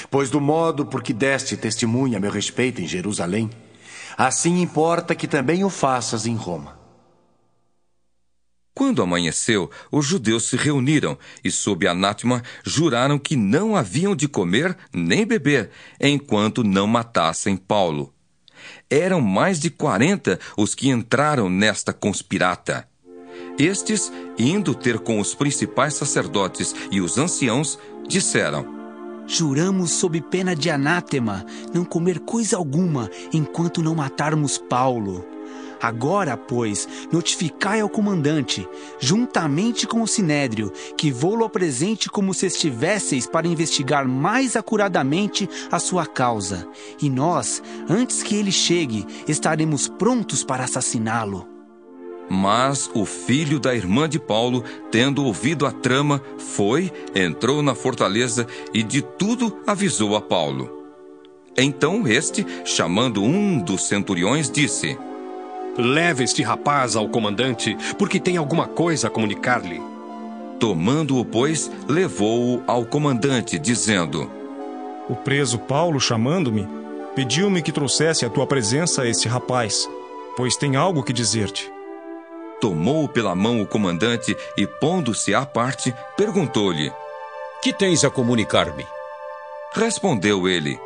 pois 0.09 0.29
do 0.29 0.39
modo 0.39 0.85
por 0.85 1.01
que 1.01 1.13
deste 1.13 1.57
testemunha 1.57 2.17
a 2.17 2.21
meu 2.21 2.31
respeito 2.31 2.81
em 2.81 2.87
Jerusalém, 2.87 3.49
assim 4.15 4.61
importa 4.61 5.15
que 5.15 5.27
também 5.27 5.63
o 5.63 5.69
faças 5.69 6.27
em 6.27 6.35
Roma. 6.35 6.80
Quando 8.73 9.01
amanheceu, 9.01 9.69
os 9.91 10.05
judeus 10.05 10.45
se 10.45 10.55
reuniram 10.55 11.17
e, 11.43 11.51
sob 11.51 11.87
anátema, 11.87 12.41
juraram 12.63 13.19
que 13.19 13.35
não 13.35 13.75
haviam 13.75 14.15
de 14.15 14.27
comer 14.27 14.77
nem 14.93 15.25
beber 15.25 15.69
enquanto 15.99 16.63
não 16.63 16.87
matassem 16.87 17.57
Paulo. 17.57 18.13
Eram 18.89 19.19
mais 19.19 19.59
de 19.59 19.69
quarenta 19.69 20.39
os 20.55 20.73
que 20.73 20.89
entraram 20.89 21.49
nesta 21.49 21.91
conspirata. 21.91 22.87
Estes, 23.59 24.11
indo 24.37 24.73
ter 24.73 24.99
com 24.99 25.19
os 25.19 25.35
principais 25.35 25.93
sacerdotes 25.93 26.73
e 26.91 27.01
os 27.01 27.17
anciãos, 27.17 27.77
disseram: 28.07 28.65
Juramos 29.27 29.91
sob 29.91 30.19
pena 30.21 30.55
de 30.55 30.69
anátema 30.69 31.45
não 31.73 31.83
comer 31.83 32.19
coisa 32.19 32.57
alguma 32.57 33.09
enquanto 33.33 33.81
não 33.81 33.95
matarmos 33.95 34.57
Paulo. 34.57 35.25
Agora, 35.81 36.37
pois, 36.37 36.87
notificai 37.11 37.81
ao 37.81 37.89
comandante, 37.89 38.67
juntamente 38.99 39.87
com 39.87 40.01
o 40.01 40.07
sinédrio, 40.07 40.71
que 40.95 41.11
vou-lo 41.11 41.43
apresente 41.43 42.09
como 42.09 42.33
se 42.33 42.45
estivesseis 42.45 43.25
para 43.25 43.47
investigar 43.47 44.07
mais 44.07 44.55
acuradamente 44.55 45.49
a 45.71 45.79
sua 45.79 46.05
causa. 46.05 46.67
E 47.01 47.09
nós, 47.09 47.63
antes 47.89 48.21
que 48.21 48.35
ele 48.35 48.51
chegue, 48.51 49.05
estaremos 49.27 49.87
prontos 49.87 50.43
para 50.43 50.65
assassiná-lo. 50.65 51.47
Mas 52.29 52.89
o 52.93 53.03
filho 53.03 53.59
da 53.59 53.75
irmã 53.75 54.07
de 54.07 54.19
Paulo, 54.19 54.63
tendo 54.89 55.25
ouvido 55.25 55.65
a 55.65 55.71
trama, 55.71 56.21
foi, 56.37 56.91
entrou 57.13 57.61
na 57.61 57.75
fortaleza 57.75 58.47
e 58.73 58.83
de 58.83 59.01
tudo 59.01 59.59
avisou 59.67 60.15
a 60.15 60.21
Paulo. 60.21 60.81
Então 61.57 62.07
este, 62.07 62.45
chamando 62.63 63.21
um 63.21 63.59
dos 63.59 63.87
centuriões, 63.87 64.49
disse: 64.49 64.97
Leve 65.77 66.25
este 66.25 66.43
rapaz 66.43 66.95
ao 66.95 67.07
comandante, 67.07 67.77
porque 67.97 68.19
tem 68.19 68.35
alguma 68.35 68.67
coisa 68.67 69.07
a 69.07 69.09
comunicar-lhe. 69.09 69.81
Tomando-o, 70.59 71.23
pois, 71.23 71.71
levou-o 71.87 72.61
ao 72.67 72.85
comandante, 72.85 73.57
dizendo: 73.57 74.29
O 75.09 75.15
preso 75.15 75.57
Paulo, 75.57 75.99
chamando-me, 75.99 76.67
pediu-me 77.15 77.61
que 77.61 77.71
trouxesse 77.71 78.25
à 78.25 78.29
tua 78.29 78.45
presença 78.45 79.07
este 79.07 79.29
rapaz, 79.29 79.89
pois 80.35 80.57
tem 80.57 80.75
algo 80.75 81.03
que 81.03 81.13
dizer-te. 81.13 81.71
Tomou 82.59 83.07
pela 83.07 83.33
mão 83.33 83.61
o 83.61 83.65
comandante 83.65 84.35
e, 84.57 84.67
pondo-se 84.67 85.33
à 85.33 85.45
parte, 85.45 85.95
perguntou-lhe: 86.17 86.91
Que 87.63 87.71
tens 87.71 88.03
a 88.03 88.09
comunicar-me? 88.09 88.85
Respondeu 89.73 90.49
ele: 90.49 90.77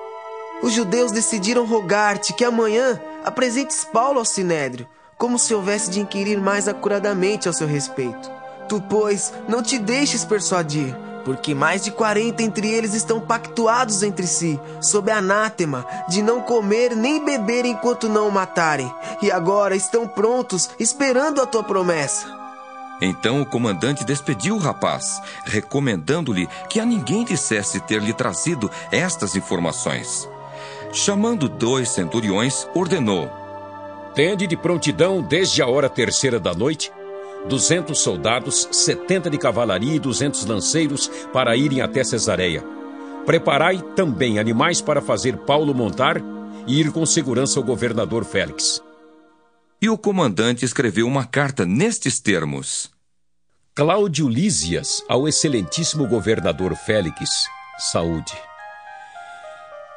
Os 0.62 0.74
judeus 0.74 1.12
decidiram 1.12 1.66
rogar-te 1.66 2.34
que 2.34 2.46
amanhã 2.46 3.02
apresentes 3.26 3.84
Paulo 3.84 4.20
ao 4.20 4.26
sinédrio, 4.26 4.88
como 5.18 5.40
se 5.40 5.54
houvesse 5.54 5.90
de 5.90 6.00
inquirir 6.00 6.40
mais 6.40 6.68
acuradamente 6.68 7.48
ao 7.48 7.54
seu 7.54 7.68
respeito. 7.68 8.32
Tu, 8.70 8.82
pois, 8.82 9.34
não 9.48 9.62
te 9.62 9.78
deixes 9.78 10.24
persuadir, 10.24 10.96
porque 11.24 11.56
mais 11.56 11.84
de 11.84 11.92
quarenta 11.92 12.44
entre 12.44 12.70
eles 12.70 12.94
estão 12.94 13.20
pactuados 13.20 14.04
entre 14.04 14.28
si, 14.28 14.60
sob 14.82 15.12
anátema, 15.12 15.86
de 16.08 16.22
não 16.22 16.42
comer 16.42 16.96
nem 16.96 17.24
beber 17.24 17.66
enquanto 17.66 18.08
não 18.08 18.28
o 18.28 18.32
matarem, 18.32 18.92
e 19.22 19.32
agora 19.32 19.76
estão 19.76 20.08
prontos, 20.08 20.70
esperando 20.80 21.42
a 21.42 21.46
tua 21.46 21.64
promessa. 21.64 22.28
Então 23.02 23.42
o 23.42 23.46
comandante 23.46 24.06
despediu 24.06 24.56
o 24.56 24.60
rapaz, 24.60 25.22
recomendando-lhe 25.44 26.48
que 26.70 26.80
a 26.80 26.86
ninguém 26.86 27.26
dissesse 27.26 27.80
ter 27.82 28.02
lhe 28.02 28.14
trazido 28.14 28.72
estas 28.92 29.36
informações. 29.36 30.30
Chamando 30.96 31.50
dois 31.50 31.90
centuriões, 31.90 32.66
ordenou: 32.74 33.30
Tende 34.16 34.48
de 34.48 34.56
prontidão 34.56 35.22
desde 35.22 35.62
a 35.62 35.68
hora 35.68 35.90
terceira 35.90 36.40
da 36.40 36.54
noite 36.54 36.90
duzentos 37.50 38.00
soldados, 38.00 38.68
setenta 38.72 39.30
de 39.30 39.38
cavalaria 39.38 39.94
e 39.94 40.00
duzentos 40.00 40.46
lanceiros 40.46 41.10
para 41.32 41.56
irem 41.56 41.82
até 41.82 42.04
Cesareia. 42.04 42.64
Preparai 43.26 43.82
também 43.96 44.40
animais 44.40 44.82
para 44.82 45.02
fazer 45.02 45.38
Paulo 45.40 45.74
montar 45.74 46.22
e 46.66 46.80
ir 46.80 46.92
com 46.92 47.06
segurança 47.06 47.60
ao 47.60 47.66
governador 47.66 48.24
Félix. 48.24 48.82
E 49.82 49.90
o 49.90 49.98
comandante 49.98 50.64
escreveu 50.64 51.08
uma 51.08 51.26
carta 51.26 51.66
nestes 51.66 52.22
termos: 52.22 52.90
Cláudio 53.76 54.28
Lísias 54.28 55.04
ao 55.08 55.28
excelentíssimo 55.28 56.08
governador 56.08 56.74
Félix, 56.74 57.46
saúde. 57.78 58.34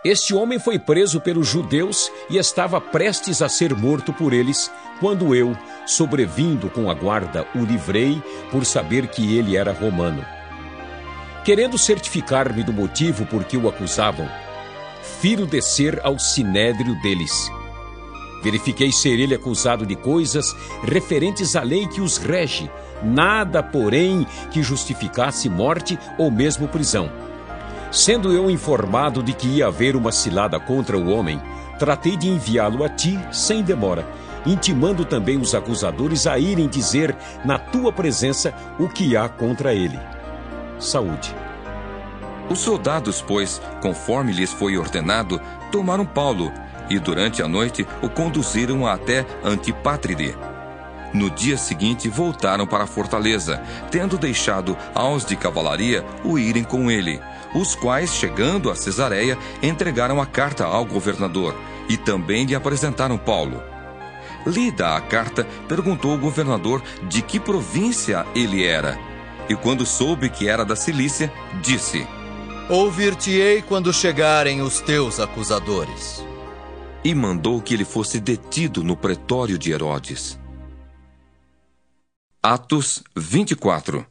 Este 0.09 0.35
homem 0.35 0.59
foi 0.59 0.79
preso 0.79 1.21
pelos 1.21 1.47
judeus 1.47 2.11
e 2.31 2.39
estava 2.39 2.81
prestes 2.81 3.43
a 3.43 3.49
ser 3.49 3.77
morto 3.77 4.11
por 4.11 4.33
eles, 4.33 4.71
quando 5.01 5.35
eu, 5.35 5.55
sobrevindo 5.85 6.71
com 6.71 6.91
a 6.91 6.95
guarda, 6.95 7.47
o 7.55 7.59
livrei 7.59 8.23
por 8.51 8.65
saber 8.65 9.09
que 9.09 9.37
ele 9.37 9.55
era 9.55 9.71
romano. 9.71 10.25
Querendo 11.45 11.77
certificar-me 11.77 12.65
do 12.65 12.73
motivo 12.73 13.27
por 13.27 13.45
que 13.45 13.59
o 13.59 13.69
acusavam, 13.69 14.27
firo 15.21 15.45
descer 15.45 16.01
ao 16.03 16.19
sinédrio 16.19 16.99
deles. 17.03 17.53
Verifiquei 18.43 18.91
ser 18.91 19.21
ele 19.21 19.35
acusado 19.35 19.85
de 19.85 19.95
coisas 19.95 20.57
referentes 20.85 21.55
à 21.55 21.63
lei 21.63 21.87
que 21.87 22.01
os 22.01 22.17
rege, 22.17 22.71
nada, 23.03 23.63
porém, 23.63 24.27
que 24.51 24.63
justificasse 24.63 25.51
morte 25.51 25.99
ou 26.17 26.31
mesmo 26.31 26.67
prisão. 26.67 27.28
Sendo 27.91 28.33
eu 28.33 28.51
informado 28.51 29.23
de 29.23 29.33
que 29.33 29.49
ia 29.49 29.67
haver 29.67 29.97
uma 29.97 30.13
cilada 30.13 30.61
contra 30.61 30.99
o 30.99 31.09
homem, 31.09 31.41
tratei 31.79 32.17
de 32.17 32.29
enviá-lo 32.29 32.85
a 32.85 32.89
ti 32.89 33.19
sem 33.33 33.63
demora, 33.63 34.07
intimando 34.45 35.05
também 35.05 35.39
os 35.39 35.55
acusadores 35.55 36.27
a 36.27 36.39
irem 36.39 36.69
dizer 36.69 37.17
na 37.45 37.59
tua 37.59 37.91
presença 37.93 38.53
o 38.79 38.89
que 38.89 39.17
há 39.17 39.29
contra 39.29 39.73
ele. 39.73 39.99
Saúde. 40.79 41.35
Os 42.51 42.61
soldados, 42.61 43.23
pois, 43.23 43.61
conforme 43.81 44.33
lhes 44.33 44.53
foi 44.53 44.77
ordenado, 44.77 45.41
tomaram 45.73 46.05
Paulo 46.05 46.53
e 46.91 46.99
durante 46.99 47.43
a 47.43 47.49
noite 47.49 47.87
o 48.03 48.09
conduziram 48.09 48.87
até 48.87 49.27
Antipátride. 49.45 50.35
No 51.13 51.31
dia 51.31 51.57
seguinte 51.57 52.09
voltaram 52.09 52.67
para 52.67 52.85
a 52.85 52.87
fortaleza, 52.87 53.63
tendo 53.91 54.19
deixado 54.19 54.77
aos 54.95 55.25
de 55.25 55.37
cavalaria 55.37 56.05
o 56.23 56.39
irem 56.39 56.65
com 56.65 56.91
ele, 56.91 57.21
os 57.55 57.75
quais, 57.75 58.15
chegando 58.15 58.71
a 58.71 58.77
Cesareia, 58.77 59.39
entregaram 59.63 60.21
a 60.21 60.27
carta 60.27 60.65
ao 60.65 60.85
governador 60.85 61.55
e 61.89 61.97
também 61.97 62.45
lhe 62.45 62.55
apresentaram 62.55 63.17
Paulo. 63.17 63.63
Lida 64.47 64.97
a 64.97 65.01
carta, 65.01 65.45
perguntou 65.67 66.13
ao 66.13 66.19
governador 66.19 66.83
de 67.09 67.23
que 67.23 67.41
província 67.41 68.27
ele 68.35 68.65
era. 68.65 68.99
E 69.49 69.57
quando 69.57 69.87
soube 69.87 70.29
que 70.29 70.49
era 70.49 70.65
da 70.65 70.77
Cilícia, 70.77 71.33
disse: 71.63 72.07
Ouvir-te-ei 72.69 73.63
quando 73.63 73.93
chegarem 73.93 74.61
os 74.61 74.81
teus 74.81 75.19
acusadores. 75.19 76.25
E 77.03 77.15
mandou 77.15 77.63
que 77.63 77.75
ele 77.75 77.85
fosse 77.85 78.21
detido 78.21 78.83
no 78.83 78.97
pretório 78.97 79.59
de 79.59 79.73
Herodes. 79.73 80.39
Atos 82.43 83.03
24 83.17 84.07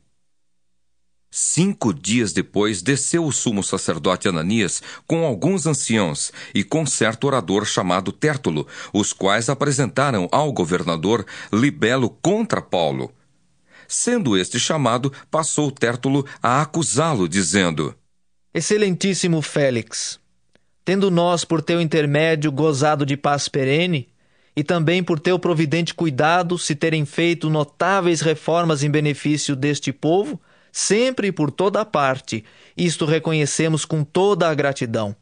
Cinco 1.39 1.93
dias 1.93 2.33
depois, 2.33 2.81
desceu 2.81 3.23
o 3.23 3.31
sumo 3.31 3.61
sacerdote 3.61 4.27
Ananias 4.27 4.81
com 5.05 5.23
alguns 5.23 5.67
anciãos 5.67 6.31
e 6.51 6.63
com 6.63 6.83
certo 6.83 7.27
orador 7.27 7.63
chamado 7.63 8.11
Tértulo, 8.11 8.65
os 8.91 9.13
quais 9.13 9.47
apresentaram 9.47 10.27
ao 10.31 10.51
governador 10.51 11.23
libelo 11.53 12.09
contra 12.09 12.59
Paulo. 12.59 13.13
Sendo 13.87 14.35
este 14.35 14.59
chamado, 14.59 15.13
passou 15.29 15.69
Tértulo 15.69 16.25
a 16.41 16.59
acusá-lo, 16.59 17.29
dizendo: 17.29 17.93
Excelentíssimo 18.51 19.39
Félix, 19.43 20.19
tendo 20.83 21.11
nós, 21.11 21.45
por 21.45 21.61
teu 21.61 21.79
intermédio, 21.79 22.51
gozado 22.51 23.05
de 23.05 23.15
paz 23.15 23.47
perene, 23.47 24.09
e 24.55 24.63
também 24.63 25.03
por 25.03 25.19
teu 25.19 25.37
providente 25.37 25.93
cuidado 25.93 26.57
se 26.57 26.73
terem 26.73 27.05
feito 27.05 27.47
notáveis 27.47 28.21
reformas 28.21 28.81
em 28.81 28.89
benefício 28.89 29.55
deste 29.55 29.93
povo, 29.93 30.41
sempre 30.77 31.29
e 31.29 31.31
por 31.31 31.49
toda 31.49 31.83
parte, 31.83 32.45
isto 32.77 33.03
reconhecemos 33.03 33.83
com 33.83 34.03
toda 34.03 34.47
a 34.47 34.53
gratidão. 34.53 35.15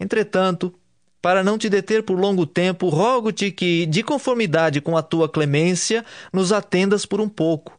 Entretanto, 0.00 0.72
para 1.20 1.44
não 1.44 1.58
te 1.58 1.68
deter 1.68 2.02
por 2.02 2.18
longo 2.18 2.46
tempo, 2.46 2.88
rogo-te 2.88 3.50
que, 3.50 3.84
de 3.84 4.02
conformidade 4.02 4.80
com 4.80 4.96
a 4.96 5.02
tua 5.02 5.28
clemência, 5.28 6.02
nos 6.32 6.52
atendas 6.52 7.04
por 7.04 7.20
um 7.20 7.28
pouco. 7.28 7.78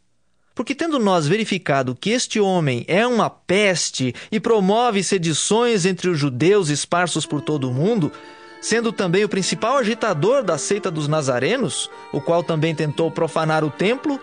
Porque, 0.53 0.75
tendo 0.75 0.99
nós 0.99 1.25
verificado 1.25 1.95
que 1.95 2.11
este 2.11 2.39
homem 2.39 2.85
é 2.87 3.07
uma 3.07 3.27
peste 3.27 4.13
e 4.31 4.39
promove 4.39 5.03
sedições 5.03 5.83
entre 5.83 6.09
os 6.09 6.19
judeus 6.19 6.69
esparsos 6.69 7.25
por 7.25 7.41
todo 7.41 7.67
o 7.67 7.73
mundo, 7.73 8.11
sendo 8.61 8.91
também 8.91 9.23
o 9.23 9.29
principal 9.29 9.77
agitador 9.77 10.43
da 10.43 10.59
seita 10.59 10.91
dos 10.91 11.07
nazarenos, 11.07 11.89
o 12.13 12.21
qual 12.21 12.43
também 12.43 12.75
tentou 12.75 13.09
profanar 13.09 13.63
o 13.63 13.71
templo, 13.71 14.19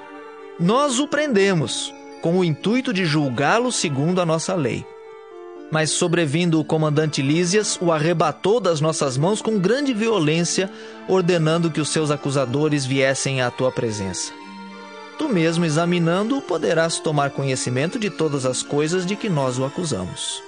nós 0.60 1.00
o 1.00 1.08
prendemos, 1.08 1.92
com 2.24 2.38
o 2.38 2.42
intuito 2.42 2.90
de 2.90 3.04
julgá-lo 3.04 3.70
segundo 3.70 4.18
a 4.18 4.24
nossa 4.24 4.54
lei. 4.54 4.82
Mas, 5.70 5.90
sobrevindo 5.90 6.58
o 6.58 6.64
comandante 6.64 7.20
Lísias, 7.20 7.78
o 7.82 7.92
arrebatou 7.92 8.58
das 8.58 8.80
nossas 8.80 9.18
mãos 9.18 9.42
com 9.42 9.58
grande 9.58 9.92
violência, 9.92 10.72
ordenando 11.06 11.70
que 11.70 11.82
os 11.82 11.90
seus 11.90 12.10
acusadores 12.10 12.86
viessem 12.86 13.42
à 13.42 13.50
tua 13.50 13.70
presença. 13.70 14.32
Tu 15.18 15.28
mesmo 15.28 15.66
examinando 15.66 16.40
poderás 16.40 16.98
tomar 16.98 17.28
conhecimento 17.28 17.98
de 17.98 18.08
todas 18.08 18.46
as 18.46 18.62
coisas 18.62 19.04
de 19.04 19.16
que 19.16 19.28
nós 19.28 19.58
o 19.58 19.64
acusamos. 19.66 20.42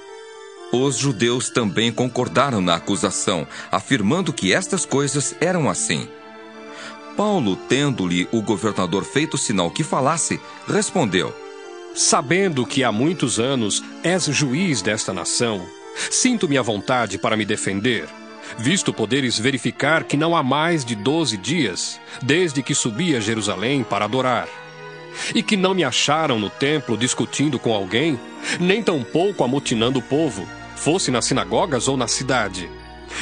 Os 0.72 0.96
judeus 0.96 1.50
também 1.50 1.92
concordaram 1.92 2.62
na 2.62 2.76
acusação, 2.76 3.46
afirmando 3.70 4.32
que 4.32 4.50
estas 4.50 4.86
coisas 4.86 5.36
eram 5.42 5.68
assim. 5.68 6.08
Paulo, 7.18 7.54
tendo-lhe 7.68 8.26
o 8.32 8.40
governador 8.40 9.04
feito 9.04 9.36
sinal 9.36 9.70
que 9.70 9.84
falasse, 9.84 10.40
respondeu: 10.66 11.45
Sabendo 11.96 12.66
que 12.66 12.84
há 12.84 12.92
muitos 12.92 13.40
anos 13.40 13.82
és 14.04 14.26
juiz 14.26 14.82
desta 14.82 15.12
nação, 15.12 15.66
sinto-me 16.10 16.58
à 16.58 16.62
vontade 16.62 17.18
para 17.18 17.36
me 17.36 17.44
defender 17.44 18.06
visto 18.58 18.92
poderes 18.92 19.38
verificar 19.38 20.04
que 20.04 20.16
não 20.16 20.36
há 20.36 20.42
mais 20.42 20.84
de 20.84 20.94
doze 20.94 21.36
dias, 21.36 22.00
desde 22.22 22.62
que 22.62 22.74
subi 22.74 23.16
a 23.16 23.20
Jerusalém 23.20 23.82
para 23.82 24.04
adorar. 24.04 24.48
E 25.34 25.42
que 25.42 25.56
não 25.56 25.74
me 25.74 25.82
acharam 25.82 26.38
no 26.38 26.50
templo 26.50 26.96
discutindo 26.96 27.58
com 27.58 27.74
alguém, 27.74 28.20
nem 28.60 28.82
tampouco 28.82 29.42
amotinando 29.42 29.98
o 29.98 30.02
povo, 30.02 30.46
fosse 30.76 31.10
nas 31.10 31.24
sinagogas 31.24 31.88
ou 31.88 31.96
na 31.96 32.06
cidade. 32.06 32.68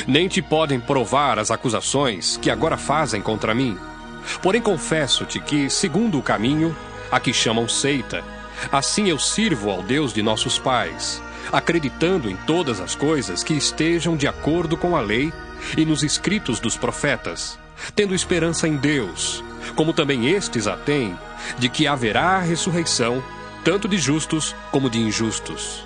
Nem 0.06 0.26
te 0.26 0.42
podem 0.42 0.80
provar 0.80 1.38
as 1.38 1.51
acusações 1.51 2.36
que 2.36 2.51
agora 2.51 2.76
fazem 2.76 3.22
contra 3.22 3.55
mim. 3.55 3.78
Porém, 4.42 4.60
confesso-te 4.60 5.38
que, 5.38 5.70
segundo 5.70 6.18
o 6.18 6.22
caminho, 6.22 6.76
a 7.12 7.20
que 7.20 7.32
chamam 7.32 7.68
seita, 7.68 8.24
assim 8.70 9.08
eu 9.08 9.18
sirvo 9.18 9.70
ao 9.70 9.82
Deus 9.82 10.12
de 10.12 10.22
nossos 10.22 10.58
pais 10.58 11.22
acreditando 11.52 12.30
em 12.30 12.36
todas 12.36 12.80
as 12.80 12.94
coisas 12.94 13.42
que 13.42 13.54
estejam 13.54 14.16
de 14.16 14.26
acordo 14.26 14.76
com 14.76 14.96
a 14.96 15.00
lei 15.00 15.32
e 15.76 15.84
nos 15.84 16.02
escritos 16.02 16.60
dos 16.60 16.76
profetas, 16.76 17.59
tendo 17.94 18.14
esperança 18.14 18.68
em 18.68 18.76
Deus, 18.76 19.43
como 19.74 19.93
também 19.93 20.28
estes 20.30 20.66
a 20.66 20.76
têm, 20.76 21.16
de 21.59 21.68
que 21.68 21.86
haverá 21.86 22.38
ressurreição, 22.40 23.22
tanto 23.64 23.88
de 23.88 23.98
justos 23.98 24.54
como 24.70 24.90
de 24.90 24.98
injustos. 24.98 25.84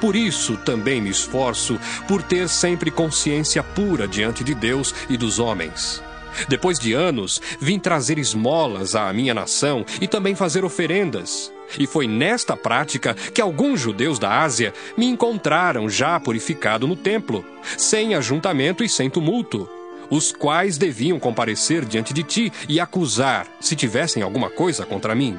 Por 0.00 0.16
isso 0.16 0.56
também 0.56 1.02
me 1.02 1.10
esforço 1.10 1.78
por 2.08 2.22
ter 2.22 2.48
sempre 2.48 2.90
consciência 2.90 3.62
pura 3.62 4.08
diante 4.08 4.42
de 4.42 4.54
Deus 4.54 4.94
e 5.08 5.16
dos 5.16 5.38
homens. 5.38 6.02
Depois 6.48 6.78
de 6.78 6.92
anos, 6.92 7.40
vim 7.60 7.78
trazer 7.78 8.18
esmolas 8.18 8.94
à 8.94 9.12
minha 9.12 9.34
nação 9.34 9.84
e 10.00 10.06
também 10.06 10.34
fazer 10.34 10.64
oferendas. 10.64 11.52
E 11.78 11.86
foi 11.86 12.06
nesta 12.06 12.56
prática 12.56 13.14
que 13.14 13.40
alguns 13.40 13.80
judeus 13.80 14.18
da 14.18 14.40
Ásia 14.42 14.72
me 14.96 15.06
encontraram 15.06 15.88
já 15.88 16.18
purificado 16.20 16.86
no 16.86 16.94
templo, 16.94 17.44
sem 17.76 18.14
ajuntamento 18.14 18.84
e 18.84 18.88
sem 18.88 19.10
tumulto, 19.10 19.68
os 20.10 20.32
quais 20.32 20.78
deviam 20.78 21.18
comparecer 21.18 21.84
diante 21.84 22.14
de 22.14 22.22
ti 22.22 22.52
e 22.68 22.78
acusar, 22.78 23.46
se 23.60 23.74
tivessem 23.74 24.22
alguma 24.22 24.48
coisa 24.48 24.86
contra 24.86 25.14
mim. 25.14 25.36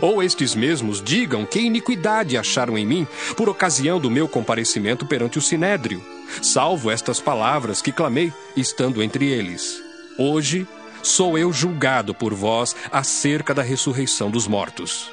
Ou 0.00 0.22
estes 0.22 0.54
mesmos 0.54 1.02
digam 1.02 1.46
que 1.46 1.60
iniquidade 1.60 2.36
acharam 2.36 2.76
em 2.76 2.84
mim 2.84 3.06
por 3.36 3.48
ocasião 3.48 3.98
do 3.98 4.10
meu 4.10 4.28
comparecimento 4.28 5.06
perante 5.06 5.38
o 5.38 5.42
sinédrio, 5.42 6.04
salvo 6.42 6.90
estas 6.90 7.20
palavras 7.20 7.80
que 7.80 7.92
clamei, 7.92 8.32
estando 8.56 9.02
entre 9.02 9.26
eles. 9.26 9.89
Hoje 10.22 10.66
sou 11.02 11.38
eu 11.38 11.50
julgado 11.50 12.14
por 12.14 12.34
vós 12.34 12.76
acerca 12.92 13.54
da 13.54 13.62
ressurreição 13.62 14.30
dos 14.30 14.46
mortos. 14.46 15.10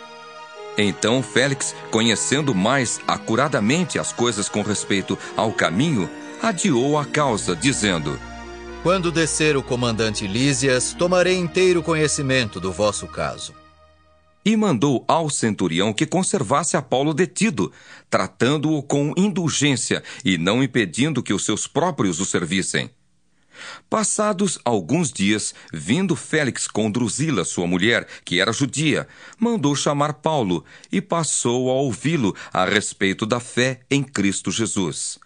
Então 0.78 1.24
Félix, 1.24 1.74
conhecendo 1.90 2.54
mais 2.54 3.00
acuradamente 3.08 3.98
as 3.98 4.12
coisas 4.12 4.50
com 4.50 4.62
respeito 4.62 5.18
ao 5.38 5.54
caminho, 5.54 6.10
adiou 6.42 6.98
a 6.98 7.06
causa, 7.06 7.56
dizendo: 7.56 8.20
Quando 8.84 9.10
descer 9.10 9.56
o 9.56 9.64
comandante 9.64 10.28
Lísias, 10.28 10.94
tomarei 10.94 11.38
inteiro 11.38 11.82
conhecimento 11.82 12.60
do 12.60 12.70
vosso 12.70 13.08
caso. 13.08 13.54
E 14.44 14.58
mandou 14.58 15.06
ao 15.08 15.30
centurião 15.30 15.94
que 15.94 16.06
conservasse 16.06 16.76
a 16.76 16.82
Paulo 16.82 17.14
detido, 17.14 17.72
tratando-o 18.10 18.84
com 18.84 19.14
indulgência 19.16 20.04
e 20.26 20.38
não 20.38 20.62
impedindo 20.62 21.24
que 21.24 21.34
os 21.34 21.46
seus 21.46 21.66
próprios 21.66 22.20
o 22.20 22.26
servissem. 22.26 22.90
Passados 23.90 24.60
alguns 24.64 25.12
dias, 25.12 25.54
vindo 25.74 26.16
Félix 26.16 26.68
com 26.68 26.92
Drusila, 26.92 27.44
sua 27.46 27.68
mulher, 27.68 28.08
que 28.24 28.40
era 28.40 28.52
judia, 28.52 29.08
mandou 29.40 29.76
chamar 29.76 30.14
Paulo 30.14 30.64
e 30.92 31.02
passou 31.02 31.70
a 31.70 31.74
ouvi-lo 31.74 32.36
a 32.52 32.66
respeito 32.66 33.26
da 33.26 33.40
fé 33.40 33.82
em 33.90 34.04
Cristo 34.04 34.52
Jesus. 34.52 35.20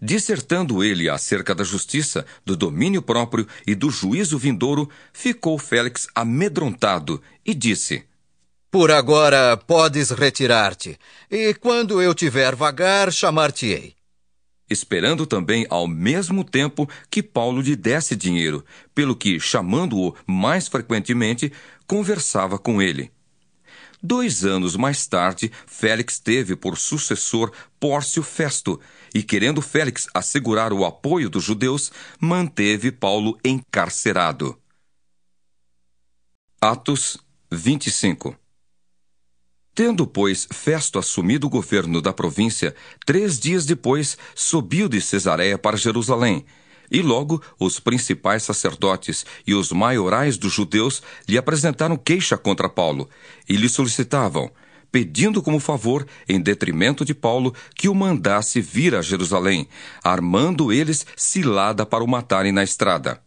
Dissertando 0.00 0.84
ele 0.84 1.08
acerca 1.08 1.54
da 1.54 1.64
justiça, 1.64 2.24
do 2.46 2.56
domínio 2.56 3.02
próprio 3.02 3.46
e 3.66 3.74
do 3.74 3.90
juízo 3.90 4.38
vindouro, 4.38 4.88
ficou 5.12 5.58
Félix 5.58 6.06
amedrontado 6.14 7.20
e 7.44 7.52
disse: 7.52 8.04
Por 8.70 8.92
agora 8.92 9.56
podes 9.56 10.10
retirar-te, 10.10 10.96
e 11.28 11.52
quando 11.54 12.00
eu 12.00 12.14
tiver 12.14 12.54
vagar, 12.54 13.12
chamar-te-ei 13.12 13.97
esperando 14.68 15.26
também 15.26 15.66
ao 15.70 15.86
mesmo 15.86 16.44
tempo 16.44 16.88
que 17.10 17.22
Paulo 17.22 17.60
lhe 17.60 17.76
desse 17.76 18.14
dinheiro, 18.14 18.64
pelo 18.94 19.16
que, 19.16 19.38
chamando-o 19.40 20.14
mais 20.26 20.68
frequentemente, 20.68 21.52
conversava 21.86 22.58
com 22.58 22.80
ele. 22.80 23.10
Dois 24.02 24.44
anos 24.44 24.76
mais 24.76 25.06
tarde, 25.06 25.50
Félix 25.66 26.20
teve 26.20 26.54
por 26.54 26.78
sucessor 26.78 27.52
Pórcio 27.80 28.22
Festo, 28.22 28.80
e 29.14 29.22
querendo 29.22 29.60
Félix 29.60 30.06
assegurar 30.14 30.72
o 30.72 30.84
apoio 30.84 31.28
dos 31.28 31.42
judeus, 31.42 31.90
manteve 32.20 32.92
Paulo 32.92 33.36
encarcerado. 33.44 34.56
Atos 36.60 37.18
25 37.50 38.36
Tendo, 39.78 40.08
pois, 40.08 40.48
Festo 40.50 40.98
assumido 40.98 41.46
o 41.46 41.50
governo 41.50 42.02
da 42.02 42.12
província, 42.12 42.74
três 43.06 43.38
dias 43.38 43.64
depois 43.64 44.18
subiu 44.34 44.88
de 44.88 45.00
Cesareia 45.00 45.56
para 45.56 45.76
Jerusalém. 45.76 46.44
E 46.90 47.00
logo 47.00 47.40
os 47.60 47.78
principais 47.78 48.42
sacerdotes 48.42 49.24
e 49.46 49.54
os 49.54 49.70
maiorais 49.70 50.36
dos 50.36 50.52
judeus 50.52 51.00
lhe 51.28 51.38
apresentaram 51.38 51.96
queixa 51.96 52.36
contra 52.36 52.68
Paulo 52.68 53.08
e 53.48 53.54
lhe 53.54 53.68
solicitavam, 53.68 54.50
pedindo 54.90 55.40
como 55.40 55.60
favor, 55.60 56.04
em 56.28 56.40
detrimento 56.40 57.04
de 57.04 57.14
Paulo, 57.14 57.54
que 57.72 57.88
o 57.88 57.94
mandasse 57.94 58.60
vir 58.60 58.96
a 58.96 59.00
Jerusalém, 59.00 59.68
armando 60.02 60.72
eles 60.72 61.06
cilada 61.14 61.86
para 61.86 62.02
o 62.02 62.08
matarem 62.08 62.50
na 62.50 62.64
estrada. 62.64 63.22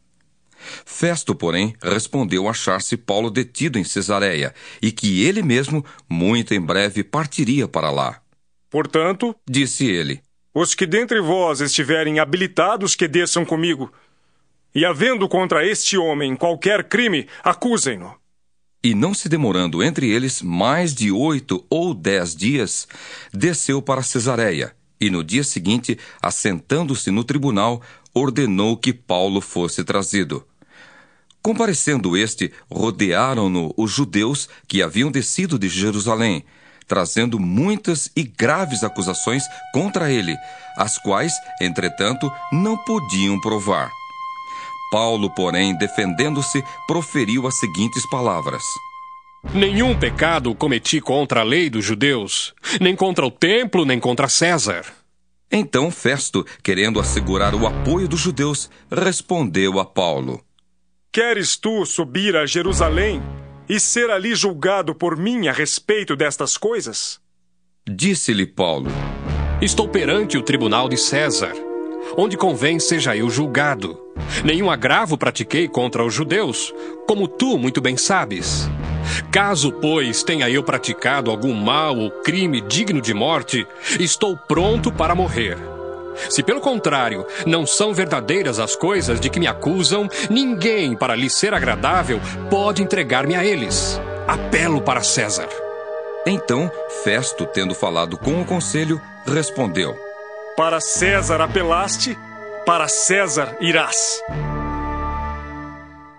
Festo, 0.85 1.33
porém, 1.33 1.75
respondeu 1.81 2.47
achar-se 2.47 2.97
Paulo 2.97 3.29
detido 3.29 3.77
em 3.77 3.83
Cesareia 3.83 4.53
e 4.81 4.91
que 4.91 5.23
ele 5.23 5.41
mesmo, 5.41 5.85
muito 6.09 6.53
em 6.53 6.61
breve, 6.61 7.03
partiria 7.03 7.67
para 7.67 7.89
lá. 7.89 8.21
Portanto, 8.69 9.35
disse 9.49 9.85
ele, 9.85 10.21
os 10.53 10.75
que 10.75 10.85
dentre 10.85 11.21
vós 11.21 11.61
estiverem 11.61 12.19
habilitados 12.19 12.95
que 12.95 13.07
desçam 13.07 13.45
comigo, 13.45 13.91
e 14.73 14.85
havendo 14.85 15.27
contra 15.27 15.65
este 15.65 15.97
homem 15.97 16.35
qualquer 16.35 16.85
crime, 16.85 17.27
acusem-no. 17.43 18.15
E 18.83 18.95
não 18.95 19.13
se 19.13 19.29
demorando 19.29 19.83
entre 19.83 20.09
eles 20.09 20.41
mais 20.41 20.93
de 20.93 21.11
oito 21.11 21.65
ou 21.69 21.93
dez 21.93 22.35
dias, 22.35 22.87
desceu 23.31 23.81
para 23.81 24.01
Cesareia, 24.01 24.75
e 24.99 25.09
no 25.09 25.23
dia 25.23 25.43
seguinte, 25.43 25.97
assentando-se 26.21 27.11
no 27.11 27.23
tribunal, 27.23 27.81
ordenou 28.13 28.75
que 28.75 28.93
Paulo 28.93 29.39
fosse 29.39 29.83
trazido. 29.83 30.45
Comparecendo 31.41 32.15
este, 32.15 32.51
rodearam-no 32.69 33.73
os 33.75 33.91
judeus 33.91 34.47
que 34.67 34.83
haviam 34.83 35.11
descido 35.11 35.57
de 35.57 35.67
Jerusalém, 35.67 36.43
trazendo 36.87 37.39
muitas 37.39 38.11
e 38.15 38.23
graves 38.23 38.83
acusações 38.83 39.43
contra 39.73 40.11
ele, 40.11 40.35
as 40.77 40.97
quais, 40.99 41.33
entretanto, 41.59 42.31
não 42.51 42.77
podiam 42.77 43.39
provar. 43.39 43.89
Paulo, 44.91 45.33
porém, 45.33 45.75
defendendo-se, 45.77 46.63
proferiu 46.85 47.47
as 47.47 47.57
seguintes 47.57 48.07
palavras: 48.09 48.61
Nenhum 49.53 49.97
pecado 49.97 50.53
cometi 50.53 51.01
contra 51.01 51.39
a 51.39 51.43
lei 51.43 51.69
dos 51.69 51.83
judeus, 51.83 52.53
nem 52.79 52.95
contra 52.95 53.25
o 53.25 53.31
templo, 53.31 53.85
nem 53.85 53.99
contra 53.99 54.29
César. 54.29 54.85
Então 55.51 55.89
Festo, 55.89 56.45
querendo 56.61 56.99
assegurar 56.99 57.55
o 57.55 57.65
apoio 57.65 58.07
dos 58.07 58.19
judeus, 58.19 58.69
respondeu 58.91 59.79
a 59.79 59.85
Paulo: 59.85 60.41
Queres 61.13 61.57
tu 61.57 61.85
subir 61.85 62.37
a 62.37 62.45
Jerusalém 62.45 63.21
e 63.67 63.81
ser 63.81 64.09
ali 64.09 64.33
julgado 64.33 64.95
por 64.95 65.17
mim 65.17 65.49
a 65.49 65.51
respeito 65.51 66.15
destas 66.15 66.55
coisas? 66.55 67.19
Disse-lhe 67.85 68.45
Paulo: 68.45 68.89
Estou 69.61 69.89
perante 69.89 70.37
o 70.37 70.41
tribunal 70.41 70.87
de 70.87 70.95
César, 70.95 71.51
onde 72.15 72.37
convém 72.37 72.79
seja 72.79 73.13
eu 73.13 73.29
julgado. 73.29 73.99
Nenhum 74.45 74.71
agravo 74.71 75.17
pratiquei 75.17 75.67
contra 75.67 76.05
os 76.05 76.13
judeus, 76.13 76.73
como 77.05 77.27
tu 77.27 77.57
muito 77.57 77.81
bem 77.81 77.97
sabes. 77.97 78.69
Caso, 79.33 79.69
pois, 79.69 80.23
tenha 80.23 80.49
eu 80.49 80.63
praticado 80.63 81.29
algum 81.29 81.53
mal 81.53 81.97
ou 81.97 82.09
crime 82.09 82.61
digno 82.61 83.01
de 83.01 83.13
morte, 83.13 83.67
estou 83.99 84.37
pronto 84.37 84.89
para 84.93 85.13
morrer. 85.13 85.57
Se 86.29 86.43
pelo 86.43 86.61
contrário 86.61 87.25
não 87.45 87.65
são 87.65 87.93
verdadeiras 87.93 88.59
as 88.59 88.75
coisas 88.75 89.19
de 89.19 89.29
que 89.29 89.39
me 89.39 89.47
acusam, 89.47 90.07
ninguém, 90.29 90.95
para 90.95 91.15
lhe 91.15 91.29
ser 91.29 91.53
agradável, 91.53 92.19
pode 92.49 92.81
entregar-me 92.81 93.35
a 93.35 93.43
eles. 93.43 93.99
Apelo 94.27 94.81
para 94.81 95.01
César. 95.03 95.49
Então, 96.25 96.71
Festo, 97.03 97.45
tendo 97.47 97.73
falado 97.73 98.17
com 98.17 98.41
o 98.41 98.45
conselho, 98.45 99.01
respondeu: 99.25 99.95
Para 100.55 100.79
César 100.79 101.41
apelaste, 101.41 102.17
para 102.65 102.87
César 102.87 103.57
irás. 103.59 104.21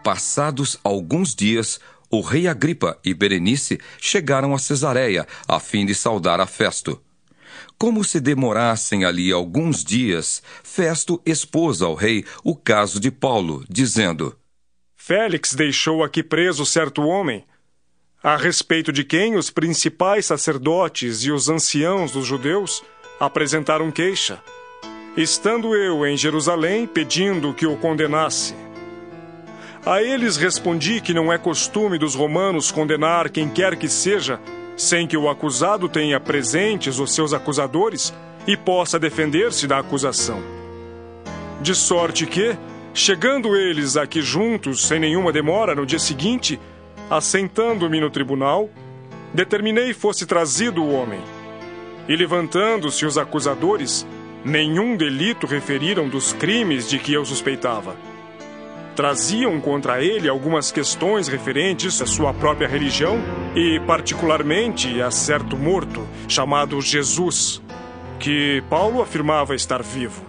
Passados 0.02 0.76
alguns 0.82 1.34
dias, 1.34 1.78
o 2.10 2.20
rei 2.20 2.48
Agripa 2.48 2.98
e 3.04 3.14
Berenice 3.14 3.78
chegaram 3.98 4.52
a 4.52 4.58
Cesareia, 4.58 5.26
a 5.46 5.60
fim 5.60 5.86
de 5.86 5.94
saudar 5.94 6.40
a 6.40 6.46
Festo. 6.46 7.00
Como 7.78 8.04
se 8.04 8.20
demorassem 8.20 9.04
ali 9.04 9.32
alguns 9.32 9.84
dias, 9.84 10.42
Festo 10.62 11.20
expôs 11.26 11.82
ao 11.82 11.94
rei 11.94 12.24
o 12.44 12.54
caso 12.54 13.00
de 13.00 13.10
Paulo, 13.10 13.64
dizendo: 13.68 14.36
Félix 14.96 15.54
deixou 15.54 16.04
aqui 16.04 16.22
preso 16.22 16.64
certo 16.64 17.02
homem, 17.02 17.44
a 18.22 18.36
respeito 18.36 18.92
de 18.92 19.02
quem 19.02 19.36
os 19.36 19.50
principais 19.50 20.26
sacerdotes 20.26 21.24
e 21.24 21.32
os 21.32 21.48
anciãos 21.48 22.12
dos 22.12 22.24
judeus 22.24 22.82
apresentaram 23.18 23.90
queixa, 23.90 24.40
estando 25.16 25.74
eu 25.74 26.06
em 26.06 26.16
Jerusalém 26.16 26.86
pedindo 26.86 27.52
que 27.52 27.66
o 27.66 27.76
condenasse. 27.76 28.54
A 29.84 30.00
eles 30.00 30.36
respondi 30.36 31.00
que 31.00 31.12
não 31.12 31.32
é 31.32 31.36
costume 31.36 31.98
dos 31.98 32.14
romanos 32.14 32.70
condenar 32.70 33.28
quem 33.28 33.48
quer 33.48 33.74
que 33.74 33.88
seja 33.88 34.40
sem 34.82 35.06
que 35.06 35.16
o 35.16 35.28
acusado 35.28 35.88
tenha 35.88 36.18
presentes 36.18 36.98
os 36.98 37.14
seus 37.14 37.32
acusadores 37.32 38.12
e 38.46 38.56
possa 38.56 38.98
defender-se 38.98 39.66
da 39.66 39.78
acusação. 39.78 40.42
De 41.60 41.74
sorte 41.74 42.26
que, 42.26 42.56
chegando 42.92 43.56
eles 43.56 43.96
aqui 43.96 44.20
juntos, 44.20 44.86
sem 44.86 44.98
nenhuma 44.98 45.32
demora, 45.32 45.74
no 45.74 45.86
dia 45.86 45.98
seguinte, 45.98 46.58
assentando-me 47.08 48.00
no 48.00 48.10
tribunal, 48.10 48.68
determinei 49.32 49.94
fosse 49.94 50.26
trazido 50.26 50.82
o 50.82 50.92
homem. 50.92 51.20
E 52.08 52.16
levantando-se 52.16 53.06
os 53.06 53.16
acusadores, 53.16 54.06
nenhum 54.44 54.96
delito 54.96 55.46
referiram 55.46 56.08
dos 56.08 56.32
crimes 56.32 56.88
de 56.88 56.98
que 56.98 57.12
eu 57.12 57.24
suspeitava 57.24 57.96
traziam 58.94 59.60
contra 59.60 60.02
ele 60.02 60.28
algumas 60.28 60.70
questões 60.70 61.28
referentes 61.28 62.00
à 62.02 62.06
sua 62.06 62.32
própria 62.34 62.68
religião 62.68 63.18
e, 63.54 63.80
particularmente, 63.86 65.00
a 65.00 65.10
certo 65.10 65.56
morto 65.56 66.06
chamado 66.28 66.80
Jesus, 66.80 67.62
que 68.18 68.62
Paulo 68.68 69.00
afirmava 69.00 69.54
estar 69.54 69.82
vivo. 69.82 70.24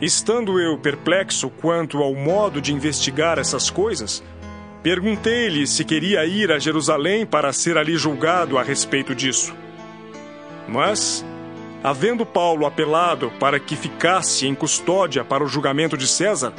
Estando 0.00 0.58
eu 0.58 0.78
perplexo 0.78 1.50
quanto 1.50 1.98
ao 1.98 2.14
modo 2.14 2.60
de 2.60 2.72
investigar 2.72 3.38
essas 3.38 3.68
coisas, 3.68 4.22
perguntei-lhe 4.82 5.66
se 5.66 5.84
queria 5.84 6.24
ir 6.24 6.50
a 6.50 6.58
Jerusalém 6.58 7.26
para 7.26 7.52
ser 7.52 7.76
ali 7.76 7.96
julgado 7.96 8.56
a 8.56 8.62
respeito 8.62 9.14
disso. 9.14 9.54
Mas, 10.66 11.24
havendo 11.82 12.24
Paulo 12.24 12.64
apelado 12.64 13.30
para 13.38 13.58
que 13.58 13.76
ficasse 13.76 14.46
em 14.46 14.54
custódia 14.54 15.24
para 15.24 15.44
o 15.44 15.48
julgamento 15.48 15.96
de 15.96 16.06
César, 16.06 16.54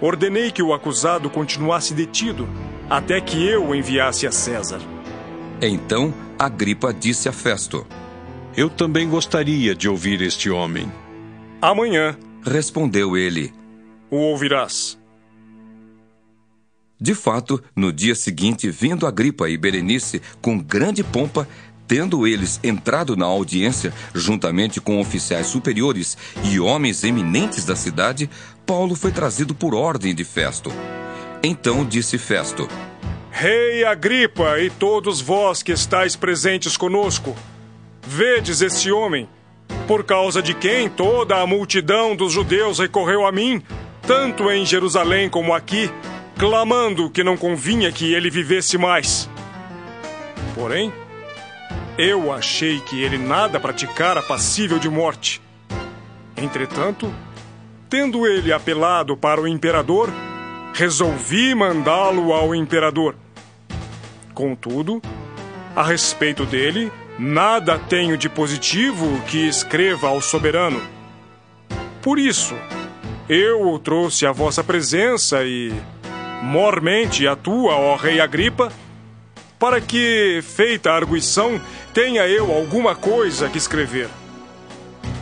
Ordenei 0.00 0.50
que 0.50 0.62
o 0.62 0.74
acusado 0.74 1.30
continuasse 1.30 1.94
detido 1.94 2.48
até 2.88 3.20
que 3.20 3.46
eu 3.46 3.68
o 3.68 3.74
enviasse 3.74 4.26
a 4.26 4.32
César. 4.32 4.80
Então 5.60 6.12
Agripa 6.38 6.92
disse 6.92 7.28
a 7.28 7.32
Festo: 7.32 7.86
Eu 8.56 8.68
também 8.68 9.08
gostaria 9.08 9.74
de 9.74 9.88
ouvir 9.88 10.20
este 10.20 10.50
homem. 10.50 10.90
Amanhã, 11.60 12.16
respondeu 12.42 13.16
ele, 13.16 13.52
o 14.10 14.16
ouvirás. 14.16 14.98
De 16.98 17.14
fato, 17.14 17.62
no 17.74 17.92
dia 17.92 18.14
seguinte, 18.14 18.70
vindo 18.70 19.06
Agripa 19.06 19.50
e 19.50 19.56
Berenice 19.58 20.22
com 20.40 20.58
grande 20.58 21.04
pompa, 21.04 21.46
Tendo 21.88 22.26
eles 22.26 22.58
entrado 22.64 23.16
na 23.16 23.26
audiência, 23.26 23.94
juntamente 24.12 24.80
com 24.80 25.00
oficiais 25.00 25.46
superiores 25.46 26.16
e 26.44 26.58
homens 26.58 27.04
eminentes 27.04 27.64
da 27.64 27.76
cidade, 27.76 28.28
Paulo 28.66 28.96
foi 28.96 29.12
trazido 29.12 29.54
por 29.54 29.76
ordem 29.76 30.12
de 30.12 30.24
Festo. 30.24 30.72
Então 31.40 31.84
disse 31.84 32.18
Festo: 32.18 32.68
Rei 33.30 33.84
Agripa 33.84 34.58
e 34.58 34.70
todos 34.70 35.20
vós 35.20 35.62
que 35.62 35.70
estáis 35.70 36.16
presentes 36.16 36.76
conosco, 36.76 37.36
vedes 38.04 38.60
este 38.60 38.90
homem, 38.90 39.28
por 39.86 40.02
causa 40.02 40.42
de 40.42 40.52
quem 40.52 40.88
toda 40.88 41.40
a 41.40 41.46
multidão 41.46 42.16
dos 42.16 42.32
judeus 42.32 42.80
recorreu 42.80 43.24
a 43.24 43.30
mim, 43.30 43.62
tanto 44.02 44.50
em 44.50 44.66
Jerusalém 44.66 45.30
como 45.30 45.54
aqui, 45.54 45.88
clamando 46.36 47.08
que 47.08 47.22
não 47.22 47.36
convinha 47.36 47.92
que 47.92 48.12
ele 48.12 48.30
vivesse 48.30 48.76
mais. 48.76 49.30
Porém, 50.56 50.92
eu 51.96 52.32
achei 52.32 52.80
que 52.80 53.00
ele 53.00 53.16
nada 53.16 53.60
praticara 53.60 54.20
passível 54.22 54.78
de 54.78 54.88
morte. 54.88 55.40
Entretanto, 56.36 57.14
tendo 57.88 58.26
ele 58.26 58.52
apelado 58.52 59.16
para 59.16 59.40
o 59.40 59.48
imperador, 59.48 60.12
resolvi 60.74 61.54
mandá-lo 61.54 62.32
ao 62.32 62.54
imperador. 62.54 63.14
Contudo, 64.34 65.00
a 65.74 65.82
respeito 65.82 66.44
dele, 66.44 66.92
nada 67.18 67.78
tenho 67.78 68.16
de 68.16 68.28
positivo 68.28 69.20
que 69.28 69.46
escreva 69.46 70.08
ao 70.08 70.20
soberano. 70.20 70.82
Por 72.02 72.18
isso, 72.18 72.54
eu 73.28 73.68
o 73.68 73.78
trouxe 73.78 74.26
à 74.26 74.32
vossa 74.32 74.62
presença 74.62 75.42
e, 75.44 75.72
mormente, 76.42 77.26
a 77.26 77.34
tua, 77.34 77.74
ó 77.74 77.96
rei 77.96 78.20
Agripa, 78.20 78.70
para 79.58 79.80
que, 79.80 80.40
feita 80.42 80.90
a 80.90 80.96
arguição, 80.96 81.60
tenha 81.94 82.28
eu 82.28 82.52
alguma 82.52 82.94
coisa 82.94 83.48
que 83.48 83.58
escrever. 83.58 84.08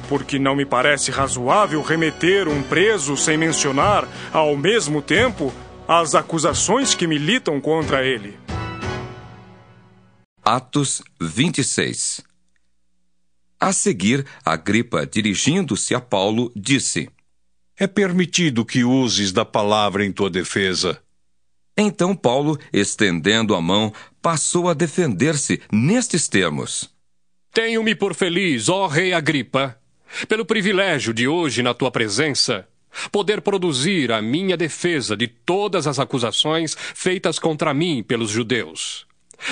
Porque 0.08 0.38
não 0.38 0.54
me 0.54 0.66
parece 0.66 1.10
razoável 1.10 1.82
remeter 1.82 2.48
um 2.48 2.62
preso 2.62 3.16
sem 3.16 3.36
mencionar, 3.36 4.06
ao 4.32 4.56
mesmo 4.56 5.00
tempo, 5.00 5.52
as 5.88 6.14
acusações 6.14 6.94
que 6.94 7.06
militam 7.06 7.60
contra 7.60 8.04
ele. 8.04 8.38
Atos 10.42 11.02
26 11.20 12.22
A 13.58 13.72
seguir, 13.72 14.26
Agripa, 14.44 15.06
dirigindo-se 15.06 15.94
a 15.94 16.00
Paulo, 16.00 16.52
disse: 16.54 17.08
É 17.78 17.86
permitido 17.86 18.64
que 18.64 18.84
uses 18.84 19.32
da 19.32 19.44
palavra 19.44 20.04
em 20.04 20.12
tua 20.12 20.28
defesa. 20.28 21.00
Então 21.76 22.14
Paulo, 22.14 22.58
estendendo 22.72 23.54
a 23.54 23.60
mão, 23.60 23.92
passou 24.22 24.68
a 24.68 24.74
defender-se 24.74 25.60
nestes 25.72 26.28
termos: 26.28 26.90
Tenho-me 27.52 27.94
por 27.94 28.14
feliz, 28.14 28.68
ó 28.68 28.86
Rei 28.86 29.12
Agripa, 29.12 29.78
pelo 30.28 30.44
privilégio 30.44 31.12
de 31.12 31.26
hoje, 31.26 31.62
na 31.62 31.74
tua 31.74 31.90
presença, 31.90 32.66
poder 33.10 33.40
produzir 33.40 34.12
a 34.12 34.22
minha 34.22 34.56
defesa 34.56 35.16
de 35.16 35.26
todas 35.26 35.86
as 35.86 35.98
acusações 35.98 36.76
feitas 36.94 37.38
contra 37.38 37.74
mim 37.74 38.02
pelos 38.02 38.30
judeus. 38.30 39.06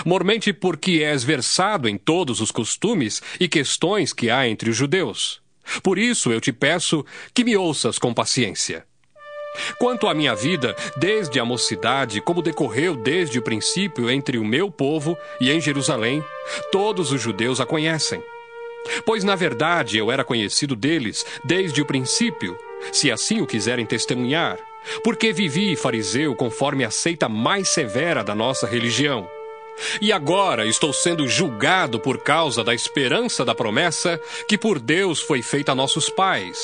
Mormente 0.04 0.52
porque 0.52 1.02
és 1.02 1.24
versado 1.24 1.88
em 1.88 1.98
todos 1.98 2.40
os 2.40 2.50
costumes 2.50 3.20
e 3.38 3.48
questões 3.48 4.12
que 4.12 4.30
há 4.30 4.48
entre 4.48 4.70
os 4.70 4.76
judeus. 4.76 5.40
Por 5.82 5.98
isso 5.98 6.32
eu 6.32 6.40
te 6.40 6.52
peço 6.52 7.04
que 7.34 7.44
me 7.44 7.56
ouças 7.56 7.98
com 7.98 8.14
paciência. 8.14 8.84
Quanto 9.78 10.06
à 10.06 10.14
minha 10.14 10.34
vida, 10.34 10.74
desde 10.96 11.38
a 11.38 11.44
mocidade, 11.44 12.22
como 12.22 12.40
decorreu 12.40 12.96
desde 12.96 13.38
o 13.38 13.42
princípio 13.42 14.10
entre 14.10 14.38
o 14.38 14.44
meu 14.44 14.70
povo 14.70 15.16
e 15.40 15.50
em 15.50 15.60
Jerusalém, 15.60 16.24
todos 16.70 17.12
os 17.12 17.20
judeus 17.20 17.60
a 17.60 17.66
conhecem. 17.66 18.22
Pois, 19.04 19.24
na 19.24 19.34
verdade, 19.34 19.98
eu 19.98 20.10
era 20.10 20.24
conhecido 20.24 20.74
deles 20.74 21.24
desde 21.44 21.80
o 21.80 21.86
princípio, 21.86 22.56
se 22.92 23.10
assim 23.10 23.40
o 23.40 23.46
quiserem 23.46 23.86
testemunhar, 23.86 24.58
porque 25.04 25.32
vivi 25.32 25.76
fariseu 25.76 26.34
conforme 26.34 26.84
a 26.84 26.90
seita 26.90 27.28
mais 27.28 27.68
severa 27.68 28.24
da 28.24 28.34
nossa 28.34 28.66
religião. 28.66 29.28
E 30.00 30.12
agora 30.12 30.66
estou 30.66 30.92
sendo 30.92 31.26
julgado 31.26 31.98
por 31.98 32.18
causa 32.18 32.62
da 32.62 32.74
esperança 32.74 33.44
da 33.44 33.54
promessa 33.54 34.20
que 34.46 34.58
por 34.58 34.78
Deus 34.78 35.20
foi 35.20 35.42
feita 35.42 35.72
a 35.72 35.74
nossos 35.74 36.10
pais, 36.10 36.58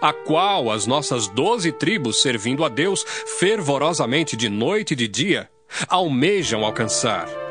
a 0.00 0.12
qual 0.12 0.70
as 0.70 0.86
nossas 0.86 1.28
doze 1.28 1.70
tribos, 1.72 2.20
servindo 2.20 2.64
a 2.64 2.68
Deus 2.68 3.04
fervorosamente 3.38 4.36
de 4.36 4.48
noite 4.48 4.92
e 4.92 4.96
de 4.96 5.06
dia, 5.06 5.48
almejam 5.88 6.64
alcançar. 6.64 7.47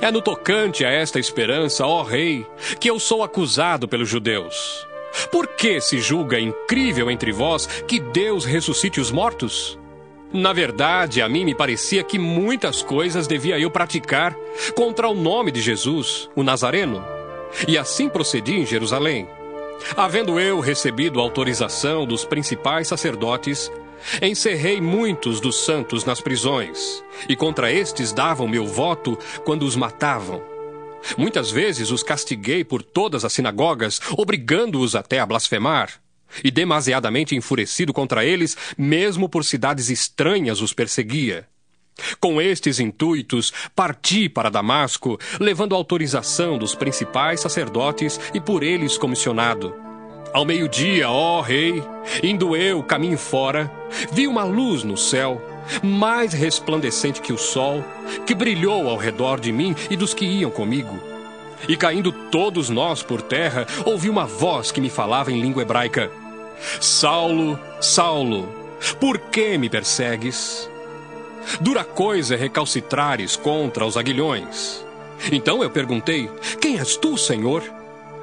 É 0.00 0.10
no 0.10 0.20
tocante 0.20 0.84
a 0.84 0.90
esta 0.90 1.18
esperança, 1.18 1.86
ó 1.86 2.02
Rei, 2.02 2.46
que 2.78 2.90
eu 2.90 2.98
sou 2.98 3.22
acusado 3.22 3.88
pelos 3.88 4.08
judeus. 4.08 4.86
Por 5.30 5.46
que 5.48 5.80
se 5.80 5.98
julga 5.98 6.38
incrível 6.38 7.10
entre 7.10 7.32
vós 7.32 7.66
que 7.66 7.98
Deus 7.98 8.44
ressuscite 8.44 9.00
os 9.00 9.10
mortos? 9.10 9.78
Na 10.32 10.52
verdade, 10.52 11.22
a 11.22 11.28
mim 11.28 11.44
me 11.44 11.54
parecia 11.54 12.02
que 12.02 12.18
muitas 12.18 12.82
coisas 12.82 13.26
devia 13.26 13.58
eu 13.58 13.70
praticar 13.70 14.36
contra 14.74 15.08
o 15.08 15.14
nome 15.14 15.50
de 15.50 15.60
Jesus, 15.60 16.28
o 16.36 16.42
Nazareno. 16.42 17.02
E 17.66 17.78
assim 17.78 18.08
procedi 18.08 18.54
em 18.54 18.66
Jerusalém. 18.66 19.26
Havendo 19.96 20.38
eu 20.38 20.60
recebido 20.60 21.20
autorização 21.20 22.04
dos 22.04 22.24
principais 22.24 22.88
sacerdotes, 22.88 23.72
encerrei 24.22 24.80
muitos 24.80 25.40
dos 25.40 25.64
santos 25.64 26.04
nas 26.04 26.20
prisões, 26.20 27.02
e 27.28 27.36
contra 27.36 27.72
estes 27.72 28.12
davam 28.12 28.48
meu 28.48 28.66
voto 28.66 29.18
quando 29.44 29.64
os 29.64 29.76
matavam. 29.76 30.42
Muitas 31.16 31.50
vezes 31.50 31.90
os 31.90 32.02
castiguei 32.02 32.64
por 32.64 32.82
todas 32.82 33.24
as 33.24 33.32
sinagogas, 33.32 34.00
obrigando-os 34.16 34.94
até 34.94 35.18
a 35.18 35.26
blasfemar. 35.26 36.00
E 36.44 36.50
demasiadamente 36.50 37.34
enfurecido 37.34 37.92
contra 37.92 38.24
eles, 38.24 38.56
mesmo 38.76 39.28
por 39.28 39.44
cidades 39.44 39.88
estranhas 39.88 40.60
os 40.60 40.74
perseguia. 40.74 41.48
Com 42.20 42.40
estes 42.40 42.78
intuitos, 42.78 43.52
parti 43.74 44.28
para 44.28 44.50
Damasco, 44.50 45.18
levando 45.40 45.74
autorização 45.74 46.58
dos 46.58 46.74
principais 46.74 47.40
sacerdotes 47.40 48.20
e 48.34 48.40
por 48.40 48.62
eles 48.62 48.96
comissionado. 48.96 49.87
Ao 50.32 50.44
meio-dia, 50.44 51.08
ó 51.08 51.40
rei, 51.40 51.82
indo 52.22 52.54
eu 52.54 52.82
caminho 52.82 53.16
fora, 53.16 53.70
vi 54.12 54.26
uma 54.26 54.44
luz 54.44 54.84
no 54.84 54.96
céu, 54.96 55.40
mais 55.82 56.32
resplandecente 56.32 57.20
que 57.20 57.32
o 57.32 57.38
sol, 57.38 57.82
que 58.26 58.34
brilhou 58.34 58.88
ao 58.88 58.96
redor 58.96 59.40
de 59.40 59.50
mim 59.50 59.74
e 59.90 59.96
dos 59.96 60.12
que 60.12 60.26
iam 60.26 60.50
comigo. 60.50 60.98
E 61.66 61.76
caindo 61.76 62.12
todos 62.12 62.68
nós 62.68 63.02
por 63.02 63.22
terra, 63.22 63.66
ouvi 63.84 64.10
uma 64.10 64.26
voz 64.26 64.70
que 64.70 64.80
me 64.80 64.90
falava 64.90 65.32
em 65.32 65.40
língua 65.40 65.62
hebraica: 65.62 66.10
Saulo, 66.80 67.58
Saulo, 67.80 68.48
por 69.00 69.18
que 69.18 69.56
me 69.58 69.68
persegues? 69.68 70.68
Dura 71.60 71.84
coisa 71.84 72.34
é 72.34 72.38
recalcitrares 72.38 73.34
contra 73.34 73.86
os 73.86 73.96
aguilhões. 73.96 74.84
Então 75.32 75.62
eu 75.62 75.70
perguntei: 75.70 76.30
Quem 76.60 76.78
és 76.78 76.96
tu, 76.96 77.16
Senhor? 77.16 77.77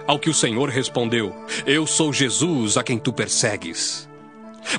Ao 0.07 0.19
que 0.19 0.29
o 0.29 0.33
Senhor 0.33 0.69
respondeu: 0.69 1.35
Eu 1.65 1.87
sou 1.87 2.13
Jesus 2.13 2.77
a 2.77 2.83
quem 2.83 2.97
tu 2.97 3.11
persegues. 3.11 4.07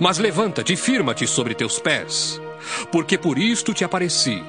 Mas 0.00 0.18
levanta-te 0.18 0.72
e 0.72 0.76
firma-te 0.76 1.26
sobre 1.26 1.54
teus 1.54 1.78
pés, 1.78 2.40
porque 2.90 3.16
por 3.16 3.38
isto 3.38 3.72
te 3.72 3.84
apareci 3.84 4.42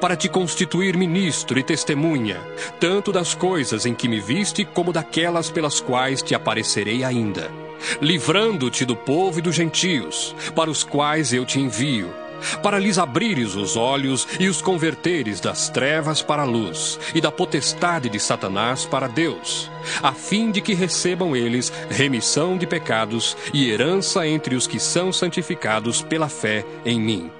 para 0.00 0.16
te 0.16 0.28
constituir 0.28 0.96
ministro 0.96 1.58
e 1.58 1.62
testemunha, 1.62 2.40
tanto 2.78 3.12
das 3.12 3.34
coisas 3.34 3.86
em 3.86 3.94
que 3.94 4.08
me 4.08 4.20
viste 4.20 4.64
como 4.64 4.92
daquelas 4.92 5.50
pelas 5.50 5.80
quais 5.80 6.22
te 6.22 6.34
aparecerei 6.34 7.02
ainda, 7.02 7.50
livrando-te 8.00 8.84
do 8.84 8.94
povo 8.94 9.38
e 9.38 9.42
dos 9.42 9.54
gentios, 9.54 10.34
para 10.54 10.70
os 10.70 10.84
quais 10.84 11.32
eu 11.32 11.44
te 11.44 11.58
envio, 11.58 12.12
para 12.62 12.78
lhes 12.78 12.98
abrires 12.98 13.54
os 13.54 13.76
olhos 13.76 14.26
e 14.38 14.48
os 14.48 14.60
converteres 14.60 15.40
das 15.40 15.68
trevas 15.68 16.22
para 16.22 16.42
a 16.42 16.46
luz 16.46 16.98
e 17.14 17.20
da 17.20 17.30
potestade 17.30 18.08
de 18.08 18.18
Satanás 18.18 18.84
para 18.84 19.06
Deus, 19.06 19.70
a 20.02 20.12
fim 20.12 20.50
de 20.50 20.60
que 20.60 20.74
recebam 20.74 21.34
eles 21.34 21.72
remissão 21.88 22.56
de 22.56 22.66
pecados 22.66 23.36
e 23.52 23.70
herança 23.70 24.26
entre 24.26 24.54
os 24.54 24.66
que 24.66 24.78
são 24.78 25.12
santificados 25.12 26.02
pela 26.02 26.28
fé 26.28 26.64
em 26.84 27.00
mim. 27.00 27.30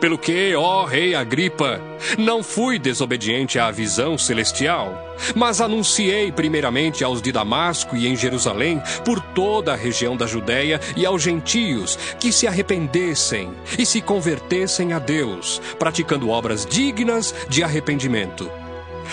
Pelo 0.00 0.16
que, 0.16 0.54
ó 0.54 0.84
rei 0.84 1.14
Agripa, 1.14 1.80
não 2.18 2.42
fui 2.42 2.78
desobediente 2.78 3.58
à 3.58 3.70
visão 3.70 4.16
celestial, 4.16 5.03
mas 5.34 5.60
anunciei 5.60 6.30
primeiramente 6.30 7.04
aos 7.04 7.20
de 7.20 7.32
Damasco 7.32 7.96
e 7.96 8.06
em 8.06 8.16
Jerusalém, 8.16 8.82
por 9.04 9.20
toda 9.20 9.72
a 9.72 9.76
região 9.76 10.16
da 10.16 10.26
Judéia 10.26 10.80
e 10.96 11.04
aos 11.04 11.22
gentios, 11.22 11.98
que 12.18 12.32
se 12.32 12.46
arrependessem 12.46 13.50
e 13.78 13.86
se 13.86 14.00
convertessem 14.00 14.92
a 14.92 14.98
Deus, 14.98 15.60
praticando 15.78 16.28
obras 16.28 16.66
dignas 16.66 17.34
de 17.48 17.62
arrependimento. 17.62 18.50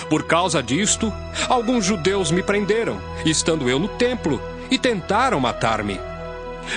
Por 0.09 0.23
causa 0.23 0.61
disto, 0.63 1.11
alguns 1.49 1.85
judeus 1.85 2.31
me 2.31 2.41
prenderam, 2.41 2.99
estando 3.25 3.69
eu 3.69 3.77
no 3.77 3.87
templo, 3.87 4.41
e 4.69 4.77
tentaram 4.77 5.39
matar-me. 5.39 6.10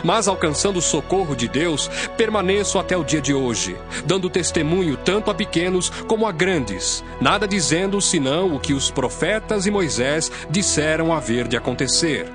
Mas 0.03 0.27
alcançando 0.27 0.79
o 0.79 0.83
socorro 0.83 1.37
de 1.37 1.49
Deus, 1.49 1.89
permaneço 2.17 2.79
até 2.79 2.97
o 2.97 3.05
dia 3.05 3.21
de 3.21 3.35
hoje, 3.35 3.77
dando 4.07 4.31
testemunho 4.31 4.97
tanto 4.97 5.31
a 5.31 5.35
pequenos 5.35 5.91
como 5.91 6.27
a 6.27 6.33
grandes, 6.33 7.05
nada 7.21 7.47
dizendo 7.47 8.01
senão 8.01 8.55
o 8.55 8.61
que 8.61 8.73
os 8.73 8.91
profetas 8.91 9.67
e 9.67 9.71
Moisés 9.71 10.31
disseram 10.51 11.13
haver 11.13 11.47
de 11.47 11.57
acontecer. 11.57 12.27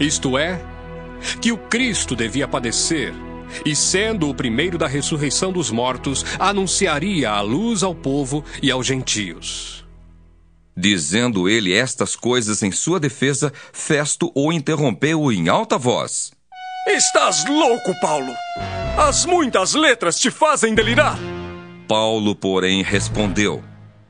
Isto 0.00 0.36
é, 0.36 0.60
que 1.40 1.52
o 1.52 1.56
Cristo 1.56 2.16
devia 2.16 2.48
padecer, 2.48 3.14
e 3.64 3.76
sendo 3.76 4.28
o 4.28 4.34
primeiro 4.34 4.76
da 4.78 4.86
ressurreição 4.86 5.52
dos 5.52 5.70
mortos, 5.70 6.24
anunciaria 6.38 7.30
a 7.30 7.40
luz 7.40 7.82
ao 7.82 7.94
povo 7.94 8.44
e 8.62 8.70
aos 8.70 8.86
gentios. 8.86 9.84
Dizendo 10.76 11.48
ele 11.48 11.72
estas 11.72 12.16
coisas 12.16 12.62
em 12.62 12.72
sua 12.72 12.98
defesa, 12.98 13.52
Festo 13.72 14.32
o 14.34 14.52
interrompeu 14.52 15.30
em 15.30 15.48
alta 15.48 15.78
voz. 15.78 16.32
Estás 16.86 17.46
louco, 17.46 17.98
Paulo! 17.98 18.36
As 18.98 19.24
muitas 19.24 19.72
letras 19.72 20.18
te 20.18 20.30
fazem 20.30 20.74
delirar! 20.74 21.18
Paulo, 21.88 22.36
porém, 22.36 22.82
respondeu: 22.82 23.64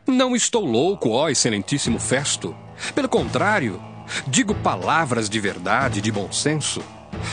Não 0.04 0.34
estou 0.34 0.66
louco, 0.66 1.10
ó 1.10 1.28
excelentíssimo 1.28 2.00
Festo. 2.00 2.52
Pelo 2.92 3.08
contrário, 3.08 3.80
digo 4.26 4.56
palavras 4.56 5.30
de 5.30 5.38
verdade 5.38 6.00
e 6.00 6.02
de 6.02 6.10
bom 6.10 6.32
senso. 6.32 6.82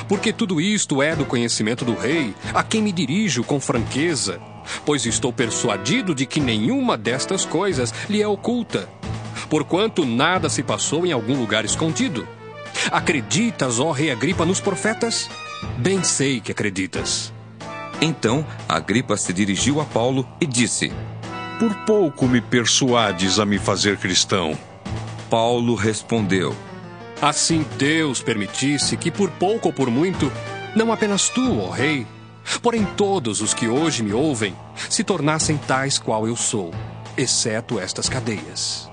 Porque 0.08 0.32
tudo 0.32 0.62
isto 0.62 1.02
é 1.02 1.16
do 1.16 1.26
conhecimento 1.26 1.84
do 1.84 1.96
rei, 1.96 2.36
a 2.54 2.62
quem 2.62 2.84
me 2.84 2.92
dirijo 2.92 3.44
com 3.44 3.60
franqueza, 3.60 4.40
pois 4.86 5.08
estou 5.08 5.34
persuadido 5.34 6.14
de 6.14 6.28
que 6.28 6.40
nenhuma 6.40 6.96
destas 6.96 7.46
coisas 7.46 7.92
lhe 8.08 8.22
é 8.22 8.28
oculta, 8.28 8.88
porquanto 9.50 10.06
nada 10.06 10.50
se 10.50 10.62
passou 10.62 11.04
em 11.04 11.12
algum 11.12 11.36
lugar 11.36 11.66
escondido. 11.66 12.28
Acreditas, 12.90 13.80
ó 13.80 13.92
rei 13.92 14.12
Agripa, 14.12 14.46
nos 14.46 14.60
profetas? 14.60 15.30
Bem 15.78 16.04
sei 16.04 16.40
que 16.40 16.52
acreditas. 16.52 17.34
Então 18.02 18.46
Agripa 18.68 19.16
se 19.16 19.32
dirigiu 19.32 19.80
a 19.80 19.86
Paulo 19.86 20.28
e 20.40 20.48
disse: 20.48 20.92
Por 21.60 21.74
pouco 21.86 22.28
me 22.28 22.42
persuades 22.42 23.38
a 23.38 23.46
me 23.46 23.60
fazer 23.60 23.98
cristão. 23.98 24.58
Paulo 25.30 25.76
respondeu: 25.76 26.56
Assim 27.22 27.66
Deus 27.78 28.22
permitisse 28.22 28.98
que 28.98 29.12
por 29.12 29.30
pouco 29.32 29.68
ou 29.68 29.74
por 29.74 29.90
muito, 29.92 30.32
não 30.76 30.92
apenas 30.92 31.30
tu, 31.30 31.60
ó 31.60 31.70
rei, 31.70 32.08
porém 32.62 32.84
todos 32.98 33.42
os 33.42 33.54
que 33.54 33.68
hoje 33.68 34.02
me 34.02 34.14
ouvem, 34.14 34.56
se 34.90 35.04
tornassem 35.04 35.58
tais 35.58 36.00
qual 36.00 36.28
eu 36.28 36.36
sou, 36.36 36.74
exceto 37.16 37.80
estas 37.80 38.10
cadeias. 38.10 38.91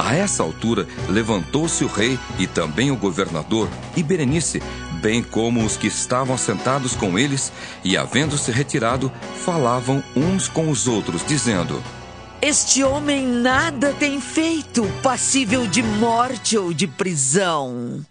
A 0.00 0.14
essa 0.14 0.42
altura, 0.42 0.88
levantou-se 1.10 1.84
o 1.84 1.86
rei 1.86 2.18
e 2.38 2.46
também 2.46 2.90
o 2.90 2.96
governador, 2.96 3.68
e 3.94 4.02
Berenice, 4.02 4.62
bem 5.02 5.22
como 5.22 5.62
os 5.62 5.76
que 5.76 5.88
estavam 5.88 6.38
sentados 6.38 6.94
com 6.94 7.18
eles, 7.18 7.52
e 7.84 7.98
havendo-se 7.98 8.50
retirado, 8.50 9.12
falavam 9.44 10.02
uns 10.16 10.48
com 10.48 10.70
os 10.70 10.88
outros, 10.88 11.22
dizendo: 11.26 11.84
Este 12.40 12.82
homem 12.82 13.26
nada 13.26 13.92
tem 13.92 14.22
feito 14.22 14.84
passível 15.02 15.66
de 15.66 15.82
morte 15.82 16.56
ou 16.56 16.72
de 16.72 16.86
prisão. 16.86 18.02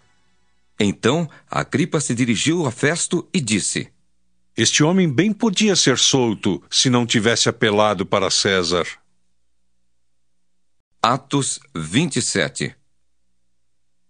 Então 0.78 1.28
Agripa 1.50 1.98
se 2.00 2.14
dirigiu 2.14 2.66
a 2.66 2.70
Festo 2.70 3.28
e 3.34 3.40
disse: 3.40 3.88
Este 4.56 4.84
homem 4.84 5.12
bem 5.12 5.32
podia 5.32 5.74
ser 5.74 5.98
solto 5.98 6.62
se 6.70 6.88
não 6.88 7.04
tivesse 7.04 7.48
apelado 7.48 8.06
para 8.06 8.30
César. 8.30 8.86
Atos 11.02 11.58
27 11.74 12.76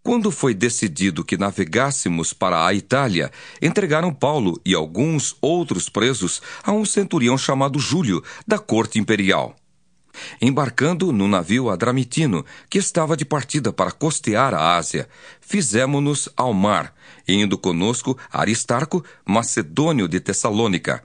Quando 0.02 0.32
foi 0.32 0.52
decidido 0.52 1.24
que 1.24 1.36
navegássemos 1.36 2.32
para 2.32 2.66
a 2.66 2.74
Itália, 2.74 3.30
entregaram 3.62 4.12
Paulo 4.12 4.60
e 4.66 4.74
alguns 4.74 5.36
outros 5.40 5.88
presos 5.88 6.42
a 6.64 6.72
um 6.72 6.84
centurião 6.84 7.38
chamado 7.38 7.78
Júlio, 7.78 8.24
da 8.44 8.58
corte 8.58 8.98
imperial. 8.98 9.54
Embarcando 10.42 11.12
no 11.12 11.28
navio 11.28 11.70
Adramitino, 11.70 12.44
que 12.68 12.78
estava 12.78 13.16
de 13.16 13.24
partida 13.24 13.72
para 13.72 13.92
costear 13.92 14.52
a 14.52 14.76
Ásia, 14.76 15.08
fizemo-nos 15.40 16.28
ao 16.36 16.52
mar, 16.52 16.92
indo 17.28 17.56
conosco 17.56 18.18
Aristarco, 18.32 19.04
macedônio 19.24 20.08
de 20.08 20.18
Tessalônica. 20.18 21.04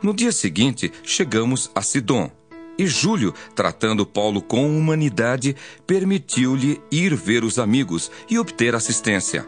No 0.00 0.14
dia 0.14 0.30
seguinte, 0.30 0.92
chegamos 1.02 1.68
a 1.74 1.82
Sidom 1.82 2.30
e 2.78 2.86
Júlio, 2.86 3.32
tratando 3.54 4.04
Paulo 4.04 4.42
com 4.42 4.66
humanidade, 4.66 5.56
permitiu-lhe 5.86 6.80
ir 6.90 7.14
ver 7.14 7.44
os 7.44 7.58
amigos 7.58 8.10
e 8.28 8.38
obter 8.38 8.74
assistência. 8.74 9.46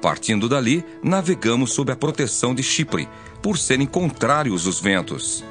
Partindo 0.00 0.48
dali, 0.48 0.84
navegamos 1.02 1.72
sob 1.72 1.90
a 1.92 1.96
proteção 1.96 2.54
de 2.54 2.62
Chipre, 2.62 3.08
por 3.42 3.58
serem 3.58 3.86
contrários 3.86 4.66
os 4.66 4.80
ventos. 4.80 5.44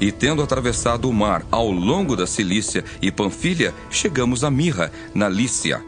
E 0.00 0.10
tendo 0.10 0.42
atravessado 0.42 1.08
o 1.08 1.12
mar 1.12 1.44
ao 1.50 1.70
longo 1.70 2.16
da 2.16 2.26
Cilícia 2.26 2.84
e 3.00 3.10
Panfilha, 3.10 3.74
chegamos 3.90 4.42
a 4.42 4.50
Mirra, 4.50 4.90
na 5.14 5.28
Lícia. 5.28 5.82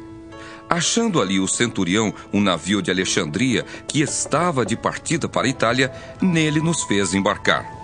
Achando 0.69 1.21
ali 1.23 1.41
o 1.41 1.49
centurião 1.49 2.13
um 2.33 2.41
navio 2.41 2.83
de 2.83 2.91
Alexandria 2.91 3.65
que 3.87 4.03
estava 4.03 4.67
de 4.67 4.77
partida 4.77 5.27
para 5.29 5.47
a 5.47 5.51
Itália, 5.51 5.91
nele 6.21 6.61
nos 6.61 6.83
fez 6.83 7.15
embarcar. 7.15 7.78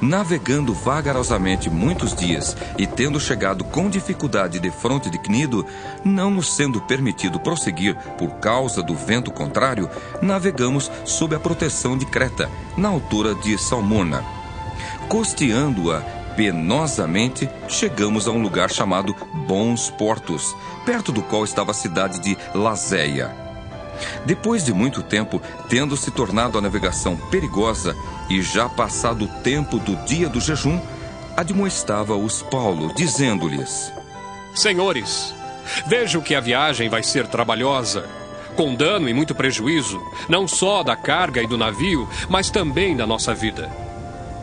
Navegando 0.00 0.72
vagarosamente 0.72 1.68
muitos 1.68 2.14
dias 2.14 2.56
e 2.78 2.86
tendo 2.86 3.20
chegado 3.20 3.64
com 3.64 3.90
dificuldade 3.90 4.58
de 4.58 4.70
fronte 4.70 5.10
de 5.10 5.18
Cnido, 5.18 5.66
não 6.02 6.30
nos 6.30 6.54
sendo 6.54 6.80
permitido 6.80 7.38
prosseguir 7.38 7.94
por 8.16 8.30
causa 8.36 8.82
do 8.82 8.94
vento 8.94 9.30
contrário, 9.30 9.90
navegamos 10.22 10.90
sob 11.04 11.34
a 11.34 11.40
proteção 11.40 11.98
de 11.98 12.06
Creta, 12.06 12.48
na 12.78 12.88
altura 12.88 13.34
de 13.34 13.58
Salmona. 13.58 14.24
Costeando-a 15.08 16.00
penosamente, 16.34 17.46
chegamos 17.68 18.26
a 18.26 18.30
um 18.30 18.40
lugar 18.40 18.70
chamado 18.70 19.14
Bons 19.46 19.90
Portos, 19.90 20.56
perto 20.86 21.12
do 21.12 21.20
qual 21.20 21.44
estava 21.44 21.72
a 21.72 21.74
cidade 21.74 22.20
de 22.20 22.38
Lazéia. 22.54 23.49
Depois 24.24 24.64
de 24.64 24.72
muito 24.72 25.02
tempo, 25.02 25.40
tendo 25.68 25.96
se 25.96 26.10
tornado 26.10 26.58
a 26.58 26.60
navegação 26.60 27.16
perigosa 27.16 27.96
e 28.28 28.42
já 28.42 28.68
passado 28.68 29.24
o 29.24 29.42
tempo 29.42 29.78
do 29.78 29.96
dia 30.04 30.28
do 30.28 30.40
jejum, 30.40 30.80
admoestava-os 31.36 32.42
Paulo, 32.42 32.92
dizendo-lhes: 32.94 33.92
Senhores, 34.54 35.34
vejo 35.86 36.22
que 36.22 36.34
a 36.34 36.40
viagem 36.40 36.88
vai 36.88 37.02
ser 37.02 37.26
trabalhosa, 37.26 38.08
com 38.56 38.74
dano 38.74 39.08
e 39.08 39.14
muito 39.14 39.34
prejuízo, 39.34 40.00
não 40.28 40.46
só 40.46 40.82
da 40.82 40.96
carga 40.96 41.42
e 41.42 41.46
do 41.46 41.56
navio, 41.56 42.08
mas 42.28 42.50
também 42.50 42.96
da 42.96 43.06
nossa 43.06 43.34
vida. 43.34 43.70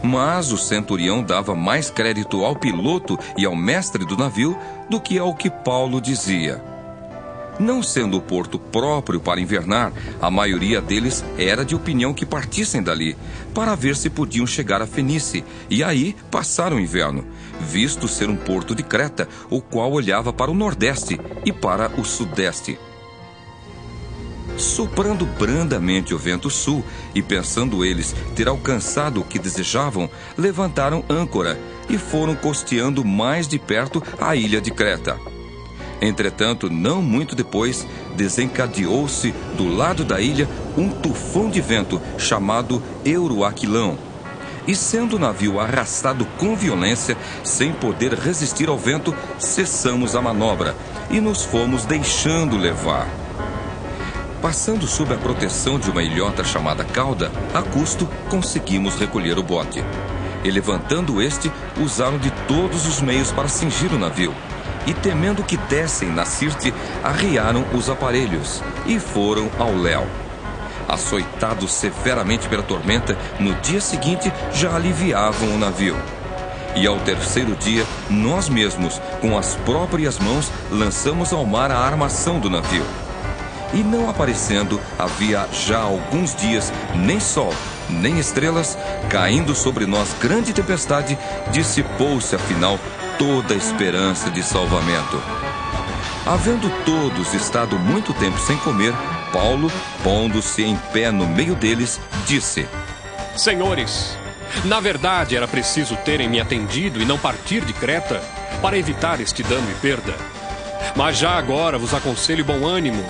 Mas 0.04 0.52
o 0.52 0.58
centurião 0.58 1.24
dava 1.24 1.56
mais 1.56 1.90
crédito 1.90 2.46
ao 2.46 2.56
piloto 2.56 3.18
e 3.36 3.46
ao 3.46 3.56
mestre 3.56 4.06
do 4.06 4.16
navio 4.16 4.58
do 4.90 5.02
que 5.02 5.18
ao 5.18 5.34
que 5.34 5.50
Paulo 5.50 6.00
dizia. 6.00 6.77
Não 7.60 7.82
sendo 7.82 8.18
o 8.18 8.22
porto 8.22 8.60
próprio 8.60 9.20
para 9.20 9.42
invernar, 9.42 9.92
a 10.22 10.30
maioria 10.30 10.80
deles 10.80 11.26
era 11.38 11.66
de 11.66 11.76
opinião 11.76 12.14
que 12.14 12.26
partissem 12.26 12.84
dali, 12.84 13.18
para 13.54 13.76
ver 13.76 13.96
se 13.96 14.10
podiam 14.10 14.46
chegar 14.46 14.82
a 14.82 14.88
Fenice, 14.88 15.44
e 15.70 15.84
aí 15.84 16.16
passar 16.30 16.72
o 16.72 16.80
inverno, 16.80 17.26
visto 17.60 18.08
ser 18.08 18.30
um 18.30 18.36
porto 18.36 18.76
de 18.76 18.84
Creta, 18.84 19.28
o 19.50 19.60
qual 19.60 19.92
olhava 19.92 20.32
para 20.32 20.52
o 20.52 20.54
nordeste 20.54 21.20
e 21.44 21.52
para 21.52 21.90
o 22.00 22.06
sudeste. 22.06 22.78
Soprando 24.56 25.26
brandamente 25.26 26.14
o 26.14 26.18
vento 26.18 26.50
sul, 26.50 26.84
e 27.14 27.22
pensando 27.22 27.84
eles 27.84 28.16
ter 28.36 28.48
alcançado 28.48 29.22
o 29.22 29.24
que 29.24 29.40
desejavam, 29.40 30.10
levantaram 30.38 31.04
âncora 31.10 31.60
e 31.90 31.98
foram 31.98 32.36
costeando 32.36 33.04
mais 33.04 33.48
de 33.48 33.58
perto 33.58 34.02
a 34.20 34.36
ilha 34.36 34.62
de 34.62 34.72
Creta. 34.72 35.37
Entretanto, 36.02 36.70
não 36.70 37.02
muito 37.02 37.36
depois, 37.36 37.88
desencadeou-se 38.16 39.34
do 39.56 39.68
lado 39.68 40.04
da 40.04 40.22
ilha 40.22 40.48
um 40.78 40.90
tufão 40.90 41.50
de 41.50 41.60
vento 41.60 42.02
chamado 42.18 42.82
Euroaquilão. 43.04 43.98
E 44.68 44.76
sendo 44.76 45.16
o 45.16 45.20
navio 45.20 45.60
arrastado 45.60 46.26
com 46.38 46.56
violência, 46.56 47.18
sem 47.44 47.72
poder 47.72 48.14
resistir 48.14 48.68
ao 48.68 48.78
vento, 48.78 49.16
cessamos 49.40 50.16
a 50.16 50.22
manobra 50.22 50.76
e 51.10 51.22
nos 51.22 51.44
fomos 51.44 51.86
deixando 51.86 52.58
levar. 52.58 53.08
Passando 54.42 54.86
sob 54.86 55.14
a 55.14 55.18
proteção 55.18 55.80
de 55.80 55.90
uma 55.90 56.04
ilhota 56.04 56.44
chamada 56.44 56.84
Cauda, 56.84 57.32
a 57.54 57.62
custo 57.64 58.08
conseguimos 58.30 58.96
recolher 58.96 59.40
o 59.40 59.44
bote. 59.44 59.84
E 60.44 60.52
levantando 60.52 61.22
este, 61.22 61.52
usaram 61.82 62.20
de 62.20 62.30
todos 62.48 62.86
os 62.86 63.02
meios 63.02 63.32
para 63.32 63.48
cingir 63.48 63.92
o 63.94 63.98
navio 63.98 64.34
e 64.88 64.94
temendo 64.94 65.44
que 65.44 65.58
dessem 65.58 66.10
na 66.10 66.26
Sirte, 66.26 66.74
arriaram 67.04 67.66
os 67.74 67.90
aparelhos 67.90 68.64
e 68.86 68.98
foram 69.00 69.52
ao 69.60 69.76
léu. 69.76 70.08
Açoitados 70.88 71.74
severamente 71.74 72.48
pela 72.48 72.64
tormenta, 72.64 73.18
no 73.38 73.54
dia 73.56 73.82
seguinte 73.82 74.32
já 74.54 74.74
aliviavam 74.74 75.54
o 75.54 75.60
navio. 75.60 75.98
E 76.74 76.88
ao 76.88 76.98
terceiro 77.00 77.56
dia, 77.56 77.86
nós 78.10 78.48
mesmos, 78.48 79.02
com 79.20 79.38
as 79.38 79.56
próprias 79.56 80.18
mãos, 80.20 80.50
lançamos 80.72 81.34
ao 81.34 81.46
mar 81.46 81.72
a 81.72 81.80
armação 81.80 82.40
do 82.40 82.50
navio. 82.50 82.86
E 83.74 83.84
não 83.84 84.10
aparecendo, 84.10 84.80
havia 84.98 85.46
já 85.52 85.80
alguns 85.80 86.34
dias 86.34 86.72
nem 86.96 87.20
sol, 87.20 87.54
nem 87.90 88.20
estrelas, 88.20 88.78
caindo 89.10 89.56
sobre 89.56 89.86
nós 89.86 90.14
grande 90.22 90.54
tempestade, 90.54 91.18
dissipou-se 91.52 92.36
afinal 92.36 92.80
toda 93.18 93.54
a 93.54 93.58
esperança 93.58 94.30
de 94.30 94.44
salvamento. 94.44 95.22
Havendo 96.26 96.70
todos 96.84 97.34
estado 97.34 97.80
muito 97.80 98.14
tempo 98.14 98.38
sem 98.38 98.58
comer, 98.58 98.94
Paulo, 99.32 99.72
pondo-se 100.04 100.64
em 100.64 100.76
pé 100.92 101.10
no 101.12 101.26
meio 101.26 101.56
deles, 101.56 102.02
disse: 102.26 102.68
Senhores, 103.36 104.18
na 104.66 104.80
verdade 104.80 105.38
era 105.38 105.48
preciso 105.48 105.96
terem 105.98 106.28
me 106.28 106.40
atendido 106.40 107.02
e 107.02 107.06
não 107.06 107.18
partir 107.18 107.64
de 107.64 107.74
Creta 107.74 108.22
para 108.62 108.78
evitar 108.78 109.22
este 109.22 109.42
dano 109.44 109.70
e 109.72 109.76
perda. 109.76 110.16
Mas 110.96 111.18
já 111.18 111.32
agora 111.32 111.78
vos 111.78 111.94
aconselho 111.94 112.44
bom 112.44 112.66
ânimo, 112.66 113.06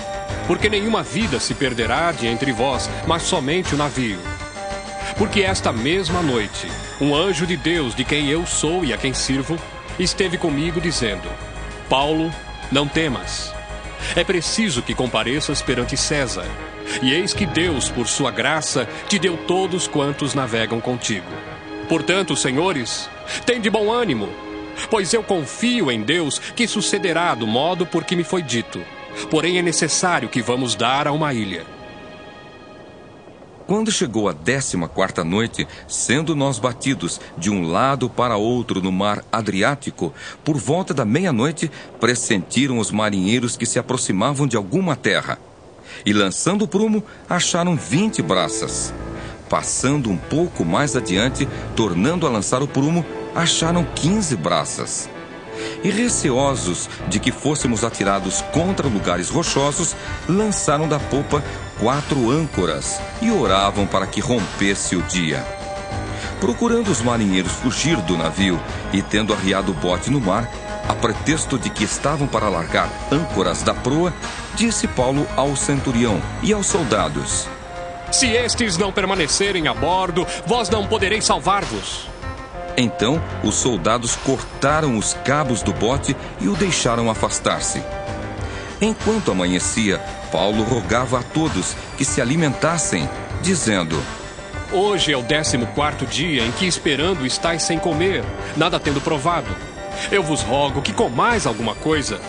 porque 0.46 0.70
nenhuma 0.70 1.02
vida 1.02 1.40
se 1.40 1.54
perderá 1.54 2.12
de 2.12 2.28
entre 2.28 2.52
vós, 2.52 2.90
mas 3.08 3.24
somente 3.24 3.74
o 3.74 3.78
navio. 3.78 4.20
Porque 5.18 5.42
esta 5.42 5.74
mesma 5.74 6.22
noite, 6.22 6.68
um 7.02 7.16
anjo 7.16 7.48
de 7.48 7.58
Deus, 7.58 7.96
de 7.96 8.04
quem 8.04 8.30
eu 8.30 8.46
sou 8.46 8.86
e 8.86 8.94
a 8.94 8.98
quem 8.98 9.16
sirvo, 9.16 9.58
esteve 9.98 10.38
comigo 10.38 10.80
dizendo: 10.80 11.28
Paulo, 11.90 12.32
não 12.72 12.88
temas. 12.88 13.52
É 14.16 14.24
preciso 14.24 14.84
que 14.84 14.94
compareças 14.94 15.60
perante 15.60 15.98
César. 15.98 16.46
E 17.02 17.12
eis 17.12 17.34
que 17.34 17.48
Deus, 17.48 17.90
por 17.90 18.08
sua 18.08 18.30
graça, 18.30 18.88
te 19.10 19.18
deu 19.18 19.36
todos 19.36 19.88
quantos 19.88 20.36
navegam 20.36 20.80
contigo. 20.80 21.26
Portanto, 21.90 22.36
senhores, 22.36 23.10
de 23.60 23.70
bom 23.72 23.92
ânimo, 23.92 24.30
pois 24.88 25.14
eu 25.14 25.24
confio 25.24 25.92
em 25.92 26.04
Deus 26.04 26.38
que 26.38 26.68
sucederá 26.68 27.34
do 27.34 27.48
modo 27.48 27.88
por 27.88 28.04
que 28.04 28.16
me 28.16 28.24
foi 28.24 28.44
dito. 28.44 28.80
Porém, 29.32 29.58
é 29.58 29.64
necessário 29.64 30.30
que 30.30 30.44
vamos 30.44 30.76
dar 30.76 31.08
a 31.08 31.12
uma 31.12 31.34
ilha 31.34 31.77
quando 33.68 33.92
chegou 33.92 34.30
a 34.30 34.32
décima 34.32 34.88
quarta 34.88 35.26
noite, 35.26 35.68
sendo 35.90 36.34
nós 36.34 36.58
batidos 36.58 37.20
de 37.38 37.50
um 37.50 37.68
lado 37.68 38.10
para 38.10 38.38
outro 38.38 38.82
no 38.82 38.94
mar 38.94 39.24
Adriático, 39.30 40.14
por 40.44 40.56
volta 40.58 40.94
da 40.94 41.04
meia-noite, 41.04 41.70
pressentiram 42.00 42.80
os 42.80 42.90
marinheiros 42.92 43.58
que 43.58 43.66
se 43.66 43.78
aproximavam 43.78 44.48
de 44.48 44.56
alguma 44.56 44.96
terra. 44.96 45.38
E 46.06 46.14
lançando 46.14 46.64
o 46.64 46.68
prumo, 46.68 47.04
acharam 47.30 47.76
vinte 47.76 48.22
braças. 48.22 48.94
Passando 49.50 50.10
um 50.10 50.18
pouco 50.18 50.64
mais 50.64 50.96
adiante, 50.96 51.48
tornando 51.76 52.26
a 52.26 52.30
lançar 52.30 52.64
o 52.64 52.68
prumo, 52.68 53.06
acharam 53.36 53.86
quinze 53.96 54.36
braças. 54.38 55.10
E 55.84 55.90
receosos 55.90 56.90
de 57.08 57.19
que 57.19 57.32
fôssemos 57.32 57.84
atirados 57.84 58.42
contra 58.52 58.88
lugares 58.88 59.30
rochosos, 59.30 59.95
lançaram 60.27 60.88
da 60.88 61.00
popa 61.00 61.44
quatro 61.80 62.32
âncoras 62.32 63.00
e 63.22 63.32
oravam 63.32 63.86
para 63.86 64.08
que 64.08 64.19
rompesse 64.19 64.95
o 64.95 65.02
dia. 65.03 65.45
Procurando 66.40 66.92
os 66.92 67.02
marinheiros 67.02 67.52
fugir 67.53 67.98
do 67.98 68.18
navio 68.18 68.60
e 68.94 69.02
tendo 69.02 69.34
arriado 69.34 69.72
o 69.72 69.76
bote 69.76 70.11
no 70.11 70.19
mar, 70.19 70.50
a 70.88 70.94
pretexto 70.94 71.58
de 71.58 71.69
que 71.69 71.84
estavam 71.84 72.27
para 72.27 72.48
largar 72.48 72.90
âncoras 73.11 73.61
da 73.61 73.74
proa, 73.74 74.14
disse 74.56 74.88
Paulo 74.88 75.27
ao 75.36 75.56
centurião 75.56 76.22
e 76.42 76.53
aos 76.53 76.68
soldados: 76.68 77.48
Se 78.11 78.27
estes 78.27 78.77
não 78.77 78.92
permanecerem 78.92 79.68
a 79.68 79.74
bordo, 79.74 80.26
vós 80.45 80.69
não 80.69 80.88
podereis 80.88 81.26
salvar-vos. 81.26 82.17
Então 82.78 83.20
os 83.44 83.56
soldados 83.56 84.16
cortaram 84.16 84.98
os 84.98 85.16
cabos 85.26 85.64
do 85.64 85.74
bote 85.74 86.16
e 86.40 86.48
o 86.48 86.56
deixaram 86.56 87.10
afastar-se. 87.10 87.82
Enquanto 88.80 89.32
amanhecia, 89.32 89.98
Paulo 90.32 90.64
rogava 90.64 91.20
a 91.20 91.24
todos 91.24 91.76
que 91.98 92.06
se 92.06 92.22
alimentassem, 92.22 93.10
dizendo: 93.42 94.00
Hoje 94.72 95.12
é 95.12 95.18
o 95.18 95.24
décimo 95.24 95.66
quarto 95.68 96.06
dia 96.06 96.46
em 96.46 96.52
que 96.52 96.68
esperando 96.68 97.26
estáis 97.26 97.64
sem 97.64 97.80
comer, 97.80 98.24
nada 98.56 98.80
tendo 98.80 99.02
provado. 99.02 99.50
Eu 100.12 100.22
vos 100.22 100.42
rogo 100.42 100.84
que 100.84 100.94
comais 100.94 101.48
alguma 101.48 101.74
coisa, 101.74 102.22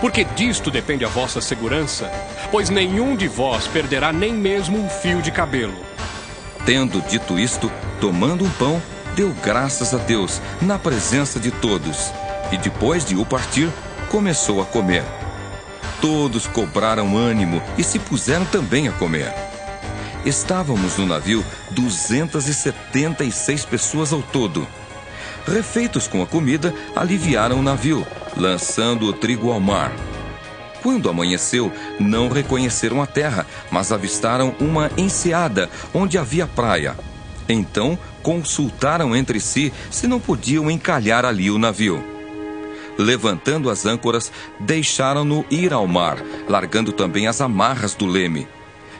porque 0.00 0.22
disto 0.22 0.70
depende 0.70 1.04
a 1.04 1.08
vossa 1.08 1.40
segurança, 1.40 2.08
pois 2.52 2.70
nenhum 2.70 3.16
de 3.16 3.26
vós 3.26 3.66
perderá 3.66 4.12
nem 4.12 4.32
mesmo 4.32 4.78
um 4.78 4.88
fio 4.88 5.20
de 5.20 5.32
cabelo. 5.32 5.74
Tendo 6.64 7.00
dito 7.08 7.36
isto, 7.36 7.72
tomando 8.00 8.44
um 8.44 8.50
pão, 8.50 8.80
deu 9.16 9.34
graças 9.42 9.94
a 9.94 9.96
Deus 9.96 10.42
na 10.60 10.78
presença 10.78 11.40
de 11.40 11.50
todos, 11.50 12.12
e 12.52 12.58
depois 12.58 13.02
de 13.02 13.16
o 13.16 13.24
partir, 13.24 13.72
começou 14.10 14.60
a 14.60 14.66
comer. 14.66 15.02
Todos 16.02 16.46
cobraram 16.46 17.16
ânimo 17.16 17.62
e 17.78 17.82
se 17.82 17.98
puseram 17.98 18.44
também 18.44 18.86
a 18.86 18.92
comer. 18.92 19.32
Estávamos 20.26 20.98
no 20.98 21.06
navio 21.06 21.42
276 21.70 23.64
pessoas 23.64 24.12
ao 24.12 24.20
todo. 24.20 24.68
Refeitos 25.46 26.06
com 26.06 26.22
a 26.22 26.26
comida, 26.26 26.74
aliviaram 26.94 27.60
o 27.60 27.62
navio, 27.62 28.06
lançando 28.36 29.06
o 29.06 29.12
trigo 29.14 29.50
ao 29.50 29.60
mar. 29.60 29.92
Quando 30.82 31.08
amanheceu, 31.08 31.72
não 31.98 32.28
reconheceram 32.28 33.00
a 33.00 33.06
terra, 33.06 33.46
mas 33.70 33.90
avistaram 33.92 34.54
uma 34.60 34.90
enseada 34.96 35.70
onde 35.94 36.18
havia 36.18 36.46
praia. 36.46 36.94
Então 37.48 37.98
consultaram 38.26 39.14
entre 39.14 39.38
si 39.38 39.72
se 39.88 40.08
não 40.08 40.18
podiam 40.18 40.68
encalhar 40.68 41.24
ali 41.24 41.48
o 41.48 41.58
navio. 41.58 42.02
Levantando 42.98 43.70
as 43.70 43.86
âncoras, 43.86 44.32
deixaram-no 44.58 45.44
ir 45.48 45.72
ao 45.72 45.86
mar, 45.86 46.18
largando 46.48 46.90
também 46.90 47.28
as 47.28 47.40
amarras 47.40 47.94
do 47.94 48.04
leme. 48.04 48.48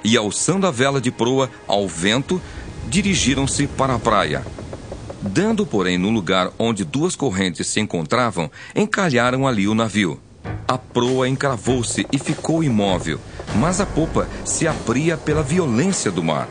E 0.04 0.16
alçando 0.16 0.64
a 0.64 0.70
vela 0.70 1.00
de 1.00 1.10
proa 1.10 1.50
ao 1.66 1.88
vento, 1.88 2.40
dirigiram-se 2.86 3.66
para 3.66 3.96
a 3.96 3.98
praia. 3.98 4.46
Dando, 5.20 5.66
porém, 5.66 5.98
no 5.98 6.10
lugar 6.10 6.52
onde 6.56 6.84
duas 6.84 7.16
correntes 7.16 7.66
se 7.66 7.80
encontravam, 7.80 8.48
encalharam 8.76 9.44
ali 9.44 9.66
o 9.66 9.74
navio. 9.74 10.20
A 10.68 10.78
proa 10.78 11.28
encravou-se 11.28 12.06
e 12.12 12.18
ficou 12.18 12.62
imóvel, 12.62 13.18
mas 13.56 13.80
a 13.80 13.86
popa 13.86 14.28
se 14.44 14.68
abria 14.68 15.16
pela 15.16 15.42
violência 15.42 16.12
do 16.12 16.22
mar. 16.22 16.46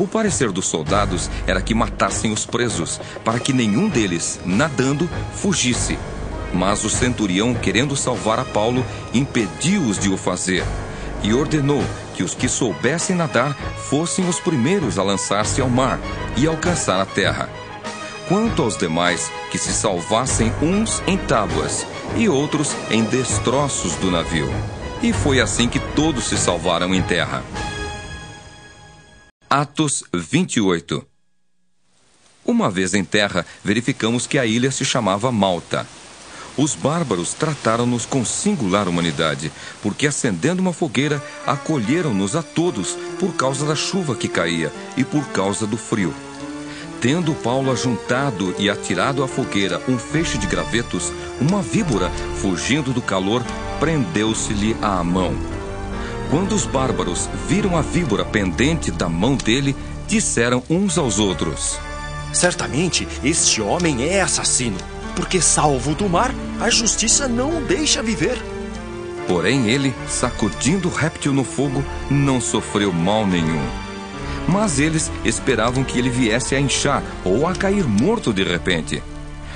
O 0.00 0.08
parecer 0.08 0.50
dos 0.50 0.66
soldados 0.66 1.28
era 1.46 1.60
que 1.60 1.74
matassem 1.74 2.32
os 2.32 2.46
presos, 2.46 2.98
para 3.22 3.38
que 3.38 3.52
nenhum 3.52 3.86
deles, 3.86 4.40
nadando, 4.46 5.06
fugisse. 5.34 5.98
Mas 6.54 6.82
o 6.84 6.88
centurião, 6.88 7.52
querendo 7.52 7.94
salvar 7.94 8.38
a 8.38 8.44
Paulo, 8.46 8.82
impediu-os 9.12 9.98
de 9.98 10.08
o 10.08 10.16
fazer 10.16 10.64
e 11.22 11.34
ordenou 11.34 11.84
que 12.14 12.22
os 12.22 12.34
que 12.34 12.48
soubessem 12.48 13.14
nadar 13.14 13.54
fossem 13.90 14.26
os 14.26 14.40
primeiros 14.40 14.98
a 14.98 15.02
lançar-se 15.02 15.60
ao 15.60 15.68
mar 15.68 16.00
e 16.34 16.46
alcançar 16.46 16.98
a 16.98 17.04
terra. 17.04 17.50
Quanto 18.26 18.62
aos 18.62 18.78
demais, 18.78 19.30
que 19.50 19.58
se 19.58 19.70
salvassem 19.70 20.50
uns 20.62 21.02
em 21.06 21.18
tábuas 21.18 21.86
e 22.16 22.26
outros 22.26 22.74
em 22.90 23.04
destroços 23.04 23.96
do 23.96 24.10
navio. 24.10 24.48
E 25.02 25.12
foi 25.12 25.42
assim 25.42 25.68
que 25.68 25.78
todos 25.78 26.24
se 26.24 26.38
salvaram 26.38 26.94
em 26.94 27.02
terra. 27.02 27.44
Atos 29.52 30.04
28 30.14 31.04
Uma 32.46 32.70
vez 32.70 32.94
em 32.94 33.04
terra, 33.04 33.44
verificamos 33.64 34.24
que 34.24 34.38
a 34.38 34.46
ilha 34.46 34.70
se 34.70 34.84
chamava 34.84 35.32
Malta. 35.32 35.84
Os 36.56 36.76
bárbaros 36.76 37.34
trataram-nos 37.34 38.06
com 38.06 38.24
singular 38.24 38.86
humanidade, 38.86 39.50
porque 39.82 40.06
acendendo 40.06 40.62
uma 40.62 40.72
fogueira, 40.72 41.20
acolheram-nos 41.44 42.36
a 42.36 42.44
todos 42.44 42.96
por 43.18 43.34
causa 43.34 43.66
da 43.66 43.74
chuva 43.74 44.14
que 44.14 44.28
caía 44.28 44.72
e 44.96 45.02
por 45.02 45.26
causa 45.30 45.66
do 45.66 45.76
frio. 45.76 46.14
Tendo 47.00 47.34
Paulo 47.34 47.72
ajuntado 47.72 48.54
e 48.56 48.70
atirado 48.70 49.20
à 49.20 49.26
fogueira 49.26 49.82
um 49.88 49.98
feixe 49.98 50.38
de 50.38 50.46
gravetos, 50.46 51.12
uma 51.40 51.60
víbora, 51.60 52.08
fugindo 52.36 52.92
do 52.92 53.02
calor, 53.02 53.42
prendeu-se-lhe 53.80 54.76
à 54.80 55.02
mão. 55.02 55.59
Quando 56.30 56.54
os 56.54 56.64
bárbaros 56.64 57.28
viram 57.48 57.76
a 57.76 57.82
víbora 57.82 58.24
pendente 58.24 58.92
da 58.92 59.08
mão 59.08 59.34
dele, 59.34 59.74
disseram 60.06 60.62
uns 60.70 60.96
aos 60.96 61.18
outros: 61.18 61.76
Certamente 62.32 63.06
este 63.24 63.60
homem 63.60 64.08
é 64.08 64.20
assassino, 64.20 64.76
porque, 65.16 65.40
salvo 65.40 65.92
do 65.92 66.08
mar, 66.08 66.32
a 66.60 66.70
justiça 66.70 67.26
não 67.26 67.58
o 67.58 67.60
deixa 67.62 68.00
viver. 68.00 68.40
Porém, 69.26 69.68
ele, 69.68 69.92
sacudindo 70.08 70.88
o 70.88 70.92
réptil 70.92 71.32
no 71.32 71.42
fogo, 71.42 71.84
não 72.08 72.40
sofreu 72.40 72.92
mal 72.92 73.26
nenhum. 73.26 73.62
Mas 74.46 74.78
eles 74.78 75.10
esperavam 75.24 75.82
que 75.82 75.98
ele 75.98 76.10
viesse 76.10 76.54
a 76.54 76.60
inchar 76.60 77.02
ou 77.24 77.46
a 77.46 77.54
cair 77.54 77.84
morto 77.84 78.32
de 78.32 78.44
repente. 78.44 79.02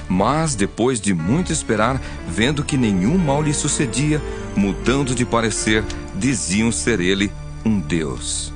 Mas, 0.09 0.55
depois 0.55 1.01
de 1.01 1.15
muito 1.15 1.53
esperar, 1.53 2.01
vendo 2.29 2.63
que 2.63 2.77
nenhum 2.77 3.17
mal 3.17 3.43
lhe 3.43 3.55
sucedia, 3.55 4.21
mudando 4.55 5.15
de 5.15 5.25
parecer, 5.25 5.83
diziam 6.17 6.71
ser 6.71 7.01
ele 7.01 7.31
um 7.65 7.81
Deus. 7.81 8.53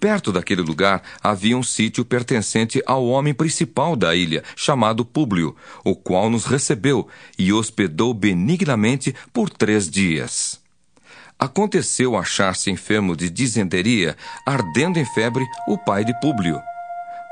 Perto 0.00 0.32
daquele 0.32 0.62
lugar 0.62 1.02
havia 1.22 1.56
um 1.56 1.62
sítio 1.62 2.04
pertencente 2.06 2.82
ao 2.86 3.06
homem 3.06 3.34
principal 3.34 3.94
da 3.94 4.14
ilha, 4.14 4.42
chamado 4.56 5.04
Públio, 5.04 5.54
o 5.84 5.94
qual 5.94 6.30
nos 6.30 6.46
recebeu 6.46 7.06
e 7.38 7.52
hospedou 7.52 8.14
benignamente 8.14 9.14
por 9.30 9.50
três 9.50 9.90
dias. 9.90 10.58
Aconteceu 11.38 12.16
achar-se 12.16 12.70
enfermo 12.70 13.14
de 13.14 13.28
disenteria, 13.28 14.16
ardendo 14.46 14.98
em 14.98 15.04
febre, 15.04 15.44
o 15.68 15.76
pai 15.76 16.04
de 16.04 16.18
Públio. 16.20 16.60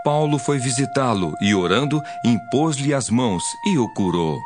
Paulo 0.04 0.38
foi 0.38 0.58
visitá-lo 0.58 1.34
e, 1.40 1.54
orando, 1.54 2.00
impôs-lhe 2.24 2.94
as 2.94 3.10
mãos 3.10 3.44
e 3.66 3.78
o 3.78 3.88
curou. 3.94 4.38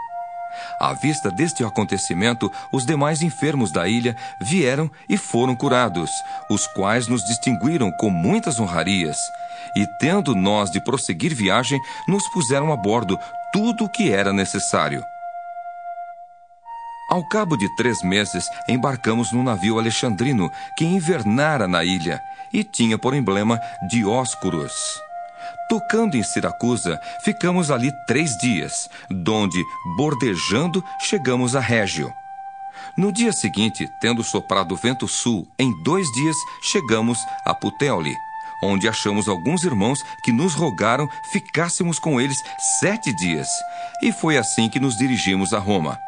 À 0.81 0.93
vista 0.93 1.31
deste 1.31 1.65
acontecimento, 1.65 2.51
os 2.73 2.85
demais 2.85 3.23
enfermos 3.23 3.71
da 3.71 3.89
ilha 3.89 4.17
vieram 4.41 4.91
e 5.09 5.17
foram 5.17 5.55
curados, 5.55 6.11
os 6.51 6.67
quais 6.67 7.09
nos 7.09 7.25
distinguiram 7.25 7.91
com 7.93 8.11
muitas 8.11 8.59
honrarias. 8.59 9.17
E, 9.77 9.87
tendo 9.99 10.35
nós 10.35 10.71
de 10.71 10.83
prosseguir 10.83 11.35
viagem, 11.35 11.81
nos 12.07 12.29
puseram 12.29 12.73
a 12.73 12.77
bordo 12.77 13.19
tudo 13.53 13.85
o 13.85 13.89
que 13.89 14.11
era 14.11 14.33
necessário. 14.33 15.03
Ao 17.11 17.23
cabo 17.29 17.57
de 17.57 17.69
três 17.77 18.03
meses, 18.03 18.49
embarcamos 18.67 19.33
num 19.33 19.43
navio 19.43 19.79
alexandrino 19.79 20.51
que 20.77 20.85
invernara 20.85 21.69
na 21.69 21.85
ilha 21.85 22.19
e 22.53 22.65
tinha 22.65 22.97
por 22.97 23.15
emblema 23.15 23.61
Dióscuros. 23.89 24.73
Tocando 25.69 26.17
em 26.17 26.23
Siracusa, 26.23 27.01
ficamos 27.25 27.71
ali 27.71 27.91
três 28.07 28.37
dias, 28.39 28.89
donde, 29.11 29.63
bordejando, 29.97 30.85
chegamos 31.01 31.57
a 31.57 31.61
Régio. 31.61 32.13
No 32.97 33.11
dia 33.11 33.33
seguinte, 33.33 33.89
tendo 34.01 34.23
soprado 34.23 34.77
vento 34.77 35.09
sul, 35.09 35.49
em 35.59 35.73
dois 35.83 36.07
dias 36.13 36.37
chegamos 36.63 37.19
a 37.45 37.55
Puteoli, 37.55 38.15
onde 38.63 38.87
achamos 38.87 39.29
alguns 39.29 39.65
irmãos 39.65 39.99
que 40.23 40.31
nos 40.31 40.55
rogaram 40.55 41.09
ficássemos 41.33 41.99
com 41.99 42.21
eles 42.21 42.37
sete 42.81 43.15
dias, 43.17 43.49
e 44.03 44.13
foi 44.13 44.37
assim 44.37 44.69
que 44.69 44.79
nos 44.79 44.97
dirigimos 44.97 45.55
a 45.55 45.59
Roma. 45.59 45.99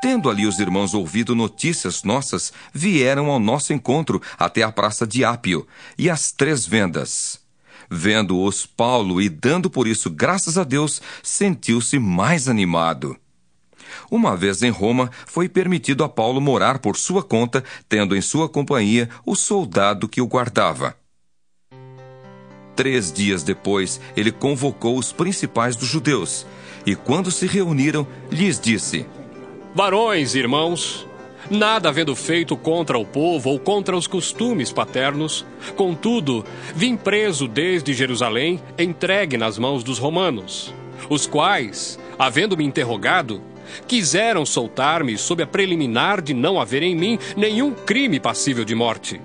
Tendo 0.00 0.30
ali 0.30 0.46
os 0.46 0.60
irmãos 0.60 0.94
ouvido 0.94 1.34
notícias 1.34 2.04
nossas, 2.04 2.52
vieram 2.72 3.30
ao 3.30 3.40
nosso 3.40 3.72
encontro 3.72 4.22
até 4.38 4.62
a 4.62 4.70
praça 4.70 5.06
de 5.06 5.24
Ápio 5.24 5.66
e 5.98 6.08
as 6.08 6.30
três 6.30 6.64
vendas. 6.64 7.45
Vendo-os 7.90 8.66
Paulo 8.66 9.20
e 9.20 9.28
dando 9.28 9.70
por 9.70 9.86
isso 9.86 10.10
graças 10.10 10.58
a 10.58 10.64
Deus, 10.64 11.00
sentiu-se 11.22 11.98
mais 11.98 12.48
animado. 12.48 13.16
Uma 14.10 14.36
vez 14.36 14.62
em 14.62 14.70
Roma, 14.70 15.10
foi 15.26 15.48
permitido 15.48 16.04
a 16.04 16.08
Paulo 16.08 16.40
morar 16.40 16.78
por 16.78 16.96
sua 16.96 17.22
conta, 17.22 17.64
tendo 17.88 18.16
em 18.16 18.20
sua 18.20 18.48
companhia 18.48 19.08
o 19.24 19.34
soldado 19.34 20.08
que 20.08 20.20
o 20.20 20.26
guardava. 20.26 20.96
Três 22.74 23.10
dias 23.10 23.42
depois, 23.42 24.00
ele 24.16 24.30
convocou 24.30 24.98
os 24.98 25.12
principais 25.12 25.74
dos 25.74 25.88
judeus, 25.88 26.46
e 26.84 26.94
quando 26.94 27.30
se 27.30 27.46
reuniram, 27.46 28.06
lhes 28.30 28.60
disse: 28.60 29.06
Varões, 29.74 30.34
irmãos, 30.34 31.06
nada 31.50 31.88
havendo 31.88 32.14
feito 32.14 32.56
contra 32.56 32.98
o 32.98 33.04
povo 33.04 33.50
ou 33.50 33.58
contra 33.58 33.96
os 33.96 34.06
costumes 34.06 34.72
paternos, 34.72 35.44
contudo, 35.76 36.44
vim 36.74 36.96
preso 36.96 37.46
desde 37.46 37.92
Jerusalém, 37.92 38.60
entregue 38.78 39.36
nas 39.36 39.58
mãos 39.58 39.82
dos 39.82 39.98
romanos, 39.98 40.74
os 41.08 41.26
quais, 41.26 41.98
havendo-me 42.18 42.64
interrogado, 42.64 43.40
quiseram 43.86 44.46
soltar-me 44.46 45.16
sob 45.18 45.42
a 45.42 45.46
preliminar 45.46 46.20
de 46.20 46.32
não 46.32 46.60
haver 46.60 46.82
em 46.82 46.94
mim 46.94 47.18
nenhum 47.36 47.72
crime 47.72 48.20
passível 48.20 48.64
de 48.64 48.74
morte. 48.74 49.20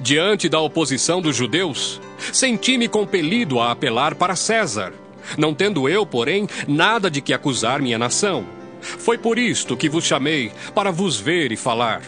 Diante 0.00 0.48
da 0.48 0.60
oposição 0.60 1.22
dos 1.22 1.36
judeus, 1.36 2.00
senti-me 2.32 2.88
compelido 2.88 3.60
a 3.60 3.70
apelar 3.70 4.14
para 4.14 4.36
César, 4.36 4.92
não 5.38 5.54
tendo 5.54 5.88
eu, 5.88 6.04
porém, 6.04 6.46
nada 6.68 7.10
de 7.10 7.20
que 7.20 7.32
acusar 7.32 7.80
minha 7.80 7.98
nação. 7.98 8.59
Foi 8.80 9.18
por 9.18 9.38
isto 9.38 9.76
que 9.76 9.88
vos 9.88 10.04
chamei, 10.04 10.52
para 10.74 10.90
vos 10.90 11.18
ver 11.18 11.52
e 11.52 11.56
falar, 11.56 12.02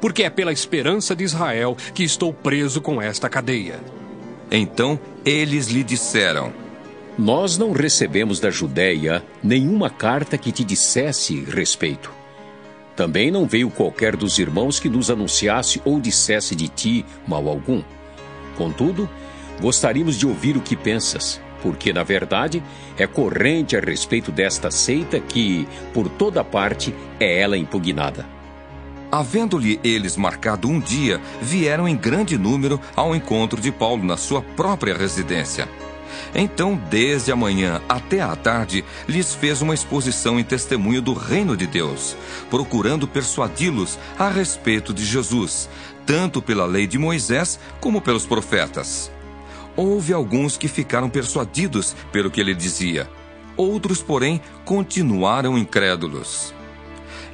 porque 0.00 0.22
é 0.22 0.30
pela 0.30 0.52
esperança 0.52 1.14
de 1.14 1.24
Israel 1.24 1.76
que 1.94 2.02
estou 2.02 2.32
preso 2.32 2.80
com 2.80 3.00
esta 3.00 3.28
cadeia. 3.28 3.80
Então 4.50 4.98
eles 5.24 5.68
lhe 5.68 5.82
disseram: 5.82 6.52
Nós 7.18 7.58
não 7.58 7.72
recebemos 7.72 8.40
da 8.40 8.50
Judéia 8.50 9.24
nenhuma 9.42 9.90
carta 9.90 10.38
que 10.38 10.52
te 10.52 10.64
dissesse 10.64 11.44
respeito. 11.44 12.10
Também 12.94 13.30
não 13.30 13.46
veio 13.46 13.68
qualquer 13.68 14.16
dos 14.16 14.38
irmãos 14.38 14.80
que 14.80 14.88
nos 14.88 15.10
anunciasse 15.10 15.82
ou 15.84 16.00
dissesse 16.00 16.54
de 16.54 16.66
ti 16.68 17.04
mal 17.28 17.46
algum. 17.46 17.82
Contudo, 18.56 19.08
gostaríamos 19.60 20.16
de 20.16 20.26
ouvir 20.26 20.56
o 20.56 20.62
que 20.62 20.74
pensas, 20.74 21.40
porque, 21.66 21.92
na 21.92 22.04
verdade, 22.04 22.62
é 22.96 23.08
corrente 23.08 23.76
a 23.76 23.80
respeito 23.80 24.30
desta 24.30 24.70
seita 24.70 25.18
que, 25.18 25.66
por 25.92 26.08
toda 26.08 26.44
parte, 26.44 26.94
é 27.18 27.40
ela 27.40 27.58
impugnada. 27.58 28.24
Havendo-lhe 29.10 29.80
eles 29.82 30.16
marcado 30.16 30.68
um 30.68 30.78
dia, 30.78 31.20
vieram 31.42 31.88
em 31.88 31.96
grande 31.96 32.38
número 32.38 32.80
ao 32.94 33.16
encontro 33.16 33.60
de 33.60 33.72
Paulo 33.72 34.04
na 34.04 34.16
sua 34.16 34.40
própria 34.40 34.96
residência. 34.96 35.68
Então, 36.32 36.80
desde 36.88 37.32
a 37.32 37.36
manhã 37.36 37.82
até 37.88 38.20
a 38.20 38.36
tarde, 38.36 38.84
lhes 39.08 39.34
fez 39.34 39.60
uma 39.60 39.74
exposição 39.74 40.38
em 40.38 40.44
testemunho 40.44 41.02
do 41.02 41.14
reino 41.14 41.56
de 41.56 41.66
Deus, 41.66 42.16
procurando 42.48 43.08
persuadi-los 43.08 43.98
a 44.16 44.28
respeito 44.28 44.94
de 44.94 45.04
Jesus, 45.04 45.68
tanto 46.06 46.40
pela 46.40 46.64
lei 46.64 46.86
de 46.86 46.96
Moisés 46.96 47.58
como 47.80 48.00
pelos 48.00 48.24
profetas. 48.24 49.10
Houve 49.76 50.12
alguns 50.12 50.56
que 50.56 50.68
ficaram 50.68 51.08
persuadidos 51.10 51.94
pelo 52.10 52.30
que 52.30 52.40
ele 52.40 52.54
dizia, 52.54 53.08
outros, 53.56 54.02
porém, 54.02 54.40
continuaram 54.64 55.56
incrédulos. 55.58 56.54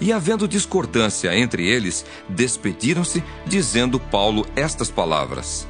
E 0.01 0.13
havendo 0.13 0.49
discordância 0.49 1.37
entre 1.37 1.67
eles, 1.67 2.05
despediram-se, 2.29 3.23
dizendo 3.47 4.01
Paulo 4.01 4.47
estas 4.57 4.91
palavras: 4.91 5.69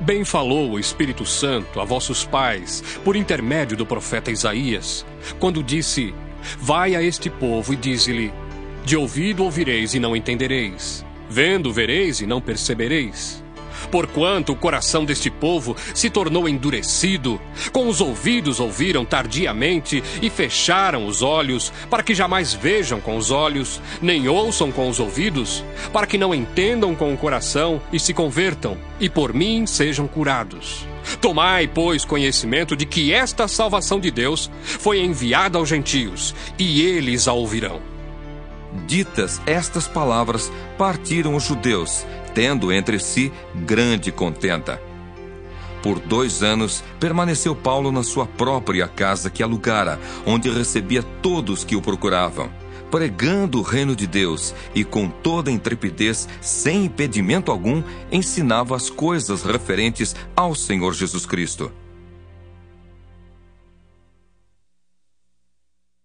Bem 0.00 0.24
falou 0.24 0.72
o 0.72 0.78
Espírito 0.78 1.24
Santo 1.24 1.80
a 1.80 1.84
vossos 1.84 2.24
pais, 2.24 2.82
por 3.04 3.16
intermédio 3.16 3.76
do 3.76 3.86
profeta 3.86 4.30
Isaías, 4.30 5.06
quando 5.38 5.62
disse: 5.62 6.14
Vai 6.58 6.94
a 6.94 7.02
este 7.02 7.30
povo 7.30 7.72
e 7.72 7.76
dize-lhe: 7.76 8.32
De 8.84 8.96
ouvido 8.96 9.44
ouvireis 9.44 9.94
e 9.94 9.98
não 9.98 10.14
entendereis, 10.14 11.04
vendo 11.30 11.72
vereis 11.72 12.20
e 12.20 12.26
não 12.26 12.40
percebereis. 12.40 13.43
Porquanto 13.90 14.52
o 14.52 14.56
coração 14.56 15.04
deste 15.04 15.30
povo 15.30 15.76
se 15.94 16.10
tornou 16.10 16.48
endurecido, 16.48 17.40
com 17.72 17.88
os 17.88 18.00
ouvidos 18.00 18.60
ouviram 18.60 19.04
tardiamente 19.04 20.02
e 20.20 20.30
fecharam 20.30 21.06
os 21.06 21.22
olhos, 21.22 21.72
para 21.90 22.02
que 22.02 22.14
jamais 22.14 22.54
vejam 22.54 23.00
com 23.00 23.16
os 23.16 23.30
olhos, 23.30 23.80
nem 24.00 24.28
ouçam 24.28 24.70
com 24.70 24.88
os 24.88 25.00
ouvidos, 25.00 25.64
para 25.92 26.06
que 26.06 26.18
não 26.18 26.34
entendam 26.34 26.94
com 26.94 27.12
o 27.12 27.16
coração 27.16 27.80
e 27.92 28.00
se 28.00 28.12
convertam, 28.12 28.76
e 29.00 29.08
por 29.08 29.32
mim 29.32 29.66
sejam 29.66 30.06
curados. 30.06 30.86
Tomai, 31.20 31.68
pois, 31.68 32.04
conhecimento 32.04 32.76
de 32.76 32.86
que 32.86 33.12
esta 33.12 33.46
salvação 33.46 34.00
de 34.00 34.10
Deus 34.10 34.50
foi 34.62 35.00
enviada 35.00 35.58
aos 35.58 35.68
gentios, 35.68 36.34
e 36.58 36.82
eles 36.82 37.28
a 37.28 37.32
ouvirão. 37.32 37.80
Ditas 38.86 39.40
estas 39.46 39.86
palavras, 39.86 40.50
partiram 40.76 41.36
os 41.36 41.44
judeus, 41.44 42.04
tendo 42.34 42.72
entre 42.72 42.98
si 42.98 43.32
grande 43.54 44.10
contenta. 44.12 44.80
Por 45.82 46.00
dois 46.00 46.42
anos 46.42 46.82
permaneceu 46.98 47.54
Paulo 47.54 47.92
na 47.92 48.02
sua 48.02 48.26
própria 48.26 48.88
casa 48.88 49.28
que 49.30 49.42
alugara, 49.42 50.00
onde 50.26 50.50
recebia 50.50 51.02
todos 51.02 51.62
que 51.62 51.76
o 51.76 51.82
procuravam, 51.82 52.50
pregando 52.90 53.58
o 53.58 53.62
reino 53.62 53.94
de 53.94 54.06
Deus 54.06 54.54
e 54.74 54.82
com 54.82 55.08
toda 55.08 55.50
intrepidez, 55.50 56.26
sem 56.40 56.86
impedimento 56.86 57.50
algum, 57.50 57.82
ensinava 58.10 58.74
as 58.74 58.88
coisas 58.88 59.42
referentes 59.42 60.16
ao 60.34 60.54
Senhor 60.54 60.94
Jesus 60.94 61.26
Cristo. 61.26 61.70